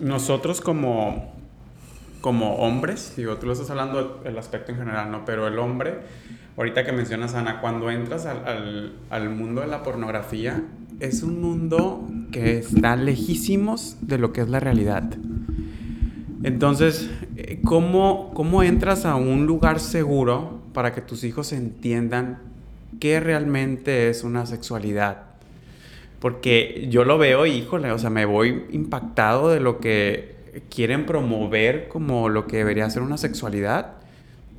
nosotros 0.00 0.60
como 0.60 1.37
como 2.20 2.56
hombres, 2.56 3.14
digo, 3.16 3.36
tú 3.36 3.46
lo 3.46 3.52
estás 3.52 3.70
hablando 3.70 4.20
del 4.24 4.38
aspecto 4.38 4.72
en 4.72 4.78
general, 4.78 5.10
¿no? 5.10 5.24
Pero 5.24 5.46
el 5.46 5.58
hombre, 5.58 5.98
ahorita 6.56 6.84
que 6.84 6.92
mencionas, 6.92 7.34
Ana, 7.34 7.60
cuando 7.60 7.90
entras 7.90 8.26
al, 8.26 8.94
al, 9.10 9.30
mundo 9.30 9.60
de 9.60 9.68
la 9.68 9.82
pornografía, 9.82 10.62
es 11.00 11.22
un 11.22 11.40
mundo 11.40 12.08
que 12.32 12.58
está 12.58 12.96
lejísimos 12.96 13.96
de 14.00 14.18
lo 14.18 14.32
que 14.32 14.40
es 14.40 14.48
la 14.48 14.58
realidad. 14.58 15.04
Entonces, 16.42 17.10
¿cómo, 17.64 18.32
¿cómo 18.34 18.62
entras 18.62 19.04
a 19.04 19.16
un 19.16 19.46
lugar 19.46 19.80
seguro 19.80 20.60
para 20.72 20.92
que 20.92 21.00
tus 21.00 21.24
hijos 21.24 21.52
entiendan 21.52 22.38
qué 23.00 23.20
realmente 23.20 24.08
es 24.08 24.24
una 24.24 24.46
sexualidad? 24.46 25.22
Porque 26.20 26.88
yo 26.90 27.04
lo 27.04 27.16
veo 27.16 27.46
híjole, 27.46 27.92
o 27.92 27.98
sea, 27.98 28.10
me 28.10 28.24
voy 28.24 28.64
impactado 28.70 29.50
de 29.50 29.60
lo 29.60 29.78
que 29.78 30.37
quieren 30.62 31.06
promover 31.06 31.88
como 31.88 32.28
lo 32.28 32.46
que 32.46 32.58
debería 32.58 32.88
ser 32.90 33.02
una 33.02 33.18
sexualidad 33.18 33.97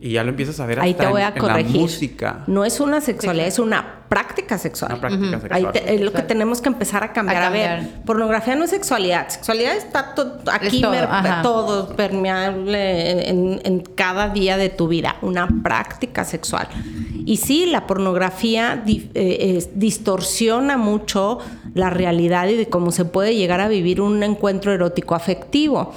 y 0.02 0.12
ya 0.14 0.24
lo 0.24 0.30
empiezas 0.30 0.60
a 0.62 0.66
ver 0.66 0.80
Ahí 0.80 0.94
te 0.94 1.06
voy 1.08 1.22
a 1.22 1.34
en, 1.36 1.46
la 1.46 1.58
música. 1.82 2.44
No 2.48 2.64
es 2.64 2.80
una 2.80 3.02
sexualidad, 3.02 3.48
es 3.48 3.60
una 3.60 4.06
práctica 4.08 4.58
sexual. 4.58 4.94
Una 4.94 5.02
práctica 5.02 5.40
sexual. 5.42 5.72
te- 5.74 5.94
es 5.96 6.02
lo 6.02 6.14
que 6.14 6.22
tenemos 6.24 6.62
que 6.62 6.70
empezar 6.70 7.04
a 7.04 7.12
cambiar. 7.14 7.44
A 7.44 7.48
A, 7.48 7.50
ver, 7.50 7.90
pornografía 8.06 8.56
no 8.56 8.64
es 8.64 8.70
sexualidad. 8.70 9.28
Sexualidad 9.30 9.76
está 9.76 10.16
to- 10.16 10.38
aquí, 10.52 10.78
Es 10.78 10.82
todo, 10.82 10.92
mer- 10.92 11.04
ajá. 11.04 11.42
todo 11.42 11.96
permeable 11.96 13.30
en, 13.30 13.62
en 13.64 13.80
cada 13.82 14.30
día 14.30 14.58
de 14.58 14.70
tu 14.70 14.88
vida. 14.88 15.18
Una 15.22 15.48
práctica 15.64 16.24
sexual. 16.26 16.68
Y 17.26 17.38
sí, 17.38 17.66
la 17.66 17.86
pornografía 17.86 18.82
di- 18.84 19.12
eh, 19.14 19.56
es- 19.58 19.78
distorsiona 19.80 20.78
mucho 20.78 21.40
la 21.74 21.90
realidad 21.90 22.48
y 22.48 22.56
de 22.56 22.68
cómo 22.68 22.92
se 22.92 23.06
puede 23.06 23.36
llegar 23.36 23.60
a 23.62 23.68
vivir 23.68 24.02
un 24.02 24.24
encuentro 24.24 24.74
erótico 24.74 25.14
afectivo. 25.14 25.94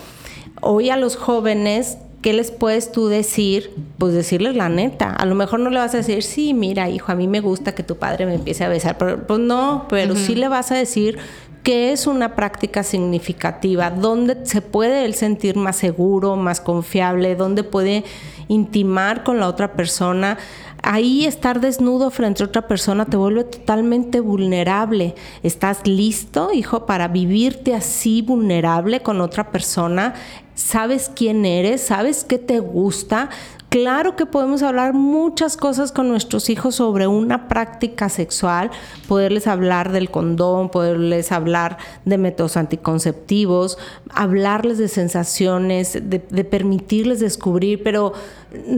Hoy 0.61 0.91
a 0.91 0.97
los 0.97 1.17
jóvenes, 1.17 1.99
¿qué 2.23 2.33
les 2.33 2.51
puedes 2.51 2.93
tú 2.93 3.09
decir? 3.09 3.75
Pues 3.99 4.15
decirles 4.15 4.55
la 4.57 4.69
neta. 4.69 5.11
A 5.11 5.27
lo 5.27 5.35
mejor 5.35 5.61
no 5.61 5.71
le 5.71 5.79
vas 5.79 5.93
a 5.95 5.99
decir, 5.99 6.23
sí, 6.23 6.55
mira, 6.55 6.89
hijo, 6.89 7.13
a 7.13 7.17
mí 7.17 7.29
me 7.29 7.41
gusta 7.41 7.75
que 7.75 7.83
tu 7.83 7.97
padre 7.97 8.25
me 8.25 8.35
empiece 8.35 8.65
a 8.65 8.69
besar. 8.69 8.97
Pero, 8.97 9.27
pues 9.27 9.41
no, 9.41 9.87
pero 9.89 10.17
sí 10.17 10.35
le 10.37 10.49
vas 10.49 10.71
a 10.73 10.77
decir 10.77 11.19
que 11.63 11.93
es 11.93 12.07
una 12.07 12.35
práctica 12.35 12.83
significativa, 12.83 13.91
donde 13.91 14.47
se 14.47 14.63
puede 14.63 15.05
él 15.05 15.15
sentir 15.15 15.57
más 15.57 15.77
seguro, 15.77 16.37
más 16.37 16.61
confiable, 16.61 17.37
donde 17.37 17.63
puede 17.63 18.05
intimar 18.49 19.23
con 19.23 19.39
la 19.39 19.49
otra 19.49 19.73
persona. 19.75 20.39
Ahí 20.83 21.27
estar 21.27 21.61
desnudo 21.61 22.11
frente 22.11 22.43
a 22.43 22.47
otra 22.47 22.67
persona 22.67 23.07
te 23.07 23.17
vuelve 23.17 23.45
totalmente 23.45 24.19
vulnerable. 24.19 25.15
¿Estás 25.45 25.87
listo, 25.87 26.53
hijo, 26.53 26.87
para 26.87 27.07
vivirte 27.07 27.73
así 27.73 28.21
vulnerable 28.21 29.01
con 29.01 29.21
otra 29.21 29.53
persona? 29.53 30.15
¿Sabes 30.55 31.11
quién 31.15 31.45
eres? 31.45 31.81
¿Sabes 31.81 32.25
qué 32.25 32.39
te 32.39 32.61
gusta? 32.61 33.31
Claro 33.73 34.17
que 34.17 34.27
podemos 34.27 34.63
hablar 34.63 34.93
muchas 34.93 35.57
cosas 35.57 35.93
con 35.93 36.07
nuestros 36.07 36.51
hijos 36.51 36.75
sobre 36.75 37.07
una 37.07 37.49
práctica 37.49 38.11
sexual, 38.11 38.71
poderles 39.09 39.47
hablar 39.47 39.93
del 39.93 40.11
condón, 40.11 40.69
poderles 40.69 41.33
hablar 41.33 41.79
de 42.05 42.19
métodos 42.19 42.59
anticonceptivos, 42.59 43.79
hablarles 44.11 44.77
de 44.77 44.89
sensaciones, 44.89 45.99
de, 46.03 46.19
permitirles 46.45 47.19
descubrir, 47.21 47.83
pero 47.83 48.13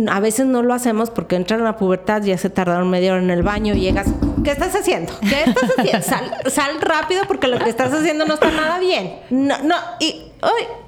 a 0.09 0.21
veces 0.21 0.47
no 0.47 0.63
lo 0.63 0.73
hacemos 0.73 1.11
porque 1.11 1.35
entran 1.35 1.63
a 1.63 1.65
la 1.65 1.77
pubertad, 1.77 2.23
ya 2.23 2.39
se 2.39 2.49
tardaron 2.49 2.89
media 2.89 3.15
hora 3.15 3.23
en 3.23 3.31
el 3.31 3.43
baño, 3.43 3.75
llegas, 3.75 4.07
¿qué 4.45 4.53
estás 4.53 4.77
haciendo? 4.77 5.13
¿Qué 5.23 5.43
estás 5.45 5.71
haciendo? 5.77 6.07
Sal, 6.07 6.33
sal 6.47 6.81
rápido 6.81 7.25
porque 7.27 7.49
lo 7.49 7.59
que 7.59 7.69
estás 7.69 7.93
haciendo 7.93 8.27
no 8.27 8.35
está 8.35 8.53
nada 8.53 8.79
bien. 8.79 9.17
No, 9.31 9.59
no, 9.59 9.75
y, 9.99 10.31
ay, 10.41 10.84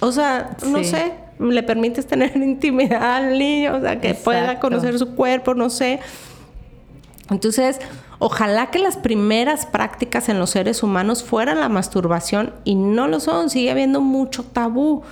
o 0.00 0.12
sea, 0.12 0.56
no 0.66 0.78
Sí. 0.78 0.84
sé, 0.84 1.12
le 1.38 1.62
permites 1.62 2.06
tener 2.06 2.36
intimidad 2.36 3.16
al 3.16 3.38
niño, 3.38 3.76
o 3.76 3.80
sea, 3.80 4.00
que 4.00 4.14
pueda 4.14 4.60
conocer 4.60 4.98
su 4.98 5.14
cuerpo, 5.14 5.54
no 5.54 5.70
sé. 5.70 6.00
Entonces, 7.30 7.78
ojalá 8.18 8.70
que 8.70 8.78
las 8.78 8.96
primeras 8.96 9.64
prácticas 9.66 10.28
en 10.28 10.38
los 10.38 10.50
seres 10.50 10.82
humanos 10.82 11.24
fueran 11.24 11.58
la 11.60 11.68
masturbación 11.68 12.52
y 12.64 12.74
no 12.74 13.08
lo 13.08 13.18
son, 13.20 13.48
sigue 13.50 13.70
habiendo 13.70 14.00
mucho 14.02 14.44
tabú, 14.44 15.02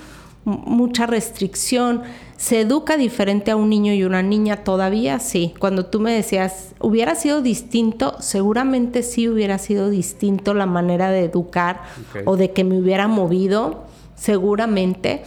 mucha 0.45 1.07
restricción. 1.07 2.03
¿Se 2.37 2.61
educa 2.61 2.97
diferente 2.97 3.53
a 3.53 3.57
un 3.57 3.71
niño 3.71 3.93
y 3.95 4.03
una 4.05 4.23
niña 4.23 4.59
todavía? 4.65 5.21
Sí. 5.21 5.55
Cuando 5.61 5.87
tú 5.87 6.01
me 6.01 6.13
decías, 6.13 6.75
¿hubiera 6.81 7.15
sido 7.15 7.41
distinto? 7.41 8.17
Seguramente 8.21 9.05
sí 9.05 9.29
hubiera 9.29 9.59
sido 9.59 9.89
distinto 9.89 10.53
la 10.53 10.67
manera 10.67 11.11
de 11.11 11.25
educar 11.25 11.83
o 12.27 12.37
de 12.37 12.51
que 12.51 12.65
me 12.65 12.77
hubiera 12.79 13.07
movido, 13.07 13.85
seguramente. 14.15 15.23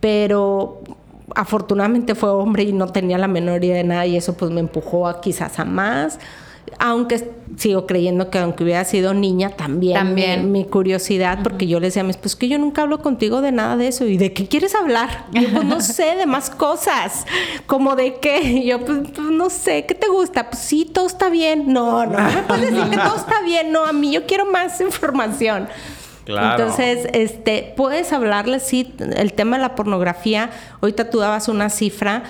Pero 0.00 0.82
afortunadamente 1.34 2.14
fue 2.14 2.30
hombre 2.30 2.62
y 2.64 2.72
no 2.72 2.88
tenía 2.88 3.18
la 3.18 3.28
menor 3.28 3.64
idea 3.64 3.76
de 3.76 3.84
nada 3.84 4.06
y 4.06 4.16
eso 4.16 4.36
pues 4.36 4.50
me 4.50 4.60
empujó 4.60 5.06
a 5.08 5.20
quizás 5.20 5.58
a 5.58 5.64
más. 5.64 6.18
Aunque 6.78 7.30
sigo 7.56 7.86
creyendo 7.86 8.30
que 8.30 8.38
aunque 8.38 8.62
hubiera 8.62 8.84
sido 8.84 9.14
niña 9.14 9.50
también, 9.50 9.94
También. 9.94 10.52
Mi, 10.52 10.60
mi 10.60 10.64
curiosidad, 10.66 11.40
porque 11.42 11.66
yo 11.66 11.80
le 11.80 11.86
decía 11.86 12.02
a 12.02 12.04
mis 12.04 12.18
pues 12.18 12.36
que 12.36 12.46
yo 12.46 12.58
nunca 12.58 12.82
hablo 12.82 13.00
contigo 13.02 13.40
de 13.40 13.52
nada 13.52 13.76
de 13.76 13.88
eso. 13.88 14.06
¿Y 14.06 14.16
de 14.16 14.32
qué 14.32 14.46
quieres 14.46 14.74
hablar? 14.74 15.26
Yo 15.32 15.48
pues 15.50 15.64
no 15.64 15.80
sé, 15.80 16.14
de 16.16 16.26
más 16.26 16.50
cosas. 16.50 17.26
¿Como 17.66 17.96
de 17.96 18.16
qué? 18.20 18.42
Y 18.42 18.66
yo 18.66 18.84
pues, 18.84 19.00
pues, 19.14 19.30
no 19.30 19.50
sé, 19.50 19.86
¿qué 19.86 19.94
te 19.94 20.08
gusta? 20.08 20.50
Pues 20.50 20.62
sí, 20.62 20.84
todo 20.84 21.06
está 21.06 21.30
bien. 21.30 21.72
No, 21.72 22.04
no, 22.06 22.18
no 22.18 22.30
me 22.30 22.42
puedes 22.42 22.70
decir 22.70 22.90
que 22.90 22.96
todo 22.96 23.16
está 23.16 23.42
bien. 23.42 23.72
No, 23.72 23.84
a 23.84 23.92
mí 23.92 24.12
yo 24.12 24.26
quiero 24.26 24.46
más 24.46 24.80
información. 24.80 25.68
Entonces, 26.36 27.08
este, 27.14 27.72
puedes 27.76 28.12
hablarles, 28.12 28.62
sí, 28.62 28.94
el 28.98 29.32
tema 29.32 29.56
de 29.56 29.62
la 29.62 29.74
pornografía, 29.74 30.50
ahorita 30.80 31.08
tú 31.10 31.18
dabas 31.18 31.48
una 31.48 31.70
cifra, 31.70 32.24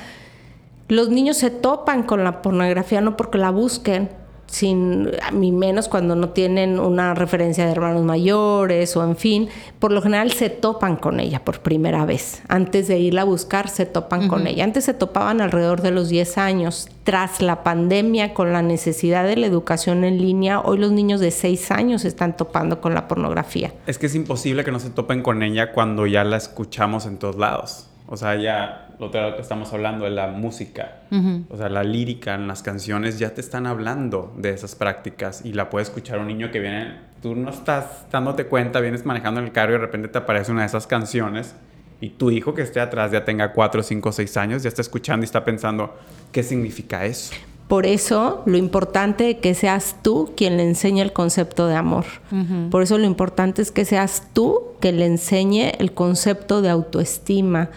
los 0.88 1.10
niños 1.10 1.36
se 1.36 1.50
topan 1.50 2.02
con 2.04 2.24
la 2.24 2.40
pornografía 2.40 3.00
no 3.00 3.16
porque 3.16 3.38
la 3.38 3.50
busquen, 3.50 4.08
sin 4.48 5.10
a 5.22 5.30
mí 5.30 5.52
menos 5.52 5.88
cuando 5.88 6.16
no 6.16 6.30
tienen 6.30 6.80
una 6.80 7.14
referencia 7.14 7.66
de 7.66 7.72
hermanos 7.72 8.02
mayores 8.02 8.96
o 8.96 9.04
en 9.04 9.16
fin, 9.16 9.48
por 9.78 9.92
lo 9.92 10.02
general 10.02 10.32
se 10.32 10.50
topan 10.50 10.96
con 10.96 11.20
ella 11.20 11.44
por 11.44 11.60
primera 11.60 12.04
vez. 12.04 12.42
Antes 12.48 12.88
de 12.88 12.98
irla 12.98 13.22
a 13.22 13.24
buscar, 13.24 13.68
se 13.68 13.86
topan 13.86 14.28
con 14.28 14.46
ella. 14.46 14.64
Antes 14.64 14.84
se 14.84 14.94
topaban 14.94 15.40
alrededor 15.40 15.82
de 15.82 15.90
los 15.90 16.08
10 16.08 16.38
años. 16.38 16.88
Tras 17.04 17.40
la 17.40 17.62
pandemia, 17.62 18.34
con 18.34 18.52
la 18.52 18.62
necesidad 18.62 19.24
de 19.24 19.36
la 19.36 19.46
educación 19.46 20.04
en 20.04 20.18
línea, 20.18 20.60
hoy 20.60 20.78
los 20.78 20.92
niños 20.92 21.20
de 21.20 21.30
6 21.30 21.70
años 21.70 22.02
se 22.02 22.08
están 22.08 22.36
topando 22.36 22.80
con 22.80 22.94
la 22.94 23.06
pornografía. 23.06 23.72
Es 23.86 23.98
que 23.98 24.06
es 24.06 24.14
imposible 24.14 24.64
que 24.64 24.72
no 24.72 24.80
se 24.80 24.90
topen 24.90 25.22
con 25.22 25.42
ella 25.42 25.72
cuando 25.72 26.06
ya 26.06 26.24
la 26.24 26.36
escuchamos 26.36 27.06
en 27.06 27.18
todos 27.18 27.36
lados. 27.36 27.86
O 28.06 28.16
sea, 28.16 28.36
ya 28.36 28.87
lo 28.98 29.06
otro 29.06 29.36
que 29.36 29.42
estamos 29.42 29.72
hablando 29.72 30.04
de 30.04 30.10
la 30.10 30.28
música. 30.28 31.02
O 31.48 31.56
sea, 31.56 31.68
la 31.68 31.84
lírica 31.84 32.34
en 32.34 32.48
las 32.48 32.62
canciones 32.62 33.18
ya 33.18 33.34
te 33.34 33.40
están 33.40 33.66
hablando 33.66 34.34
de 34.36 34.50
esas 34.50 34.74
prácticas 34.74 35.44
y 35.44 35.52
la 35.52 35.70
puede 35.70 35.84
escuchar 35.84 36.18
un 36.18 36.26
niño 36.26 36.50
que 36.50 36.60
viene, 36.60 36.96
tú 37.22 37.34
no 37.34 37.50
estás 37.50 38.06
dándote 38.10 38.46
cuenta, 38.46 38.80
vienes 38.80 39.04
manejando 39.04 39.40
en 39.40 39.46
el 39.46 39.52
carro 39.52 39.70
y 39.70 39.74
de 39.74 39.78
repente 39.78 40.08
te 40.08 40.18
aparece 40.18 40.52
una 40.52 40.62
de 40.62 40.66
esas 40.66 40.86
canciones 40.86 41.54
y 42.00 42.10
tu 42.10 42.30
hijo 42.30 42.54
que 42.54 42.62
esté 42.62 42.80
atrás 42.80 43.10
ya 43.10 43.24
tenga 43.24 43.52
4, 43.52 43.82
5, 43.82 44.12
6 44.12 44.36
años, 44.36 44.62
ya 44.62 44.68
está 44.68 44.82
escuchando 44.82 45.24
y 45.24 45.26
está 45.26 45.44
pensando, 45.44 45.94
¿qué 46.32 46.42
significa 46.42 47.04
eso? 47.04 47.34
Por 47.68 47.84
eso 47.84 48.42
lo 48.46 48.56
importante 48.56 49.30
es 49.30 49.36
que 49.38 49.54
seas 49.54 49.96
tú 50.02 50.32
quien 50.36 50.56
le 50.56 50.62
enseñe 50.62 51.02
el 51.02 51.12
concepto 51.12 51.66
de 51.66 51.76
amor. 51.76 52.06
Por 52.70 52.82
eso 52.82 52.96
lo 52.96 53.04
importante 53.04 53.60
es 53.60 53.70
que 53.70 53.84
seas 53.84 54.22
tú 54.32 54.62
que 54.80 54.90
le 54.90 55.04
enseñe 55.04 55.72
el 55.78 55.92
concepto 55.92 56.62
de 56.62 56.70
autoestima, 56.70 57.68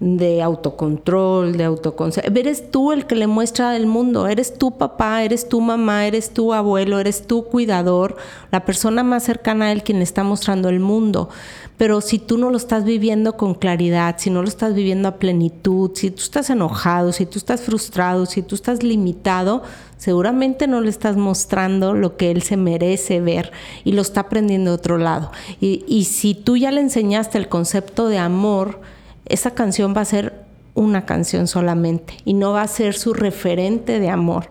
de 0.00 0.42
autocontrol, 0.42 1.56
de 1.56 1.64
autoconcepto. 1.64 2.38
Eres 2.38 2.70
tú 2.70 2.92
el 2.92 3.06
que 3.06 3.16
le 3.16 3.26
muestra 3.26 3.76
el 3.76 3.86
mundo, 3.86 4.28
eres 4.28 4.54
tu 4.54 4.78
papá, 4.78 5.24
eres 5.24 5.48
tu 5.48 5.60
mamá, 5.60 6.06
eres 6.06 6.30
tu 6.30 6.54
abuelo, 6.54 7.00
eres 7.00 7.26
tu 7.26 7.44
cuidador, 7.44 8.16
la 8.52 8.64
persona 8.64 9.02
más 9.02 9.24
cercana 9.24 9.66
a 9.66 9.72
él 9.72 9.82
quien 9.82 9.98
le 9.98 10.04
está 10.04 10.22
mostrando 10.22 10.68
el 10.68 10.78
mundo. 10.78 11.30
Pero 11.76 12.00
si 12.00 12.18
tú 12.18 12.38
no 12.38 12.50
lo 12.50 12.56
estás 12.56 12.84
viviendo 12.84 13.36
con 13.36 13.54
claridad, 13.54 14.16
si 14.18 14.30
no 14.30 14.42
lo 14.42 14.48
estás 14.48 14.74
viviendo 14.74 15.08
a 15.08 15.16
plenitud, 15.16 15.90
si 15.94 16.10
tú 16.10 16.22
estás 16.22 16.50
enojado, 16.50 17.12
si 17.12 17.26
tú 17.26 17.38
estás 17.38 17.60
frustrado, 17.60 18.26
si 18.26 18.42
tú 18.42 18.54
estás 18.54 18.82
limitado, 18.82 19.62
seguramente 19.96 20.68
no 20.68 20.80
le 20.80 20.90
estás 20.90 21.16
mostrando 21.16 21.94
lo 21.94 22.16
que 22.16 22.30
él 22.30 22.42
se 22.42 22.56
merece 22.56 23.20
ver 23.20 23.52
y 23.84 23.92
lo 23.92 24.02
está 24.02 24.22
aprendiendo 24.22 24.70
de 24.70 24.76
otro 24.76 24.98
lado. 24.98 25.32
Y 25.60 26.04
si 26.04 26.34
tú 26.34 26.56
ya 26.56 26.70
le 26.70 26.80
enseñaste 26.80 27.38
el 27.38 27.48
concepto 27.48 28.08
de 28.08 28.18
amor, 28.18 28.80
esa 29.28 29.52
canción 29.54 29.94
va 29.96 30.02
a 30.02 30.04
ser 30.06 30.46
una 30.74 31.06
canción 31.06 31.48
solamente 31.48 32.14
y 32.24 32.34
no 32.34 32.52
va 32.52 32.62
a 32.62 32.68
ser 32.68 32.94
su 32.94 33.12
referente 33.14 33.98
de 34.00 34.10
amor. 34.10 34.48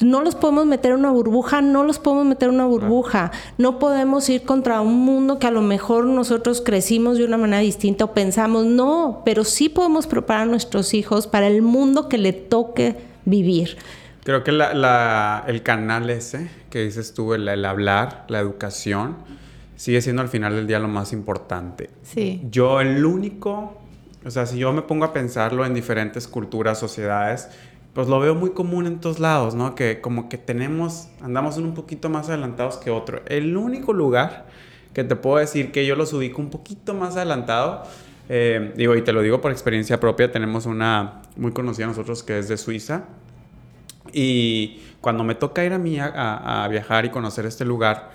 No 0.00 0.22
los 0.22 0.34
podemos 0.34 0.66
meter 0.66 0.92
en 0.92 0.98
una 1.00 1.10
burbuja, 1.10 1.62
no 1.62 1.84
los 1.84 1.98
podemos 1.98 2.26
meter 2.26 2.48
en 2.48 2.56
una 2.56 2.66
burbuja. 2.66 3.30
No 3.58 3.78
podemos 3.78 4.28
ir 4.28 4.42
contra 4.42 4.80
un 4.80 5.00
mundo 5.04 5.38
que 5.38 5.46
a 5.46 5.50
lo 5.52 5.62
mejor 5.62 6.04
nosotros 6.06 6.60
crecimos 6.60 7.16
de 7.18 7.24
una 7.24 7.36
manera 7.36 7.60
distinta 7.60 8.04
o 8.04 8.12
pensamos, 8.12 8.64
no, 8.66 9.22
pero 9.24 9.44
sí 9.44 9.68
podemos 9.68 10.06
preparar 10.08 10.42
a 10.42 10.46
nuestros 10.46 10.94
hijos 10.94 11.26
para 11.28 11.46
el 11.46 11.62
mundo 11.62 12.08
que 12.08 12.18
le 12.18 12.32
toque 12.32 12.96
vivir. 13.24 13.76
Creo 14.24 14.42
que 14.42 14.52
la- 14.52 14.74
la- 14.74 15.44
el 15.46 15.62
canal 15.62 16.08
ese 16.10 16.50
que 16.70 16.82
dices 16.84 17.14
tú, 17.14 17.34
el, 17.34 17.46
el 17.48 17.64
hablar, 17.64 18.24
la 18.28 18.40
educación, 18.40 19.16
sigue 19.76 20.00
siendo 20.02 20.22
al 20.22 20.28
final 20.28 20.54
del 20.56 20.66
día 20.66 20.78
lo 20.80 20.88
más 20.88 21.12
importante. 21.12 21.90
Sí. 22.02 22.42
Yo 22.50 22.80
el 22.80 23.04
único, 23.04 23.74
o 24.24 24.30
sea, 24.30 24.46
si 24.46 24.58
yo 24.58 24.72
me 24.72 24.82
pongo 24.82 25.04
a 25.04 25.12
pensarlo 25.12 25.64
en 25.66 25.74
diferentes 25.74 26.26
culturas, 26.28 26.78
sociedades, 26.78 27.48
pues 27.94 28.08
lo 28.08 28.18
veo 28.18 28.34
muy 28.34 28.50
común 28.50 28.86
en 28.86 29.00
todos 29.00 29.20
lados, 29.20 29.54
¿no? 29.54 29.74
Que 29.74 30.00
como 30.00 30.28
que 30.28 30.36
tenemos, 30.36 31.08
andamos 31.20 31.56
un 31.58 31.74
poquito 31.74 32.08
más 32.10 32.28
adelantados 32.28 32.76
que 32.76 32.90
otro. 32.90 33.22
El 33.26 33.56
único 33.56 33.92
lugar 33.92 34.46
que 34.92 35.04
te 35.04 35.16
puedo 35.16 35.38
decir 35.38 35.72
que 35.72 35.86
yo 35.86 35.94
los 35.96 36.12
ubico 36.12 36.40
un 36.40 36.50
poquito 36.50 36.94
más 36.94 37.16
adelantado, 37.16 37.84
eh, 38.28 38.72
digo, 38.76 38.96
y 38.96 39.02
te 39.02 39.12
lo 39.12 39.22
digo 39.22 39.40
por 39.40 39.52
experiencia 39.52 40.00
propia, 40.00 40.32
tenemos 40.32 40.66
una 40.66 41.22
muy 41.36 41.52
conocida 41.52 41.86
nosotros 41.86 42.22
que 42.22 42.38
es 42.38 42.48
de 42.48 42.56
Suiza. 42.56 43.04
Y 44.12 44.80
cuando 45.00 45.24
me 45.24 45.34
toca 45.34 45.64
ir 45.64 45.72
a 45.72 45.78
mí 45.78 45.98
a, 46.00 46.66
viajar 46.70 47.04
y 47.04 47.10
conocer 47.10 47.46
este 47.46 47.64
lugar, 47.64 48.10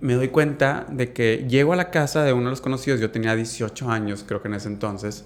me 0.00 0.14
doy 0.14 0.28
cuenta 0.28 0.86
de 0.90 1.12
que 1.12 1.46
llego 1.48 1.72
a 1.72 1.76
la 1.76 1.90
casa 1.90 2.22
de 2.22 2.32
uno 2.32 2.44
de 2.44 2.50
los 2.50 2.60
conocidos, 2.60 3.00
yo 3.00 3.10
tenía 3.10 3.34
18 3.34 3.90
años 3.90 4.24
creo 4.26 4.40
que 4.40 4.48
en 4.48 4.54
ese 4.54 4.68
entonces, 4.68 5.24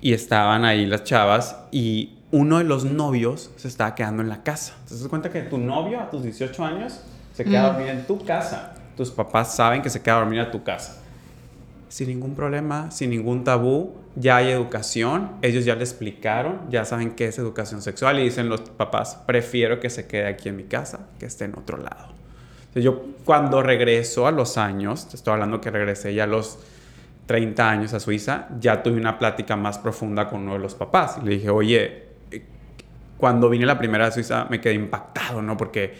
y 0.00 0.12
estaban 0.12 0.64
ahí 0.64 0.86
las 0.86 1.04
chavas 1.04 1.56
y 1.70 2.14
uno 2.30 2.58
de 2.58 2.64
los 2.64 2.84
novios 2.84 3.50
se 3.56 3.68
estaba 3.68 3.94
quedando 3.94 4.22
en 4.22 4.28
la 4.28 4.42
casa. 4.42 4.74
¿Te 4.86 4.94
das 4.94 5.08
cuenta 5.08 5.30
que 5.30 5.42
tu 5.42 5.58
novio 5.58 6.00
a 6.00 6.10
tus 6.10 6.22
18 6.22 6.64
años 6.64 7.00
se 7.32 7.44
queda 7.44 7.64
a 7.64 7.72
dormir 7.72 7.88
en 7.88 8.06
tu 8.06 8.24
casa? 8.24 8.74
Tus 8.96 9.10
papás 9.10 9.54
saben 9.54 9.82
que 9.82 9.90
se 9.90 10.02
queda 10.02 10.16
a 10.16 10.20
dormir 10.20 10.40
a 10.40 10.50
tu 10.50 10.62
casa. 10.62 11.02
Sin 11.88 12.08
ningún 12.08 12.34
problema, 12.34 12.90
sin 12.90 13.10
ningún 13.10 13.44
tabú, 13.44 13.94
ya 14.14 14.36
hay 14.36 14.50
educación, 14.50 15.30
ellos 15.40 15.64
ya 15.64 15.74
le 15.74 15.82
explicaron, 15.82 16.60
ya 16.68 16.84
saben 16.84 17.12
qué 17.12 17.26
es 17.28 17.38
educación 17.38 17.80
sexual 17.80 18.18
y 18.18 18.24
dicen 18.24 18.50
los 18.50 18.60
papás, 18.60 19.18
prefiero 19.26 19.80
que 19.80 19.88
se 19.88 20.06
quede 20.06 20.26
aquí 20.26 20.50
en 20.50 20.56
mi 20.56 20.64
casa 20.64 21.06
que 21.18 21.24
esté 21.24 21.46
en 21.46 21.56
otro 21.56 21.78
lado. 21.78 22.17
Yo 22.74 23.04
cuando 23.24 23.62
regreso 23.62 24.26
a 24.26 24.30
los 24.30 24.58
años, 24.58 25.08
te 25.08 25.16
estoy 25.16 25.34
hablando 25.34 25.60
que 25.60 25.70
regresé 25.70 26.14
ya 26.14 26.24
a 26.24 26.26
los 26.26 26.58
30 27.26 27.70
años 27.70 27.94
a 27.94 28.00
Suiza, 28.00 28.48
ya 28.58 28.82
tuve 28.82 28.96
una 28.96 29.18
plática 29.18 29.56
más 29.56 29.78
profunda 29.78 30.28
con 30.28 30.42
uno 30.42 30.54
de 30.54 30.60
los 30.60 30.74
papás. 30.74 31.22
Le 31.22 31.32
dije, 31.32 31.50
oye, 31.50 32.04
cuando 33.18 33.50
vine 33.50 33.66
la 33.66 33.78
primera 33.78 34.06
a 34.06 34.10
Suiza 34.10 34.46
me 34.48 34.60
quedé 34.60 34.74
impactado, 34.74 35.42
¿no? 35.42 35.56
Porque 35.56 35.94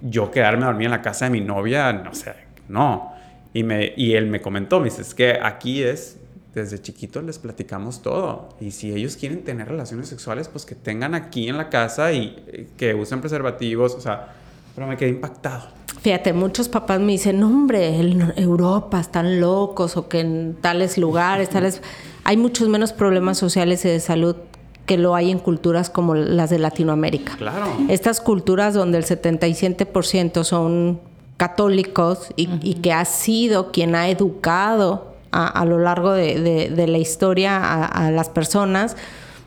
yo 0.00 0.30
quedarme 0.30 0.64
a 0.64 0.66
dormir 0.68 0.86
en 0.86 0.92
la 0.92 1.02
casa 1.02 1.26
de 1.26 1.30
mi 1.30 1.40
novia, 1.40 1.92
no 1.92 2.14
sé, 2.14 2.34
no. 2.68 3.12
Y, 3.52 3.64
me, 3.64 3.92
y 3.96 4.14
él 4.14 4.26
me 4.26 4.40
comentó, 4.40 4.78
me 4.78 4.86
dice, 4.86 5.02
es 5.02 5.14
que 5.14 5.38
aquí 5.42 5.82
es, 5.82 6.18
desde 6.54 6.80
chiquitos 6.80 7.22
les 7.24 7.38
platicamos 7.38 8.02
todo. 8.02 8.48
Y 8.60 8.70
si 8.70 8.92
ellos 8.92 9.16
quieren 9.16 9.44
tener 9.44 9.68
relaciones 9.68 10.08
sexuales, 10.08 10.48
pues 10.48 10.64
que 10.64 10.74
tengan 10.74 11.14
aquí 11.14 11.48
en 11.48 11.58
la 11.58 11.68
casa 11.68 12.12
y 12.12 12.42
eh, 12.46 12.68
que 12.76 12.94
usen 12.94 13.20
preservativos, 13.20 13.94
o 13.94 14.00
sea, 14.00 14.34
pero 14.74 14.86
me 14.86 14.96
quedé 14.96 15.10
impactado. 15.10 15.68
Fíjate, 16.00 16.32
muchos 16.32 16.68
papás 16.68 17.00
me 17.00 17.12
dicen, 17.12 17.42
hombre, 17.42 18.00
Europa 18.36 18.98
están 19.00 19.40
locos 19.40 19.96
o 19.96 20.08
que 20.08 20.20
en 20.20 20.56
tales 20.60 20.98
lugares, 20.98 21.48
tales... 21.50 21.82
Hay 22.24 22.36
muchos 22.36 22.68
menos 22.68 22.92
problemas 22.92 23.38
sociales 23.38 23.84
y 23.84 23.88
de 23.88 24.00
salud 24.00 24.36
que 24.86 24.98
lo 24.98 25.14
hay 25.14 25.30
en 25.30 25.38
culturas 25.38 25.90
como 25.90 26.14
las 26.14 26.50
de 26.50 26.58
Latinoamérica. 26.58 27.36
Claro. 27.36 27.66
Estas 27.88 28.20
culturas 28.20 28.74
donde 28.74 28.98
el 28.98 29.04
77% 29.04 30.44
son 30.44 31.00
católicos 31.36 32.28
y, 32.36 32.74
que 32.74 32.92
ha 32.92 33.04
sido 33.04 33.72
quien 33.72 33.94
ha 33.94 34.08
educado 34.08 35.12
a, 35.32 35.64
lo 35.64 35.78
largo 35.78 36.12
de, 36.12 36.84
la 36.86 36.98
historia 36.98 37.84
a, 37.84 38.10
las 38.10 38.28
personas, 38.28 38.96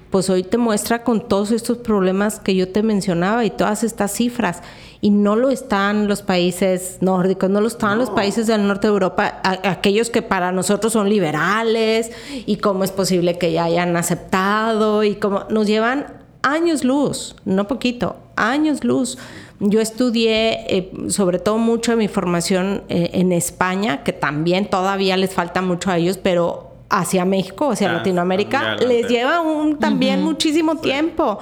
pues 0.09 0.29
hoy 0.29 0.43
te 0.43 0.57
muestra 0.57 1.03
con 1.03 1.27
todos 1.27 1.51
estos 1.51 1.77
problemas 1.77 2.39
que 2.39 2.55
yo 2.55 2.69
te 2.69 2.83
mencionaba 2.83 3.45
y 3.45 3.49
todas 3.49 3.83
estas 3.83 4.11
cifras 4.11 4.61
y 5.01 5.09
no 5.09 5.35
lo 5.35 5.49
están 5.49 6.07
los 6.07 6.21
países 6.21 6.97
nórdicos, 7.01 7.49
no 7.49 7.61
lo 7.61 7.67
están 7.67 7.97
los 7.97 8.09
países 8.09 8.47
del 8.47 8.67
norte 8.67 8.87
de 8.87 8.93
Europa, 8.93 9.39
aquellos 9.43 10.09
que 10.09 10.21
para 10.21 10.51
nosotros 10.51 10.93
son 10.93 11.09
liberales 11.09 12.11
y 12.45 12.57
cómo 12.57 12.83
es 12.83 12.91
posible 12.91 13.37
que 13.37 13.51
ya 13.51 13.65
hayan 13.65 13.95
aceptado 13.97 15.03
y 15.03 15.15
cómo 15.15 15.43
nos 15.49 15.67
llevan 15.67 16.07
años 16.41 16.83
luz, 16.83 17.35
no 17.45 17.67
poquito, 17.67 18.15
años 18.35 18.83
luz. 18.83 19.17
Yo 19.59 19.79
estudié 19.79 20.75
eh, 20.75 20.91
sobre 21.09 21.39
todo 21.39 21.57
mucho 21.57 21.91
de 21.91 21.97
mi 21.97 22.07
formación 22.07 22.83
eh, 22.89 23.11
en 23.13 23.31
España, 23.31 24.03
que 24.03 24.11
también 24.11 24.69
todavía 24.69 25.17
les 25.17 25.33
falta 25.33 25.61
mucho 25.61 25.91
a 25.91 25.97
ellos, 25.97 26.17
pero 26.17 26.74
hacia 26.89 27.25
México, 27.25 27.71
hacia 27.71 27.89
ah, 27.89 27.93
Latinoamérica, 27.93 28.75
les 28.75 29.07
lleva 29.07 29.41
un, 29.41 29.77
también 29.79 30.23
muchísimo 30.23 30.77
tiempo. 30.77 31.39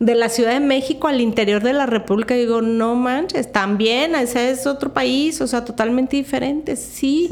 De 0.00 0.16
la 0.16 0.28
Ciudad 0.28 0.52
de 0.52 0.60
México 0.60 1.06
al 1.06 1.20
interior 1.20 1.62
de 1.62 1.72
la 1.72 1.86
República, 1.86 2.34
digo, 2.34 2.60
no 2.60 2.96
manches, 2.96 3.52
también, 3.52 4.16
ese 4.16 4.50
es 4.50 4.66
otro 4.66 4.92
país, 4.92 5.40
o 5.40 5.46
sea, 5.46 5.64
totalmente 5.64 6.16
diferente. 6.16 6.74
Sí, 6.76 7.28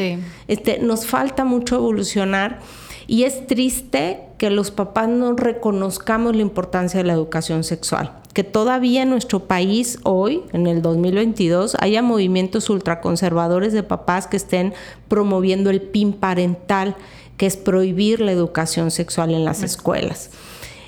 Este, 0.46 0.78
nos 0.78 1.04
falta 1.04 1.44
mucho 1.44 1.74
evolucionar 1.74 2.60
y 3.06 3.24
es 3.24 3.46
triste 3.46 4.20
que 4.38 4.50
los 4.50 4.70
papás 4.70 5.08
no 5.08 5.34
reconozcamos 5.34 6.34
la 6.34 6.42
importancia 6.42 6.98
de 6.98 7.04
la 7.04 7.12
educación 7.12 7.64
sexual. 7.64 8.12
Que 8.32 8.44
todavía 8.44 9.02
en 9.02 9.10
nuestro 9.10 9.40
país 9.40 9.98
hoy, 10.04 10.42
en 10.52 10.66
el 10.66 10.80
2022, 10.80 11.76
haya 11.78 12.00
movimientos 12.00 12.70
ultraconservadores 12.70 13.72
de 13.72 13.82
papás 13.82 14.26
que 14.26 14.38
estén 14.38 14.72
promoviendo 15.08 15.68
el 15.68 15.82
PIN 15.82 16.14
parental, 16.14 16.96
que 17.42 17.46
es 17.46 17.56
prohibir 17.56 18.20
la 18.20 18.30
educación 18.30 18.92
sexual 18.92 19.34
en 19.34 19.44
las 19.44 19.64
escuelas. 19.64 20.30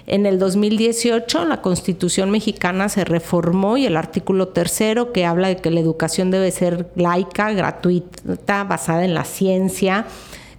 En 0.07 0.25
el 0.25 0.39
2018 0.39 1.47
la 1.47 1.61
Constitución 1.61 2.31
mexicana 2.31 2.89
se 2.89 3.05
reformó 3.05 3.77
y 3.77 3.87
el 3.87 3.97
artículo 3.97 4.47
tercero 4.47 5.11
que 5.11 5.25
habla 5.25 5.49
de 5.49 5.57
que 5.57 5.73
la 5.73 5.81
educación 5.81 6.31
debe 6.31 6.53
ser 6.53 6.93
laica, 6.95 7.51
gratuita, 7.51 8.63
basada 8.63 9.05
en 9.05 9.15
la 9.15 9.25
ciencia, 9.25 10.07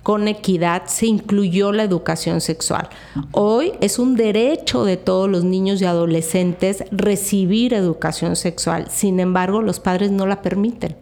con 0.03 0.27
equidad, 0.27 0.88
se 0.88 1.05
incluyó 1.05 1.72
la 1.72 1.84
educación 1.84 2.41
sexual. 2.41 2.89
Hoy 3.31 3.72
es 3.80 3.97
un 3.97 4.17
derecho 4.17 4.84
de 4.84 4.97
todos 4.97 5.30
los 5.30 5.45
niños 5.45 5.81
y 5.81 5.85
adolescentes 5.85 6.84
recibir 6.91 7.73
educación 7.73 8.35
sexual, 8.35 8.88
sin 8.91 9.22
embargo 9.22 9.61
los 9.61 9.80
padres 9.80 10.11
no 10.11 10.27
la 10.27 10.41
permiten 10.41 10.97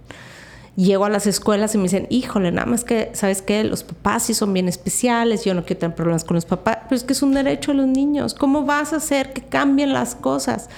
llego 0.75 1.05
a 1.05 1.09
las 1.09 1.27
escuelas 1.27 1.75
y 1.75 1.77
me 1.77 1.83
dicen, 1.83 2.07
híjole, 2.09 2.51
nada 2.51 2.65
más 2.65 2.83
que, 2.83 3.11
¿sabes 3.13 3.41
qué? 3.41 3.63
Los 3.63 3.83
papás 3.83 4.23
sí 4.23 4.33
son 4.33 4.53
bien 4.53 4.67
especiales, 4.67 5.45
yo 5.45 5.53
no 5.53 5.63
quiero 5.65 5.81
tener 5.81 5.95
problemas 5.95 6.23
con 6.23 6.35
los 6.35 6.45
papás, 6.45 6.79
pero 6.83 6.95
es 6.95 7.03
que 7.03 7.13
es 7.13 7.21
un 7.21 7.33
derecho 7.33 7.71
de 7.71 7.77
los 7.77 7.87
niños. 7.87 8.33
¿Cómo 8.33 8.63
vas 8.63 8.93
a 8.93 8.97
hacer 8.97 9.33
que 9.33 9.41
cambien 9.41 9.93
las 9.93 10.15
cosas? 10.15 10.69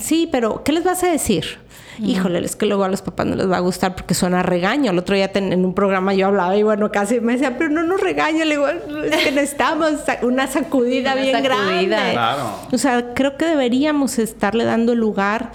Sí, 0.00 0.28
pero 0.30 0.62
¿qué 0.62 0.72
les 0.72 0.84
vas 0.84 1.02
a 1.04 1.06
decir? 1.08 1.58
Híjole, 1.98 2.44
es 2.44 2.56
que 2.56 2.66
luego 2.66 2.82
a 2.82 2.88
los 2.88 3.02
papás 3.02 3.24
no 3.24 3.36
les 3.36 3.48
va 3.48 3.58
a 3.58 3.60
gustar 3.60 3.94
porque 3.94 4.14
suena 4.14 4.42
regaño. 4.42 4.90
El 4.90 4.98
otro 4.98 5.14
día 5.14 5.30
en 5.32 5.64
un 5.64 5.74
programa 5.74 6.12
yo 6.12 6.26
hablaba 6.26 6.56
y 6.56 6.64
bueno, 6.64 6.90
casi 6.90 7.20
me 7.20 7.34
decía, 7.34 7.56
pero 7.56 7.70
no 7.70 7.84
nos 7.84 8.00
regaña. 8.00 8.44
Le 8.44 8.56
digo, 8.56 8.66
es 8.66 9.16
que 9.16 9.30
necesitamos 9.30 9.92
una 10.22 10.48
sacudida 10.48 11.14
bien 11.14 11.40
grande. 11.42 11.86
Claro. 11.86 12.50
O 12.72 12.78
sea, 12.78 13.14
creo 13.14 13.36
que 13.36 13.46
deberíamos 13.46 14.18
estarle 14.18 14.64
dando 14.64 14.94
lugar 14.96 15.52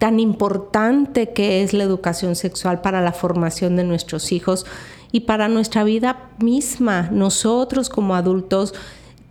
tan 0.00 0.18
importante 0.18 1.28
que 1.28 1.62
es 1.62 1.74
la 1.74 1.84
educación 1.84 2.34
sexual 2.34 2.80
para 2.80 3.02
la 3.02 3.12
formación 3.12 3.76
de 3.76 3.84
nuestros 3.84 4.32
hijos 4.32 4.64
y 5.12 5.20
para 5.20 5.48
nuestra 5.48 5.84
vida 5.84 6.30
misma. 6.38 7.10
Nosotros 7.12 7.90
como 7.90 8.14
adultos, 8.14 8.72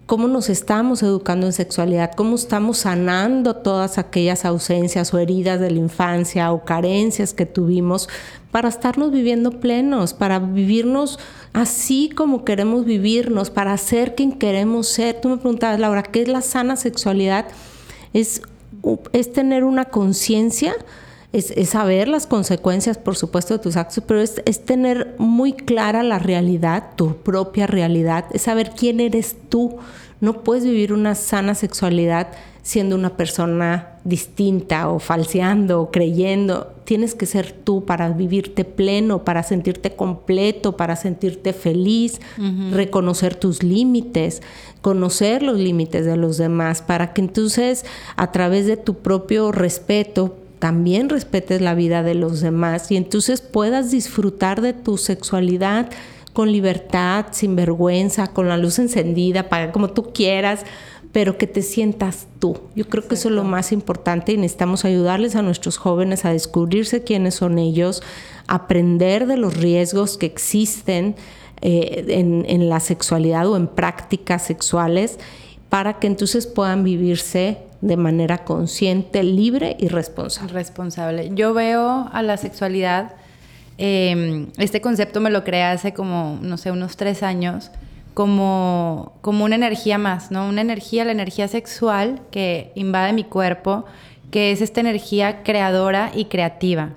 cómo 0.05 0.27
nos 0.27 0.47
estamos 0.47 1.01
educando 1.01 1.47
en 1.47 1.53
sexualidad, 1.53 2.11
cómo 2.15 2.35
estamos 2.35 2.77
sanando 2.77 3.55
todas 3.55 3.97
aquellas 3.97 4.45
ausencias 4.45 5.11
o 5.11 5.17
heridas 5.17 5.59
de 5.59 5.71
la 5.71 5.79
infancia 5.79 6.51
o 6.51 6.65
carencias 6.65 7.33
que 7.33 7.47
tuvimos 7.47 8.07
para 8.51 8.69
estarnos 8.69 9.11
viviendo 9.11 9.59
plenos, 9.59 10.13
para 10.13 10.37
vivirnos 10.37 11.17
así 11.51 12.11
como 12.15 12.45
queremos 12.45 12.85
vivirnos, 12.85 13.49
para 13.49 13.75
ser 13.77 14.13
quien 14.13 14.33
queremos 14.33 14.87
ser. 14.87 15.19
Tú 15.19 15.29
me 15.29 15.37
preguntabas, 15.37 15.79
Laura, 15.79 16.03
¿qué 16.03 16.21
es 16.21 16.27
la 16.27 16.41
sana 16.41 16.75
sexualidad? 16.75 17.47
Es 18.13 18.43
es 19.13 19.33
tener 19.33 19.63
una 19.63 19.85
conciencia, 19.85 20.73
es, 21.31 21.53
saber 21.69 22.07
las 22.07 22.25
consecuencias, 22.25 22.97
por 22.97 23.15
supuesto, 23.15 23.53
de 23.53 23.59
tus 23.59 23.75
actos, 23.75 24.03
pero 24.07 24.21
es, 24.21 24.41
es, 24.45 24.65
tener 24.65 25.15
muy 25.19 25.53
clara 25.53 26.01
la 26.03 26.19
realidad, 26.19 26.95
tu 26.95 27.17
propia 27.17 27.67
realidad, 27.67 28.25
es 28.33 28.43
saber 28.43 28.71
quién 28.71 28.99
eres 28.99 29.35
tú. 29.49 29.77
No 30.21 30.43
puedes 30.43 30.63
vivir 30.63 30.91
una 30.91 31.15
sana 31.15 31.55
sexualidad 31.55 32.27
siendo 32.69 32.95
una 32.95 33.17
persona 33.17 33.99
distinta 34.03 34.89
o 34.89 34.99
falseando 34.99 35.81
o 35.81 35.91
creyendo. 35.91 36.73
Tienes 36.83 37.15
que 37.15 37.25
ser 37.25 37.51
tú 37.51 37.85
para 37.85 38.09
vivirte 38.09 38.65
pleno, 38.65 39.23
para 39.23 39.43
sentirte 39.43 39.95
completo, 39.95 40.77
para 40.77 40.95
sentirte 40.95 41.53
feliz, 41.53 42.19
reconocer 42.71 43.35
tus 43.35 43.63
límites, 43.63 44.41
conocer 44.81 45.43
los 45.43 45.57
límites 45.57 46.05
de 46.05 46.17
los 46.17 46.37
demás, 46.37 46.81
para 46.81 47.13
que 47.13 47.21
entonces 47.21 47.85
a 48.15 48.31
través 48.31 48.65
de 48.65 48.77
tu 48.77 48.95
propio 48.95 49.51
respeto 49.51 50.35
también 50.59 51.09
respetes 51.09 51.61
la 51.61 51.73
vida 51.73 52.03
de 52.03 52.15
los 52.15 52.41
demás 52.41 52.91
y 52.91 52.97
entonces 52.97 53.41
puedas 53.41 53.91
disfrutar 53.91 54.61
de 54.61 54.73
tu 54.73 54.97
sexualidad 54.97 55.89
con 56.33 56.51
libertad, 56.51 57.27
sin 57.31 57.55
vergüenza, 57.55 58.27
con 58.27 58.47
la 58.47 58.57
luz 58.57 58.79
encendida, 58.79 59.49
para 59.49 59.71
como 59.71 59.89
tú 59.89 60.11
quieras 60.13 60.65
pero 61.11 61.37
que 61.37 61.47
te 61.47 61.61
sientas 61.61 62.27
tú. 62.39 62.59
Yo 62.75 62.87
creo 62.87 63.07
que 63.07 63.15
eso 63.15 63.29
es 63.29 63.35
lo 63.35 63.43
más 63.43 63.71
importante 63.71 64.31
y 64.31 64.37
necesitamos 64.37 64.85
ayudarles 64.85 65.35
a 65.35 65.41
nuestros 65.41 65.77
jóvenes 65.77 66.23
a 66.25 66.31
descubrirse 66.31 67.03
quiénes 67.03 67.35
son 67.35 67.57
ellos, 67.57 68.03
aprender 68.47 69.25
de 69.25 69.37
los 69.37 69.57
riesgos 69.57 70.17
que 70.17 70.27
existen 70.27 71.15
eh, 71.61 72.05
en, 72.07 72.69
la 72.69 72.79
sexualidad 72.79 73.47
o 73.47 73.57
en 73.57 73.67
prácticas 73.67 74.43
sexuales 74.43 75.19
para 75.67 75.99
que 75.99 76.07
entonces 76.07 76.47
puedan 76.47 76.83
vivirse 76.83 77.57
de 77.81 77.97
manera 77.97 78.45
consciente, 78.45 79.23
libre 79.23 79.75
y 79.79 79.87
responsable. 79.87 80.53
Responsable. 80.53 81.31
Yo 81.33 81.53
veo 81.53 82.09
a 82.11 82.21
la 82.21 82.37
sexualidad, 82.37 83.13
em, 83.77 84.47
este 84.57 84.81
concepto 84.81 85.21
me 85.21 85.29
lo 85.29 85.43
creé 85.43 85.63
hace 85.63 85.93
como, 85.93 86.39
no 86.41 86.57
sé, 86.57 86.71
unos 86.71 86.97
tres 86.97 87.23
años, 87.23 87.71
como, 88.13 89.13
como 89.21 89.45
una 89.45 89.55
energía 89.55 89.97
más, 89.97 90.31
¿no? 90.31 90.47
Una 90.47 90.61
energía, 90.61 91.05
la 91.05 91.11
energía 91.11 91.47
sexual 91.47 92.21
que 92.31 92.71
invade 92.75 93.13
mi 93.13 93.23
cuerpo, 93.23 93.85
que 94.31 94.51
es 94.51 94.61
esta 94.61 94.79
energía 94.79 95.43
creadora 95.43 96.11
y 96.15 96.25
creativa. 96.25 96.91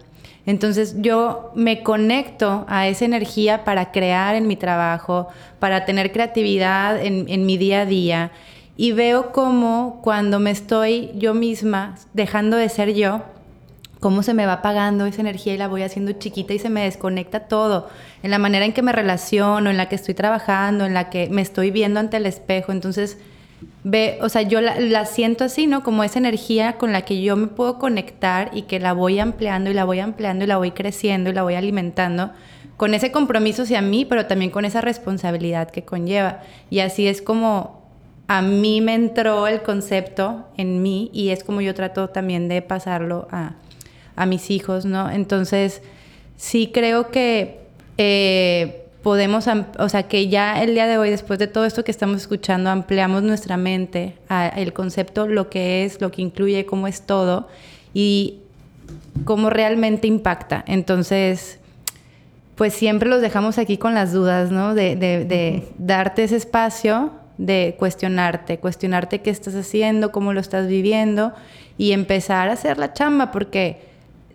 Entonces 0.44 0.96
yo 0.98 1.52
me 1.54 1.82
conecto 1.82 2.64
a 2.68 2.88
esa 2.88 3.04
energía 3.04 3.64
para 3.64 3.92
crear 3.92 4.34
en 4.34 4.48
mi 4.48 4.56
trabajo, 4.56 5.28
para 5.58 5.84
tener 5.84 6.12
creatividad 6.12 7.00
en, 7.00 7.46
mi 7.46 7.56
día 7.56 7.82
a 7.82 7.86
día. 7.86 8.32
Y 8.76 8.92
veo 8.92 9.32
cómo 9.32 10.00
cuando 10.02 10.40
me 10.40 10.50
estoy 10.50 11.10
yo 11.14 11.34
misma 11.34 11.96
dejando 12.12 12.56
de 12.56 12.68
ser 12.68 12.94
yo, 12.94 13.22
cómo 14.00 14.24
se 14.24 14.34
me 14.34 14.46
va 14.46 14.54
apagando 14.54 15.06
esa 15.06 15.20
energía 15.20 15.54
y 15.54 15.58
la 15.58 15.68
voy 15.68 15.82
haciendo 15.82 16.10
chiquita 16.12 16.54
y 16.54 16.58
se 16.58 16.70
me 16.70 16.82
desconecta 16.82 17.40
todo, 17.40 17.88
en 18.24 18.32
la 18.32 18.38
manera 18.38 18.64
en 18.64 18.72
que 18.72 18.82
me 18.82 18.90
relaciono, 18.90 19.70
en 19.70 19.76
la 19.76 19.88
que 19.88 19.94
estoy 19.94 20.14
trabajando, 20.14 20.84
en 20.84 20.94
la 20.94 21.08
que 21.08 21.28
me 21.28 21.42
estoy 21.42 21.70
viendo 21.70 22.00
ante 22.00 22.16
el 22.16 22.26
espejo. 22.26 22.72
Entonces, 22.72 23.18
ve, 23.84 24.18
o 24.22 24.28
sea, 24.28 24.42
yo 24.42 24.60
la, 24.60 25.04
siento 25.06 25.44
así, 25.44 25.66
¿no? 25.66 25.82
Como 25.82 26.04
esa 26.04 26.18
energía 26.18 26.78
con 26.78 26.92
la 26.92 27.02
que 27.02 27.22
yo 27.22 27.36
me 27.36 27.48
puedo 27.48 27.78
conectar 27.78 28.50
y 28.52 28.62
que 28.62 28.80
la 28.80 28.92
voy 28.92 29.18
ampliando 29.18 29.70
y 29.70 29.74
la 29.74 29.84
voy 29.84 30.00
ampliando 30.00 30.44
y 30.44 30.46
la 30.46 30.56
voy 30.56 30.70
creciendo 30.70 31.30
y 31.30 31.32
la 31.32 31.42
voy 31.42 31.54
alimentando 31.54 32.30
con 32.76 32.94
ese 32.94 33.12
compromiso 33.12 33.62
hacia 33.62 33.80
mí, 33.82 34.04
pero 34.04 34.26
también 34.26 34.50
con 34.50 34.64
esa 34.64 34.80
responsabilidad 34.80 35.70
que 35.70 35.84
conlleva. 35.84 36.40
Y 36.70 36.80
así 36.80 37.06
es 37.06 37.22
como 37.22 37.82
a 38.28 38.42
mí 38.42 38.80
me 38.80 38.94
entró 38.94 39.46
el 39.46 39.62
concepto 39.62 40.46
en 40.56 40.82
mí 40.82 41.10
y 41.12 41.30
es 41.30 41.44
como 41.44 41.60
yo 41.60 41.74
trato 41.74 42.08
también 42.08 42.48
de 42.48 42.62
pasarlo 42.62 43.28
a, 43.30 43.54
a 44.16 44.26
mis 44.26 44.50
hijos, 44.50 44.84
¿no? 44.84 45.10
Entonces, 45.10 45.82
sí 46.36 46.70
creo 46.72 47.10
que 47.10 47.60
eh, 47.98 48.81
podemos, 49.02 49.46
o 49.78 49.88
sea, 49.88 50.04
que 50.04 50.28
ya 50.28 50.62
el 50.62 50.74
día 50.74 50.86
de 50.86 50.98
hoy, 50.98 51.10
después 51.10 51.38
de 51.38 51.46
todo 51.46 51.64
esto 51.64 51.84
que 51.84 51.90
estamos 51.90 52.18
escuchando, 52.18 52.70
ampliamos 52.70 53.22
nuestra 53.22 53.56
mente 53.56 54.16
al 54.28 54.72
concepto, 54.72 55.26
lo 55.26 55.50
que 55.50 55.84
es, 55.84 56.00
lo 56.00 56.10
que 56.10 56.22
incluye, 56.22 56.64
cómo 56.66 56.86
es 56.86 57.02
todo 57.02 57.48
y 57.92 58.38
cómo 59.24 59.50
realmente 59.50 60.06
impacta. 60.06 60.64
Entonces, 60.66 61.58
pues 62.54 62.74
siempre 62.74 63.08
los 63.08 63.20
dejamos 63.20 63.58
aquí 63.58 63.76
con 63.76 63.94
las 63.94 64.12
dudas, 64.12 64.50
¿no? 64.50 64.74
De, 64.74 64.96
de 64.96 65.68
darte 65.78 66.24
ese 66.24 66.36
espacio, 66.36 67.10
de 67.38 67.74
cuestionarte, 67.78 68.58
cuestionarte 68.58 69.20
qué 69.20 69.30
estás 69.30 69.54
haciendo, 69.54 70.12
cómo 70.12 70.32
lo 70.32 70.40
estás 70.40 70.68
viviendo 70.68 71.32
y 71.76 71.92
empezar 71.92 72.48
a 72.48 72.52
hacer 72.52 72.78
la 72.78 72.92
chamba, 72.92 73.32
porque 73.32 73.91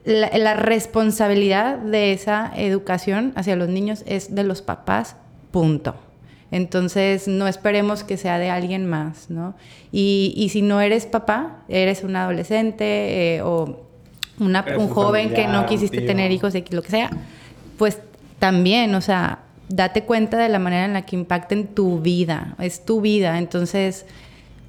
la, 0.08 0.54
responsabilidad 0.54 1.78
de 1.78 2.14
esa 2.14 2.52
educación 2.56 3.34
hacia 3.36 3.56
los 3.56 3.68
niños 3.68 4.04
es 4.08 4.34
de 4.34 4.44
los 4.44 4.62
papás, 4.62 5.18
punto. 5.52 5.96
Entonces, 6.50 7.28
no 7.28 7.48
esperemos 7.48 8.06
que 8.06 8.16
sea 8.16 8.40
de 8.40 8.50
alguien 8.50 8.86
más, 8.86 9.30
¿no? 9.30 9.54
Y, 9.92 10.48
si 10.52 10.62
no 10.62 10.80
eres 10.80 11.06
papá, 11.06 11.58
eres 11.68 12.04
un 12.04 12.16
adolescente 12.16 13.36
eh, 13.36 13.42
o 13.42 13.86
una, 14.40 14.64
un 14.78 14.88
joven 14.88 15.34
que 15.34 15.48
no 15.48 15.66
quisiste 15.66 16.02
tener 16.02 16.32
hijos, 16.32 16.54
lo 16.72 16.82
que 16.82 16.90
sea, 16.90 17.10
pues 17.78 18.00
también, 18.40 18.96
o 18.96 19.02
sea, 19.02 19.40
date 19.68 20.04
cuenta 20.04 20.38
de 20.38 20.48
la 20.48 20.60
manera 20.60 20.86
en 20.86 20.94
la 20.94 21.02
que 21.02 21.18
impacta 21.18 21.54
en 21.54 21.68
tu 21.68 22.00
vida, 22.00 22.56
es 22.60 22.86
tu 22.86 23.02
vida. 23.02 23.38
Entonces, 23.40 24.06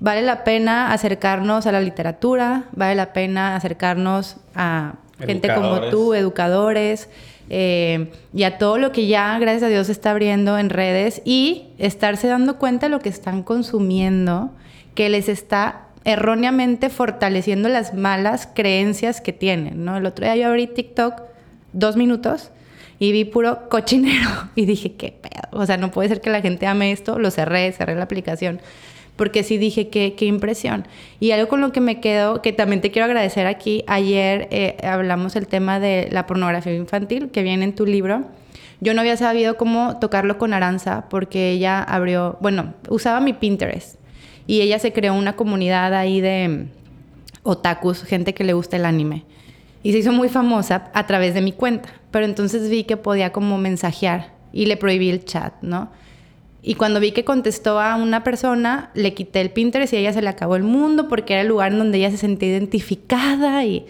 vale 0.01 0.23
la 0.23 0.43
pena 0.43 0.93
acercarnos 0.93 1.67
a 1.67 1.73
la 1.73 1.81
literatura, 1.81 2.65
vale 2.73 2.97
la 2.97 3.13
pena 3.13 3.55
acercarnos 3.55 4.39
a 4.57 4.95
gente 5.19 5.53
como 5.55 5.81
tú, 5.91 6.15
educadores, 6.15 7.09
eh, 7.51 8.11
y 8.35 8.43
a 8.43 8.59
todo 8.59 8.79
lo 8.79 8.93
que 8.93 9.07
ya, 9.07 9.39
gracias 9.39 9.65
a 9.65 9.69
Dios, 9.69 9.87
se 9.87 9.93
está 9.93 10.11
abriendo 10.11 10.59
en 10.59 10.71
redes 10.71 11.23
y 11.25 11.69
estarse 11.79 12.29
dando 12.29 12.59
cuenta 12.59 12.87
de 12.87 12.91
lo 12.91 13.01
que 13.01 13.09
están 13.09 13.43
consumiendo, 13.43 14.51
que 14.95 15.09
les 15.09 15.29
está 15.29 15.87
erróneamente 16.05 16.91
fortaleciendo 16.91 17.69
las 17.69 17.95
malas 17.95 18.49
creencias 18.55 19.21
que 19.21 19.33
tienen, 19.33 19.85
¿no? 19.85 19.97
El 19.97 20.07
otro 20.07 20.25
día 20.25 20.37
yo 20.37 20.49
abrí 20.49 20.67
TikTok 20.67 21.23
dos 21.73 21.97
minutos 21.97 22.51
y 22.99 23.13
vi 23.13 23.25
puro 23.25 23.69
cochinero 23.69 24.31
y 24.55 24.67
dije, 24.67 24.95
qué 24.95 25.13
pedo, 25.13 25.49
o 25.53 25.67
sea, 25.67 25.77
no 25.77 25.91
puede 25.91 26.09
ser 26.09 26.21
que 26.21 26.31
la 26.31 26.41
gente 26.41 26.67
ame 26.67 26.93
esto, 26.93 27.19
lo 27.19 27.31
cerré, 27.31 27.73
cerré 27.73 27.95
la 27.95 28.05
aplicación 28.05 28.61
porque 29.19 29.43
sí 29.43 29.59
dije, 29.59 29.89
qué, 29.89 30.15
qué 30.15 30.27
impresión. 30.27 30.87
Y 31.19 31.33
algo 31.33 31.49
con 31.49 31.61
lo 31.61 31.73
que 31.73 31.81
me 31.81 32.01
quedo, 32.01 32.41
que 32.41 32.53
también 32.53 32.81
te 32.81 32.93
quiero 32.93 33.07
agradecer 33.07 33.49
aquí, 33.49 33.83
ayer 33.89 34.47
eh, 34.53 34.77
hablamos 34.85 35.35
el 35.35 35.49
tema 35.49 35.81
de 35.81 36.09
la 36.13 36.25
pornografía 36.27 36.73
infantil 36.73 37.31
que 37.31 37.43
viene 37.43 37.65
en 37.65 37.75
tu 37.75 37.85
libro. 37.85 38.27
Yo 38.81 38.95
no 38.95 39.01
había 39.01 39.17
sabido 39.17 39.57
cómo 39.57 39.99
tocarlo 39.99 40.39
con 40.39 40.55
Aranza 40.55 41.07
porque 41.11 41.51
ella 41.51 41.83
abrió, 41.83 42.39
bueno, 42.41 42.75
usaba 42.89 43.19
mi 43.19 43.33
Pinterest 43.33 43.97
y 44.47 44.61
ella 44.61 44.79
se 44.79 44.93
creó 44.93 45.15
una 45.15 45.35
comunidad 45.35 45.95
ahí 45.95 46.21
de 46.21 46.49
mm, 46.49 46.69
otakus, 47.43 48.05
gente 48.05 48.35
que 48.35 48.45
le 48.45 48.53
gusta 48.53 48.77
el 48.77 48.87
anime. 48.87 49.25
Y 49.83 49.91
se 49.91 49.99
hizo 49.99 50.13
muy 50.13 50.29
famosa 50.29 50.93
a 50.95 51.07
través 51.09 51.35
de 51.35 51.41
mi 51.41 51.51
cuenta. 51.51 51.89
Pero 52.13 52.25
entonces 52.25 52.71
vi 52.71 52.85
que 52.85 52.97
podía 52.97 53.33
como 53.33 53.59
mensajear 53.59 54.33
y 54.53 54.67
le 54.67 54.77
prohibí 54.77 55.11
el 55.11 55.25
chat, 55.25 55.55
¿no? 55.61 55.91
Y 56.63 56.75
cuando 56.75 56.99
vi 57.01 57.13
que 57.13 57.25
contestó 57.25 57.81
a 57.81 57.97
una 57.97 58.25
persona, 58.25 58.91
le 58.95 59.15
quité 59.15 59.41
el 59.41 59.51
Pinterest 59.51 59.93
y 59.93 59.97
a 59.97 60.01
ella 60.01 60.13
se 60.13 60.23
le 60.23 60.29
acabó 60.29 60.57
el 60.57 60.65
mundo 60.65 61.09
porque 61.09 61.35
era 61.35 61.43
el 61.43 61.49
lugar 61.49 61.73
en 61.73 61.79
donde 61.79 61.99
ella 61.99 62.11
se 62.11 62.17
sentía 62.17 62.49
identificada 62.49 63.65
y, 63.65 63.87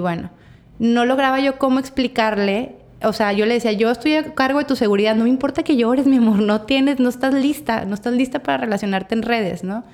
bueno, 0.00 0.30
no 0.78 1.04
lograba 1.04 1.40
yo 1.40 1.58
cómo 1.58 1.78
explicarle. 1.78 2.74
O 3.02 3.12
sea, 3.12 3.32
yo 3.32 3.46
le 3.46 3.54
decía, 3.54 3.72
yo 3.72 3.90
estoy 3.90 4.14
a 4.14 4.34
cargo 4.34 4.58
de 4.58 4.64
tu 4.64 4.74
seguridad, 4.74 5.14
no 5.14 5.24
me 5.24 5.30
importa 5.30 5.62
que 5.62 5.76
llores, 5.76 6.06
mi 6.06 6.16
amor, 6.16 6.42
no 6.42 6.62
tienes, 6.62 6.98
no 6.98 7.08
estás 7.08 7.32
lista, 7.32 7.84
no 7.84 7.94
estás 7.94 8.12
lista 8.12 8.40
para 8.40 8.58
relacionarte 8.58 9.14
en 9.14 9.22
redes, 9.22 9.62
¿no? 9.62 9.84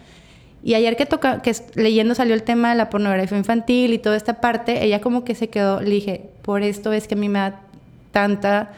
Y 0.63 0.73
ayer 0.73 0.97
que 0.97 1.05
toca, 1.05 1.43
que 1.43 1.55
leyendo 1.75 2.15
salió 2.15 2.35
el 2.35 2.43
tema 2.43 2.71
de 2.71 2.77
la 2.77 2.89
pornografía 2.89 3.37
infantil 3.37 3.93
y 3.93 3.99
toda 3.99 4.17
esta 4.17 4.41
parte, 4.41 4.83
ella 4.83 5.03
como 5.03 5.23
que 5.23 5.35
se 5.35 5.49
quedó, 5.51 5.83
le 5.83 5.91
dije, 5.91 6.31
por 6.41 6.63
esto 6.63 6.95
es 6.95 7.07
que 7.07 7.15
a 7.15 7.19
mí 7.19 7.29
me 7.29 7.39
da 7.39 7.61
tanta 8.13 8.73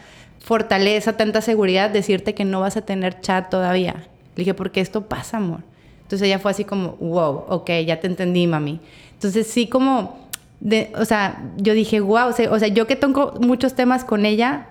fortaleza, 0.47 1.16
tanta 1.16 1.40
seguridad 1.40 1.90
decirte 1.90 2.32
que 2.32 2.44
no 2.44 2.60
vas 2.60 2.77
a 2.77 2.82
tener 2.82 3.20
chat 3.20 3.51
todavía. 3.51 4.06
Le 4.36 4.43
dije, 4.43 4.55
porque 4.55 4.81
esto 4.81 5.09
pasa, 5.09 5.39
amor. 5.39 5.62
Entonces 6.02 6.24
ella 6.24 6.39
fue 6.39 6.52
así 6.52 6.64
como, 6.64 6.93
wow, 7.01 7.47
ok, 7.48 7.68
ya 7.85 7.98
te 7.98 8.06
entendí, 8.06 8.47
mami. 8.47 8.78
Entonces 9.14 9.48
sí 9.48 9.66
como, 9.66 10.20
de, 10.60 10.93
o 10.97 11.05
sea, 11.05 11.43
yo 11.56 11.74
dije, 11.74 11.98
wow, 11.98 12.28
o 12.28 12.59
sea, 12.60 12.68
yo 12.68 12.86
que 12.86 12.94
tengo 12.94 13.35
muchos 13.40 13.74
temas 13.74 14.05
con 14.05 14.24
ella, 14.24 14.68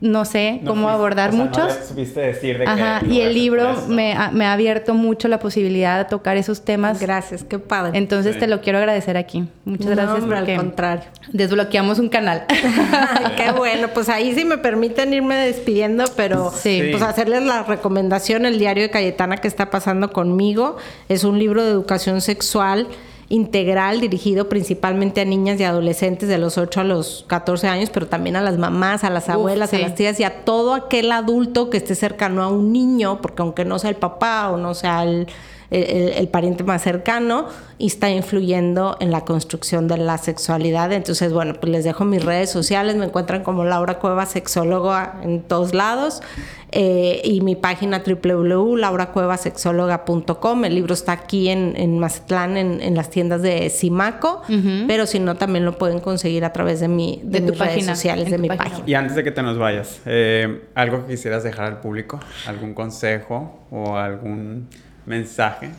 no 0.00 0.24
sé 0.24 0.60
cómo 0.64 0.88
abordar 0.88 1.32
muchos. 1.32 1.94
decir 1.94 2.58
de 2.58 2.64
Ajá, 2.66 3.00
y 3.04 3.20
el 3.20 3.34
libro 3.34 3.74
me 3.88 4.12
ha, 4.12 4.30
me 4.30 4.44
ha, 4.44 4.52
abierto 4.52 4.94
mucho 4.94 5.26
la 5.26 5.40
posibilidad 5.40 5.98
de 5.98 6.04
tocar 6.04 6.36
esos 6.36 6.64
temas. 6.64 7.00
Gracias, 7.00 7.42
qué 7.42 7.58
padre. 7.58 7.98
Entonces 7.98 8.38
te 8.38 8.46
lo 8.46 8.60
quiero 8.60 8.78
agradecer 8.78 9.16
aquí. 9.16 9.48
Muchas 9.64 9.90
gracias. 9.90 10.22
Hombre, 10.22 10.38
al 10.38 10.56
contrario. 10.56 11.04
Desbloqueamos 11.32 11.98
un 11.98 12.08
canal. 12.08 12.44
qué 13.36 13.50
bueno, 13.52 13.88
pues 13.92 14.08
ahí 14.08 14.34
sí 14.34 14.44
me 14.44 14.58
permiten 14.58 15.12
irme 15.12 15.34
despidiendo, 15.34 16.04
pero 16.16 16.52
pues 16.52 17.02
hacerles 17.02 17.42
la 17.42 17.64
recomendación, 17.64 18.46
el 18.46 18.58
diario 18.58 18.84
de 18.84 18.90
Cayetana 18.90 19.38
que 19.38 19.48
está 19.48 19.70
pasando 19.70 20.12
conmigo. 20.12 20.76
Es 21.08 21.24
un 21.24 21.38
libro 21.38 21.64
de 21.64 21.70
educación 21.70 22.20
sexual 22.20 22.86
integral 23.30 24.00
dirigido 24.00 24.48
principalmente 24.48 25.20
a 25.20 25.24
niñas 25.24 25.60
y 25.60 25.64
adolescentes 25.64 26.28
de 26.28 26.38
los 26.38 26.56
8 26.56 26.80
a 26.80 26.84
los 26.84 27.24
14 27.26 27.68
años, 27.68 27.90
pero 27.90 28.06
también 28.06 28.36
a 28.36 28.40
las 28.40 28.56
mamás, 28.56 29.04
a 29.04 29.10
las 29.10 29.28
abuelas, 29.28 29.74
a 29.74 29.78
las 29.78 29.94
tías 29.94 30.18
y 30.18 30.24
a 30.24 30.44
todo 30.44 30.74
aquel 30.74 31.12
adulto 31.12 31.68
que 31.68 31.76
esté 31.76 31.94
cercano 31.94 32.42
a 32.42 32.48
un 32.48 32.72
niño, 32.72 33.20
porque 33.20 33.42
aunque 33.42 33.64
no 33.64 33.78
sea 33.78 33.90
el 33.90 33.96
papá 33.96 34.50
o 34.50 34.56
no 34.56 34.74
sea 34.74 35.04
el 35.04 35.26
el, 35.70 36.28
pariente 36.28 36.64
más 36.64 36.82
cercano 36.82 37.46
y 37.78 37.86
está 37.86 38.10
influyendo 38.10 38.96
en 39.00 39.10
la 39.10 39.24
construcción 39.24 39.88
de 39.88 39.96
la 39.98 40.18
sexualidad. 40.18 40.92
Entonces, 40.92 41.32
bueno, 41.32 41.54
pues 41.60 41.70
les 41.70 41.84
dejo 41.84 42.04
mis 42.04 42.24
redes 42.24 42.50
sociales, 42.50 42.96
me 42.96 43.04
encuentran 43.04 43.42
como 43.42 43.64
Laura 43.64 43.98
Cueva, 43.98 44.26
sexóloga 44.26 45.20
en 45.22 45.42
todos 45.42 45.74
lados, 45.74 46.22
eh, 46.70 47.22
y 47.24 47.40
mi 47.40 47.56
página 47.56 48.02
www.lauracuevasexóloga.com. 48.04 50.64
El 50.64 50.74
libro 50.74 50.92
está 50.94 51.12
aquí 51.12 51.48
en, 51.48 51.72
en 51.76 51.98
Mazatlán, 51.98 52.58
en, 52.58 52.94
las 52.94 53.10
tiendas 53.10 53.42
de 53.42 53.70
Simaco, 53.70 54.42
pero 54.86 55.06
si 55.06 55.18
no, 55.18 55.36
también 55.36 55.64
lo 55.64 55.78
pueden 55.78 56.00
conseguir 56.00 56.44
a 56.44 56.52
través 56.52 56.80
de, 56.80 56.88
mi, 56.88 57.22
de, 57.24 57.40
mis 57.40 57.58
redes 57.58 57.86
sociales, 57.86 58.30
de 58.30 58.36
mi 58.38 58.48
página. 58.48 58.82
Y 58.86 58.92
antes 58.94 59.16
de 59.16 59.24
que 59.24 59.30
te 59.30 59.42
nos 59.42 59.56
vayas, 59.58 60.02
eh, 60.04 60.64
¿algo 60.74 61.06
que 61.06 61.12
quisieras 61.12 61.42
dejar 61.44 61.64
al 61.66 61.80
público? 61.80 62.20
¿Algún 62.46 62.74
consejo 62.74 63.60
o 63.70 63.96
algún 63.96 64.68
mensaje 65.08 65.70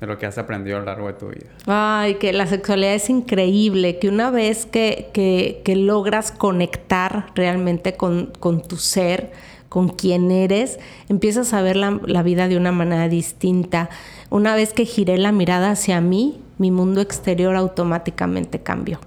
de 0.00 0.06
lo 0.06 0.18
que 0.18 0.26
has 0.26 0.38
aprendido 0.38 0.76
a 0.76 0.80
lo 0.80 0.86
largo 0.86 1.06
de 1.08 1.12
tu 1.14 1.28
vida? 1.28 1.46
Ay, 1.66 2.14
que 2.16 2.32
la 2.32 2.46
sexualidad 2.46 2.94
es 2.94 3.10
increíble, 3.10 3.98
que 3.98 4.08
una 4.08 4.30
vez 4.30 4.66
que, 4.66 5.10
que, 5.12 5.76
logras 5.76 6.32
conectar 6.32 7.26
realmente 7.34 7.94
con, 7.94 8.32
con, 8.38 8.62
tu 8.62 8.76
ser, 8.76 9.32
con 9.68 9.88
quien 9.88 10.30
eres, 10.30 10.78
empiezas 11.08 11.52
a 11.52 11.62
ver 11.62 11.76
la, 11.76 12.00
la, 12.04 12.22
vida 12.22 12.48
de 12.48 12.56
una 12.56 12.72
manera 12.72 13.08
distinta. 13.08 13.88
Una 14.30 14.54
vez 14.54 14.72
que 14.72 14.84
giré 14.84 15.18
la 15.18 15.32
mirada 15.32 15.70
hacia 15.70 16.00
mí, 16.00 16.40
mi 16.58 16.70
mundo 16.70 17.00
exterior 17.00 17.56
automáticamente 17.56 18.60
cambió. 18.60 19.00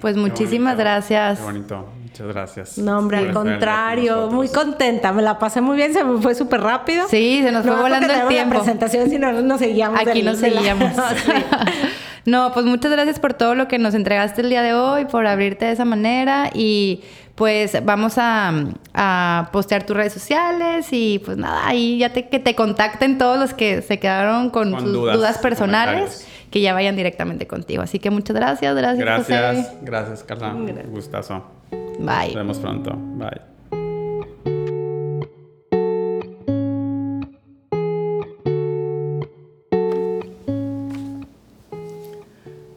Pues 0.00 0.16
muchísimas 0.16 0.76
gracias. 0.76 1.38
Qué 1.38 1.44
bonito. 1.44 1.86
Muchas 2.10 2.26
gracias. 2.26 2.78
No, 2.78 2.98
hombre, 2.98 3.18
al 3.18 3.32
contrario, 3.32 4.28
muy 4.30 4.48
contenta. 4.48 5.12
Me 5.12 5.22
la 5.22 5.38
pasé 5.38 5.60
muy 5.60 5.76
bien, 5.76 5.92
se 5.92 6.04
me 6.04 6.20
fue 6.20 6.34
súper 6.34 6.60
rápido. 6.60 7.06
Sí, 7.08 7.40
se 7.42 7.52
nos 7.52 7.64
fue 7.64 7.76
volando 7.76 8.12
el 8.12 8.28
tiempo. 8.28 8.54
La 8.54 8.60
presentación, 8.60 9.08
si 9.08 9.18
no, 9.18 9.32
nos 9.32 9.60
seguíamos. 9.60 10.00
Aquí 10.00 10.22
nos 10.22 10.38
seguíamos. 10.38 10.92
No, 12.26 12.52
pues 12.52 12.66
muchas 12.66 12.92
gracias 12.92 13.18
por 13.18 13.34
todo 13.34 13.54
lo 13.54 13.66
que 13.66 13.78
nos 13.78 13.94
entregaste 13.94 14.42
el 14.42 14.50
día 14.50 14.62
de 14.62 14.74
hoy, 14.74 15.06
por 15.06 15.26
abrirte 15.26 15.64
de 15.64 15.72
esa 15.72 15.84
manera 15.84 16.50
y 16.52 17.02
pues 17.34 17.82
vamos 17.84 18.18
a, 18.18 18.52
a 18.92 19.48
postear 19.52 19.84
tus 19.84 19.96
redes 19.96 20.12
sociales 20.12 20.88
y 20.90 21.20
pues 21.24 21.38
nada, 21.38 21.66
ahí 21.66 21.98
ya 21.98 22.12
te, 22.12 22.28
que 22.28 22.38
te 22.38 22.54
contacten 22.54 23.16
todos 23.16 23.38
los 23.38 23.54
que 23.54 23.80
se 23.80 23.98
quedaron 23.98 24.50
con, 24.50 24.78
sus 24.78 24.92
dudas, 24.92 25.38
personales, 25.38 26.26
que 26.50 26.60
ya 26.60 26.74
vayan 26.74 26.96
directamente 26.96 27.46
contigo. 27.46 27.82
Así 27.82 27.98
que 27.98 28.10
muchas 28.10 28.36
gracias, 28.36 28.76
gracias. 28.76 29.26
Gracias, 29.26 29.72
gracias 29.80 30.22
Carla, 30.22 30.54
gustazo. 30.90 31.59
Bye. 32.00 32.26
Nos 32.26 32.34
vemos 32.34 32.58
pronto, 32.58 32.92
bye. 32.96 33.50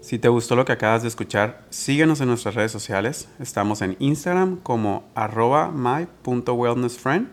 Si 0.02 0.20
te 0.20 0.28
gustó 0.28 0.56
lo 0.56 0.64
que 0.64 0.74
acabas 0.74 1.02
de 1.02 1.08
escuchar, 1.08 1.64
síguenos 1.72 2.22
en 2.22 2.28
nuestras 2.28 2.54
redes 2.54 2.72
sociales. 2.72 3.30
Estamos 3.40 3.82
en 3.82 3.96
Instagram 3.98 4.58
como 4.58 5.06
arroba 5.16 5.72
my.wellnessfriend. 5.72 7.30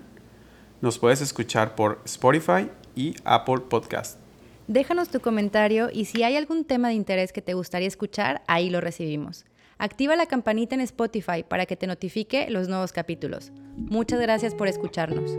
Nos 0.80 0.98
puedes 0.98 1.20
escuchar 1.20 1.74
por 1.74 2.00
Spotify 2.06 2.70
y 2.94 3.16
Apple 3.24 3.58
Podcast. 3.68 4.18
Déjanos 4.66 5.10
tu 5.10 5.20
comentario 5.20 5.90
y 5.92 6.06
si 6.06 6.22
hay 6.22 6.36
algún 6.36 6.64
tema 6.64 6.88
de 6.88 6.94
interés 6.94 7.32
que 7.32 7.42
te 7.42 7.54
gustaría 7.54 7.88
escuchar, 7.88 8.40
ahí 8.46 8.70
lo 8.70 8.80
recibimos. 8.80 9.44
Activa 9.80 10.14
la 10.14 10.26
campanita 10.26 10.74
en 10.74 10.82
Spotify 10.82 11.42
para 11.42 11.64
que 11.64 11.74
te 11.74 11.86
notifique 11.86 12.50
los 12.50 12.68
nuevos 12.68 12.92
capítulos. 12.92 13.50
Muchas 13.76 14.20
gracias 14.20 14.54
por 14.54 14.68
escucharnos. 14.68 15.30